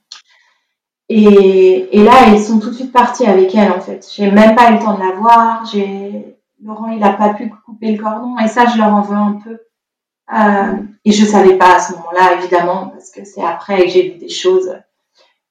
Et, 1.09 1.97
et, 1.97 2.03
là, 2.03 2.29
ils 2.33 2.39
sont 2.39 2.59
tout 2.59 2.69
de 2.69 2.75
suite 2.75 2.91
partis 2.91 3.25
avec 3.25 3.53
elle, 3.55 3.71
en 3.71 3.79
fait. 3.79 4.05
J'ai 4.13 4.29
même 4.29 4.55
pas 4.55 4.71
eu 4.71 4.73
le 4.73 4.79
temps 4.79 4.95
de 4.95 4.99
la 4.99 5.11
voir. 5.11 5.65
J'ai 5.65 6.36
Laurent, 6.63 6.87
il 6.87 7.03
a 7.03 7.13
pas 7.13 7.33
pu 7.33 7.49
couper 7.65 7.91
le 7.95 8.01
cordon, 8.01 8.37
et 8.39 8.47
ça, 8.47 8.65
je 8.65 8.77
leur 8.77 8.93
en 8.93 9.01
veux 9.01 9.15
un 9.15 9.33
peu. 9.43 9.59
Euh, 10.33 10.83
et 11.05 11.11
je 11.11 11.25
savais 11.25 11.57
pas 11.57 11.75
à 11.75 11.79
ce 11.79 11.93
moment-là, 11.93 12.33
évidemment, 12.39 12.89
parce 12.89 13.11
que 13.11 13.23
c'est 13.23 13.43
après 13.43 13.83
que 13.83 13.89
j'ai 13.89 14.11
vu 14.11 14.17
des 14.17 14.29
choses. 14.29 14.75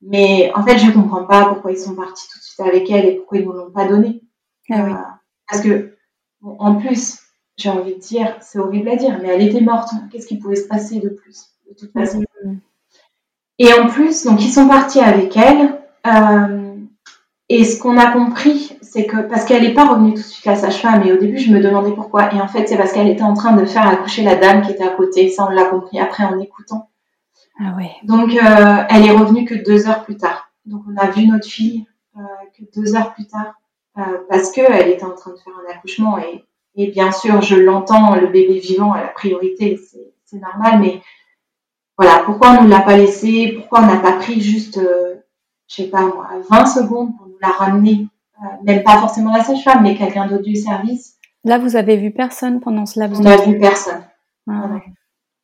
Mais 0.02 0.52
en 0.54 0.62
fait, 0.62 0.78
je 0.78 0.90
comprends 0.90 1.24
pas 1.24 1.46
pourquoi 1.46 1.72
ils 1.72 1.78
sont 1.78 1.94
partis 1.94 2.28
tout 2.30 2.38
de 2.38 2.44
suite 2.44 2.60
avec 2.60 2.90
elle 2.90 3.06
et 3.06 3.16
pourquoi 3.16 3.38
ils 3.38 3.48
ne 3.48 3.52
l'ont 3.52 3.70
pas 3.70 3.86
donné. 3.86 4.22
Ah 4.70 4.82
oui. 4.84 4.92
Euh, 4.92 4.96
parce 5.48 5.62
que, 5.62 5.96
en 6.42 6.74
plus, 6.74 7.20
j'ai 7.56 7.70
envie 7.70 7.94
de 7.94 8.00
dire, 8.00 8.36
c'est 8.40 8.58
horrible 8.58 8.88
à 8.88 8.96
dire, 8.96 9.18
mais 9.22 9.28
elle 9.28 9.42
était 9.42 9.60
morte. 9.60 9.90
Qu'est-ce 10.10 10.26
qui 10.26 10.38
pouvait 10.38 10.56
se 10.56 10.68
passer 10.68 11.00
de 11.00 11.08
plus, 11.08 11.46
de 11.68 11.74
toute 11.74 11.92
façon? 11.92 12.22
Et 13.58 13.72
en 13.72 13.88
plus, 13.88 14.24
donc 14.24 14.42
ils 14.42 14.52
sont 14.52 14.68
partis 14.68 15.00
avec 15.00 15.36
elle. 15.36 15.80
Euh, 16.06 16.74
et 17.48 17.64
ce 17.64 17.80
qu'on 17.80 17.96
a 17.96 18.10
compris, 18.12 18.76
c'est 18.90 19.06
que 19.06 19.18
parce 19.28 19.44
qu'elle 19.44 19.62
n'est 19.62 19.74
pas 19.74 19.86
revenue 19.86 20.14
tout 20.14 20.20
de 20.20 20.24
suite 20.24 20.46
à 20.46 20.54
sage-femme, 20.54 21.02
et 21.06 21.12
au 21.12 21.16
début 21.16 21.38
je 21.38 21.50
me 21.50 21.60
demandais 21.60 21.92
pourquoi. 21.92 22.32
Et 22.32 22.40
en 22.40 22.48
fait, 22.48 22.66
c'est 22.66 22.76
parce 22.76 22.92
qu'elle 22.92 23.08
était 23.08 23.22
en 23.22 23.34
train 23.34 23.54
de 23.54 23.64
faire 23.64 23.86
accoucher 23.86 24.22
la 24.22 24.36
dame 24.36 24.62
qui 24.62 24.72
était 24.72 24.84
à 24.84 24.90
côté. 24.90 25.28
Ça, 25.28 25.46
on 25.46 25.50
l'a 25.50 25.64
compris 25.64 25.98
après 25.98 26.24
en 26.24 26.38
écoutant. 26.38 26.88
Ah 27.58 27.74
ouais. 27.76 27.90
Donc, 28.04 28.34
euh, 28.34 28.84
elle 28.90 29.06
est 29.06 29.10
revenue 29.10 29.44
que 29.44 29.54
deux 29.54 29.88
heures 29.88 30.04
plus 30.04 30.16
tard. 30.16 30.50
Donc, 30.66 30.82
on 30.88 30.96
a 30.96 31.10
vu 31.10 31.26
notre 31.26 31.46
fille 31.46 31.86
euh, 32.16 32.20
que 32.56 32.64
deux 32.78 32.96
heures 32.96 33.14
plus 33.14 33.26
tard 33.26 33.54
euh, 33.98 34.02
parce 34.28 34.50
qu'elle 34.52 34.88
était 34.88 35.04
en 35.04 35.14
train 35.14 35.32
de 35.32 35.38
faire 35.38 35.54
un 35.64 35.74
accouchement. 35.74 36.18
Et, 36.18 36.44
et 36.76 36.90
bien 36.90 37.12
sûr, 37.12 37.40
je 37.42 37.56
l'entends, 37.56 38.14
le 38.14 38.26
bébé 38.26 38.58
vivant 38.58 38.92
a 38.92 39.00
la 39.00 39.08
priorité, 39.08 39.80
c'est 40.24 40.38
normal, 40.38 40.80
mais 40.80 41.00
voilà, 41.96 42.22
pourquoi 42.26 42.58
on 42.60 42.64
ne 42.64 42.68
l'a 42.68 42.80
pas 42.80 42.96
laissé, 42.96 43.54
pourquoi 43.56 43.80
on 43.80 43.86
n'a 43.86 43.96
pas 43.96 44.12
pris 44.12 44.42
juste, 44.42 44.78
je 44.78 45.74
sais 45.74 45.88
pas 45.88 46.02
moi, 46.02 46.28
20 46.50 46.66
secondes 46.66 47.16
pour 47.16 47.26
nous 47.26 47.38
la 47.40 47.48
ramener, 47.48 48.06
même 48.62 48.82
pas 48.82 48.98
forcément 48.98 49.36
la 49.36 49.42
sage-femme, 49.42 49.82
mais 49.82 49.96
quelqu'un 49.96 50.26
d'autre 50.26 50.42
du 50.42 50.56
service. 50.56 51.16
Là, 51.44 51.58
vous 51.58 51.76
avez 51.76 51.96
vu 51.96 52.10
personne 52.10 52.60
pendant 52.60 52.86
ce 52.86 52.98
laps 52.98 53.18
On 53.20 53.22
n'a 53.22 53.36
vu 53.36 53.58
personne. 53.58 54.04
Ah 54.48 54.70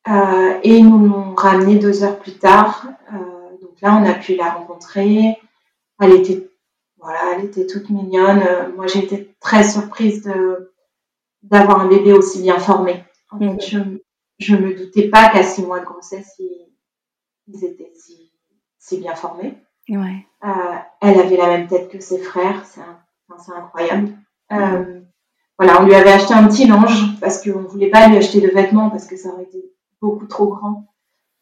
euh, 0.09 0.59
et 0.64 0.78
ils 0.78 0.89
nous 0.89 1.06
l'ont 1.06 1.35
ramenée 1.35 1.77
deux 1.77 2.02
heures 2.02 2.19
plus 2.19 2.36
tard. 2.36 2.89
donc 3.60 3.81
là, 3.81 3.97
on 4.01 4.05
a 4.05 4.14
pu 4.14 4.35
la 4.35 4.51
rencontrer. 4.51 5.39
Elle 6.01 6.14
était, 6.14 6.51
voilà, 6.98 7.20
elle 7.35 7.44
était 7.44 7.66
toute 7.66 7.89
mignonne. 7.89 8.43
moi, 8.77 8.86
j'ai 8.89 9.05
été 9.05 9.35
très 9.40 9.62
surprise 9.62 10.23
de 10.23 10.73
d'avoir 11.44 11.81
un 11.81 11.89
bébé 11.89 12.12
aussi 12.12 12.43
bien 12.43 12.59
formé. 12.59 13.05
En 13.31 13.39
fait, 13.39 13.77
mhm 13.77 13.98
je 14.43 14.56
me 14.56 14.74
doutais 14.74 15.09
pas 15.09 15.31
qu'à 15.31 15.43
six 15.43 15.62
mois 15.62 15.81
de 15.81 15.85
grossesse, 15.85 16.39
ils, 16.39 17.64
étaient 17.64 17.93
si, 18.78 18.98
bien 18.98 19.14
formés. 19.14 19.55
Ouais. 19.88 20.26
Euh, 20.44 20.74
elle 21.00 21.20
avait 21.20 21.36
la 21.36 21.46
même 21.48 21.66
tête 21.66 21.88
que 21.88 22.00
ses 22.00 22.18
frères, 22.18 22.64
c'est 22.64 23.52
incroyable. 23.52 24.10
Euh, 24.52 25.00
voilà, 25.59 25.80
on 25.80 25.86
lui 25.86 25.94
avait 25.94 26.12
acheté 26.12 26.34
un 26.34 26.46
petit 26.48 26.66
linge 26.66 27.18
parce 27.20 27.42
qu'on 27.42 27.60
ne 27.60 27.66
voulait 27.66 27.90
pas 27.90 28.09
lui 28.09 28.16
acheter 28.16 28.40
de 28.40 28.48
vêtements 28.48 28.90
parce 28.90 29.06
que 29.06 29.16
ça 29.16 29.30
aurait 29.30 29.44
été 29.44 29.72
beaucoup 30.00 30.26
trop 30.26 30.46
grand. 30.46 30.88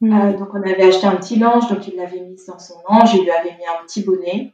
Mm. 0.00 0.12
Euh, 0.12 0.32
donc 0.38 0.48
on 0.54 0.62
avait 0.62 0.84
acheté 0.84 1.06
un 1.06 1.16
petit 1.16 1.38
linge, 1.38 1.68
donc 1.68 1.86
il 1.88 1.96
l'avait 1.96 2.20
mis 2.20 2.36
dans 2.46 2.58
son 2.58 2.74
linge, 2.88 3.14
il 3.14 3.24
lui 3.24 3.30
avait 3.30 3.56
mis 3.56 3.66
un 3.66 3.84
petit 3.84 4.02
bonnet. 4.02 4.52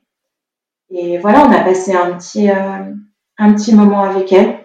Et 0.90 1.18
voilà, 1.18 1.46
on 1.46 1.52
a 1.52 1.64
passé 1.64 1.94
un 1.94 2.16
petit, 2.16 2.48
un 2.48 3.52
petit 3.54 3.74
moment 3.74 4.02
avec 4.02 4.32
elle. 4.32 4.64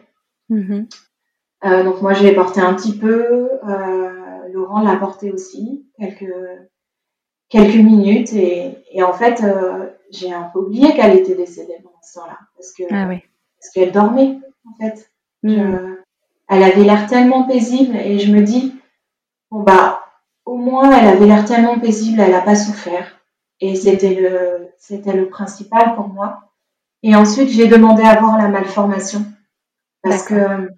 Mm-hmm. 0.52 1.84
Donc 1.84 2.02
moi, 2.04 2.14
je 2.14 2.24
l'ai 2.24 2.36
porté 2.36 2.62
un 2.62 2.76
petit 2.76 2.96
peu. 2.96 3.50
Laurent 4.54 4.82
l'a 4.82 4.98
porté 4.98 5.32
aussi 5.32 5.88
quelques 5.98 6.32
quelques 7.52 7.76
minutes 7.76 8.34
et, 8.34 8.78
et 8.92 9.04
en 9.04 9.14
fait, 9.14 9.44
euh, 9.44 9.90
j'ai 10.10 10.34
un 10.34 10.44
peu 10.44 10.60
oublié 10.60 10.94
qu'elle 10.96 11.18
était 11.18 11.36
décédée 11.36 11.78
pendant 11.84 12.02
ce 12.02 12.20
temps-là 12.20 12.40
parce 12.56 12.74
que 12.74 12.84
ah 12.92 13.08
parce 13.08 13.74
qu'elle 13.74 13.92
dormait 13.92 14.40
en 14.68 14.76
fait. 14.80 15.08
Hmm. 15.44 15.96
elle 16.50 16.62
avait 16.62 16.84
l'air 16.84 17.08
tellement 17.08 17.48
paisible 17.48 17.96
et 17.96 18.20
je 18.20 18.32
me 18.32 18.44
dis 18.44 18.76
bon 19.50 19.64
bah 19.64 20.06
au 20.46 20.56
moins 20.56 20.96
elle 20.96 21.08
avait 21.08 21.26
l'air 21.26 21.46
tellement 21.46 21.80
paisible, 21.80 22.20
elle 22.20 22.30
n'a 22.30 22.42
pas 22.42 22.54
souffert 22.56 23.20
et 23.60 23.76
c'était 23.76 24.14
le 24.14 24.70
c'était 24.78 25.14
le 25.14 25.30
principal 25.30 25.96
pour 25.96 26.08
moi. 26.08 26.52
Et 27.04 27.16
ensuite, 27.16 27.50
j'ai 27.50 27.68
demandé 27.68 28.04
à 28.04 28.20
voir 28.20 28.38
la 28.38 28.48
malformation 28.48 29.26
parce 30.04 30.24
que 30.24 30.70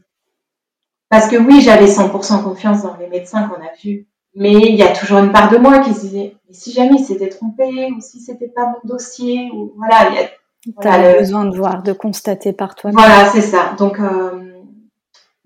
parce 1.10 1.28
que 1.28 1.38
oui, 1.38 1.62
j'avais 1.62 1.86
100% 1.86 2.44
confiance 2.44 2.84
dans 2.84 2.96
les 2.98 3.08
médecins 3.08 3.48
qu'on 3.48 3.62
a 3.62 3.72
vus, 3.84 4.08
mais 4.36 4.54
il 4.54 4.76
y 4.76 4.84
a 4.84 4.94
toujours 4.94 5.20
une 5.20 5.32
part 5.32 5.52
de 5.52 5.58
moi 5.58 5.80
qui 5.80 5.94
se 5.94 6.02
disait, 6.02 6.36
mais 6.54 6.60
si 6.60 6.72
jamais 6.72 6.98
il 7.00 7.04
s'était 7.04 7.30
trompé, 7.30 7.92
ou 7.92 8.00
si 8.00 8.20
c'était 8.20 8.48
pas 8.48 8.68
mon 8.68 8.88
dossier, 8.88 9.50
ou 9.52 9.74
voilà, 9.76 10.10
il 10.10 10.16
y 10.16 10.20
a. 10.20 10.30
Voilà, 10.76 11.18
besoin 11.18 11.46
de 11.46 11.58
voir, 11.58 11.82
de 11.82 11.94
constater 11.94 12.54
par 12.54 12.76
toi. 12.76 12.92
Voilà, 12.94 13.26
c'est 13.26 13.42
ça. 13.42 13.74
Donc, 13.78 14.00
euh, 14.00 14.62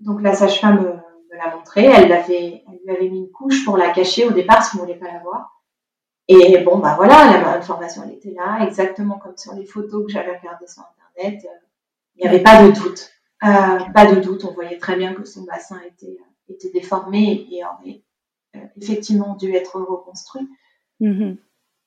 donc 0.00 0.20
la 0.22 0.34
sage-femme 0.34 0.80
me, 0.82 1.36
l'a 1.36 1.56
montré. 1.56 1.86
Elle, 1.86 2.08
l'avait, 2.08 2.62
elle 2.68 2.80
lui 2.84 2.96
avait 2.96 3.08
mis 3.08 3.20
une 3.20 3.30
couche 3.30 3.64
pour 3.64 3.78
la 3.78 3.88
cacher 3.88 4.26
au 4.26 4.32
départ, 4.32 4.62
si 4.62 4.76
on 4.76 4.80
ne 4.80 4.82
voulait 4.82 4.98
pas 4.98 5.10
la 5.10 5.18
voir. 5.20 5.62
Et 6.28 6.58
bon, 6.58 6.78
bah 6.78 6.94
voilà, 6.96 7.40
l'information, 7.40 8.02
elle 8.04 8.12
était 8.12 8.30
là, 8.30 8.64
exactement 8.66 9.18
comme 9.18 9.36
sur 9.36 9.54
les 9.54 9.64
photos 9.64 10.04
que 10.06 10.12
j'avais 10.12 10.36
regardées 10.36 10.68
sur 10.68 10.84
Internet. 11.16 11.42
Il 12.16 12.22
n'y 12.22 12.28
avait 12.28 12.42
pas 12.42 12.62
de 12.62 12.70
doute. 12.70 13.10
Euh, 13.44 13.78
pas 13.94 14.06
de 14.12 14.20
doute, 14.20 14.44
on 14.44 14.52
voyait 14.52 14.78
très 14.78 14.96
bien 14.96 15.14
que 15.14 15.24
son 15.24 15.44
bassin 15.44 15.80
était, 15.86 16.18
était 16.48 16.70
déformé 16.70 17.48
et 17.50 17.62
aurait 17.64 18.02
euh, 18.56 18.66
effectivement 18.80 19.36
dû 19.36 19.54
être 19.54 19.80
reconstruit. 19.80 20.46
Mm-hmm. 21.00 21.36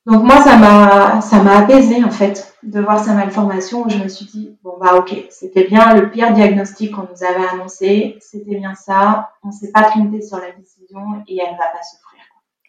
Donc 0.06 0.24
moi, 0.24 0.40
ça 0.40 0.56
m'a, 0.56 1.20
ça 1.20 1.42
m'a 1.42 1.58
apaisé 1.58 2.02
en 2.02 2.10
fait 2.10 2.54
de 2.64 2.80
voir 2.80 2.98
sa 2.98 3.14
malformation. 3.14 3.84
Où 3.84 3.88
je 3.88 3.98
me 3.98 4.08
suis 4.08 4.24
dit 4.26 4.56
bon 4.64 4.74
bah 4.80 4.96
ok, 4.96 5.14
c'était 5.30 5.64
bien 5.64 5.94
le 5.94 6.10
pire 6.10 6.32
diagnostic 6.32 6.92
qu'on 6.92 7.02
nous 7.02 7.24
avait 7.24 7.46
annoncé, 7.46 8.16
c'était 8.20 8.56
bien 8.56 8.74
ça. 8.74 9.30
On 9.44 9.52
s'est 9.52 9.70
pas 9.70 9.84
trompé 9.84 10.20
sur 10.20 10.38
la 10.38 10.50
décision 10.50 11.00
et 11.28 11.38
elle 11.38 11.52
va 11.52 11.66
pas 11.66 11.82
souffrir. 11.82 12.20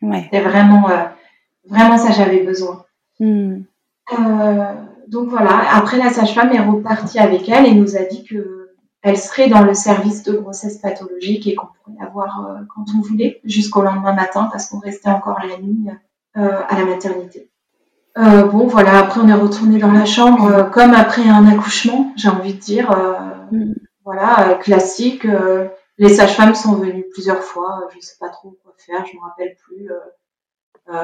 Ouais. 0.04 0.22
C'était 0.24 0.42
vraiment, 0.42 0.90
euh, 0.90 1.06
vraiment 1.68 1.98
ça 1.98 2.12
j'avais 2.12 2.44
besoin. 2.44 2.86
Mm. 3.20 3.62
donc 5.08 5.30
voilà. 5.30 5.76
Après 5.76 5.98
la 5.98 6.10
sage-femme 6.10 6.52
est 6.52 6.60
repartie 6.60 7.20
avec 7.20 7.50
elle 7.50 7.66
et 7.66 7.74
nous 7.74 7.96
a 7.96 8.04
dit 8.04 8.24
que 8.26 8.64
elle 9.04 9.18
serait 9.18 9.50
dans 9.50 9.64
le 9.64 9.74
service 9.74 10.24
de 10.24 10.32
grossesse 10.32 10.78
pathologique 10.78 11.46
et 11.46 11.56
qu'on 11.56 11.68
pourrait 11.68 11.98
la 12.00 12.10
voir 12.10 12.46
euh, 12.48 12.62
quand 12.74 12.86
on 12.98 13.02
voulait, 13.02 13.42
jusqu'au 13.44 13.82
lendemain 13.82 14.14
matin, 14.14 14.48
parce 14.50 14.68
qu'on 14.68 14.80
restait 14.80 15.10
encore 15.10 15.40
la 15.46 15.58
nuit 15.58 15.90
euh, 15.90 15.94
à 16.36 16.78
la 16.78 16.86
maternité. 16.86 17.50
Euh, 18.18 18.44
bon, 18.44 18.68
voilà, 18.68 19.00
après 19.00 19.20
on 19.22 19.28
est 19.28 19.34
retourné 19.34 19.80
dans 19.80 19.92
la 19.92 20.06
chambre, 20.06 20.70
comme 20.72 20.94
après 20.94 21.28
un 21.28 21.48
accouchement, 21.48 22.12
j'ai 22.16 22.30
envie 22.30 22.54
de 22.54 22.60
dire. 22.60 22.92
Mm. 23.52 23.74
Voilà, 24.06 24.60
classique. 24.62 25.26
les 25.98 26.10
sages-femmes 26.10 26.56
sont 26.56 26.76
venues 26.76 27.06
plusieurs 27.14 27.44
fois, 27.44 27.88
je 27.92 27.98
ne 27.98 28.02
sais 28.02 28.16
pas 28.20 28.30
trop 28.30 28.58
quoi 28.64 28.74
faire, 28.78 29.06
je 29.06 29.16
ne 29.16 29.22
me 29.22 29.26
rappelle 29.26 29.56
plus. 29.66 29.90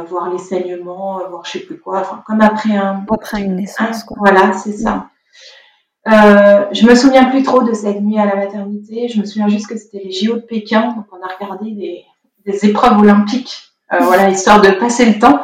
voir 0.07 0.29
les 0.31 0.37
saignements, 0.37 1.19
voir 1.29 1.45
je 1.45 1.51
sais 1.51 1.59
plus 1.59 1.79
quoi, 1.79 1.99
enfin, 2.01 2.23
comme 2.25 2.41
après 2.41 2.75
un... 2.75 3.05
Après 3.09 3.41
une 3.41 3.55
naissance, 3.55 4.03
quoi. 4.03 4.17
Voilà, 4.19 4.53
c'est 4.53 4.73
ça. 4.73 5.09
Euh, 6.07 6.65
je 6.71 6.85
me 6.85 6.95
souviens 6.95 7.25
plus 7.25 7.43
trop 7.43 7.63
de 7.63 7.73
cette 7.73 8.01
nuit 8.01 8.17
à 8.17 8.25
la 8.25 8.35
maternité. 8.35 9.07
Je 9.09 9.19
me 9.19 9.25
souviens 9.25 9.47
juste 9.47 9.67
que 9.67 9.77
c'était 9.77 9.99
les 10.03 10.11
JO 10.11 10.35
de 10.35 10.41
Pékin, 10.41 10.93
donc 10.95 11.05
on 11.11 11.21
a 11.21 11.33
regardé 11.33 11.71
des, 11.71 12.03
des 12.45 12.65
épreuves 12.65 12.99
olympiques, 12.99 13.57
euh, 13.57 13.68
voilà, 13.91 14.29
histoire 14.29 14.61
de 14.61 14.71
passer 14.71 15.05
le 15.05 15.19
temps. 15.19 15.41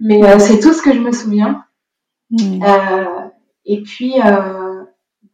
Mais 0.00 0.22
euh, 0.24 0.38
c'est 0.38 0.60
tout 0.60 0.72
ce 0.72 0.82
que 0.82 0.92
je 0.92 1.00
me 1.00 1.12
souviens. 1.12 1.64
Hmm. 2.30 2.62
Euh, 2.62 3.28
et 3.64 3.82
puis 3.82 4.14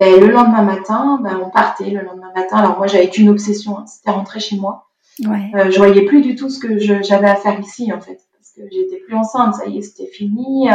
ben, 0.01 0.21
le 0.21 0.31
lendemain 0.31 0.63
matin, 0.63 1.21
ben, 1.23 1.41
on 1.45 1.51
partait 1.51 1.91
le 1.91 2.03
lendemain 2.03 2.33
matin. 2.35 2.59
Alors 2.59 2.79
moi 2.79 2.87
j'avais 2.87 3.09
qu'une 3.09 3.29
obsession, 3.29 3.79
hein, 3.79 3.87
c'était 3.87 4.11
rentrer 4.11 4.41
chez 4.41 4.57
moi. 4.57 4.89
Ouais. 5.27 5.71
je 5.71 5.77
voyais 5.77 6.07
plus 6.07 6.23
du 6.23 6.37
tout 6.37 6.49
ce 6.49 6.59
que 6.59 6.79
j'avais 6.79 7.29
à 7.29 7.37
faire 7.37 7.61
ici 7.61 7.93
en 7.93 8.01
fait, 8.01 8.19
parce 8.33 8.53
que 8.57 8.63
j'étais 8.71 8.97
plus 8.97 9.15
enceinte. 9.15 9.55
Ça 9.55 9.67
y 9.67 9.79
est, 9.79 9.83
c'était 9.83 10.11
fini. 10.11 10.69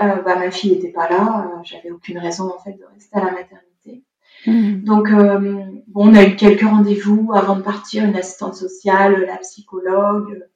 euh, 0.00 0.22
bah, 0.22 0.36
ma 0.36 0.50
fille 0.50 0.72
n'était 0.72 0.92
pas 0.92 1.08
là, 1.08 1.46
euh, 1.46 1.60
j'avais 1.64 1.90
aucune 1.90 2.18
raison 2.18 2.52
en 2.54 2.58
fait 2.58 2.72
de 2.72 2.84
rester 2.94 3.16
à 3.16 3.24
la 3.24 3.32
maternité. 3.32 4.04
Mmh. 4.46 4.84
Donc 4.84 5.10
euh, 5.10 5.64
bon, 5.88 6.10
on 6.10 6.14
a 6.14 6.24
eu 6.24 6.36
quelques 6.36 6.62
rendez-vous 6.68 7.32
avant 7.34 7.56
de 7.56 7.62
partir, 7.62 8.04
une 8.04 8.16
assistante 8.16 8.54
sociale, 8.54 9.24
la 9.26 9.38
psychologue, 9.38 10.46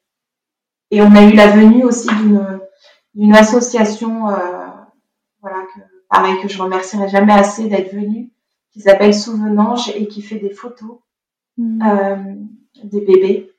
et 0.92 1.02
on 1.02 1.14
a 1.16 1.24
eu 1.24 1.32
la 1.32 1.48
venue 1.48 1.84
aussi 1.84 2.08
d'une 2.08 2.60
d'une 3.14 3.34
association, 3.34 4.26
voilà 5.40 5.66
que 5.74 5.80
pareil 6.08 6.40
que 6.40 6.48
je 6.48 6.62
remercierai 6.62 7.08
jamais 7.08 7.32
assez 7.32 7.68
d'être 7.68 7.92
venue, 7.92 8.30
qui 8.72 8.80
s'appelle 8.80 9.14
Souvenange 9.14 9.90
et 9.96 10.06
qui 10.06 10.22
fait 10.22 10.38
des 10.38 10.50
photos 10.50 10.98
mmh. 11.58 12.46
des 12.84 13.00
bébés. 13.00 13.50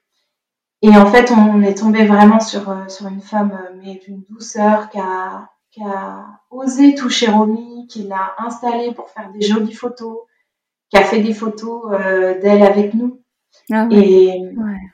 Et 0.82 0.90
en 0.90 1.06
fait, 1.06 1.32
on 1.32 1.62
est 1.62 1.78
tombé 1.78 2.06
vraiment 2.06 2.40
sur, 2.40 2.76
sur 2.90 3.08
une 3.08 3.22
femme, 3.22 3.58
mais 3.82 4.02
d'une 4.06 4.24
douceur, 4.30 4.90
qui 4.90 5.00
a, 5.00 5.50
qui 5.72 5.82
a 5.82 6.26
osé 6.52 6.94
toucher 6.94 7.32
Romy, 7.32 7.88
qui 7.88 8.04
l'a 8.04 8.36
installée 8.38 8.94
pour 8.94 9.10
faire 9.10 9.32
des 9.32 9.42
jolies 9.42 9.74
photos, 9.74 10.18
qui 10.90 10.98
a 10.98 11.04
fait 11.04 11.22
des 11.22 11.34
photos 11.34 11.86
euh, 11.94 12.40
d'elle 12.42 12.64
avec 12.64 12.94
nous. 12.94 13.22
Ah 13.72 13.88
et, 13.92 14.42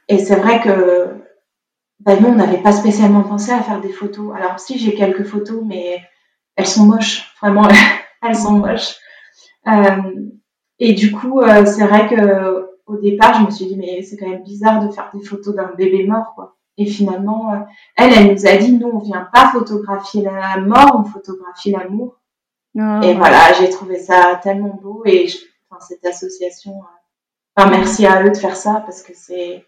et 0.09 0.17
c'est 0.19 0.35
vrai 0.35 0.61
que 0.61 1.18
bah, 1.99 2.15
nous, 2.19 2.27
on 2.27 2.35
n'avait 2.35 2.61
pas 2.61 2.71
spécialement 2.71 3.23
pensé 3.23 3.51
à 3.51 3.61
faire 3.61 3.81
des 3.81 3.91
photos. 3.91 4.33
Alors 4.35 4.59
si, 4.59 4.77
j'ai 4.77 4.93
quelques 4.93 5.25
photos, 5.25 5.63
mais 5.65 6.01
elles 6.55 6.67
sont 6.67 6.85
moches, 6.85 7.33
vraiment, 7.41 7.67
elles 8.21 8.35
sont 8.35 8.53
moches. 8.53 8.95
Euh, 9.67 10.29
et 10.79 10.93
du 10.93 11.11
coup, 11.11 11.41
euh, 11.41 11.65
c'est 11.65 11.85
vrai 11.85 12.07
que 12.07 12.69
au 12.85 12.97
départ, 12.97 13.39
je 13.39 13.45
me 13.45 13.51
suis 13.51 13.65
dit, 13.67 13.77
mais 13.77 14.01
c'est 14.01 14.17
quand 14.17 14.27
même 14.27 14.43
bizarre 14.43 14.85
de 14.85 14.91
faire 14.91 15.11
des 15.13 15.23
photos 15.23 15.53
d'un 15.53 15.71
bébé 15.77 16.07
mort, 16.07 16.33
quoi. 16.35 16.55
Et 16.77 16.85
finalement, 16.85 17.53
euh, 17.53 17.57
elle, 17.97 18.13
elle 18.13 18.33
nous 18.33 18.47
a 18.47 18.55
dit, 18.55 18.71
nous, 18.71 18.87
on 18.87 18.99
vient 18.99 19.27
pas 19.33 19.49
photographier 19.49 20.23
la 20.23 20.57
mort, 20.57 20.95
on 20.97 21.03
photographie 21.03 21.71
l'amour. 21.71 22.15
Ah, 22.79 23.01
et 23.03 23.13
voilà, 23.15 23.53
j'ai 23.59 23.69
trouvé 23.69 23.99
ça 23.99 24.39
tellement 24.41 24.79
beau 24.81 25.03
et 25.05 25.27
enfin, 25.69 25.83
cette 25.85 26.05
association, 26.05 26.71
euh, 26.71 27.55
enfin, 27.55 27.69
merci 27.69 28.05
à 28.05 28.23
eux 28.23 28.31
de 28.31 28.37
faire 28.37 28.55
ça 28.55 28.81
parce 28.85 29.03
que 29.03 29.11
c'est, 29.13 29.65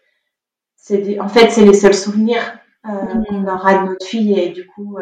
c'est 0.81 1.19
en 1.19 1.29
fait, 1.29 1.51
c'est 1.51 1.63
les 1.63 1.73
seuls 1.73 1.93
souvenirs 1.93 2.41
euh, 2.85 2.89
mm. 2.89 3.25
qu'on 3.25 3.47
aura 3.47 3.75
de 3.75 3.89
notre 3.89 4.05
fille 4.05 4.37
et 4.37 4.49
du 4.49 4.67
coup, 4.67 4.97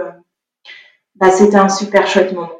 bah, 1.15 1.31
c'était 1.31 1.55
un 1.57 1.69
super 1.69 2.05
chouette 2.05 2.33
moment 2.33 2.51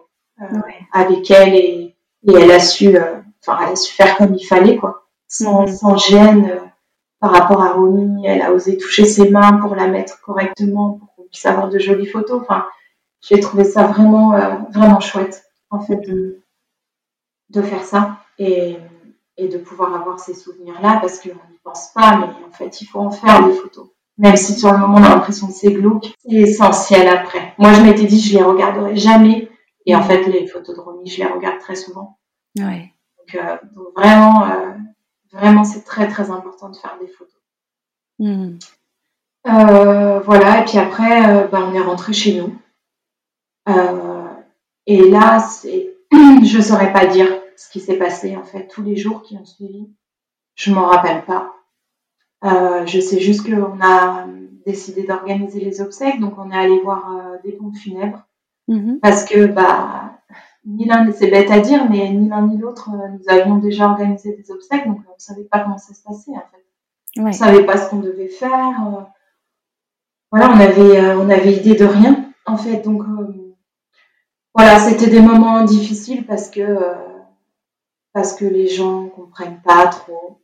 avec 0.93 1.29
elle 1.29 1.53
et, 1.53 1.95
et 2.27 2.33
elle 2.33 2.51
a 2.51 2.59
su, 2.59 2.97
enfin, 3.41 3.59
elle 3.61 3.73
a 3.73 3.75
su 3.75 3.93
faire 3.93 4.15
comme 4.17 4.33
il 4.33 4.45
fallait 4.45 4.77
quoi, 4.77 5.07
sans, 5.27 5.63
mm. 5.63 5.67
sans 5.67 5.97
gêne 5.97 6.59
par 7.19 7.31
rapport 7.31 7.61
à 7.61 7.73
Romy, 7.73 8.25
elle 8.25 8.41
a 8.41 8.53
osé 8.53 8.77
toucher 8.77 9.05
ses 9.05 9.29
mains 9.29 9.57
pour 9.57 9.75
la 9.75 9.87
mettre 9.87 10.21
correctement, 10.21 10.93
pour 10.93 11.13
qu'on 11.15 11.23
puisse 11.23 11.45
avoir 11.45 11.69
de 11.69 11.77
jolies 11.77 12.05
photos. 12.05 12.41
Enfin, 12.41 12.65
j'ai 13.21 13.39
trouvé 13.39 13.65
ça 13.65 13.83
vraiment, 13.83 14.33
euh, 14.35 14.55
vraiment 14.71 15.01
chouette, 15.01 15.43
en 15.69 15.81
fait, 15.81 15.97
de, 15.97 16.41
de 17.49 17.61
faire 17.61 17.83
ça 17.83 18.19
et, 18.37 18.77
et 19.35 19.49
de 19.49 19.57
pouvoir 19.57 19.93
avoir 19.93 20.19
ces 20.19 20.33
souvenirs-là, 20.33 20.99
parce 21.01 21.19
qu'on 21.19 21.35
pense 21.63 21.91
pas, 21.93 22.17
mais 22.17 22.45
en 22.47 22.51
fait, 22.51 22.81
il 22.81 22.85
faut 22.85 22.99
en 22.99 23.11
faire 23.11 23.45
des 23.47 23.53
photos. 23.53 23.89
Même 24.17 24.35
si 24.35 24.53
sur 24.53 24.71
le 24.71 24.77
moment, 24.79 24.97
on 24.97 25.03
a 25.03 25.09
l'impression 25.09 25.47
que 25.47 25.53
c'est 25.53 25.71
glauque, 25.71 26.07
c'est 26.27 26.35
essentiel 26.35 27.07
après. 27.07 27.53
Moi, 27.57 27.73
je 27.73 27.81
m'étais 27.81 28.05
dit, 28.05 28.19
je 28.19 28.37
les 28.37 28.43
regarderai 28.43 28.97
jamais. 28.97 29.49
Et 29.85 29.95
en 29.95 30.01
fait, 30.01 30.25
les 30.27 30.45
photos 30.45 30.75
de 30.75 30.81
Romy, 30.81 31.09
je 31.09 31.23
les 31.23 31.27
regarde 31.27 31.59
très 31.59 31.75
souvent. 31.75 32.17
Ouais. 32.57 32.93
Donc, 33.17 33.35
euh, 33.35 33.57
donc 33.73 33.87
vraiment, 33.95 34.45
euh, 34.45 34.73
Vraiment, 35.31 35.63
c'est 35.63 35.83
très 35.83 36.07
très 36.07 36.31
important 36.31 36.69
de 36.69 36.75
faire 36.75 36.97
des 36.99 37.07
photos. 37.07 37.39
Hmm. 38.17 38.57
Euh, 39.47 40.19
voilà, 40.21 40.61
et 40.61 40.65
puis 40.65 40.79
après, 40.79 41.47
bah, 41.49 41.67
on 41.69 41.73
est 41.75 41.79
rentré 41.79 42.13
chez 42.13 42.41
nous. 42.41 42.57
Et 44.87 45.07
là, 45.07 45.37
je 46.11 46.57
ne 46.57 46.63
saurais 46.63 46.91
pas 46.91 47.05
dire 47.05 47.27
ce 47.55 47.69
qui 47.69 47.79
s'est 47.79 47.97
passé 47.97 48.35
en 48.35 48.43
fait 48.43 48.67
tous 48.67 48.81
les 48.81 48.95
jours 48.95 49.21
qui 49.21 49.37
ont 49.37 49.45
suivi. 49.45 49.87
Je 50.59 50.73
m'en 50.73 50.87
rappelle 50.87 51.23
pas. 51.23 51.53
je 52.85 52.99
sais 52.99 53.19
juste 53.19 53.49
qu'on 53.49 53.79
a 53.81 54.27
décidé 54.65 55.03
d'organiser 55.03 55.59
les 55.59 55.81
obsèques, 55.81 56.19
donc 56.19 56.33
on 56.37 56.51
est 56.51 56.57
allé 56.57 56.79
voir 56.81 57.39
des 57.43 57.53
pompes 57.53 57.77
funèbres 57.77 58.27
mm-hmm. 58.67 58.99
parce 58.99 59.23
que 59.23 59.45
bah 59.45 60.19
ni 60.65 60.85
l'un, 60.85 61.11
c'est 61.11 61.29
bête 61.29 61.49
à 61.51 61.59
dire, 61.59 61.89
mais 61.89 62.09
ni 62.09 62.29
l'un 62.29 62.47
ni 62.47 62.57
l'autre, 62.57 62.89
euh, 62.93 63.07
nous 63.07 63.23
avions 63.27 63.57
déjà 63.57 63.89
organisé 63.89 64.35
des 64.35 64.51
obsèques, 64.51 64.85
donc 64.85 64.99
on 65.07 65.13
ne 65.13 65.19
savait 65.19 65.45
pas 65.45 65.59
comment 65.59 65.77
ça 65.77 65.93
se 65.93 66.03
passait 66.03 66.31
en 66.31 66.43
fait. 66.51 66.65
On 67.17 67.23
ne 67.23 67.31
savait 67.31 67.65
pas 67.65 67.77
ce 67.77 67.89
qu'on 67.89 67.99
devait 67.99 68.27
faire. 68.27 68.53
Euh. 68.87 69.01
voilà, 70.31 70.49
on 70.49 70.59
avait, 70.59 70.99
euh, 70.99 71.17
on 71.19 71.29
avait 71.29 71.53
idée 71.53 71.75
de 71.75 71.85
rien 71.85 72.31
en 72.45 72.57
fait. 72.57 72.81
Donc 72.81 73.01
voilà, 74.53 74.79
c'était 74.79 75.09
des 75.09 75.21
moments 75.21 75.63
difficiles 75.63 76.25
parce 76.25 76.49
que 76.49 76.77
parce 78.13 78.33
que 78.33 78.45
les 78.45 78.67
gens 78.67 79.07
comprennent 79.07 79.61
pas 79.63 79.87
trop. 79.87 80.41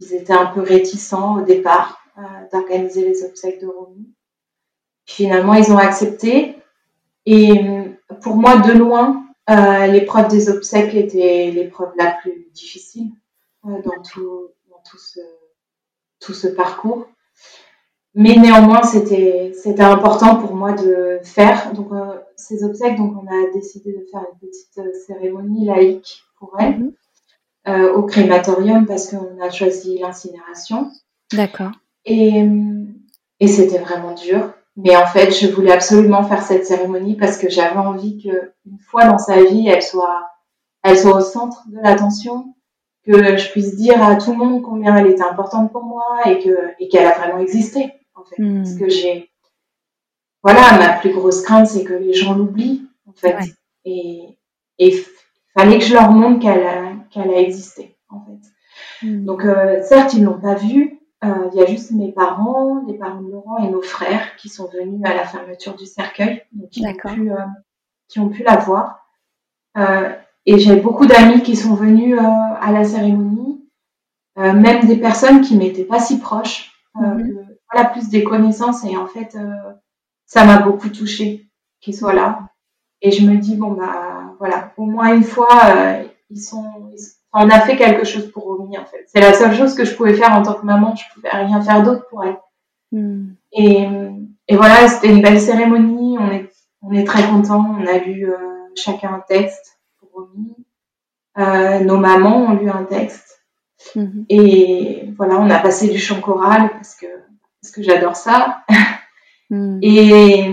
Ils 0.00 0.14
étaient 0.14 0.32
un 0.32 0.46
peu 0.46 0.60
réticents 0.60 1.38
au 1.38 1.42
départ 1.42 2.00
d'organiser 2.52 3.06
les 3.06 3.24
obsèques 3.24 3.60
de 3.60 3.66
Romy. 3.66 4.08
Finalement, 5.04 5.54
ils 5.54 5.72
ont 5.72 5.78
accepté. 5.78 6.56
Et 7.26 7.52
pour 8.22 8.36
moi, 8.36 8.58
de 8.58 8.72
loin, 8.72 9.26
euh, 9.48 9.86
l'épreuve 9.86 10.28
des 10.28 10.48
obsèques 10.48 10.94
était 10.94 11.50
l'épreuve 11.52 11.92
la 11.96 12.12
plus 12.12 12.48
difficile 12.52 13.12
euh, 13.66 13.80
dans, 13.82 14.02
tout, 14.02 14.50
ce, 16.32 16.48
parcours. 16.48 17.06
Mais 18.14 18.34
néanmoins, 18.36 18.82
c'était 18.82 19.52
important 19.80 20.36
pour 20.36 20.54
moi 20.54 20.72
de 20.72 21.20
faire 21.22 21.72
donc 21.74 21.92
euh, 21.92 22.18
ces 22.36 22.64
obsèques. 22.64 22.96
Donc, 22.96 23.14
on 23.22 23.26
a 23.26 23.52
décidé 23.52 23.92
de 23.92 24.04
faire 24.10 24.24
une 24.32 24.48
petite 24.48 24.78
euh, 24.78 24.92
cérémonie 25.06 25.66
laïque 25.66 26.24
pour 26.38 26.56
elle 26.58 26.78
mhm. 26.78 26.92
Euh, 27.68 27.92
au 27.92 28.02
crématorium 28.04 28.86
parce 28.86 29.08
qu'on 29.08 29.40
a 29.40 29.50
choisi 29.50 29.98
l'incinération. 29.98 30.90
D'accord. 31.32 31.72
Et, 32.04 32.46
et 33.40 33.48
c'était 33.48 33.78
vraiment 33.78 34.14
dur. 34.14 34.52
Mais 34.76 34.94
en 34.94 35.06
fait, 35.06 35.30
je 35.30 35.46
voulais 35.48 35.72
absolument 35.72 36.22
faire 36.22 36.42
cette 36.42 36.66
cérémonie 36.66 37.16
parce 37.16 37.38
que 37.38 37.48
j'avais 37.48 37.78
envie 37.78 38.22
que 38.22 38.52
une 38.66 38.78
fois 38.78 39.06
dans 39.06 39.18
sa 39.18 39.42
vie, 39.42 39.66
elle 39.68 39.82
soit, 39.82 40.28
elle 40.82 40.98
soit 40.98 41.16
au 41.16 41.22
centre 41.22 41.64
de 41.68 41.78
l'attention, 41.80 42.54
que 43.06 43.36
je 43.38 43.50
puisse 43.50 43.76
dire 43.76 44.02
à 44.02 44.16
tout 44.16 44.32
le 44.32 44.36
monde 44.36 44.62
combien 44.62 44.96
elle 44.96 45.06
était 45.06 45.22
importante 45.22 45.72
pour 45.72 45.84
moi 45.84 46.04
et 46.26 46.38
que 46.40 46.74
et 46.78 46.88
qu'elle 46.88 47.06
a 47.06 47.16
vraiment 47.16 47.38
existé 47.38 47.92
en 48.14 48.24
fait. 48.24 48.42
Hmm. 48.42 48.62
Parce 48.62 48.74
que 48.74 48.88
j'ai, 48.88 49.30
voilà, 50.42 50.76
ma 50.78 50.92
plus 50.98 51.12
grosse 51.12 51.40
crainte, 51.40 51.68
c'est 51.68 51.84
que 51.84 51.94
les 51.94 52.12
gens 52.12 52.34
l'oublient 52.34 52.86
en 53.08 53.12
fait. 53.12 53.36
Et 53.86 54.38
et 54.78 55.04
fallait 55.56 55.78
que 55.78 55.84
je 55.84 55.94
leur 55.94 56.10
montre 56.10 56.40
qu'elle 56.40 56.66
a 56.66 56.85
qu'elle 57.10 57.30
a 57.30 57.40
existé 57.40 57.96
en 58.08 58.20
fait. 58.20 59.06
Hmm. 59.06 59.24
Donc 59.24 59.44
euh, 59.44 59.82
certes, 59.82 60.14
ils 60.14 60.24
l'ont 60.24 60.40
pas 60.40 60.54
vue, 60.54 61.00
euh, 61.24 61.48
il 61.52 61.58
y 61.58 61.62
a 61.62 61.66
juste 61.66 61.92
mes 61.92 62.12
parents, 62.12 62.82
les 62.86 62.94
parents 62.94 63.22
de 63.22 63.30
Laurent 63.30 63.58
et 63.58 63.70
nos 63.70 63.82
frères 63.82 64.36
qui 64.36 64.48
sont 64.48 64.68
venus 64.68 65.00
à 65.04 65.14
la 65.14 65.24
fermeture 65.24 65.74
du 65.74 65.86
cercueil, 65.86 66.42
donc 66.52 66.70
qui, 66.70 66.86
ont 66.86 66.92
pu, 66.92 67.32
euh, 67.32 67.36
qui 68.08 68.20
ont 68.20 68.28
pu 68.28 68.42
la 68.42 68.56
voir. 68.56 69.02
Et 70.48 70.58
j'ai 70.58 70.76
beaucoup 70.76 71.06
d'amis 71.06 71.42
qui 71.42 71.56
sont 71.56 71.74
venus 71.74 72.18
à 72.18 72.72
la 72.72 72.84
cérémonie, 72.84 73.68
même 74.36 74.86
des 74.86 74.96
personnes 74.96 75.42
qui 75.42 75.56
m'étaient 75.56 75.84
pas 75.84 75.98
si 75.98 76.18
proches, 76.18 76.72
mhm. 76.94 77.46
voilà, 77.70 77.90
plus 77.90 78.08
des 78.08 78.24
connaissances. 78.24 78.84
Et 78.84 78.96
en 78.96 79.06
fait, 79.06 79.36
ça 80.24 80.44
m'a 80.44 80.60
beaucoup 80.60 80.88
touchée 80.88 81.50
qu'ils 81.80 81.96
soient 81.96 82.14
là. 82.14 82.48
Et 83.02 83.10
je 83.10 83.26
me 83.26 83.36
dis, 83.36 83.56
bon, 83.56 83.72
bah 83.72 84.34
voilà, 84.38 84.72
au 84.78 84.86
moins 84.86 85.14
une 85.14 85.24
fois, 85.24 85.48
ils 86.30 86.40
sont, 86.40 86.90
ils 86.92 86.98
on 87.38 87.50
a 87.50 87.60
fait 87.60 87.76
quelque 87.76 88.04
chose 88.04 88.30
pour 88.32 88.44
Romy 88.44 88.78
en 88.78 88.86
fait. 88.86 89.04
C'est 89.08 89.20
la 89.20 89.34
seule 89.34 89.54
chose 89.54 89.74
que 89.74 89.84
je 89.84 89.94
pouvais 89.94 90.14
faire 90.14 90.32
en 90.32 90.42
tant 90.42 90.54
que 90.54 90.64
maman. 90.64 90.94
Je 90.96 91.04
pouvais 91.14 91.28
rien 91.28 91.60
faire 91.60 91.82
d'autre 91.82 92.06
pour 92.08 92.24
elle. 92.24 92.38
Hmm. 92.92 93.34
Et, 93.52 93.86
et, 94.48 94.56
voilà, 94.56 94.88
c'était 94.88 95.12
une 95.12 95.20
belle 95.20 95.40
cérémonie. 95.40 96.16
On 96.18 96.30
est, 96.30 96.50
on 96.80 96.92
est 96.92 97.04
très 97.04 97.24
contents. 97.24 97.76
On 97.78 97.86
a 97.86 97.98
lu 97.98 98.26
euh, 98.26 98.36
chacun 98.74 99.14
un 99.14 99.20
texte 99.20 99.78
pour 99.98 100.08
Romy. 100.14 100.56
Euh, 101.38 101.80
nos 101.80 101.98
mamans 101.98 102.46
ont 102.46 102.54
lu 102.54 102.70
un 102.70 102.84
texte. 102.84 103.42
Hmm. 103.94 104.22
Et 104.30 105.10
voilà, 105.18 105.38
on 105.38 105.50
a 105.50 105.58
passé 105.58 105.88
du 105.88 105.98
chant 105.98 106.20
choral 106.22 106.70
parce 106.70 106.94
que 106.94 107.06
parce 107.60 107.72
que 107.74 107.82
j'adore 107.82 108.16
ça. 108.16 108.62
Hmm. 109.48 109.78
Et, 109.80 110.50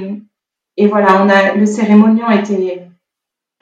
et 0.77 0.87
voilà, 0.87 1.23
on 1.23 1.27
a 1.27 1.55
le 1.55 1.65
cérémonion 1.65 2.29
était 2.29 2.87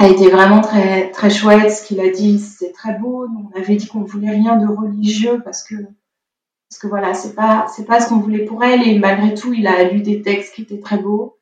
a 0.02 0.10
été 0.10 0.30
vraiment 0.30 0.62
très 0.62 1.12
très 1.12 1.30
chouette. 1.30 1.72
Ce 1.72 1.86
qu'il 1.86 2.00
a 2.00 2.10
dit, 2.10 2.40
c'est 2.40 2.72
très 2.72 2.98
beau. 2.98 3.28
on 3.28 3.60
avait 3.60 3.76
dit 3.76 3.88
qu'on 3.88 4.04
voulait 4.04 4.32
rien 4.32 4.58
de 4.58 4.68
religieux 4.68 5.42
parce 5.44 5.64
que 5.64 5.76
parce 5.76 6.80
que 6.80 6.88
voilà, 6.88 7.14
c'est 7.14 7.36
pas 7.36 7.68
c'est 7.68 7.86
pas 7.86 8.00
ce 8.00 8.10
qu'on 8.10 8.20
voulait 8.20 8.46
pour 8.46 8.64
elle. 8.64 8.88
Et 8.88 8.98
malgré 9.00 9.34
tout, 9.34 9.54
il 9.54 9.68
a 9.68 9.84
lu 9.84 10.02
des 10.02 10.22
textes 10.22 10.56
qui 10.56 10.64
étaient 10.64 10.80
très 10.80 10.98
beaux. 10.98 11.38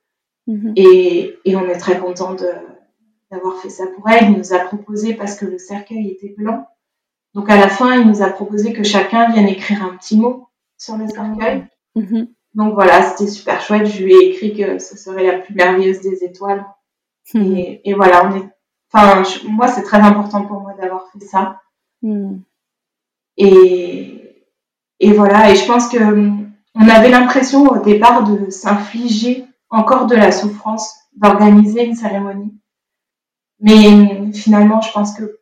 Mhm. 0.48 0.73
Et, 0.76 1.36
et 1.45 1.56
on 1.56 1.68
est 1.69 1.77
très 1.77 1.99
content 1.99 2.34
de 2.34 2.49
d'avoir 3.31 3.57
fait 3.61 3.69
ça 3.69 3.86
pour 3.88 4.10
elle. 4.10 4.31
Il 4.31 4.38
nous 4.38 4.53
a 4.53 4.60
proposé 4.60 5.14
parce 5.14 5.36
que 5.36 5.45
le 5.45 5.57
cercueil 5.57 6.10
était 6.10 6.34
blanc. 6.36 6.68
Donc 7.36 7.49
à 7.49 7.57
la 7.57 7.69
fin, 7.69 7.95
il 7.99 8.07
nous 8.07 8.23
a 8.23 8.30
proposé 8.30 8.73
que 8.73 8.84
chacun 8.84 9.31
vienne 9.31 9.48
écrire 9.48 9.84
un 9.84 9.95
petit 9.95 10.18
mot 10.18 10.48
sur 10.77 10.98
le 10.98 11.07
cercueil. 11.07 11.65
Mhm. 11.95 12.27
donc 12.53 12.73
voilà, 12.73 13.02
c'était 13.03 13.30
super 13.30 13.61
chouette. 13.61 13.86
Je 13.86 14.03
lui 14.03 14.14
ai 14.14 14.30
écrit 14.30 14.56
que 14.56 14.80
ce 14.80 14.98
serait 14.98 15.26
la 15.26 15.40
plus 15.40 15.53
merveilleuse 15.53 16.02
des 16.02 16.23
étoiles. 16.23 16.65
Hmm. 17.34 17.53
Et, 17.84 17.93
voilà, 17.93 18.26
on 18.26 18.35
est. 18.38 18.49
Enfin, 18.91 19.23
moi, 19.47 19.68
c'est 19.68 19.84
très 19.84 19.99
important 19.99 20.45
pour 20.45 20.61
moi 20.61 20.73
d'avoir 20.73 21.07
fait 21.11 21.26
ça. 21.26 21.61
Hmm. 22.01 22.39
Et, 23.38 24.45
et 24.99 25.14
voilà, 25.14 25.51
et 25.51 25.56
je 25.56 25.65
pense 25.65 25.89
que 25.89 25.97
on 26.76 26.88
avait 26.88 27.10
l'impression 27.10 27.68
au 27.68 27.80
départ 27.84 28.23
de 28.23 28.49
s'infliger 28.49 29.45
encore 29.69 30.07
de 30.07 30.15
la 30.15 30.31
souffrance, 30.31 30.93
d'organiser 31.15 31.85
une 31.85 31.95
cérémonie. 31.95 32.53
Mais 33.60 34.31
finalement, 34.34 34.81
je 34.81 34.91
pense 34.91 35.14
que 35.18 35.39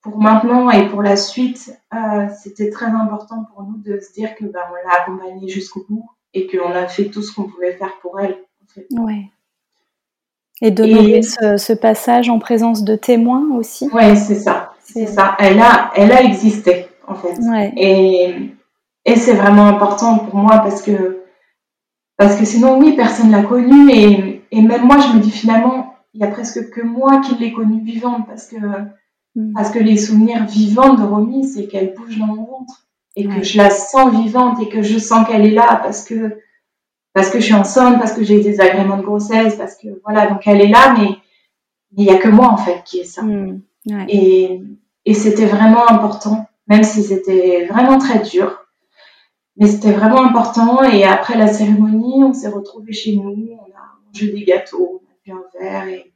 pour 0.00 0.18
maintenant 0.18 0.70
et 0.70 0.88
pour 0.88 1.02
la 1.02 1.16
suite, 1.16 1.76
euh, 1.92 2.28
c'était 2.40 2.70
très 2.70 2.86
important 2.86 3.44
pour 3.44 3.64
nous 3.64 3.78
de 3.78 3.98
se 4.00 4.12
dire 4.12 4.34
que 4.36 4.44
ben, 4.44 4.60
on 4.70 4.88
l'a 4.88 5.02
accompagnée 5.02 5.48
jusqu'au 5.48 5.84
bout 5.88 6.08
et 6.32 6.46
qu'on 6.46 6.70
a 6.70 6.86
fait 6.86 7.06
tout 7.06 7.22
ce 7.22 7.34
qu'on 7.34 7.48
pouvait 7.48 7.76
faire 7.76 7.98
pour 8.00 8.20
elle. 8.20 8.38
Ouais. 8.92 9.30
Et 10.62 10.70
de 10.70 11.20
ce, 11.20 11.58
ce, 11.58 11.72
passage 11.74 12.30
en 12.30 12.38
présence 12.38 12.82
de 12.82 12.96
témoins 12.96 13.46
aussi. 13.54 13.88
Oui, 13.92 14.16
c'est 14.16 14.36
ça. 14.36 14.72
C'est 14.82 15.06
ça. 15.06 15.36
Elle 15.38 15.60
a, 15.60 15.90
elle 15.94 16.12
a 16.12 16.22
existé 16.22 16.86
en 17.06 17.14
fait. 17.14 17.36
Ouais. 17.40 17.72
Et, 17.76 18.34
et 19.04 19.16
c'est 19.16 19.34
vraiment 19.34 19.66
important 19.66 20.18
pour 20.18 20.36
moi 20.36 20.58
parce 20.58 20.82
que 20.82 21.22
parce 22.16 22.36
que 22.36 22.46
sinon 22.46 22.78
oui, 22.78 22.94
personne 22.96 23.30
l'a 23.30 23.42
connue 23.42 23.90
et, 23.90 24.42
et 24.50 24.62
même 24.62 24.86
moi 24.86 24.98
je 24.98 25.16
me 25.16 25.20
dis 25.20 25.30
finalement 25.30 25.94
il 26.14 26.20
y 26.20 26.24
a 26.24 26.28
presque 26.28 26.70
que 26.70 26.80
moi 26.80 27.20
qui 27.20 27.34
l'ai 27.36 27.52
connue 27.52 27.82
vivante 27.82 28.26
parce 28.26 28.46
que 28.46 28.56
mm. 29.34 29.52
parce 29.54 29.70
que 29.70 29.78
les 29.78 29.98
souvenirs 29.98 30.46
vivants 30.46 30.94
de 30.94 31.02
Romy 31.02 31.44
c'est 31.44 31.66
qu'elle 31.66 31.94
bouge 31.94 32.18
dans 32.18 32.26
mon 32.26 32.44
ventre 32.44 32.86
et 33.16 33.26
que 33.26 33.42
je 33.42 33.58
la 33.58 33.70
sens 33.70 34.12
vivante 34.12 34.60
et 34.62 34.68
que 34.68 34.82
je 34.82 34.98
sens 34.98 35.26
qu'elle 35.26 35.46
est 35.46 35.50
là 35.50 35.80
parce 35.82 36.04
que 36.04 36.38
parce 37.16 37.30
que 37.30 37.40
je 37.40 37.46
suis 37.46 37.54
enceinte, 37.54 37.98
parce 37.98 38.12
que 38.12 38.22
j'ai 38.22 38.42
des 38.42 38.60
agréments 38.60 38.98
de 38.98 39.02
grossesse, 39.02 39.56
parce 39.56 39.74
que 39.74 39.88
voilà, 40.04 40.26
donc 40.26 40.46
elle 40.46 40.60
est 40.60 40.68
là, 40.68 40.94
mais 40.98 41.16
il 41.96 42.04
n'y 42.04 42.10
a 42.10 42.18
que 42.18 42.28
moi 42.28 42.48
en 42.48 42.58
fait 42.58 42.82
qui 42.84 42.98
est 42.98 43.04
ça. 43.04 43.22
Mmh, 43.22 43.62
et, 44.06 44.60
et 45.06 45.14
c'était 45.14 45.46
vraiment 45.46 45.88
important, 45.88 46.44
même 46.66 46.82
si 46.82 47.02
c'était 47.02 47.64
vraiment 47.70 47.96
très 47.96 48.18
dur. 48.18 48.66
Mais 49.56 49.66
c'était 49.66 49.92
vraiment 49.92 50.26
important. 50.26 50.82
Et 50.82 51.04
après 51.04 51.38
la 51.38 51.46
cérémonie, 51.46 52.22
on 52.22 52.34
s'est 52.34 52.50
retrouvés 52.50 52.92
chez 52.92 53.16
nous, 53.16 53.30
on 53.30 53.72
a 53.74 53.96
mangé 54.06 54.30
des 54.30 54.44
gâteaux, 54.44 55.00
on 55.02 55.06
a 55.06 55.16
bu 55.24 55.32
un 55.32 55.58
verre 55.58 55.88
et, 55.88 56.12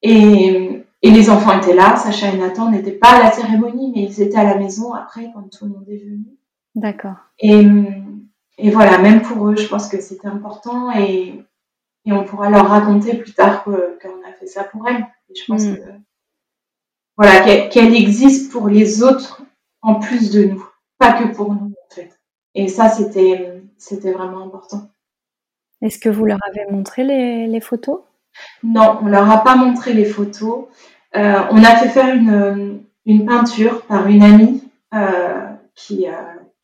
et, 0.00 0.82
et 1.02 1.10
les 1.10 1.28
enfants 1.28 1.58
étaient 1.58 1.74
là, 1.74 1.96
Sacha 1.96 2.32
et 2.32 2.38
Nathan 2.38 2.70
n'étaient 2.70 2.90
pas 2.92 3.16
à 3.16 3.22
la 3.22 3.32
cérémonie, 3.32 3.92
mais 3.94 4.04
ils 4.04 4.22
étaient 4.22 4.38
à 4.38 4.44
la 4.44 4.56
maison 4.56 4.94
après 4.94 5.30
quand 5.34 5.42
tout 5.50 5.66
le 5.66 5.72
monde 5.72 5.88
est 5.90 5.98
venu. 5.98 6.24
D'accord. 6.74 7.16
Et, 7.38 7.66
et 8.58 8.70
voilà, 8.70 8.98
même 8.98 9.22
pour 9.22 9.48
eux, 9.48 9.56
je 9.56 9.66
pense 9.66 9.88
que 9.88 10.00
c'était 10.00 10.28
important 10.28 10.92
et, 10.96 11.44
et, 12.04 12.12
on 12.12 12.24
pourra 12.24 12.50
leur 12.50 12.68
raconter 12.68 13.16
plus 13.16 13.32
tard 13.32 13.64
qu'on 13.64 13.72
a 13.72 14.32
fait 14.38 14.46
ça 14.46 14.64
pour 14.64 14.86
elles. 14.88 15.06
Et 15.30 15.34
je 15.34 15.44
pense 15.46 15.64
mm. 15.64 15.76
que 15.76 15.82
voilà, 17.16 17.68
qu'elle 17.68 17.94
existe 17.94 18.50
pour 18.50 18.68
les 18.68 19.02
autres 19.02 19.42
en 19.82 19.96
plus 19.96 20.30
de 20.30 20.44
nous, 20.44 20.66
pas 20.98 21.12
que 21.12 21.34
pour 21.34 21.54
nous 21.54 21.72
en 21.72 21.94
fait. 21.94 22.18
Et 22.54 22.68
ça, 22.68 22.88
c'était 22.88 23.62
c'était 23.78 24.12
vraiment 24.12 24.44
important. 24.44 24.88
Est-ce 25.82 25.98
que 25.98 26.08
vous 26.08 26.24
leur 26.24 26.38
avez 26.48 26.70
montré 26.70 27.04
les, 27.04 27.46
les 27.46 27.60
photos? 27.60 28.00
Non, 28.62 28.98
on 29.02 29.06
leur 29.06 29.30
a 29.30 29.44
pas 29.44 29.56
montré 29.56 29.92
les 29.92 30.04
photos. 30.04 30.66
Euh, 31.16 31.40
on 31.50 31.62
a 31.62 31.76
fait 31.76 31.88
faire 31.88 32.14
une, 32.14 32.82
une, 33.06 33.26
peinture 33.26 33.82
par 33.82 34.08
une 34.08 34.22
amie 34.22 34.62
euh, 34.94 35.46
qui, 35.74 36.08
euh, 36.08 36.12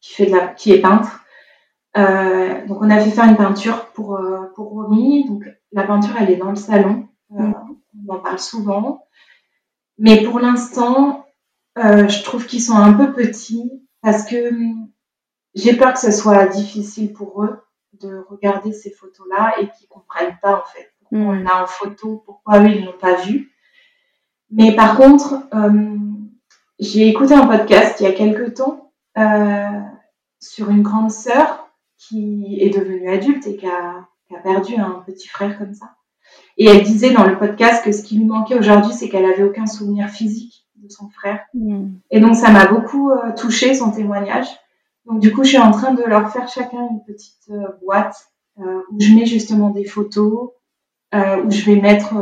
qui, 0.00 0.14
fait 0.14 0.26
de 0.26 0.36
la, 0.36 0.48
qui 0.48 0.72
est 0.72 0.80
peintre. 0.80 1.24
Donc 1.94 2.78
on 2.80 2.90
a 2.90 3.00
fait 3.00 3.10
faire 3.10 3.28
une 3.28 3.36
peinture 3.36 3.86
pour, 3.92 4.20
pour 4.54 4.70
Romy. 4.70 5.26
Donc 5.28 5.44
la 5.72 5.84
peinture, 5.84 6.16
elle 6.18 6.30
est 6.30 6.36
dans 6.36 6.50
le 6.50 6.56
salon. 6.56 7.08
Mm. 7.30 7.52
On 8.08 8.14
en 8.14 8.18
parle 8.18 8.38
souvent. 8.38 9.04
Mais 9.98 10.22
pour 10.22 10.40
l'instant, 10.40 11.26
je 11.76 12.22
trouve 12.22 12.46
qu'ils 12.46 12.62
sont 12.62 12.76
un 12.76 12.92
peu 12.92 13.12
petits 13.12 13.70
parce 14.02 14.24
que 14.24 14.50
j'ai 15.54 15.74
peur 15.74 15.92
que 15.94 16.00
ce 16.00 16.10
soit 16.10 16.46
difficile 16.46 17.12
pour 17.12 17.44
eux 17.44 17.60
de 18.00 18.24
regarder 18.28 18.72
ces 18.72 18.90
photos-là 18.90 19.54
et 19.60 19.68
qu'ils 19.70 19.88
comprennent 19.88 20.38
pas 20.40 20.56
en 20.56 20.64
fait 20.64 20.92
pourquoi 20.98 21.18
mm. 21.18 21.42
on 21.42 21.46
a 21.46 21.62
en 21.62 21.66
photo, 21.66 22.22
pourquoi 22.24 22.60
eux 22.60 22.68
ils 22.68 22.84
n'ont 22.84 22.98
pas 22.98 23.14
vu. 23.14 23.52
Mais 24.50 24.74
par 24.74 24.96
contre, 24.96 25.34
euh, 25.54 25.96
j'ai 26.78 27.08
écouté 27.08 27.34
un 27.34 27.46
podcast 27.46 28.00
il 28.00 28.04
y 28.04 28.06
a 28.06 28.12
quelques 28.12 28.54
temps 28.54 28.92
euh, 29.18 29.80
sur 30.40 30.70
une 30.70 30.82
grande 30.82 31.10
sœur 31.10 31.69
qui 32.08 32.58
est 32.60 32.70
devenue 32.70 33.08
adulte 33.08 33.46
et 33.46 33.56
qui 33.56 33.66
a, 33.66 34.08
qui 34.26 34.34
a, 34.34 34.38
perdu 34.38 34.76
un 34.76 35.02
petit 35.06 35.28
frère 35.28 35.58
comme 35.58 35.74
ça. 35.74 35.94
Et 36.56 36.66
elle 36.66 36.82
disait 36.82 37.12
dans 37.12 37.26
le 37.26 37.38
podcast 37.38 37.84
que 37.84 37.92
ce 37.92 38.02
qui 38.02 38.16
lui 38.16 38.24
manquait 38.24 38.58
aujourd'hui, 38.58 38.92
c'est 38.92 39.08
qu'elle 39.08 39.24
avait 39.24 39.42
aucun 39.42 39.66
souvenir 39.66 40.08
physique 40.08 40.66
de 40.76 40.88
son 40.88 41.08
frère. 41.10 41.40
Mm. 41.54 41.94
Et 42.10 42.20
donc 42.20 42.34
ça 42.34 42.50
m'a 42.50 42.66
beaucoup 42.66 43.10
euh, 43.10 43.32
touché 43.36 43.74
son 43.74 43.90
témoignage. 43.90 44.48
Donc 45.04 45.20
du 45.20 45.32
coup, 45.32 45.44
je 45.44 45.50
suis 45.50 45.58
en 45.58 45.70
train 45.70 45.92
de 45.92 46.02
leur 46.02 46.32
faire 46.32 46.48
chacun 46.48 46.88
une 46.90 47.02
petite 47.04 47.50
euh, 47.50 47.68
boîte 47.82 48.16
euh, 48.58 48.80
où 48.90 49.00
je 49.00 49.14
mets 49.14 49.26
justement 49.26 49.70
des 49.70 49.84
photos, 49.84 50.50
où 51.12 51.50
je 51.50 51.64
vais 51.64 51.80
mettre 51.80 52.14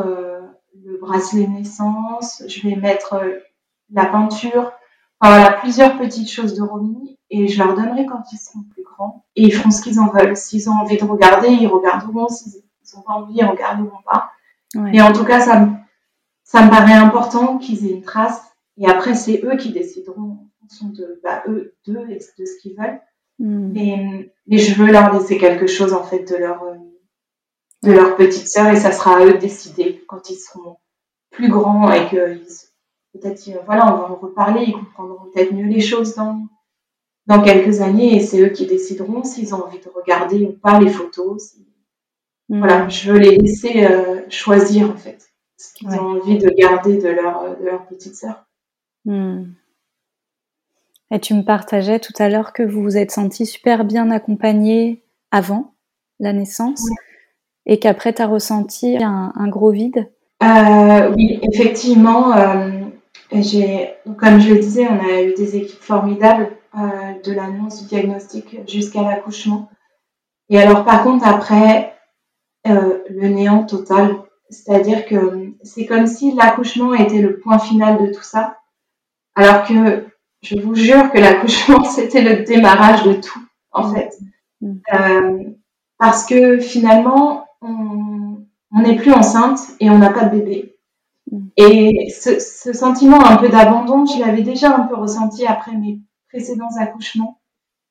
le 0.89 0.99
bracelet 0.99 1.47
naissance, 1.47 2.43
je 2.47 2.67
vais 2.67 2.77
mettre 2.77 3.15
euh, 3.15 3.39
la 3.91 4.07
peinture. 4.07 4.73
Voilà, 5.21 5.53
plusieurs 5.53 5.99
petites 5.99 6.31
choses 6.31 6.55
de 6.55 6.63
Romy 6.63 7.19
et 7.31 7.49
je 7.49 7.59
leur 7.59 7.75
donnerai 7.75 8.07
quand 8.07 8.23
ils 8.33 8.39
seront 8.39 8.63
plus 8.73 8.83
grands 8.83 9.25
et 9.37 9.43
ils 9.43 9.53
feront 9.53 9.71
ce 9.71 9.83
qu'ils 9.83 10.01
en 10.01 10.09
veulent. 10.09 10.37
S'ils 10.37 10.71
ont 10.71 10.75
envie 10.75 10.97
de 10.97 11.05
regarder, 11.05 11.49
ils 11.49 11.67
regarderont. 11.67 12.29
S'ils 12.29 12.63
n'ont 12.95 13.03
pas 13.03 13.15
envie, 13.15 13.35
ils 13.37 13.45
regarderont 13.45 14.03
pas. 14.05 14.31
Et 14.93 15.01
en 15.01 15.13
tout 15.13 15.25
cas, 15.25 15.41
ça 15.41 15.61
me, 15.61 15.73
ça 16.45 16.63
me 16.63 16.71
paraît 16.71 16.93
important 16.93 17.59
qu'ils 17.59 17.87
aient 17.87 17.95
une 17.95 18.03
trace 18.03 18.43
et 18.79 18.87
après, 18.87 19.15
c'est 19.15 19.43
eux 19.45 19.57
qui 19.57 19.73
décideront 19.73 20.23
en 20.23 20.47
fonction 20.61 20.89
de 20.89 21.21
bah, 21.23 21.43
eux, 21.49 21.75
d'eux 21.87 22.07
et 22.11 22.19
de 22.39 22.45
ce 22.47 22.61
qu'ils 22.63 22.77
veulent. 22.77 23.01
Hmm. 23.41 23.73
Mais, 23.73 24.33
mais 24.47 24.59
je 24.59 24.75
veux 24.75 24.91
leur 24.91 25.13
laisser 25.13 25.39
quelque 25.39 25.67
chose 25.67 25.93
en 25.93 26.03
fait 26.03 26.25
de 26.31 26.37
leur 26.37 26.63
euh, 26.63 26.75
de 27.85 27.93
leur 27.93 28.17
petite 28.17 28.49
sœur 28.49 28.69
et 28.69 28.77
ça 28.77 28.91
sera 28.91 29.19
à 29.19 29.25
eux 29.25 29.35
de 29.35 29.39
décider 29.39 30.05
quand 30.09 30.31
ils 30.31 30.37
seront 30.37 30.79
plus 31.31 31.49
grands 31.49 31.93
et 31.93 32.09
que 32.09 32.41
peut-être 33.19 33.51
voilà 33.67 33.95
on 33.95 33.99
va 33.99 34.11
en 34.13 34.17
reparler 34.17 34.65
ils 34.67 34.73
comprendront 34.73 35.31
peut-être 35.33 35.53
mieux 35.53 35.67
les 35.67 35.81
choses 35.81 36.15
dans 36.15 36.47
dans 37.27 37.43
quelques 37.43 37.81
années 37.81 38.17
et 38.17 38.21
c'est 38.21 38.41
eux 38.41 38.49
qui 38.49 38.67
décideront 38.67 39.25
s'ils 39.25 39.55
ont 39.55 39.65
envie 39.65 39.79
de 39.79 39.91
regarder 39.95 40.45
ou 40.45 40.53
pas 40.53 40.81
les 40.81 40.89
photos 40.89 41.57
mm. 42.49 42.59
voilà 42.59 42.89
je 42.89 43.13
veux 43.13 43.19
les 43.19 43.37
laisser 43.37 43.85
euh, 43.85 44.23
choisir 44.29 44.91
en 44.91 44.97
fait 44.97 45.31
ce 45.57 45.75
qu'ils 45.75 45.89
ont 45.91 46.17
envie 46.17 46.39
de 46.39 46.49
garder 46.51 46.99
de 46.99 47.09
leur 47.09 47.59
de 47.59 47.65
leur 47.65 47.87
petite 47.87 48.17
sœur 48.17 48.47
mm. 49.05 49.45
et 51.11 51.21
tu 51.21 51.35
me 51.35 51.43
partageais 51.43 52.01
tout 52.01 52.15
à 52.19 52.29
l'heure 52.29 52.53
que 52.53 52.63
vous 52.63 52.83
vous 52.83 52.97
êtes 52.97 53.11
senti 53.11 53.47
super 53.47 53.85
bien 53.85 54.11
accompagné 54.11 55.05
avant 55.31 55.75
la 56.21 56.33
naissance 56.33 56.85
et 57.69 57.79
qu'après 57.79 58.15
tu 58.15 58.23
as 58.23 58.27
ressenti 58.27 58.97
un, 59.01 59.49
gros 59.49 59.71
vide? 59.71 60.11
Euh, 60.43 61.13
Oui, 61.15 61.39
effectivement. 61.43 62.33
Euh, 62.33 62.78
j'ai, 63.33 63.95
comme 64.19 64.41
je 64.41 64.55
le 64.55 64.61
disais, 64.61 64.87
on 64.87 65.01
a 65.01 65.23
eu 65.23 65.35
des 65.35 65.57
équipes 65.57 65.83
formidables 65.83 66.51
euh, 66.77 67.13
de 67.25 67.33
l'annonce 67.33 67.83
du 67.83 67.89
diagnostic 67.89 68.69
jusqu'à 68.69 69.03
l'accouchement. 69.03 69.71
Et 70.49 70.59
alors 70.59 70.85
par 70.85 71.03
contre, 71.03 71.27
après, 71.27 71.95
le 72.65 73.29
néant 73.29 73.65
total. 73.65 74.17
C'est-à-dire 74.51 75.07
que 75.07 75.53
c'est 75.63 75.87
comme 75.87 76.07
si 76.07 76.33
l'accouchement 76.33 76.95
était 76.95 77.21
le 77.21 77.39
point 77.39 77.59
final 77.59 78.07
de 78.07 78.13
tout 78.13 78.23
ça. 78.23 78.59
Alors 79.35 79.65
que 79.67 80.07
je 80.43 80.59
vous 80.61 80.75
jure 80.75 81.11
que 81.13 81.19
l'accouchement, 81.19 81.85
c'était 81.85 82.23
le 82.23 82.45
démarrage 82.45 83.05
de 83.05 83.15
tout, 83.15 83.43
en 83.73 83.93
fait. 83.93 84.11
Mm. 84.61 85.53
parce 85.99 86.27
que 86.27 86.59
finalement, 86.59 87.47
on 87.61 88.83
n'est 88.83 88.97
plus 88.97 89.13
enceinte 89.13 89.61
et 89.79 89.89
on 89.91 89.99
n'a 89.99 90.11
pas 90.11 90.25
de 90.25 90.39
bébé. 90.39 90.78
Mm. 91.31 91.49
Et 91.57 92.11
ce, 92.11 92.39
ce, 92.39 92.73
sentiment 92.73 93.25
un 93.25 93.37
peu 93.37 93.49
d'abandon, 93.49 94.07
je 94.07 94.21
l'avais 94.21 94.43
déjà 94.43 94.75
un 94.75 94.87
peu 94.87 94.97
ressenti 94.97 95.47
après 95.47 95.73
mes 95.73 96.01
précédents 96.29 96.77
accouchements. 96.79 97.41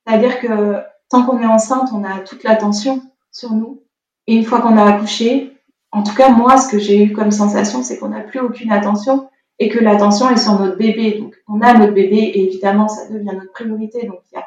C'est-à-dire 0.06 0.40
que 0.40 0.82
tant 1.10 1.26
qu'on 1.26 1.42
est 1.42 1.46
enceinte, 1.46 1.90
on 1.94 2.04
a 2.04 2.20
toute 2.20 2.44
l'attention 2.44 3.02
sur 3.32 3.54
nous. 3.54 3.84
Et 4.28 4.36
une 4.36 4.44
fois 4.44 4.62
qu'on 4.62 4.78
a 4.78 4.84
accouché, 4.84 5.58
en 5.92 6.04
tout 6.04 6.16
cas 6.16 6.30
moi, 6.30 6.58
ce 6.58 6.70
que 6.70 6.80
j'ai 6.80 7.04
eu 7.04 7.14
comme 7.14 7.32
sensation, 7.32 7.84
c'est 7.84 7.98
qu'on 7.98 8.10
n'a 8.10 8.22
plus 8.22 8.40
aucune 8.40 8.72
attention 8.72 9.30
et 9.60 9.70
que 9.70 9.80
l'attention 9.80 10.30
est 10.30 10.38
sur 10.38 10.60
notre 10.60 10.78
bébé. 10.78 11.20
Donc 11.20 11.36
on 11.48 11.62
a 11.62 11.74
notre 11.74 11.94
bébé 11.94 12.18
et 12.18 12.44
évidemment 12.46 12.88
ça 12.88 13.08
devient 13.10 13.34
notre 13.34 13.52
priorité. 13.52 14.06
Donc 14.06 14.20
il 14.32 14.38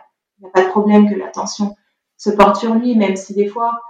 n'y 0.41 0.47
a, 0.47 0.51
pas 0.51 0.63
de 0.63 0.69
problème 0.69 1.11
que 1.11 1.19
l'attention 1.19 1.77
se 2.17 2.31
porte 2.31 2.57
sur 2.57 2.75
lui, 2.75 2.97
même 2.97 3.17
si 3.17 3.35
des 3.35 3.47
fois 3.47 3.81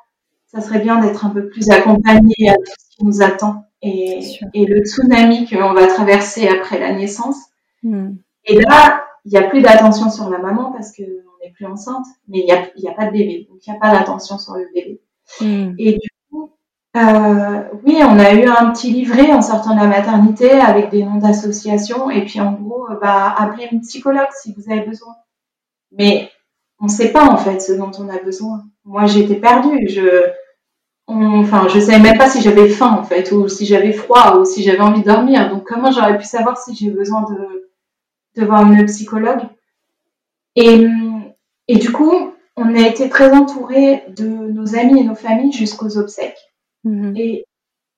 ça 0.46 0.60
serait 0.60 0.80
bien 0.80 1.00
d'être 1.00 1.24
un 1.24 1.30
peu 1.30 1.48
plus 1.48 1.70
accompagné 1.70 2.48
à 2.48 2.54
tout 2.54 2.72
ce 2.78 2.96
qui 2.96 3.04
nous 3.04 3.22
attend 3.22 3.69
et, 3.82 4.20
et 4.54 4.66
le 4.66 4.84
tsunami 4.84 5.48
qu'on 5.48 5.72
va 5.72 5.86
traverser 5.86 6.48
après 6.48 6.78
la 6.78 6.92
naissance. 6.92 7.36
Hmm. 7.82 8.14
Et 8.44 8.56
là, 8.60 9.04
il 9.24 9.32
n'y 9.32 9.38
a 9.38 9.42
plus 9.42 9.62
d'attention 9.62 10.10
sur 10.10 10.28
la 10.30 10.38
maman 10.38 10.72
parce 10.72 10.94
qu'on 10.94 11.02
n'est 11.02 11.52
plus 11.52 11.66
enceinte, 11.66 12.06
mais 12.28 12.40
il 12.40 12.44
n'y 12.44 12.52
a, 12.52 12.66
y 12.76 12.88
a 12.88 12.92
pas 12.92 13.06
de 13.06 13.12
bébé, 13.12 13.46
donc 13.50 13.58
il 13.66 13.70
n'y 13.70 13.76
a 13.76 13.80
pas 13.80 13.92
d'attention 13.92 14.38
sur 14.38 14.54
le 14.54 14.66
bébé. 14.74 15.00
Hmm. 15.40 15.74
Et 15.78 15.92
du 15.92 16.08
coup, 16.30 16.50
euh, 16.96 17.62
oui, 17.84 17.98
on 18.02 18.18
a 18.18 18.34
eu 18.34 18.46
un 18.46 18.70
petit 18.72 18.90
livret 18.90 19.32
en 19.32 19.42
sortant 19.42 19.74
de 19.74 19.80
la 19.80 19.86
maternité 19.86 20.50
avec 20.52 20.90
des 20.90 21.04
noms 21.04 21.18
d'associations, 21.18 22.10
et 22.10 22.24
puis 22.24 22.40
en 22.40 22.52
gros, 22.52 22.86
bah, 23.00 23.34
appelez 23.36 23.68
une 23.70 23.80
psychologue 23.80 24.28
si 24.42 24.54
vous 24.54 24.70
avez 24.72 24.82
besoin. 24.82 25.14
Mais 25.92 26.30
on 26.80 26.84
ne 26.84 26.90
sait 26.90 27.12
pas 27.12 27.28
en 27.28 27.36
fait 27.36 27.60
ce 27.60 27.72
dont 27.72 27.90
on 27.98 28.08
a 28.08 28.18
besoin. 28.18 28.64
Moi, 28.84 29.06
j'étais 29.06 29.36
perdue. 29.36 29.88
Je, 29.88 30.24
enfin, 31.10 31.68
je 31.68 31.80
savais 31.80 31.98
même 31.98 32.18
pas 32.18 32.28
si 32.28 32.40
j'avais 32.40 32.68
faim 32.68 32.96
en 32.98 33.02
fait, 33.02 33.32
ou 33.32 33.48
si 33.48 33.66
j'avais 33.66 33.92
froid, 33.92 34.38
ou 34.38 34.44
si 34.44 34.62
j'avais 34.62 34.80
envie 34.80 35.00
de 35.00 35.06
dormir. 35.06 35.50
Donc, 35.50 35.64
comment 35.64 35.90
j'aurais 35.90 36.18
pu 36.18 36.24
savoir 36.24 36.58
si 36.58 36.74
j'ai 36.74 36.90
besoin 36.90 37.22
de, 37.22 37.70
de 38.40 38.46
voir 38.46 38.70
une 38.70 38.84
psychologue? 38.86 39.42
Et, 40.56 40.86
et 41.68 41.76
du 41.76 41.92
coup, 41.92 42.32
on 42.56 42.74
a 42.74 42.86
été 42.86 43.08
très 43.08 43.32
entourés 43.32 44.04
de 44.08 44.26
nos 44.26 44.76
amis 44.76 45.00
et 45.00 45.04
nos 45.04 45.14
familles 45.14 45.52
jusqu'aux 45.52 45.96
obsèques. 45.98 46.50
Mhm. 46.84 47.14
Et 47.16 47.44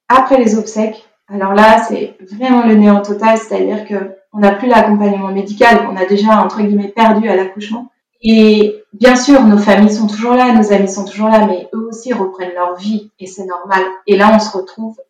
après 0.09 0.39
les 0.39 0.59
obsèques, 0.59 1.09
alors 1.29 1.55
là, 1.55 1.83
c'est 1.83 2.17
vraiment 2.21 2.67
le 2.67 2.75
néant 2.75 3.01
total, 3.01 3.39
c'est-à-dire 3.39 3.87
que 3.87 3.95
on 4.33 4.39
n'a 4.39 4.53
plus 4.53 4.69
l'accompagnement 4.69 5.31
médical, 5.31 5.87
on 5.91 5.97
a 5.97 6.07
déjà 6.07 6.43
entre 6.43 6.63
guillemets 6.63 6.89
perdu 6.89 7.29
à 7.29 7.37
l'accouchement. 7.37 7.91
Et 8.23 8.85
bien 8.93 9.17
sûr, 9.17 9.45
nos 9.45 9.59
familles 9.59 9.95
sont 9.95 10.07
toujours 10.07 10.35
là, 10.35 10.53
nos 10.53 10.73
amis 10.73 10.89
sont 10.89 11.05
toujours 11.05 11.29
là, 11.29 11.47
mais 11.47 11.69
eux 11.75 11.89
aussi 11.89 12.13
reprennent 12.13 12.55
leur 12.55 12.77
vie 12.77 13.11
et 13.19 13.27
c'est 13.27 13.45
normal. 13.45 13.83
Et 14.07 14.17
là, 14.17 14.33
on 14.35 14.39
se 14.39 14.57
retrouve 14.57 15.01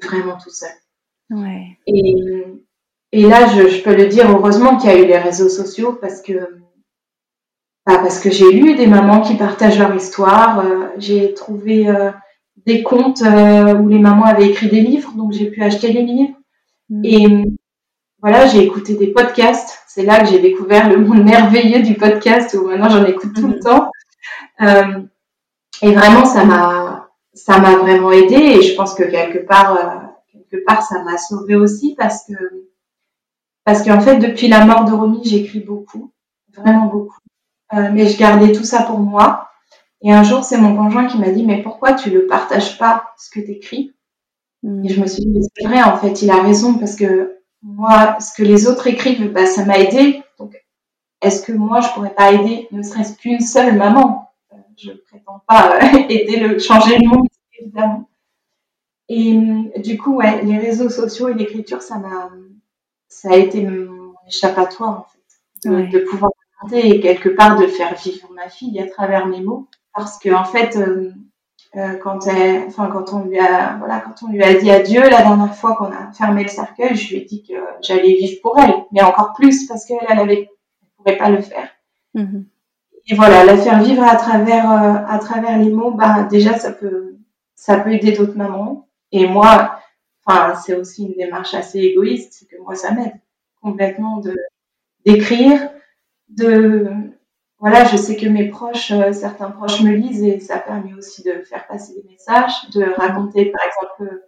vraiment 0.00 0.38
tout 0.42 0.50
seul. 0.50 0.70
Ouais. 1.30 1.78
Et, 1.86 2.44
et 3.12 3.22
là, 3.26 3.48
je, 3.48 3.68
je, 3.68 3.82
peux 3.82 3.96
le 3.96 4.06
dire, 4.06 4.30
heureusement 4.30 4.76
qu'il 4.76 4.90
y 4.90 4.92
a 4.92 4.98
eu 4.98 5.06
les 5.06 5.18
réseaux 5.18 5.48
sociaux 5.48 5.98
parce 6.00 6.22
que 6.22 6.62
bah 7.84 7.98
parce 7.98 8.20
que 8.20 8.30
j'ai 8.30 8.52
lu 8.52 8.76
des 8.76 8.86
mamans 8.86 9.22
qui 9.22 9.34
partagent 9.34 9.78
leur 9.78 9.94
histoire. 9.94 10.60
Euh, 10.60 10.86
j'ai 10.98 11.34
trouvé 11.34 11.88
euh, 11.88 12.12
des 12.64 12.82
comptes 12.82 13.22
euh, 13.22 13.74
où 13.74 13.88
les 13.88 13.98
mamans 13.98 14.24
avaient 14.24 14.48
écrit 14.48 14.68
des 14.68 14.80
livres, 14.80 15.12
donc 15.16 15.32
j'ai 15.32 15.50
pu 15.50 15.62
acheter 15.62 15.92
les 15.92 16.02
livres. 16.02 16.34
Mm. 16.90 17.04
Et 17.04 17.44
voilà, 18.20 18.46
j'ai 18.46 18.62
écouté 18.62 18.94
des 18.94 19.08
podcasts. 19.08 19.81
C'est 19.94 20.04
là 20.04 20.20
que 20.20 20.26
j'ai 20.26 20.38
découvert 20.38 20.88
le 20.88 21.04
monde 21.04 21.22
merveilleux 21.22 21.82
du 21.82 21.92
podcast 21.92 22.54
où 22.54 22.66
maintenant 22.66 22.88
j'en 22.88 23.04
écoute 23.04 23.34
tout 23.34 23.46
le 23.46 23.56
mm-hmm. 23.56 23.62
temps. 23.62 23.90
Euh, 24.62 25.02
et 25.82 25.92
vraiment, 25.92 26.24
ça 26.24 26.46
m'a, 26.46 27.10
ça 27.34 27.58
m'a 27.58 27.76
vraiment 27.76 28.10
aidé 28.10 28.36
et 28.36 28.62
je 28.62 28.74
pense 28.74 28.94
que 28.94 29.02
quelque 29.02 29.46
part, 29.46 29.76
euh, 29.76 30.08
quelque 30.32 30.64
part, 30.64 30.82
ça 30.82 31.02
m'a 31.02 31.18
sauvée 31.18 31.56
aussi 31.56 31.94
parce 31.98 32.24
que, 32.24 32.32
parce 33.64 33.82
qu'en 33.82 34.00
fait, 34.00 34.16
depuis 34.16 34.48
la 34.48 34.64
mort 34.64 34.86
de 34.86 34.92
Romy, 34.92 35.20
j'écris 35.26 35.60
beaucoup, 35.60 36.10
vraiment 36.56 36.86
beaucoup. 36.86 37.18
Euh, 37.74 37.90
mais 37.92 38.08
je 38.08 38.18
gardais 38.18 38.52
tout 38.52 38.64
ça 38.64 38.84
pour 38.84 38.98
moi. 38.98 39.50
Et 40.00 40.10
un 40.10 40.22
jour, 40.22 40.42
c'est 40.42 40.56
mon 40.56 40.74
conjoint 40.74 41.06
qui 41.06 41.18
m'a 41.18 41.28
dit, 41.28 41.44
mais 41.44 41.62
pourquoi 41.62 41.92
tu 41.92 42.10
ne 42.10 42.20
partages 42.20 42.78
pas 42.78 43.12
ce 43.18 43.28
que 43.28 43.44
tu 43.44 43.50
écris. 43.50 43.94
Et 44.64 44.88
je 44.88 45.02
me 45.02 45.06
suis 45.06 45.26
dit, 45.26 45.40
c'est 45.54 45.68
vrai, 45.68 45.82
en 45.82 45.98
fait, 45.98 46.22
il 46.22 46.30
a 46.30 46.40
raison 46.40 46.78
parce 46.78 46.96
que 46.96 47.41
moi, 47.62 48.18
ce 48.20 48.34
que 48.34 48.42
les 48.42 48.66
autres 48.66 48.86
écrivent, 48.86 49.32
bah, 49.32 49.46
ça 49.46 49.64
m'a 49.64 49.78
aidé. 49.78 50.22
Donc, 50.38 50.54
est-ce 51.20 51.42
que 51.42 51.52
moi, 51.52 51.80
je 51.80 51.88
pourrais 51.90 52.14
pas 52.14 52.32
aider, 52.32 52.68
ne 52.72 52.82
serait-ce 52.82 53.16
qu'une 53.16 53.40
seule 53.40 53.76
maman? 53.76 54.30
Euh, 54.52 54.56
Je 54.76 54.90
ne 54.90 54.96
prétends 54.96 55.42
pas 55.46 55.76
euh, 55.76 55.98
aider 56.08 56.40
le 56.40 56.58
changer 56.58 56.98
le 56.98 57.08
monde, 57.08 57.26
évidemment. 57.58 58.08
Et 59.08 59.38
du 59.78 59.98
coup, 59.98 60.16
ouais, 60.16 60.42
les 60.42 60.58
réseaux 60.58 60.88
sociaux 60.88 61.28
et 61.28 61.34
l'écriture, 61.34 61.82
ça 61.82 61.98
m'a, 61.98 62.30
ça 63.08 63.30
a 63.32 63.36
été 63.36 63.62
mon 63.62 64.14
échappatoire 64.26 65.00
en 65.00 65.06
fait, 65.64 65.90
de, 65.90 65.98
pouvoir 65.98 66.30
raconter 66.56 66.88
et 66.88 67.00
quelque 67.00 67.28
part 67.28 67.58
de 67.60 67.66
faire 67.66 67.94
vivre 67.94 68.28
ma 68.34 68.48
fille 68.48 68.80
à 68.80 68.88
travers 68.88 69.26
mes 69.26 69.40
mots, 69.40 69.68
parce 69.94 70.18
que 70.18 70.32
en 70.32 70.44
fait, 70.44 70.76
euh, 70.76 71.12
euh, 71.76 71.96
quand, 71.96 72.26
elle, 72.26 72.64
enfin, 72.66 72.88
quand 72.92 73.14
on 73.14 73.24
lui 73.24 73.38
a, 73.38 73.76
voilà, 73.78 74.00
quand 74.00 74.26
on 74.26 74.30
lui 74.30 74.42
a 74.42 74.54
dit 74.54 74.70
adieu 74.70 75.00
la 75.00 75.22
dernière 75.22 75.54
fois 75.54 75.74
qu'on 75.74 75.90
a 75.90 76.12
fermé 76.12 76.42
le 76.42 76.48
cercueil, 76.48 76.94
je 76.94 77.08
lui 77.08 77.22
ai 77.22 77.24
dit 77.24 77.42
que 77.42 77.54
j'allais 77.80 78.14
vivre 78.14 78.40
pour 78.42 78.58
elle, 78.58 78.74
mais 78.92 79.02
encore 79.02 79.32
plus 79.32 79.66
parce 79.66 79.86
qu'elle, 79.86 79.98
elle 80.06 80.18
avait, 80.18 80.50
elle 80.82 80.88
pourrait 80.96 81.16
pas 81.16 81.30
le 81.30 81.40
faire. 81.40 81.68
Mm-hmm. 82.14 82.44
Et 83.06 83.14
voilà, 83.14 83.44
la 83.44 83.56
faire 83.56 83.82
vivre 83.82 84.02
à 84.02 84.16
travers, 84.16 84.70
euh, 84.70 84.94
à 85.08 85.18
travers 85.18 85.58
les 85.58 85.70
mots, 85.70 85.92
bah 85.92 86.24
déjà 86.30 86.58
ça 86.58 86.72
peut, 86.72 87.16
ça 87.54 87.78
peut 87.78 87.92
aider 87.92 88.12
d'autres 88.12 88.36
mamans. 88.36 88.88
Et 89.10 89.26
moi, 89.26 89.78
enfin, 90.24 90.54
c'est 90.54 90.74
aussi 90.74 91.06
une 91.06 91.14
démarche 91.14 91.54
assez 91.54 91.78
égoïste, 91.78 92.34
c'est 92.34 92.46
que 92.46 92.60
moi 92.62 92.74
ça 92.74 92.92
m'aide 92.92 93.14
complètement 93.62 94.18
de 94.18 94.36
d'écrire, 95.04 95.70
de 96.28 96.90
voilà, 97.62 97.84
je 97.84 97.96
sais 97.96 98.16
que 98.16 98.26
mes 98.26 98.48
proches, 98.48 98.90
euh, 98.90 99.12
certains 99.12 99.52
proches 99.52 99.82
me 99.82 99.92
lisent 99.92 100.24
et 100.24 100.40
ça 100.40 100.58
permet 100.58 100.94
aussi 100.94 101.22
de 101.22 101.44
faire 101.48 101.64
passer 101.68 101.94
des 101.94 102.02
messages, 102.10 102.68
de 102.74 102.82
raconter 102.82 103.46
par 103.46 103.60
exemple, 103.64 104.20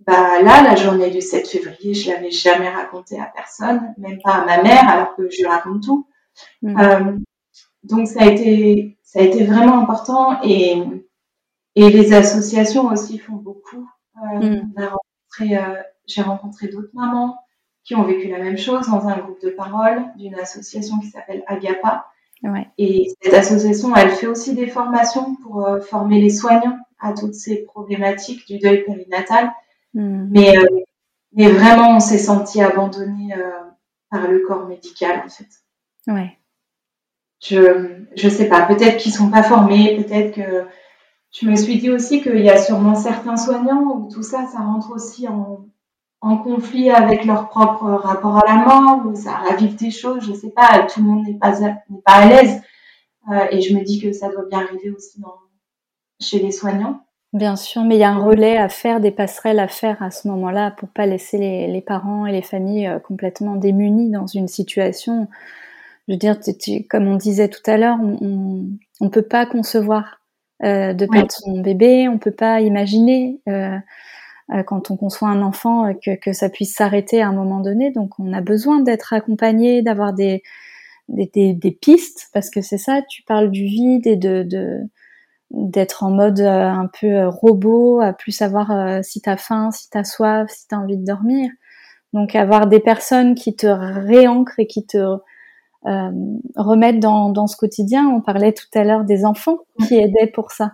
bah 0.00 0.42
là, 0.42 0.62
la 0.62 0.76
journée 0.76 1.10
du 1.10 1.22
7 1.22 1.48
février, 1.48 1.94
je 1.94 2.10
l'avais 2.10 2.30
jamais 2.30 2.68
raconté 2.68 3.18
à 3.18 3.32
personne, 3.34 3.94
même 3.96 4.18
pas 4.22 4.34
à 4.34 4.44
ma 4.44 4.62
mère, 4.62 4.86
alors 4.86 5.16
que 5.16 5.30
je 5.30 5.38
lui 5.38 5.46
raconte 5.46 5.82
tout. 5.82 6.06
Mm. 6.60 6.78
Euh, 6.78 7.18
donc 7.84 8.06
ça 8.06 8.24
a 8.24 8.26
été, 8.26 8.98
ça 9.02 9.20
a 9.20 9.22
été 9.22 9.44
vraiment 9.44 9.78
important 9.78 10.38
et, 10.42 10.76
et 11.74 11.88
les 11.88 12.12
associations 12.12 12.88
aussi 12.88 13.18
font 13.18 13.36
beaucoup. 13.36 13.88
Euh, 14.34 14.40
mm. 14.40 14.72
euh, 15.40 15.82
j'ai 16.06 16.20
rencontré 16.20 16.68
d'autres 16.68 16.92
mamans 16.92 17.38
qui 17.82 17.94
ont 17.94 18.04
vécu 18.04 18.28
la 18.28 18.40
même 18.40 18.58
chose 18.58 18.86
dans 18.88 19.08
un 19.08 19.16
groupe 19.16 19.40
de 19.40 19.48
parole 19.48 20.04
d'une 20.16 20.34
association 20.34 20.98
qui 20.98 21.06
s'appelle 21.06 21.44
Agapa 21.46 22.04
et 22.78 23.10
cette 23.20 23.34
association, 23.34 23.94
elle 23.96 24.10
fait 24.10 24.26
aussi 24.26 24.54
des 24.54 24.68
formations 24.68 25.34
pour 25.36 25.66
euh, 25.66 25.80
former 25.80 26.20
les 26.20 26.30
soignants 26.30 26.78
à 27.00 27.12
toutes 27.12 27.34
ces 27.34 27.64
problématiques 27.64 28.46
du 28.46 28.58
deuil 28.58 28.84
périnatal. 28.84 29.52
Hmm. 29.94 30.28
Mais, 30.30 30.56
euh, 30.56 30.66
mais 31.32 31.50
vraiment, 31.50 31.96
on 31.96 32.00
s'est 32.00 32.18
senti 32.18 32.62
abandonné 32.62 33.34
euh, 33.34 33.50
par 34.10 34.28
le 34.28 34.40
corps 34.40 34.66
médical, 34.66 35.22
en 35.24 35.28
fait. 35.28 35.48
Ouais. 36.06 36.38
Je 37.42 38.04
je 38.16 38.28
sais 38.28 38.48
pas. 38.48 38.62
Peut-être 38.62 38.98
qu'ils 38.98 39.12
sont 39.12 39.30
pas 39.30 39.42
formés. 39.42 39.96
Peut-être 39.96 40.34
que 40.34 40.66
je 41.32 41.46
me 41.48 41.56
suis 41.56 41.78
dit 41.78 41.90
aussi 41.90 42.22
qu'il 42.22 42.40
y 42.40 42.50
a 42.50 42.60
sûrement 42.60 42.94
certains 42.94 43.36
soignants 43.36 43.82
où 43.82 44.08
tout 44.12 44.22
ça, 44.22 44.46
ça 44.46 44.58
rentre 44.58 44.92
aussi 44.92 45.28
en, 45.28 45.66
en 46.20 46.38
conflit 46.38 46.90
avec 46.90 47.24
leur 47.24 47.48
propre 47.48 47.84
rapport 47.84 48.36
à 48.38 48.46
la 48.46 48.64
mort, 48.64 49.06
ou 49.06 49.14
ça 49.14 49.32
ravive 49.32 49.76
des 49.76 49.90
choses, 49.90 50.24
je 50.26 50.32
sais 50.32 50.50
pas, 50.50 50.86
tout 50.92 51.00
le 51.00 51.06
monde 51.06 51.26
n'est 51.26 51.34
pas, 51.34 51.60
n'est 51.60 52.02
pas 52.04 52.12
à 52.12 52.28
l'aise. 52.28 52.60
Euh, 53.30 53.46
et 53.50 53.60
je 53.60 53.76
me 53.76 53.84
dis 53.84 54.00
que 54.00 54.12
ça 54.12 54.28
doit 54.28 54.46
bien 54.50 54.60
arriver 54.60 54.90
aussi 54.90 55.20
dans, 55.20 55.34
chez 56.20 56.38
les 56.38 56.50
soignants. 56.50 57.00
Bien 57.34 57.56
sûr, 57.56 57.84
mais 57.84 57.96
il 57.96 58.00
y 58.00 58.04
a 58.04 58.10
un 58.10 58.24
relais 58.24 58.56
à 58.56 58.70
faire, 58.70 59.00
des 59.00 59.10
passerelles 59.10 59.58
à 59.58 59.68
faire 59.68 60.02
à 60.02 60.10
ce 60.10 60.26
moment-là 60.28 60.70
pour 60.70 60.88
pas 60.88 61.04
laisser 61.04 61.36
les, 61.36 61.66
les 61.66 61.82
parents 61.82 62.24
et 62.24 62.32
les 62.32 62.42
familles 62.42 62.86
euh, 62.86 62.98
complètement 62.98 63.56
démunis 63.56 64.10
dans 64.10 64.26
une 64.26 64.48
situation. 64.48 65.28
Je 66.08 66.14
veux 66.14 66.18
dire, 66.18 66.38
comme 66.88 67.06
on 67.06 67.16
disait 67.16 67.48
tout 67.48 67.70
à 67.70 67.76
l'heure, 67.76 67.98
on, 68.00 68.70
on, 69.00 69.10
peut 69.10 69.22
pas 69.22 69.44
concevoir 69.44 70.22
euh, 70.64 70.94
de 70.94 71.04
perdre 71.04 71.30
son 71.30 71.60
bébé, 71.60 72.08
on 72.08 72.16
peut 72.16 72.30
pas 72.30 72.62
imaginer. 72.62 73.42
Euh, 73.46 73.76
quand 74.66 74.90
on 74.90 74.96
conçoit 74.96 75.28
un 75.28 75.42
enfant 75.42 75.86
euh, 75.86 75.92
que, 76.02 76.16
que 76.16 76.32
ça 76.32 76.48
puisse 76.48 76.74
s'arrêter 76.74 77.20
à 77.22 77.28
un 77.28 77.32
moment 77.32 77.60
donné. 77.60 77.90
Donc 77.90 78.18
on 78.18 78.32
a 78.32 78.40
besoin 78.40 78.80
d'être 78.80 79.12
accompagné, 79.12 79.82
d'avoir 79.82 80.12
des, 80.12 80.42
des, 81.08 81.54
des, 81.54 81.70
pistes, 81.70 82.28
parce 82.32 82.50
que 82.50 82.60
c'est 82.60 82.78
ça, 82.78 83.02
tu 83.08 83.22
parles 83.22 83.50
du 83.50 83.64
vide 83.64 84.06
et 84.06 84.16
de, 84.16 84.42
de 84.42 84.80
d'être 85.50 86.04
en 86.04 86.10
mode 86.10 86.40
euh, 86.40 86.68
un 86.68 86.90
peu 87.00 87.26
robot, 87.26 88.00
à 88.00 88.12
plus 88.12 88.32
savoir 88.32 89.02
si 89.02 89.22
t'as 89.22 89.38
faim, 89.38 89.70
si 89.70 89.88
t'as 89.88 90.04
soif, 90.04 90.50
si 90.50 90.68
t'as 90.68 90.76
envie 90.76 90.98
de 90.98 91.04
dormir. 91.06 91.50
Donc 92.12 92.34
avoir 92.34 92.66
des 92.66 92.80
personnes 92.80 93.34
qui 93.34 93.56
te 93.56 93.66
réancrent 93.66 94.58
et 94.58 94.66
qui 94.66 94.86
te 94.86 94.98
euh, 95.86 96.10
remettent 96.56 97.00
dans, 97.00 97.30
dans 97.30 97.46
ce 97.46 97.56
quotidien. 97.56 98.08
On 98.08 98.20
parlait 98.20 98.52
tout 98.52 98.66
à 98.74 98.84
l'heure 98.84 99.04
des 99.04 99.24
enfants 99.24 99.58
qui 99.86 99.94
aidaient 99.94 100.26
pour 100.26 100.50
ça 100.50 100.72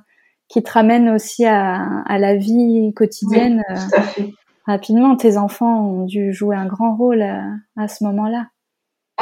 qui 0.55 0.63
te 0.63 0.71
ramène 0.71 1.09
aussi 1.11 1.45
à, 1.45 2.03
à 2.07 2.17
la 2.17 2.37
vie 2.37 2.95
quotidienne. 2.95 3.65
tout 3.69 3.97
à 3.97 4.03
fait. 4.03 4.31
Rapidement, 4.69 5.17
tes 5.17 5.37
enfants 5.37 5.81
ont 5.81 6.05
dû 6.05 6.33
jouer 6.33 6.55
un 6.55 6.67
grand 6.67 6.95
rôle 6.95 7.23
à, 7.23 7.43
à 7.77 7.89
ce 7.89 8.05
moment-là. 8.05 8.47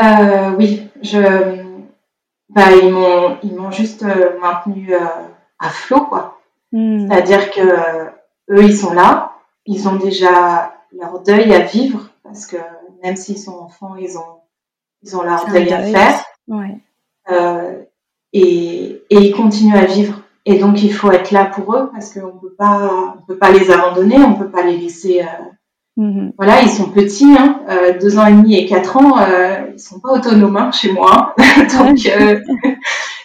Euh, 0.03 0.55
oui, 0.59 0.91
je, 1.01 1.23
bah, 2.51 2.77
ils 2.83 2.93
m'ont, 2.93 3.39
ils 3.43 3.55
m'ont 3.55 3.71
juste 3.71 4.03
euh, 4.03 4.39
maintenu 4.41 4.93
euh, 4.93 4.99
à 5.59 5.71
flot, 5.71 6.03
quoi. 6.03 6.39
Hmm. 6.71 7.09
C'est-à-dire 7.09 7.51
que 7.51 7.61
euh, 7.63 8.11
eux, 8.51 8.65
ils 8.65 8.77
sont 8.77 8.93
là, 8.93 9.33
ils 9.65 9.89
ont 9.89 9.97
déjà 9.97 10.75
leur 10.93 11.23
deuil 11.23 11.51
à 11.55 11.61
vivre 11.61 12.11
parce 12.25 12.45
que 12.45 12.59
même 13.03 13.17
s'ils 13.17 13.39
sont 13.39 13.59
enfants, 13.59 13.97
ils 13.97 14.19
ont, 14.19 14.43
ils 15.03 15.17
ont 15.17 15.23
leur 15.23 15.47
deuil, 15.47 15.73
à 15.73 15.81
faire. 15.83 16.25
Ouais. 16.47 16.79
et, 18.35 19.03
et 19.09 19.17
ils 19.17 19.35
continuent 19.35 19.79
à 19.79 19.87
vivre. 19.87 20.22
Et 20.45 20.59
donc 20.59 20.83
il 20.83 20.93
faut 20.93 21.13
être 21.13 21.31
là 21.31 21.47
pour 21.47 21.75
eux 21.77 21.91
parce 21.93 22.13
qu'on 22.13 22.39
peut 22.39 22.55
pas, 22.59 23.17
on 23.19 23.27
peut 23.27 23.39
pas 23.39 23.53
les 23.53 23.71
abandonner, 23.71 24.19
on 24.19 24.35
peut 24.35 24.51
pas 24.51 24.63
les 24.63 24.77
laisser, 24.77 25.23
euh, 25.23 25.45
Mhm. 25.97 26.33
Voilà, 26.39 26.63
ils 26.63 26.71
sont 26.71 26.91
petits, 26.91 27.37
hein, 27.39 27.61
euh, 27.69 27.99
deux 27.99 28.19
ans 28.19 28.27
et 28.27 28.33
demi 28.33 28.55
et 28.55 28.67
quatre 28.67 28.97
ans, 28.97 29.19
euh, 29.19 29.67
ils 29.75 29.79
sont 29.79 30.01
pas 30.01 30.11
autonomes 30.13 30.57
hein, 30.57 30.71
chez 30.73 30.91
moi. 30.93 31.35
donc, 31.79 31.99
euh, 32.07 32.41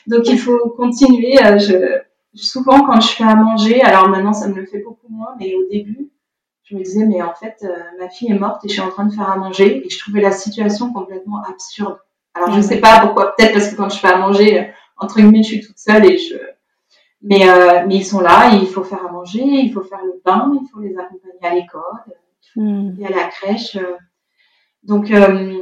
donc 0.06 0.28
il 0.28 0.38
faut 0.38 0.70
continuer. 0.76 1.42
Euh, 1.46 1.58
je, 1.58 2.02
souvent 2.36 2.82
quand 2.82 3.00
je 3.00 3.10
fais 3.10 3.24
à 3.24 3.36
manger, 3.36 3.82
alors 3.82 4.10
maintenant 4.10 4.34
ça 4.34 4.48
me 4.50 4.56
le 4.56 4.66
fait 4.66 4.80
beaucoup 4.80 5.08
moins, 5.10 5.34
mais 5.40 5.56
au 5.56 5.66
début, 5.72 6.12
je 6.64 6.76
me 6.76 6.84
disais 6.84 7.06
mais 7.06 7.22
en 7.22 7.34
fait 7.34 7.66
ma 8.00 8.10
fille 8.10 8.30
est 8.30 8.38
morte 8.38 8.64
et 8.66 8.68
je 8.68 8.74
suis 8.74 8.82
en 8.82 8.90
train 8.90 9.06
de 9.06 9.14
faire 9.14 9.30
à 9.30 9.38
manger 9.38 9.86
et 9.86 9.90
je 9.90 9.98
trouvais 9.98 10.22
la 10.22 10.32
situation 10.32 10.92
complètement 10.92 11.42
absurde. 11.50 11.98
Alors 12.36 12.52
je 12.52 12.62
sais 12.62 12.80
pas 12.80 13.00
pourquoi, 13.00 13.34
peut-être 13.36 13.54
parce 13.54 13.70
que 13.70 13.76
quand 13.76 13.90
je 13.90 13.98
fais 13.98 14.10
à 14.10 14.18
manger, 14.18 14.70
entre 14.98 15.16
guillemets, 15.16 15.42
je 15.42 15.48
suis 15.48 15.62
toute 15.62 15.80
seule 15.80 16.06
et 16.06 16.18
je 16.18 16.36
mais, 17.28 17.46
mais 17.88 17.96
ils 17.96 18.06
sont 18.06 18.22
là, 18.22 18.50
il 18.54 18.68
faut 18.68 18.84
faire 18.84 19.06
à 19.06 19.12
manger, 19.12 19.44
il 19.44 19.72
faut 19.72 19.84
faire 19.84 20.04
le 20.04 20.22
bain, 20.26 20.52
il 20.62 20.68
faut 20.70 20.80
les 20.80 20.98
accompagner 20.98 21.44
à 21.44 21.54
l'école, 21.54 22.18
Mm. 22.58 23.00
et 23.00 23.06
à 23.06 23.10
la 23.10 23.28
crèche. 23.28 23.76
Euh. 23.76 23.98
Donc, 24.84 25.12
euh, 25.12 25.62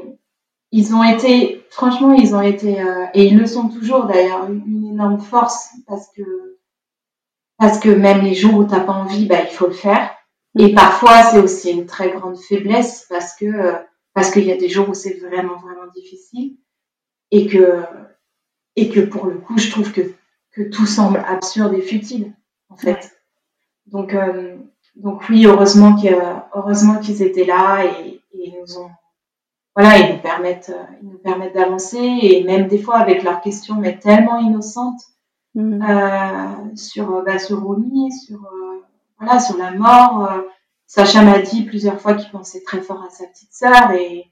ils 0.71 0.93
ont 0.93 1.03
été, 1.03 1.63
franchement, 1.69 2.13
ils 2.13 2.35
ont 2.35 2.41
été, 2.41 2.81
euh, 2.81 3.05
et 3.13 3.25
ils 3.25 3.37
le 3.37 3.45
sont 3.45 3.69
toujours 3.69 4.05
d'ailleurs, 4.05 4.49
une, 4.49 4.85
énorme 4.91 5.19
force 5.19 5.69
parce 5.87 6.07
que, 6.15 6.57
parce 7.57 7.79
que 7.79 7.89
même 7.89 8.21
les 8.21 8.33
jours 8.33 8.55
où 8.55 8.63
t'as 8.63 8.79
pas 8.79 8.93
envie, 8.93 9.25
bah, 9.25 9.41
il 9.41 9.53
faut 9.53 9.67
le 9.67 9.73
faire. 9.73 10.15
Et 10.57 10.71
mm. 10.71 10.75
parfois, 10.75 11.23
c'est 11.23 11.39
aussi 11.39 11.71
une 11.71 11.85
très 11.85 12.11
grande 12.11 12.37
faiblesse 12.37 13.05
parce 13.09 13.35
que, 13.35 13.73
parce 14.13 14.31
qu'il 14.31 14.45
y 14.45 14.51
a 14.51 14.57
des 14.57 14.69
jours 14.69 14.89
où 14.89 14.93
c'est 14.93 15.19
vraiment, 15.19 15.57
vraiment 15.57 15.91
difficile 15.93 16.57
et 17.31 17.47
que, 17.47 17.83
et 18.77 18.89
que 18.89 19.01
pour 19.01 19.25
le 19.25 19.37
coup, 19.37 19.57
je 19.57 19.69
trouve 19.69 19.91
que, 19.91 20.01
que 20.56 20.64
tout 20.64 20.86
semble 20.86 21.23
absurde 21.27 21.73
et 21.73 21.82
futile, 21.82 22.34
en 22.69 22.77
fait. 22.77 23.11
Donc, 23.88 24.14
euh, 24.14 24.57
donc 24.95 25.27
oui, 25.30 25.45
heureusement 25.45 25.95
qu'ils 25.95 26.18
heureusement 26.53 26.99
qu'ils 26.99 27.22
étaient 27.22 27.45
là 27.45 27.84
et, 27.86 28.22
et, 28.34 28.53
nous 28.60 28.77
ont 28.77 28.90
voilà, 29.76 29.98
ils 29.98 30.15
nous 30.15 30.22
permettent 30.22 30.72
ils 31.02 31.10
nous 31.10 31.18
permettent 31.18 31.53
d'avancer 31.53 31.98
et 31.98 32.44
même 32.45 32.68
des 32.68 32.77
fois 32.77 32.98
avec 32.98 33.23
leurs 33.23 33.41
questions 33.41 33.76
mais 33.76 33.99
tellement 33.99 34.40
innocentes 34.40 35.02
mm. 35.56 35.82
euh, 35.82 36.76
sur 36.76 37.23
bah, 37.23 37.40
sur 37.40 37.61
Romy, 37.61 38.10
sur 38.14 38.38
euh, 38.38 38.84
voilà 39.19 39.40
sur 39.40 39.57
la 39.57 39.72
mort. 39.72 40.32
Euh, 40.32 40.41
Sacha 40.88 41.23
m'a 41.23 41.40
dit 41.40 41.64
plusieurs 41.64 41.99
fois 41.99 42.14
qu'il 42.14 42.32
pensait 42.32 42.61
très 42.61 42.82
fort 42.82 43.03
à 43.03 43.10
sa 43.10 43.26
petite 43.27 43.52
sœur 43.53 43.91
et 43.91 44.32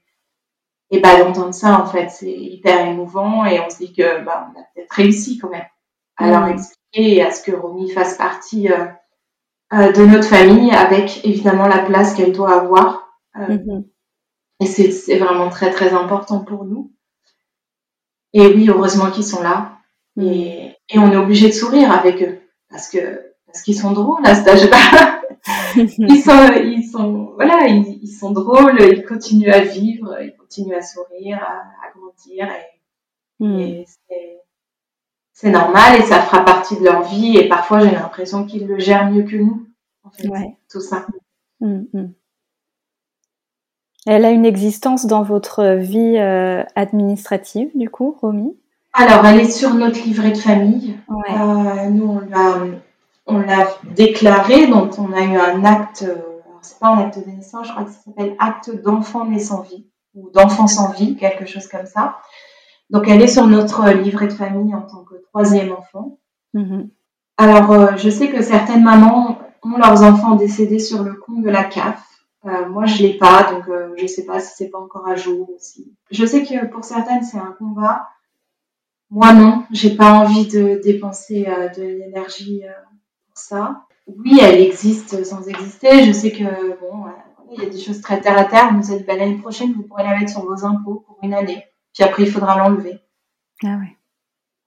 et 0.91 0.99
bah 0.99 1.21
d'entendre 1.21 1.53
ça 1.53 1.81
en 1.81 1.85
fait 1.87 2.09
c'est 2.09 2.31
hyper 2.31 2.87
émouvant 2.87 3.45
et 3.45 3.59
on 3.59 3.69
se 3.69 3.77
dit 3.77 3.93
que 3.93 4.23
bah 4.23 4.47
on 4.47 4.59
a 4.59 4.63
peut-être 4.73 4.91
réussi 4.91 5.39
quand 5.39 5.49
même 5.49 5.65
à 6.17 6.29
leur 6.29 6.47
mm. 6.47 6.51
expliquer 6.51 6.83
et 6.93 7.23
à 7.23 7.31
ce 7.31 7.43
que 7.43 7.55
Romy 7.55 7.89
fasse 7.89 8.17
partie 8.17 8.71
euh, 8.71 8.85
euh, 9.73 9.91
de 9.91 10.05
notre 10.05 10.27
famille 10.27 10.71
avec 10.71 11.25
évidemment 11.25 11.67
la 11.67 11.79
place 11.79 12.13
qu'elle 12.13 12.31
doit 12.31 12.61
avoir. 12.61 13.17
Euh, 13.37 13.57
mhm. 13.57 13.85
Et 14.59 14.65
c'est 14.67 15.17
vraiment 15.17 15.49
très 15.49 15.71
très 15.71 15.93
important 15.93 16.39
pour 16.39 16.65
nous. 16.65 16.93
Et 18.33 18.45
oui, 18.47 18.69
heureusement 18.69 19.09
qu'ils 19.09 19.25
sont 19.25 19.41
là. 19.41 19.77
Mhm. 20.15 20.27
Et, 20.27 20.77
et, 20.89 20.99
on 20.99 21.11
est 21.11 21.17
obligé 21.17 21.47
de 21.47 21.53
sourire 21.53 21.91
avec 21.91 22.21
eux 22.21 22.39
parce 22.69 22.87
que 22.87 23.33
parce 23.47 23.63
qu'ils 23.63 23.77
sont 23.77 23.91
drôles 23.91 24.25
à 24.25 24.35
cet 24.35 24.47
âge-là. 24.47 25.21
ils 25.75 26.21
sont 26.21 26.53
ils 26.63 26.87
sont 26.89 27.31
voilà 27.33 27.67
ils, 27.67 27.99
ils, 28.03 28.07
sont 28.07 28.31
drôles, 28.31 28.79
ils 28.79 29.03
continuent 29.03 29.51
à 29.51 29.61
vivre, 29.61 30.15
ils 30.21 30.35
continuent 30.37 30.75
à 30.75 30.81
sourire, 30.81 31.39
à, 31.41 31.63
à 31.85 31.91
grandir 31.97 32.47
et, 32.47 33.43
mhm. 33.43 33.59
et 33.59 33.85
c'est 35.33 35.49
normal 35.49 35.99
et 35.99 36.03
ça 36.03 36.21
fera 36.21 36.45
partie 36.45 36.77
de 36.77 36.83
leur 36.83 37.03
vie 37.03 37.37
et 37.37 37.49
parfois 37.49 37.79
j'ai 37.79 37.91
l'impression 37.91 38.45
qu'ils 38.45 38.67
le 38.67 38.79
gèrent 38.79 39.11
mieux 39.11 39.23
que 39.23 39.35
nous, 39.35 39.67
en 40.03 40.11
fait, 40.11 40.29
tout 40.69 40.81
ça. 40.81 41.05
Mm, 41.59 41.81
mm. 41.93 42.13
Elle 44.05 44.25
a 44.25 44.31
une 44.31 44.45
existence 44.45 45.05
dans 45.05 45.23
votre 45.23 45.75
vie 45.75 46.17
euh, 46.17 46.63
administrative, 46.75 47.69
du 47.73 47.89
coup, 47.89 48.17
Romy? 48.21 48.53
Alors, 48.91 49.25
elle 49.25 49.39
est 49.39 49.49
sur 49.49 49.73
notre 49.73 50.03
livret 50.03 50.31
de 50.31 50.37
famille. 50.37 50.97
Euh, 51.09 51.89
nous, 51.89 52.19
on 53.25 53.39
l'a 53.39 53.67
déclaré, 53.95 54.67
donc 54.67 54.99
on 54.99 55.11
a 55.13 55.21
eu 55.21 55.37
un 55.37 55.63
acte, 55.63 56.03
euh, 56.07 56.15
c'est 56.61 56.79
pas 56.79 56.89
un 56.89 56.99
acte 56.99 57.17
de 57.25 57.31
naissance, 57.31 57.67
je 57.67 57.71
crois 57.71 57.85
que 57.85 57.91
ça 57.91 57.99
s'appelle 58.05 58.35
acte 58.39 58.71
d'enfant 58.83 59.25
né 59.25 59.39
sans 59.39 59.61
vie, 59.61 59.87
ou 60.15 60.29
d'enfant 60.31 60.67
sans 60.67 60.91
vie, 60.91 61.15
quelque 61.15 61.45
chose 61.45 61.67
comme 61.67 61.85
ça. 61.85 62.17
Donc, 62.89 63.07
elle 63.07 63.21
est 63.21 63.27
sur 63.27 63.47
notre 63.47 63.89
livret 63.89 64.27
de 64.27 64.33
famille 64.33 64.75
en 64.75 64.81
tant 64.81 65.02
que 65.02 65.02
troisième 65.33 65.73
enfant. 65.73 66.19
Mm-hmm. 66.53 66.89
Alors, 67.37 67.71
euh, 67.71 67.97
je 67.97 68.09
sais 68.09 68.29
que 68.29 68.41
certaines 68.41 68.83
mamans 68.83 69.39
ont 69.63 69.77
leurs 69.77 70.03
enfants 70.03 70.35
décédés 70.35 70.79
sur 70.79 71.03
le 71.03 71.13
compte 71.13 71.41
de 71.41 71.49
la 71.49 71.63
CAF. 71.63 72.03
Euh, 72.45 72.69
moi, 72.69 72.85
je 72.85 73.01
l'ai 73.01 73.17
pas, 73.17 73.51
donc 73.51 73.67
euh, 73.67 73.93
je 73.97 74.05
sais 74.05 74.25
pas 74.25 74.39
si 74.39 74.53
c'est 74.55 74.69
pas 74.69 74.79
encore 74.79 75.07
à 75.07 75.15
jour 75.15 75.49
aussi. 75.55 75.95
Je 76.11 76.25
sais 76.25 76.43
que 76.43 76.65
pour 76.67 76.83
certaines, 76.83 77.23
c'est 77.23 77.37
un 77.37 77.55
combat. 77.57 78.09
Moi, 79.09 79.33
non, 79.33 79.63
j'ai 79.71 79.95
pas 79.95 80.11
envie 80.11 80.47
de 80.47 80.79
dépenser 80.83 81.45
de 81.77 81.83
l'énergie 81.83 82.63
pour 83.27 83.37
ça. 83.37 83.83
Oui, 84.07 84.39
elle 84.41 84.59
existe 84.59 85.23
sans 85.23 85.47
exister. 85.47 86.03
Je 86.03 86.11
sais 86.11 86.31
que 86.31 86.43
bon, 86.79 87.05
il 87.51 87.63
y 87.63 87.65
a 87.65 87.69
des 87.69 87.79
choses 87.79 88.01
très 88.01 88.19
terre 88.19 88.37
à 88.37 88.45
terre. 88.45 88.73
A 88.73 88.73
dit 88.73 89.03
bah, 89.07 89.15
l'année 89.15 89.37
prochaine, 89.37 89.73
vous 89.73 89.83
pourrez 89.83 90.03
la 90.03 90.17
mettre 90.17 90.31
sur 90.31 90.43
vos 90.43 90.65
impôts 90.65 91.03
pour 91.05 91.19
une 91.21 91.35
année. 91.35 91.63
Puis 91.93 92.03
après, 92.03 92.23
il 92.23 92.31
faudra 92.31 92.57
l'enlever. 92.57 92.99
Ah 93.63 93.77
ouais. 93.79 93.92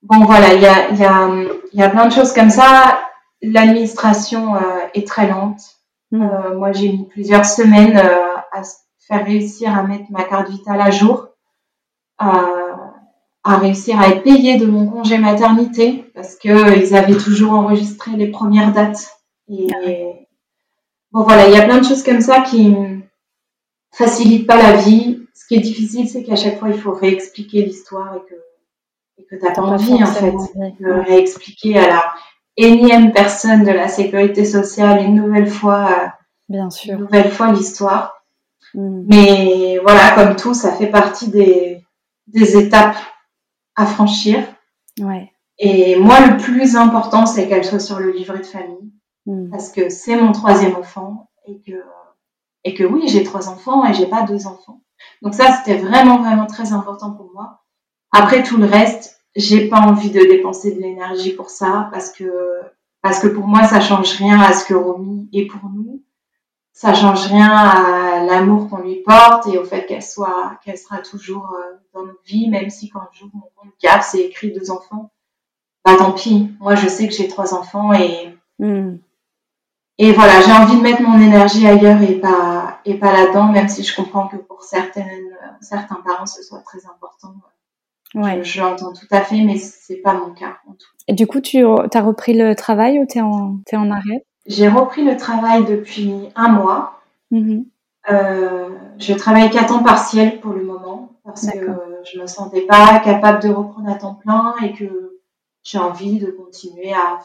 Bon, 0.02 0.24
voilà, 0.24 0.54
il 0.54 0.62
y 0.62 0.66
a, 0.66 0.90
y, 0.92 1.04
a, 1.04 1.30
y 1.72 1.82
a 1.82 1.90
plein 1.90 2.06
de 2.06 2.12
choses 2.12 2.32
comme 2.32 2.50
ça. 2.50 3.00
L'administration 3.42 4.56
euh, 4.56 4.60
est 4.94 5.06
très 5.06 5.28
lente. 5.28 5.60
Mm. 6.12 6.22
Euh, 6.22 6.58
moi, 6.58 6.72
j'ai 6.72 6.90
mis 6.92 7.06
plusieurs 7.06 7.44
semaines 7.44 7.96
euh, 7.96 8.36
à 8.52 8.62
faire 9.06 9.24
réussir 9.24 9.76
à 9.76 9.82
mettre 9.82 10.10
ma 10.10 10.24
carte 10.24 10.48
vitale 10.48 10.80
à 10.80 10.90
jour, 10.90 11.28
à 12.18 13.56
réussir 13.58 14.00
à 14.00 14.08
être 14.08 14.22
payée 14.22 14.56
de 14.56 14.66
mon 14.66 14.86
congé 14.86 15.18
maternité 15.18 16.10
parce 16.14 16.34
que 16.34 16.76
ils 16.76 16.96
avaient 16.96 17.16
toujours 17.16 17.52
enregistré 17.52 18.12
les 18.12 18.28
premières 18.28 18.72
dates. 18.72 19.16
Et 19.48 19.68
ah 19.72 19.88
bon, 21.12 21.22
voilà, 21.22 21.46
il 21.46 21.54
y 21.54 21.58
a 21.58 21.62
plein 21.62 21.78
de 21.78 21.84
choses 21.84 22.02
comme 22.02 22.20
ça 22.20 22.40
qui 22.40 22.74
facilitent 23.92 24.48
pas 24.48 24.56
la 24.56 24.72
vie 24.72 25.26
ce 25.36 25.46
qui 25.46 25.54
est 25.54 25.60
difficile, 25.60 26.08
c'est 26.08 26.24
qu'à 26.24 26.34
chaque 26.34 26.58
fois, 26.58 26.70
il 26.70 26.80
faut 26.80 26.92
réexpliquer 26.92 27.62
l'histoire 27.62 28.16
et 28.16 28.20
que, 28.28 28.34
et 29.18 29.24
que 29.24 29.36
t'as 29.36 29.52
pas 29.52 29.62
envie, 29.62 30.02
en 30.02 30.06
fait, 30.06 30.32
de 30.32 30.90
réexpliquer 30.90 31.78
à 31.78 31.88
la 31.88 32.14
énième 32.56 33.12
personne 33.12 33.64
de 33.64 33.70
la 33.70 33.88
sécurité 33.88 34.44
sociale 34.44 35.04
une 35.04 35.14
nouvelle 35.14 35.48
fois, 35.48 35.90
euh, 35.90 36.06
Bien 36.48 36.70
sûr. 36.70 36.94
Une 36.94 37.00
nouvelle 37.00 37.30
fois 37.30 37.52
l'histoire. 37.52 38.22
Mm. 38.74 39.04
Mais 39.08 39.78
voilà, 39.82 40.12
comme 40.14 40.36
tout, 40.36 40.54
ça 40.54 40.72
fait 40.72 40.86
partie 40.86 41.28
des, 41.28 41.84
des 42.28 42.56
étapes 42.56 42.96
à 43.74 43.86
franchir. 43.86 44.38
Ouais. 45.00 45.32
Et 45.58 45.96
moi, 45.96 46.20
le 46.26 46.36
plus 46.36 46.76
important, 46.76 47.26
c'est 47.26 47.48
qu'elle 47.48 47.64
soit 47.64 47.80
sur 47.80 47.98
le 47.98 48.12
livret 48.12 48.38
de 48.38 48.44
famille. 48.44 48.92
Mm. 49.26 49.50
Parce 49.50 49.70
que 49.70 49.88
c'est 49.88 50.16
mon 50.16 50.32
troisième 50.32 50.76
enfant 50.76 51.30
et 51.46 51.60
que, 51.60 51.82
et 52.64 52.74
que 52.74 52.84
oui, 52.84 53.08
j'ai 53.08 53.24
trois 53.24 53.48
enfants 53.48 53.84
et 53.84 53.94
j'ai 53.94 54.06
pas 54.06 54.22
deux 54.22 54.46
enfants. 54.46 54.80
Donc 55.22 55.34
ça, 55.34 55.52
c'était 55.52 55.78
vraiment, 55.78 56.18
vraiment 56.18 56.46
très 56.46 56.72
important 56.72 57.12
pour 57.12 57.30
moi. 57.34 57.62
Après 58.18 58.42
tout 58.42 58.56
le 58.56 58.64
reste, 58.64 59.20
j'ai 59.36 59.68
pas 59.68 59.80
envie 59.80 60.08
de 60.08 60.20
dépenser 60.20 60.74
de 60.74 60.80
l'énergie 60.80 61.34
pour 61.34 61.50
ça 61.50 61.90
parce 61.92 62.10
que, 62.10 62.32
parce 63.02 63.18
que 63.18 63.26
pour 63.26 63.46
moi, 63.46 63.64
ça 63.64 63.78
change 63.78 64.12
rien 64.16 64.40
à 64.40 64.54
ce 64.54 64.64
que 64.64 64.72
Romy 64.72 65.28
est 65.34 65.44
pour 65.44 65.68
nous. 65.68 66.02
Ça 66.72 66.94
change 66.94 67.26
rien 67.26 67.50
à 67.54 68.24
l'amour 68.24 68.70
qu'on 68.70 68.78
lui 68.78 69.02
porte 69.02 69.46
et 69.48 69.58
au 69.58 69.64
fait 69.64 69.84
qu'elle 69.84 70.02
soit, 70.02 70.58
qu'elle 70.64 70.78
sera 70.78 70.98
toujours 70.98 71.54
euh, 71.58 71.76
dans 71.92 72.06
notre 72.06 72.22
vie, 72.24 72.48
même 72.48 72.70
si 72.70 72.88
quand 72.88 73.02
je 73.12 73.20
joue 73.20 73.30
mon 73.34 73.50
compte 73.54 73.74
CAF, 73.78 74.08
c'est 74.10 74.20
écrit 74.20 74.50
deux 74.50 74.70
enfants. 74.70 75.10
Bah 75.84 75.96
tant 75.98 76.12
pis. 76.12 76.50
Moi, 76.58 76.74
je 76.74 76.88
sais 76.88 77.08
que 77.08 77.14
j'ai 77.14 77.28
trois 77.28 77.52
enfants 77.52 77.92
et, 77.92 78.34
hmm. 78.58 78.96
et 79.98 80.12
voilà, 80.12 80.40
j'ai 80.40 80.52
envie 80.52 80.76
de 80.76 80.82
mettre 80.82 81.02
mon 81.02 81.20
énergie 81.20 81.66
ailleurs 81.66 82.00
et 82.00 82.14
pas, 82.14 82.80
et 82.86 82.94
pas 82.94 83.12
là-dedans, 83.12 83.52
même 83.52 83.68
si 83.68 83.84
je 83.84 83.94
comprends 83.94 84.26
que 84.26 84.36
pour 84.36 84.62
certaines, 84.62 85.36
certains 85.60 85.96
parents, 85.96 86.24
ce 86.24 86.42
soit 86.42 86.60
très 86.60 86.86
important. 86.86 87.34
Ouais. 88.14 88.42
Je, 88.42 88.60
l'entends 88.60 88.92
tout 88.92 89.06
à 89.10 89.20
fait, 89.20 89.42
mais 89.42 89.56
c'est 89.56 89.96
pas 89.96 90.14
mon 90.14 90.32
cas. 90.32 90.58
En 90.66 90.72
tout. 90.72 90.88
Et 91.08 91.12
du 91.12 91.26
coup, 91.26 91.40
tu 91.40 91.64
as 91.64 92.02
repris 92.02 92.34
le 92.34 92.54
travail 92.54 92.98
ou 92.98 93.06
tu 93.06 93.18
es, 93.18 93.20
es, 93.20 93.76
en 93.76 93.90
arrêt? 93.90 94.24
J'ai 94.46 94.68
repris 94.68 95.04
le 95.04 95.16
travail 95.16 95.64
depuis 95.64 96.12
un 96.34 96.48
mois. 96.48 97.00
Mm-hmm. 97.32 97.64
Euh, 98.10 98.68
je 98.98 99.12
travaille 99.14 99.50
qu'à 99.50 99.64
temps 99.64 99.82
partiel 99.82 100.40
pour 100.40 100.52
le 100.52 100.64
moment 100.64 101.10
parce 101.24 101.50
que 101.50 101.66
je 102.04 102.20
me 102.20 102.26
sentais 102.26 102.62
pas 102.62 103.00
capable 103.00 103.42
de 103.42 103.48
reprendre 103.48 103.90
à 103.90 103.96
temps 103.96 104.14
plein 104.14 104.54
et 104.62 104.72
que 104.72 105.20
j'ai 105.64 105.78
envie 105.78 106.20
de 106.20 106.30
continuer 106.30 106.92
à, 106.92 107.18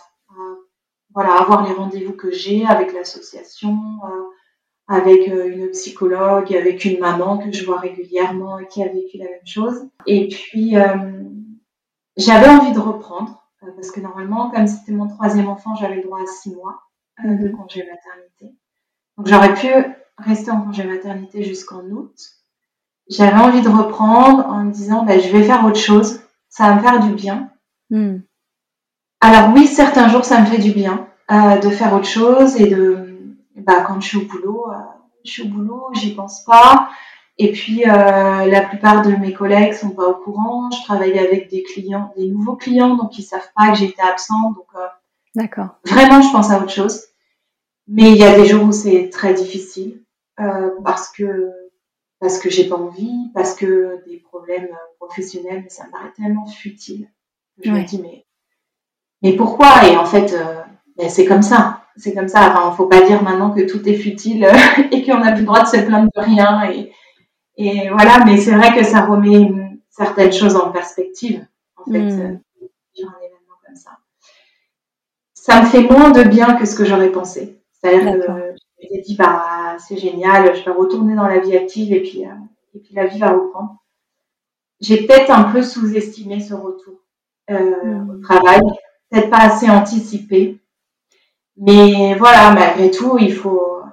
voilà 1.14 1.36
avoir 1.36 1.68
les 1.68 1.74
rendez-vous 1.74 2.14
que 2.14 2.32
j'ai 2.32 2.66
avec 2.66 2.94
l'association, 2.94 3.78
euh, 4.06 4.24
avec 4.92 5.30
euh, 5.30 5.50
une 5.50 5.70
psychologue, 5.70 6.54
avec 6.54 6.84
une 6.84 7.00
maman 7.00 7.38
que 7.38 7.52
je 7.52 7.66
vois 7.66 7.80
régulièrement 7.80 8.60
et 8.60 8.68
qui 8.68 8.84
a 8.84 8.88
vécu 8.88 9.18
la 9.18 9.26
même 9.26 9.46
chose. 9.46 9.88
Et 10.06 10.28
puis, 10.28 10.76
euh, 10.76 11.24
j'avais 12.18 12.50
envie 12.50 12.74
de 12.74 12.80
reprendre, 12.80 13.42
euh, 13.64 13.72
parce 13.76 13.90
que 13.90 14.02
normalement, 14.02 14.52
comme 14.52 14.68
c'était 14.68 14.92
mon 14.92 15.08
troisième 15.08 15.48
enfant, 15.48 15.76
j'avais 15.76 15.96
le 15.96 16.04
droit 16.04 16.20
à 16.22 16.26
six 16.26 16.54
mois 16.54 16.82
de 17.24 17.30
mhm. 17.30 17.56
congé 17.56 17.80
maternité. 17.80 18.58
Donc, 19.18 19.28
j'aurais 19.28 19.54
pu 19.54 19.70
resté 20.18 20.52
en 20.52 20.62
congé 20.62 20.84
maternité 20.84 21.44
jusqu'en 21.44 21.84
août. 21.84 22.16
J'avais 23.10 23.40
envie 23.40 23.62
de 23.62 23.70
reprendre 23.70 24.46
en 24.46 24.66
me 24.66 24.72
disant, 24.72 25.06
bah, 25.06 25.20
je 25.20 25.30
vais 25.30 25.44
faire 25.44 25.66
autre 25.66 25.80
chose. 25.80 26.20
Ça 26.50 26.70
va 26.70 26.76
me 26.76 26.82
faire 26.82 27.00
du 27.00 27.14
bien. 27.14 27.50
Hmm. 27.90 28.20
Alors 29.22 29.54
oui, 29.54 29.68
certains 29.68 30.10
jours, 30.10 30.26
ça 30.26 30.42
me 30.42 30.46
fait 30.48 30.58
du 30.58 30.72
bien 30.72 31.08
euh, 31.32 31.60
de 31.60 31.70
faire 31.70 31.94
autre 31.94 32.08
chose 32.08 32.60
et 32.60 32.68
de, 32.68 33.11
bah, 33.66 33.84
quand 33.88 34.00
je 34.00 34.08
suis 34.08 34.18
au 34.18 34.26
boulot, 34.26 34.66
euh, 34.72 34.76
je 35.26 35.32
suis 35.32 35.44
au 35.44 35.48
boulot, 35.48 35.90
j'y 35.94 36.14
pense 36.14 36.44
pas. 36.44 36.90
Et 37.38 37.52
puis, 37.52 37.86
euh, 37.86 38.46
la 38.46 38.62
plupart 38.62 39.02
de 39.02 39.12
mes 39.12 39.34
collègues 39.34 39.74
sont 39.74 39.92
pas 39.92 40.08
au 40.08 40.16
courant. 40.16 40.70
Je 40.72 40.84
travaille 40.84 41.18
avec 41.18 41.50
des 41.50 41.64
clients, 41.64 42.14
des 42.18 42.28
nouveaux 42.28 42.56
clients, 42.56 42.96
donc 42.96 43.18
ils 43.18 43.24
savent 43.24 43.50
pas 43.56 43.72
que 43.72 43.78
j'étais 43.78 44.02
absente. 44.02 44.56
Donc, 44.56 44.68
D'accord. 45.36 45.70
Vraiment, 45.86 46.22
je 46.22 46.32
pense 46.32 46.52
à 46.52 46.60
autre 46.60 46.72
chose. 46.72 47.04
Mais 47.88 48.12
il 48.12 48.18
y 48.18 48.24
a 48.24 48.36
des 48.38 48.46
jours 48.46 48.64
où 48.64 48.72
c'est 48.72 49.10
très 49.10 49.34
difficile 49.34 50.02
euh, 50.40 50.72
parce 50.84 51.10
que 51.10 51.52
parce 52.20 52.38
que 52.38 52.52
j'ai 52.52 52.70
pas 52.70 52.76
envie, 52.76 53.32
parce 53.34 53.56
que 53.56 54.04
des 54.06 54.18
problèmes 54.20 54.70
professionnels, 55.00 55.62
mais 55.64 55.70
ça 55.70 55.88
me 55.88 55.92
paraît 55.92 56.14
tellement 56.16 56.46
futile. 56.46 57.10
Je 57.64 57.72
me 57.72 57.84
dis 57.84 58.00
mais 58.02 58.26
mais 59.22 59.36
pourquoi? 59.36 59.88
Et 59.88 59.98
en 59.98 60.06
fait, 60.06 60.34
euh, 60.34 60.62
ben, 60.98 61.10
c'est 61.10 61.26
comme 61.26 61.42
ça. 61.42 61.81
C'est 61.98 62.14
comme 62.14 62.28
ça. 62.28 62.50
Enfin, 62.50 62.72
faut 62.72 62.88
pas 62.88 63.06
dire 63.06 63.22
maintenant 63.24 63.52
que 63.52 63.70
tout 63.70 63.88
est 63.88 63.96
futile 63.96 64.48
et 64.92 65.04
qu'on 65.04 65.20
n'a 65.20 65.32
plus 65.32 65.42
le 65.42 65.48
droit 65.48 65.64
de 65.64 65.68
se 65.68 65.78
plaindre 65.78 66.10
de 66.16 66.22
rien. 66.22 66.70
Et, 66.72 66.92
et 67.58 67.90
voilà, 67.90 68.24
mais 68.26 68.38
c'est 68.38 68.56
vrai 68.56 68.76
que 68.76 68.84
ça 68.84 69.06
remet 69.06 69.52
certaines 69.90 70.34
choses 70.34 70.56
en 70.56 70.72
perspective. 70.72 71.46
En 71.78 71.92
fait, 71.92 72.00
hmm. 72.00 72.22
euh, 72.22 73.04
un 73.04 73.20
événement 73.20 73.58
comme 73.66 73.76
ça. 73.76 73.92
Ça 75.34 75.62
me 75.62 75.66
fait 75.66 75.82
moins 75.82 76.12
de 76.12 76.24
bien 76.24 76.56
que 76.56 76.66
ce 76.66 76.76
que 76.76 76.86
j'aurais 76.86 77.12
pensé. 77.12 77.60
C'est-à-dire 77.74 78.14
que 78.14 78.28
je 78.28 78.82
m'étais 78.82 79.02
dit, 79.02 79.16
bah, 79.16 79.76
c'est 79.80 79.98
génial, 79.98 80.56
je 80.56 80.64
vais 80.64 80.72
retourner 80.72 81.16
dans 81.16 81.28
la 81.28 81.40
vie 81.40 81.56
active 81.56 81.92
et 81.94 82.02
puis, 82.02 82.26
euh, 82.26 82.34
et 82.76 82.80
puis 82.80 82.94
la 82.94 83.08
vie 83.08 83.20
va 83.20 83.32
reprendre. 83.32 83.78
J'ai 84.80 85.06
peut-être 85.06 85.32
un 85.32 85.44
peu 85.44 85.62
sous-estimé 85.62 86.40
ce 86.40 86.54
retour 86.54 86.96
euh, 87.50 87.84
hmm. 87.84 88.10
au 88.10 88.22
travail, 88.22 88.62
peut-être 89.10 89.30
pas 89.30 89.42
assez 89.42 89.70
anticipé. 89.70 90.60
Mais 91.62 92.16
voilà, 92.16 92.54
malgré 92.54 92.90
tout, 92.90 93.20
il 93.20 93.32
faut, 93.32 93.84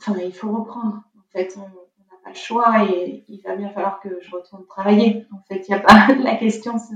enfin, 0.00 0.18
il 0.22 0.34
faut 0.34 0.52
reprendre. 0.52 1.02
En 1.16 1.32
fait, 1.32 1.54
on 1.56 1.62
n'a 1.62 2.18
pas 2.22 2.28
le 2.28 2.34
choix 2.34 2.84
et 2.84 3.24
il 3.26 3.40
va 3.40 3.56
bien 3.56 3.70
falloir 3.70 4.00
que 4.00 4.10
je 4.20 4.30
retourne 4.30 4.66
travailler. 4.66 5.26
En 5.32 5.42
fait, 5.48 5.66
il 5.66 5.72
n'y 5.72 5.80
a 5.80 5.80
pas 5.80 6.08
la 6.22 6.36
question 6.36 6.78
se, 6.78 6.94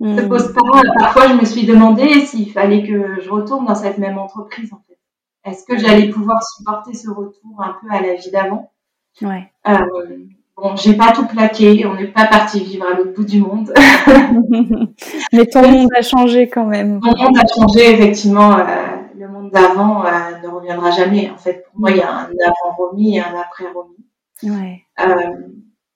se 0.00 0.22
hmm. 0.22 0.28
pose 0.28 0.52
pas. 0.52 0.82
Parfois, 0.98 1.28
je 1.28 1.34
me 1.34 1.44
suis 1.44 1.66
demandé 1.66 2.20
s'il 2.24 2.52
fallait 2.52 2.86
que 2.86 3.20
je 3.20 3.28
retourne 3.28 3.66
dans 3.66 3.74
cette 3.74 3.98
même 3.98 4.18
entreprise. 4.18 4.72
En 4.72 4.80
fait. 4.86 4.98
Est-ce 5.44 5.64
que 5.64 5.76
j'allais 5.76 6.08
pouvoir 6.08 6.40
supporter 6.44 6.94
ce 6.94 7.10
retour 7.10 7.60
un 7.60 7.76
peu 7.80 7.88
à 7.90 8.00
la 8.00 8.14
vie 8.14 8.30
d'avant? 8.30 8.72
Ouais. 9.20 9.50
Euh, 9.66 10.26
bon, 10.56 10.76
j'ai 10.76 10.94
pas 10.94 11.12
tout 11.12 11.26
plaqué, 11.26 11.86
on 11.86 11.94
n'est 11.94 12.08
pas 12.08 12.26
parti 12.26 12.60
vivre 12.60 12.86
à 12.86 12.94
l'autre 12.94 13.12
bout 13.12 13.24
du 13.24 13.40
monde. 13.40 13.72
Mais 15.32 15.46
ton 15.46 15.68
monde 15.70 15.90
a 15.96 16.02
changé 16.02 16.48
quand 16.48 16.66
même. 16.66 17.00
Mon 17.02 17.16
monde 17.16 17.38
a 17.38 17.46
changé, 17.46 17.92
effectivement. 17.92 18.58
Euh, 18.58 18.64
le 19.18 19.28
monde 19.28 19.50
d'avant 19.50 20.04
euh, 20.04 20.10
ne 20.42 20.48
reviendra 20.48 20.90
jamais. 20.90 21.30
En 21.30 21.38
fait, 21.38 21.64
pour 21.70 21.80
moi, 21.80 21.90
il 21.90 21.98
y 21.98 22.02
a 22.02 22.10
un 22.10 22.30
avant-Romy 22.64 23.16
et 23.16 23.20
un 23.20 23.34
après-Romy. 23.38 23.96
Ouais. 24.42 24.84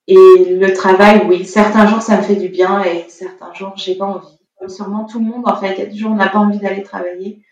et 0.07 0.55
le 0.55 0.73
travail, 0.73 1.27
oui, 1.27 1.45
certains 1.45 1.85
jours, 1.85 2.01
ça 2.01 2.17
me 2.17 2.23
fait 2.23 2.35
du 2.35 2.49
bien 2.49 2.83
et 2.83 3.05
certains 3.07 3.53
jours, 3.53 3.73
j'ai 3.75 3.95
pas 3.95 4.05
envie. 4.05 4.39
Comme 4.59 4.69
sûrement 4.69 5.05
tout 5.05 5.19
le 5.19 5.25
monde, 5.25 5.47
en 5.47 5.55
fait, 5.55 5.73
il 5.73 5.79
y 5.79 5.81
a 5.81 5.85
des 5.85 5.95
jours 5.95 6.11
où 6.11 6.13
on 6.13 6.17
n'a 6.17 6.29
pas 6.29 6.39
envie 6.39 6.59
d'aller 6.59 6.83
travailler. 6.83 7.43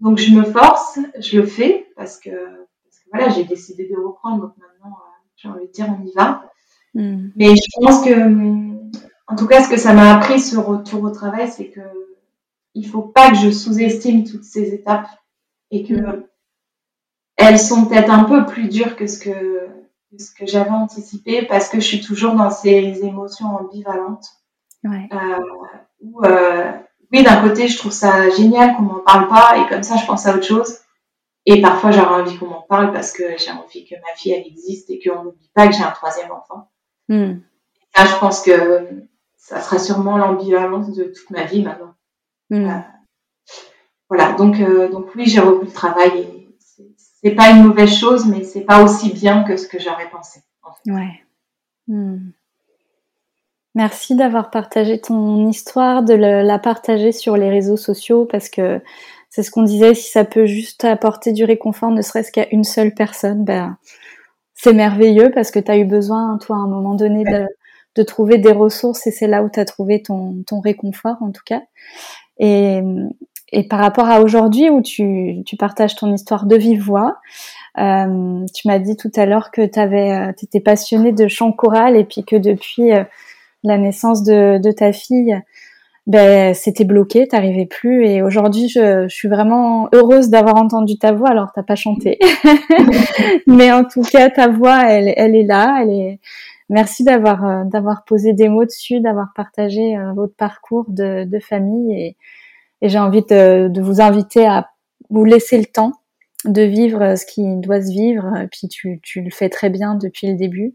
Donc 0.00 0.18
je 0.18 0.32
me 0.32 0.44
force, 0.44 0.98
je 1.18 1.40
le 1.40 1.46
fais 1.46 1.88
parce 1.96 2.18
que, 2.18 2.30
parce 2.30 2.98
que 2.98 3.08
voilà, 3.12 3.28
j'ai 3.30 3.44
décidé 3.44 3.88
de 3.88 3.96
reprendre. 3.96 4.42
Donc 4.42 4.52
euh, 4.58 4.67
j'ai 5.38 5.48
envie 5.48 5.66
de 5.66 5.72
dire, 5.72 5.86
on 5.88 6.04
y 6.04 6.12
va. 6.12 6.42
Hmm. 6.94 7.28
Mais 7.36 7.54
je 7.54 7.80
pense 7.80 8.04
que, 8.04 8.98
en 9.26 9.36
tout 9.36 9.46
cas, 9.46 9.62
ce 9.62 9.70
que 9.70 9.76
ça 9.76 9.92
m'a 9.92 10.14
appris 10.14 10.40
ce 10.40 10.56
retour 10.56 11.02
au 11.04 11.10
travail, 11.10 11.48
c'est 11.48 11.68
que 11.68 11.80
il 12.74 12.86
faut 12.86 13.02
pas 13.02 13.30
que 13.30 13.36
je 13.36 13.50
sous-estime 13.50 14.24
toutes 14.24 14.44
ces 14.44 14.74
étapes 14.74 15.08
et 15.70 15.84
que 15.84 15.94
hmm. 15.94 16.24
elles 17.36 17.58
sont 17.58 17.86
peut-être 17.86 18.10
un 18.10 18.24
peu 18.24 18.46
plus 18.46 18.68
dures 18.68 18.96
que 18.96 19.06
ce 19.06 19.18
que, 19.18 19.68
ce 20.18 20.34
que 20.34 20.46
j'avais 20.46 20.70
anticipé 20.70 21.42
parce 21.42 21.68
que 21.68 21.80
je 21.80 21.86
suis 21.86 22.00
toujours 22.00 22.34
dans 22.34 22.50
ces 22.50 23.04
émotions 23.04 23.56
ambivalentes. 23.56 24.26
Ouais. 24.84 25.08
Euh, 25.12 25.38
où, 26.00 26.24
euh, 26.24 26.72
oui, 27.12 27.22
d'un 27.22 27.40
côté, 27.40 27.68
je 27.68 27.78
trouve 27.78 27.92
ça 27.92 28.30
génial 28.30 28.76
qu'on 28.76 28.82
m'en 28.82 29.00
parle 29.00 29.28
pas 29.28 29.56
et 29.58 29.68
comme 29.68 29.82
ça, 29.82 29.96
je 29.96 30.06
pense 30.06 30.26
à 30.26 30.34
autre 30.34 30.46
chose. 30.46 30.78
Et 31.50 31.62
parfois, 31.62 31.92
j'aurais 31.92 32.20
envie 32.20 32.36
qu'on 32.36 32.48
m'en 32.48 32.60
parle 32.60 32.92
parce 32.92 33.10
que 33.10 33.38
j'ai 33.38 33.50
envie 33.50 33.86
que 33.86 33.94
ma 33.94 34.14
fille, 34.16 34.32
elle 34.32 34.46
existe 34.46 34.90
et 34.90 35.00
qu'on 35.00 35.24
n'oublie 35.24 35.50
pas 35.54 35.66
que 35.66 35.74
j'ai 35.74 35.82
un 35.82 35.92
troisième 35.92 36.30
enfant. 36.30 36.70
Hmm. 37.08 37.38
Et 37.40 37.86
ça, 37.96 38.04
je 38.04 38.18
pense 38.20 38.42
que 38.42 38.86
ça 39.38 39.58
sera 39.62 39.78
sûrement 39.78 40.18
l'ambivalence 40.18 40.92
de 40.92 41.04
toute 41.04 41.30
ma 41.30 41.44
vie 41.44 41.62
maintenant. 41.62 41.94
Hmm. 42.50 42.68
Euh, 42.68 42.80
voilà, 44.10 44.34
donc, 44.34 44.60
euh, 44.60 44.90
donc 44.90 45.06
oui, 45.14 45.24
j'ai 45.24 45.40
repris 45.40 45.68
le 45.68 45.72
travail 45.72 46.18
et 46.18 46.54
c'est 47.22 47.30
pas 47.30 47.48
une 47.48 47.64
mauvaise 47.64 47.96
chose, 47.96 48.26
mais 48.26 48.44
c'est 48.44 48.66
pas 48.66 48.82
aussi 48.82 49.10
bien 49.14 49.42
que 49.44 49.56
ce 49.56 49.66
que 49.66 49.78
j'aurais 49.78 50.10
pensé. 50.10 50.40
Ouais. 50.86 51.24
Hmm. 51.86 52.32
Merci 53.74 54.16
d'avoir 54.16 54.50
partagé 54.50 55.00
ton 55.00 55.48
histoire, 55.48 56.02
de 56.02 56.12
la 56.12 56.58
partager 56.58 57.12
sur 57.12 57.38
les 57.38 57.48
réseaux 57.48 57.78
sociaux 57.78 58.26
parce 58.26 58.50
que 58.50 58.82
c'est 59.30 59.42
ce 59.42 59.50
qu'on 59.50 59.62
disait, 59.62 59.94
si 59.94 60.10
ça 60.10 60.24
peut 60.24 60.46
juste 60.46 60.84
apporter 60.84 61.32
du 61.32 61.44
réconfort, 61.44 61.90
ne 61.90 62.02
serait-ce 62.02 62.32
qu'à 62.32 62.46
une 62.50 62.64
seule 62.64 62.94
personne, 62.94 63.44
ben, 63.44 63.76
c'est 64.54 64.72
merveilleux 64.72 65.30
parce 65.30 65.50
que 65.50 65.58
tu 65.58 65.70
as 65.70 65.78
eu 65.78 65.84
besoin, 65.84 66.38
toi, 66.38 66.56
à 66.56 66.60
un 66.60 66.68
moment 66.68 66.94
donné, 66.94 67.24
de, 67.24 67.46
trouver 68.04 68.38
des 68.38 68.52
ressources 68.52 69.08
et 69.08 69.10
c'est 69.10 69.26
là 69.26 69.42
où 69.42 69.50
tu 69.50 69.58
as 69.58 69.64
trouvé 69.64 70.02
ton, 70.02 70.44
réconfort, 70.62 71.16
en 71.20 71.32
tout 71.32 71.42
cas. 71.44 71.62
Et, 72.38 72.80
par 73.68 73.80
rapport 73.80 74.08
à 74.08 74.20
aujourd'hui 74.20 74.70
où 74.70 74.82
tu, 74.82 75.42
partages 75.58 75.96
ton 75.96 76.14
histoire 76.14 76.46
de 76.46 76.56
vive 76.56 76.80
voix, 76.80 77.18
euh, 77.78 78.44
tu 78.54 78.68
m'as 78.68 78.78
dit 78.78 78.96
tout 78.96 79.10
à 79.16 79.26
l'heure 79.26 79.50
que 79.50 79.66
tu 79.66 79.80
euh, 79.80 80.32
étais 80.42 80.60
passionnée 80.60 81.12
de 81.12 81.26
chant 81.26 81.52
choral 81.52 81.96
et 81.96 82.04
puis 82.04 82.24
que 82.24 82.36
depuis... 82.36 82.92
Euh, 82.92 83.04
la 83.64 83.78
naissance 83.78 84.22
de, 84.22 84.58
de 84.58 84.70
ta 84.70 84.92
fille, 84.92 85.40
ben, 86.08 86.54
c'était 86.54 86.84
bloqué, 86.84 87.28
t'arrivais 87.28 87.66
plus. 87.66 88.06
Et 88.06 88.22
aujourd'hui, 88.22 88.68
je, 88.68 89.06
je, 89.08 89.14
suis 89.14 89.28
vraiment 89.28 89.90
heureuse 89.92 90.30
d'avoir 90.30 90.56
entendu 90.56 90.98
ta 90.98 91.12
voix. 91.12 91.28
Alors, 91.28 91.52
t'as 91.54 91.62
pas 91.62 91.76
chanté, 91.76 92.18
mais 93.46 93.70
en 93.70 93.84
tout 93.84 94.00
cas, 94.00 94.30
ta 94.30 94.48
voix, 94.48 94.90
elle, 94.90 95.12
elle 95.16 95.36
est 95.36 95.44
là. 95.44 95.80
Elle 95.82 95.90
est. 95.90 96.20
Merci 96.70 97.04
d'avoir 97.04 97.44
euh, 97.44 97.64
d'avoir 97.64 98.04
posé 98.04 98.32
des 98.32 98.48
mots 98.48 98.64
dessus, 98.64 99.00
d'avoir 99.00 99.28
partagé 99.34 99.96
euh, 99.96 100.12
votre 100.14 100.34
parcours 100.34 100.86
de, 100.88 101.24
de 101.24 101.38
famille. 101.40 101.92
Et, 101.92 102.16
et 102.80 102.88
j'ai 102.88 102.98
envie 102.98 103.22
de, 103.22 103.68
de, 103.68 103.80
vous 103.82 104.00
inviter 104.00 104.46
à 104.46 104.70
vous 105.10 105.24
laisser 105.24 105.58
le 105.58 105.66
temps 105.66 105.92
de 106.44 106.62
vivre 106.62 107.16
ce 107.16 107.26
qui 107.26 107.56
doit 107.56 107.82
se 107.82 107.90
vivre. 107.90 108.34
Et 108.36 108.48
puis 108.48 108.68
tu, 108.68 109.00
tu 109.02 109.20
le 109.20 109.30
fais 109.30 109.50
très 109.50 109.68
bien 109.68 109.94
depuis 109.94 110.26
le 110.26 110.36
début 110.36 110.74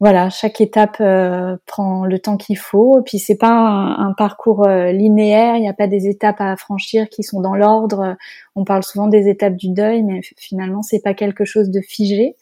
voilà, 0.00 0.28
chaque 0.28 0.60
étape 0.60 0.96
euh, 1.00 1.56
prend 1.66 2.04
le 2.04 2.18
temps 2.18 2.36
qu'il 2.36 2.58
faut. 2.58 2.98
Et 2.98 3.02
puis 3.02 3.18
c'est 3.18 3.36
pas 3.36 3.50
un, 3.50 4.12
parcours 4.12 4.66
euh, 4.66 4.90
linéaire, 4.92 5.56
il 5.56 5.60
n'y 5.60 5.68
a 5.68 5.74
pas 5.74 5.86
des 5.86 6.08
étapes 6.08 6.40
à 6.40 6.56
franchir 6.56 7.08
qui 7.08 7.22
sont 7.22 7.40
dans 7.40 7.54
l'ordre. 7.54 8.16
On 8.56 8.64
parle 8.64 8.82
souvent 8.82 9.06
des 9.06 9.28
étapes 9.28 9.56
du 9.56 9.70
deuil, 9.70 10.02
mais 10.02 10.20
finalement 10.36 10.82
c'est 10.82 11.00
pas 11.00 11.14
quelque 11.14 11.44
chose 11.44 11.70
de 11.70 11.80
figé. 11.80 12.36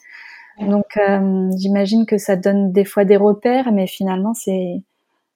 Donc 0.61 0.97
euh, 0.97 1.51
j'imagine 1.57 2.07
que 2.07 2.19
ça 2.19 2.37
donne 2.37 2.73
des 2.73 2.85
fois 2.85 3.05
des 3.05 3.17
repères, 3.17 3.73
mais 3.73 3.87
finalement 3.87 4.35
c'est 4.35 4.83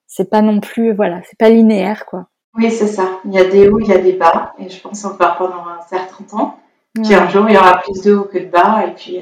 c'est 0.07 0.29
pas 0.29 0.41
non 0.41 0.59
plus 0.59 0.93
voilà, 0.93 1.21
c'est 1.29 1.37
pas 1.37 1.49
linéaire 1.49 2.05
quoi. 2.05 2.27
Oui 2.55 2.71
c'est 2.71 2.87
ça. 2.87 3.19
Il 3.25 3.33
y 3.33 3.39
a 3.39 3.45
des 3.45 3.67
hauts, 3.67 3.79
il 3.79 3.87
y 3.87 3.93
a 3.93 3.99
des 3.99 4.13
bas, 4.13 4.53
et 4.57 4.69
je 4.69 4.81
pense 4.81 5.05
encore 5.05 5.37
pendant 5.37 5.67
un 5.67 5.81
certain 5.87 6.23
temps. 6.23 6.59
Puis 6.95 7.13
un 7.13 7.29
jour 7.29 7.47
il 7.47 7.55
y 7.55 7.57
aura 7.57 7.79
plus 7.79 8.01
de 8.01 8.15
hauts 8.15 8.25
que 8.25 8.39
de 8.39 8.47
bas, 8.47 8.85
et 8.87 8.93
puis 8.95 9.19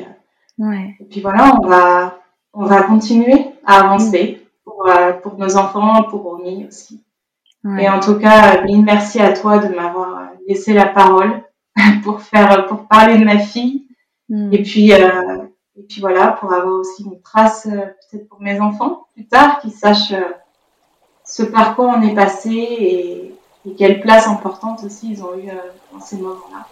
ouais. 0.60 0.96
et 1.00 1.04
puis 1.06 1.22
voilà, 1.22 1.58
on 1.62 1.68
va 1.68 2.20
on 2.56 2.65
va 2.65 2.84
continuer 2.84 3.48
à 3.65 3.82
avancer 3.82 4.48
pour, 4.64 4.88
euh, 4.88 5.14
pour 5.14 5.38
nos 5.38 5.57
enfants, 5.57 6.03
pour 6.03 6.23
Romy 6.23 6.65
aussi. 6.68 7.02
Et 7.80 7.90
en 7.90 7.99
tout 7.99 8.19
cas, 8.19 8.61
mille 8.61 8.86
merci 8.86 9.19
à 9.19 9.34
toi 9.34 9.57
de 9.57 9.73
m'avoir 9.73 10.30
laissé 10.48 10.72
la 10.72 10.86
parole 10.86 11.41
pour 12.03 12.22
faire, 12.22 12.68
pour 12.68 12.88
parler 12.88 13.18
de 13.18 13.26
ma 13.26 13.40
fille. 13.40 13.88
Mm. 14.30 14.53
Et 14.53 14.61
puis, 14.61 14.94
euh, 14.94 15.38
et 15.76 15.82
puis 15.82 15.99
voilà, 15.99 16.27
pour 16.27 16.53
avoir 16.53 16.76
aussi 16.76 17.03
une 17.03 17.19
trace 17.22 17.65
euh, 17.65 17.86
peut-être 18.11 18.30
pour 18.30 18.40
mes 18.40 18.60
enfants 18.61 19.07
plus 19.15 19.26
tard, 19.26 19.60
qui 19.61 19.72
sachent 19.72 20.14
ce 21.23 21.41
parcours 21.41 21.91
on 21.98 22.03
est 22.03 22.14
passé 22.14 22.52
et, 22.52 23.36
et, 23.65 23.73
quelle 23.73 23.99
place 23.99 24.27
importante 24.27 24.84
aussi 24.84 25.10
ils 25.10 25.23
ont 25.23 25.36
eu 25.36 25.49
dans 25.91 25.99
ces 25.99 26.18
moments-là. 26.18 26.68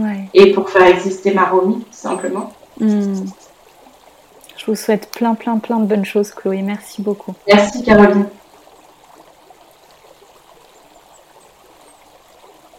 Ouais. 0.00 0.28
Et 0.34 0.52
pour 0.52 0.68
faire 0.68 0.86
exister 0.86 1.32
ma 1.32 1.44
Romy, 1.44 1.76
tout 1.76 1.92
simplement. 1.92 2.50
Mm. 2.80 3.24
Je 4.64 4.70
vous 4.70 4.76
souhaite 4.76 5.10
plein, 5.10 5.34
plein, 5.34 5.58
plein 5.58 5.78
de 5.78 5.84
bonnes 5.84 6.06
choses, 6.06 6.30
Chloé. 6.30 6.62
Merci 6.62 7.02
beaucoup. 7.02 7.34
Merci, 7.46 7.82
Caroline. 7.82 8.26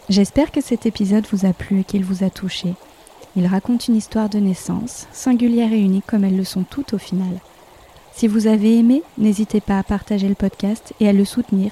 J'espère 0.08 0.50
que 0.50 0.60
cet 0.60 0.86
épisode 0.86 1.26
vous 1.30 1.46
a 1.46 1.52
plu 1.52 1.80
et 1.80 1.84
qu'il 1.84 2.04
vous 2.04 2.24
a 2.24 2.30
touché. 2.30 2.74
Il 3.36 3.46
raconte 3.46 3.86
une 3.86 3.94
histoire 3.94 4.28
de 4.28 4.38
naissance, 4.38 5.06
singulière 5.12 5.72
et 5.72 5.80
unique 5.80 6.06
comme 6.06 6.24
elles 6.24 6.36
le 6.36 6.44
sont 6.44 6.64
toutes 6.64 6.94
au 6.94 6.98
final. 6.98 7.40
Si 8.12 8.26
vous 8.26 8.48
avez 8.48 8.78
aimé, 8.78 9.02
n'hésitez 9.18 9.60
pas 9.60 9.78
à 9.78 9.82
partager 9.84 10.28
le 10.28 10.34
podcast 10.34 10.92
et 10.98 11.08
à 11.08 11.12
le 11.12 11.24
soutenir 11.24 11.70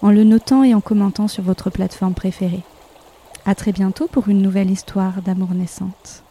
en 0.00 0.10
le 0.10 0.22
notant 0.22 0.62
et 0.62 0.74
en 0.74 0.80
commentant 0.80 1.26
sur 1.26 1.42
votre 1.42 1.70
plateforme 1.70 2.14
préférée. 2.14 2.62
À 3.46 3.56
très 3.56 3.72
bientôt 3.72 4.06
pour 4.06 4.28
une 4.28 4.42
nouvelle 4.42 4.70
histoire 4.70 5.22
d'amour 5.22 5.54
naissante. 5.54 6.22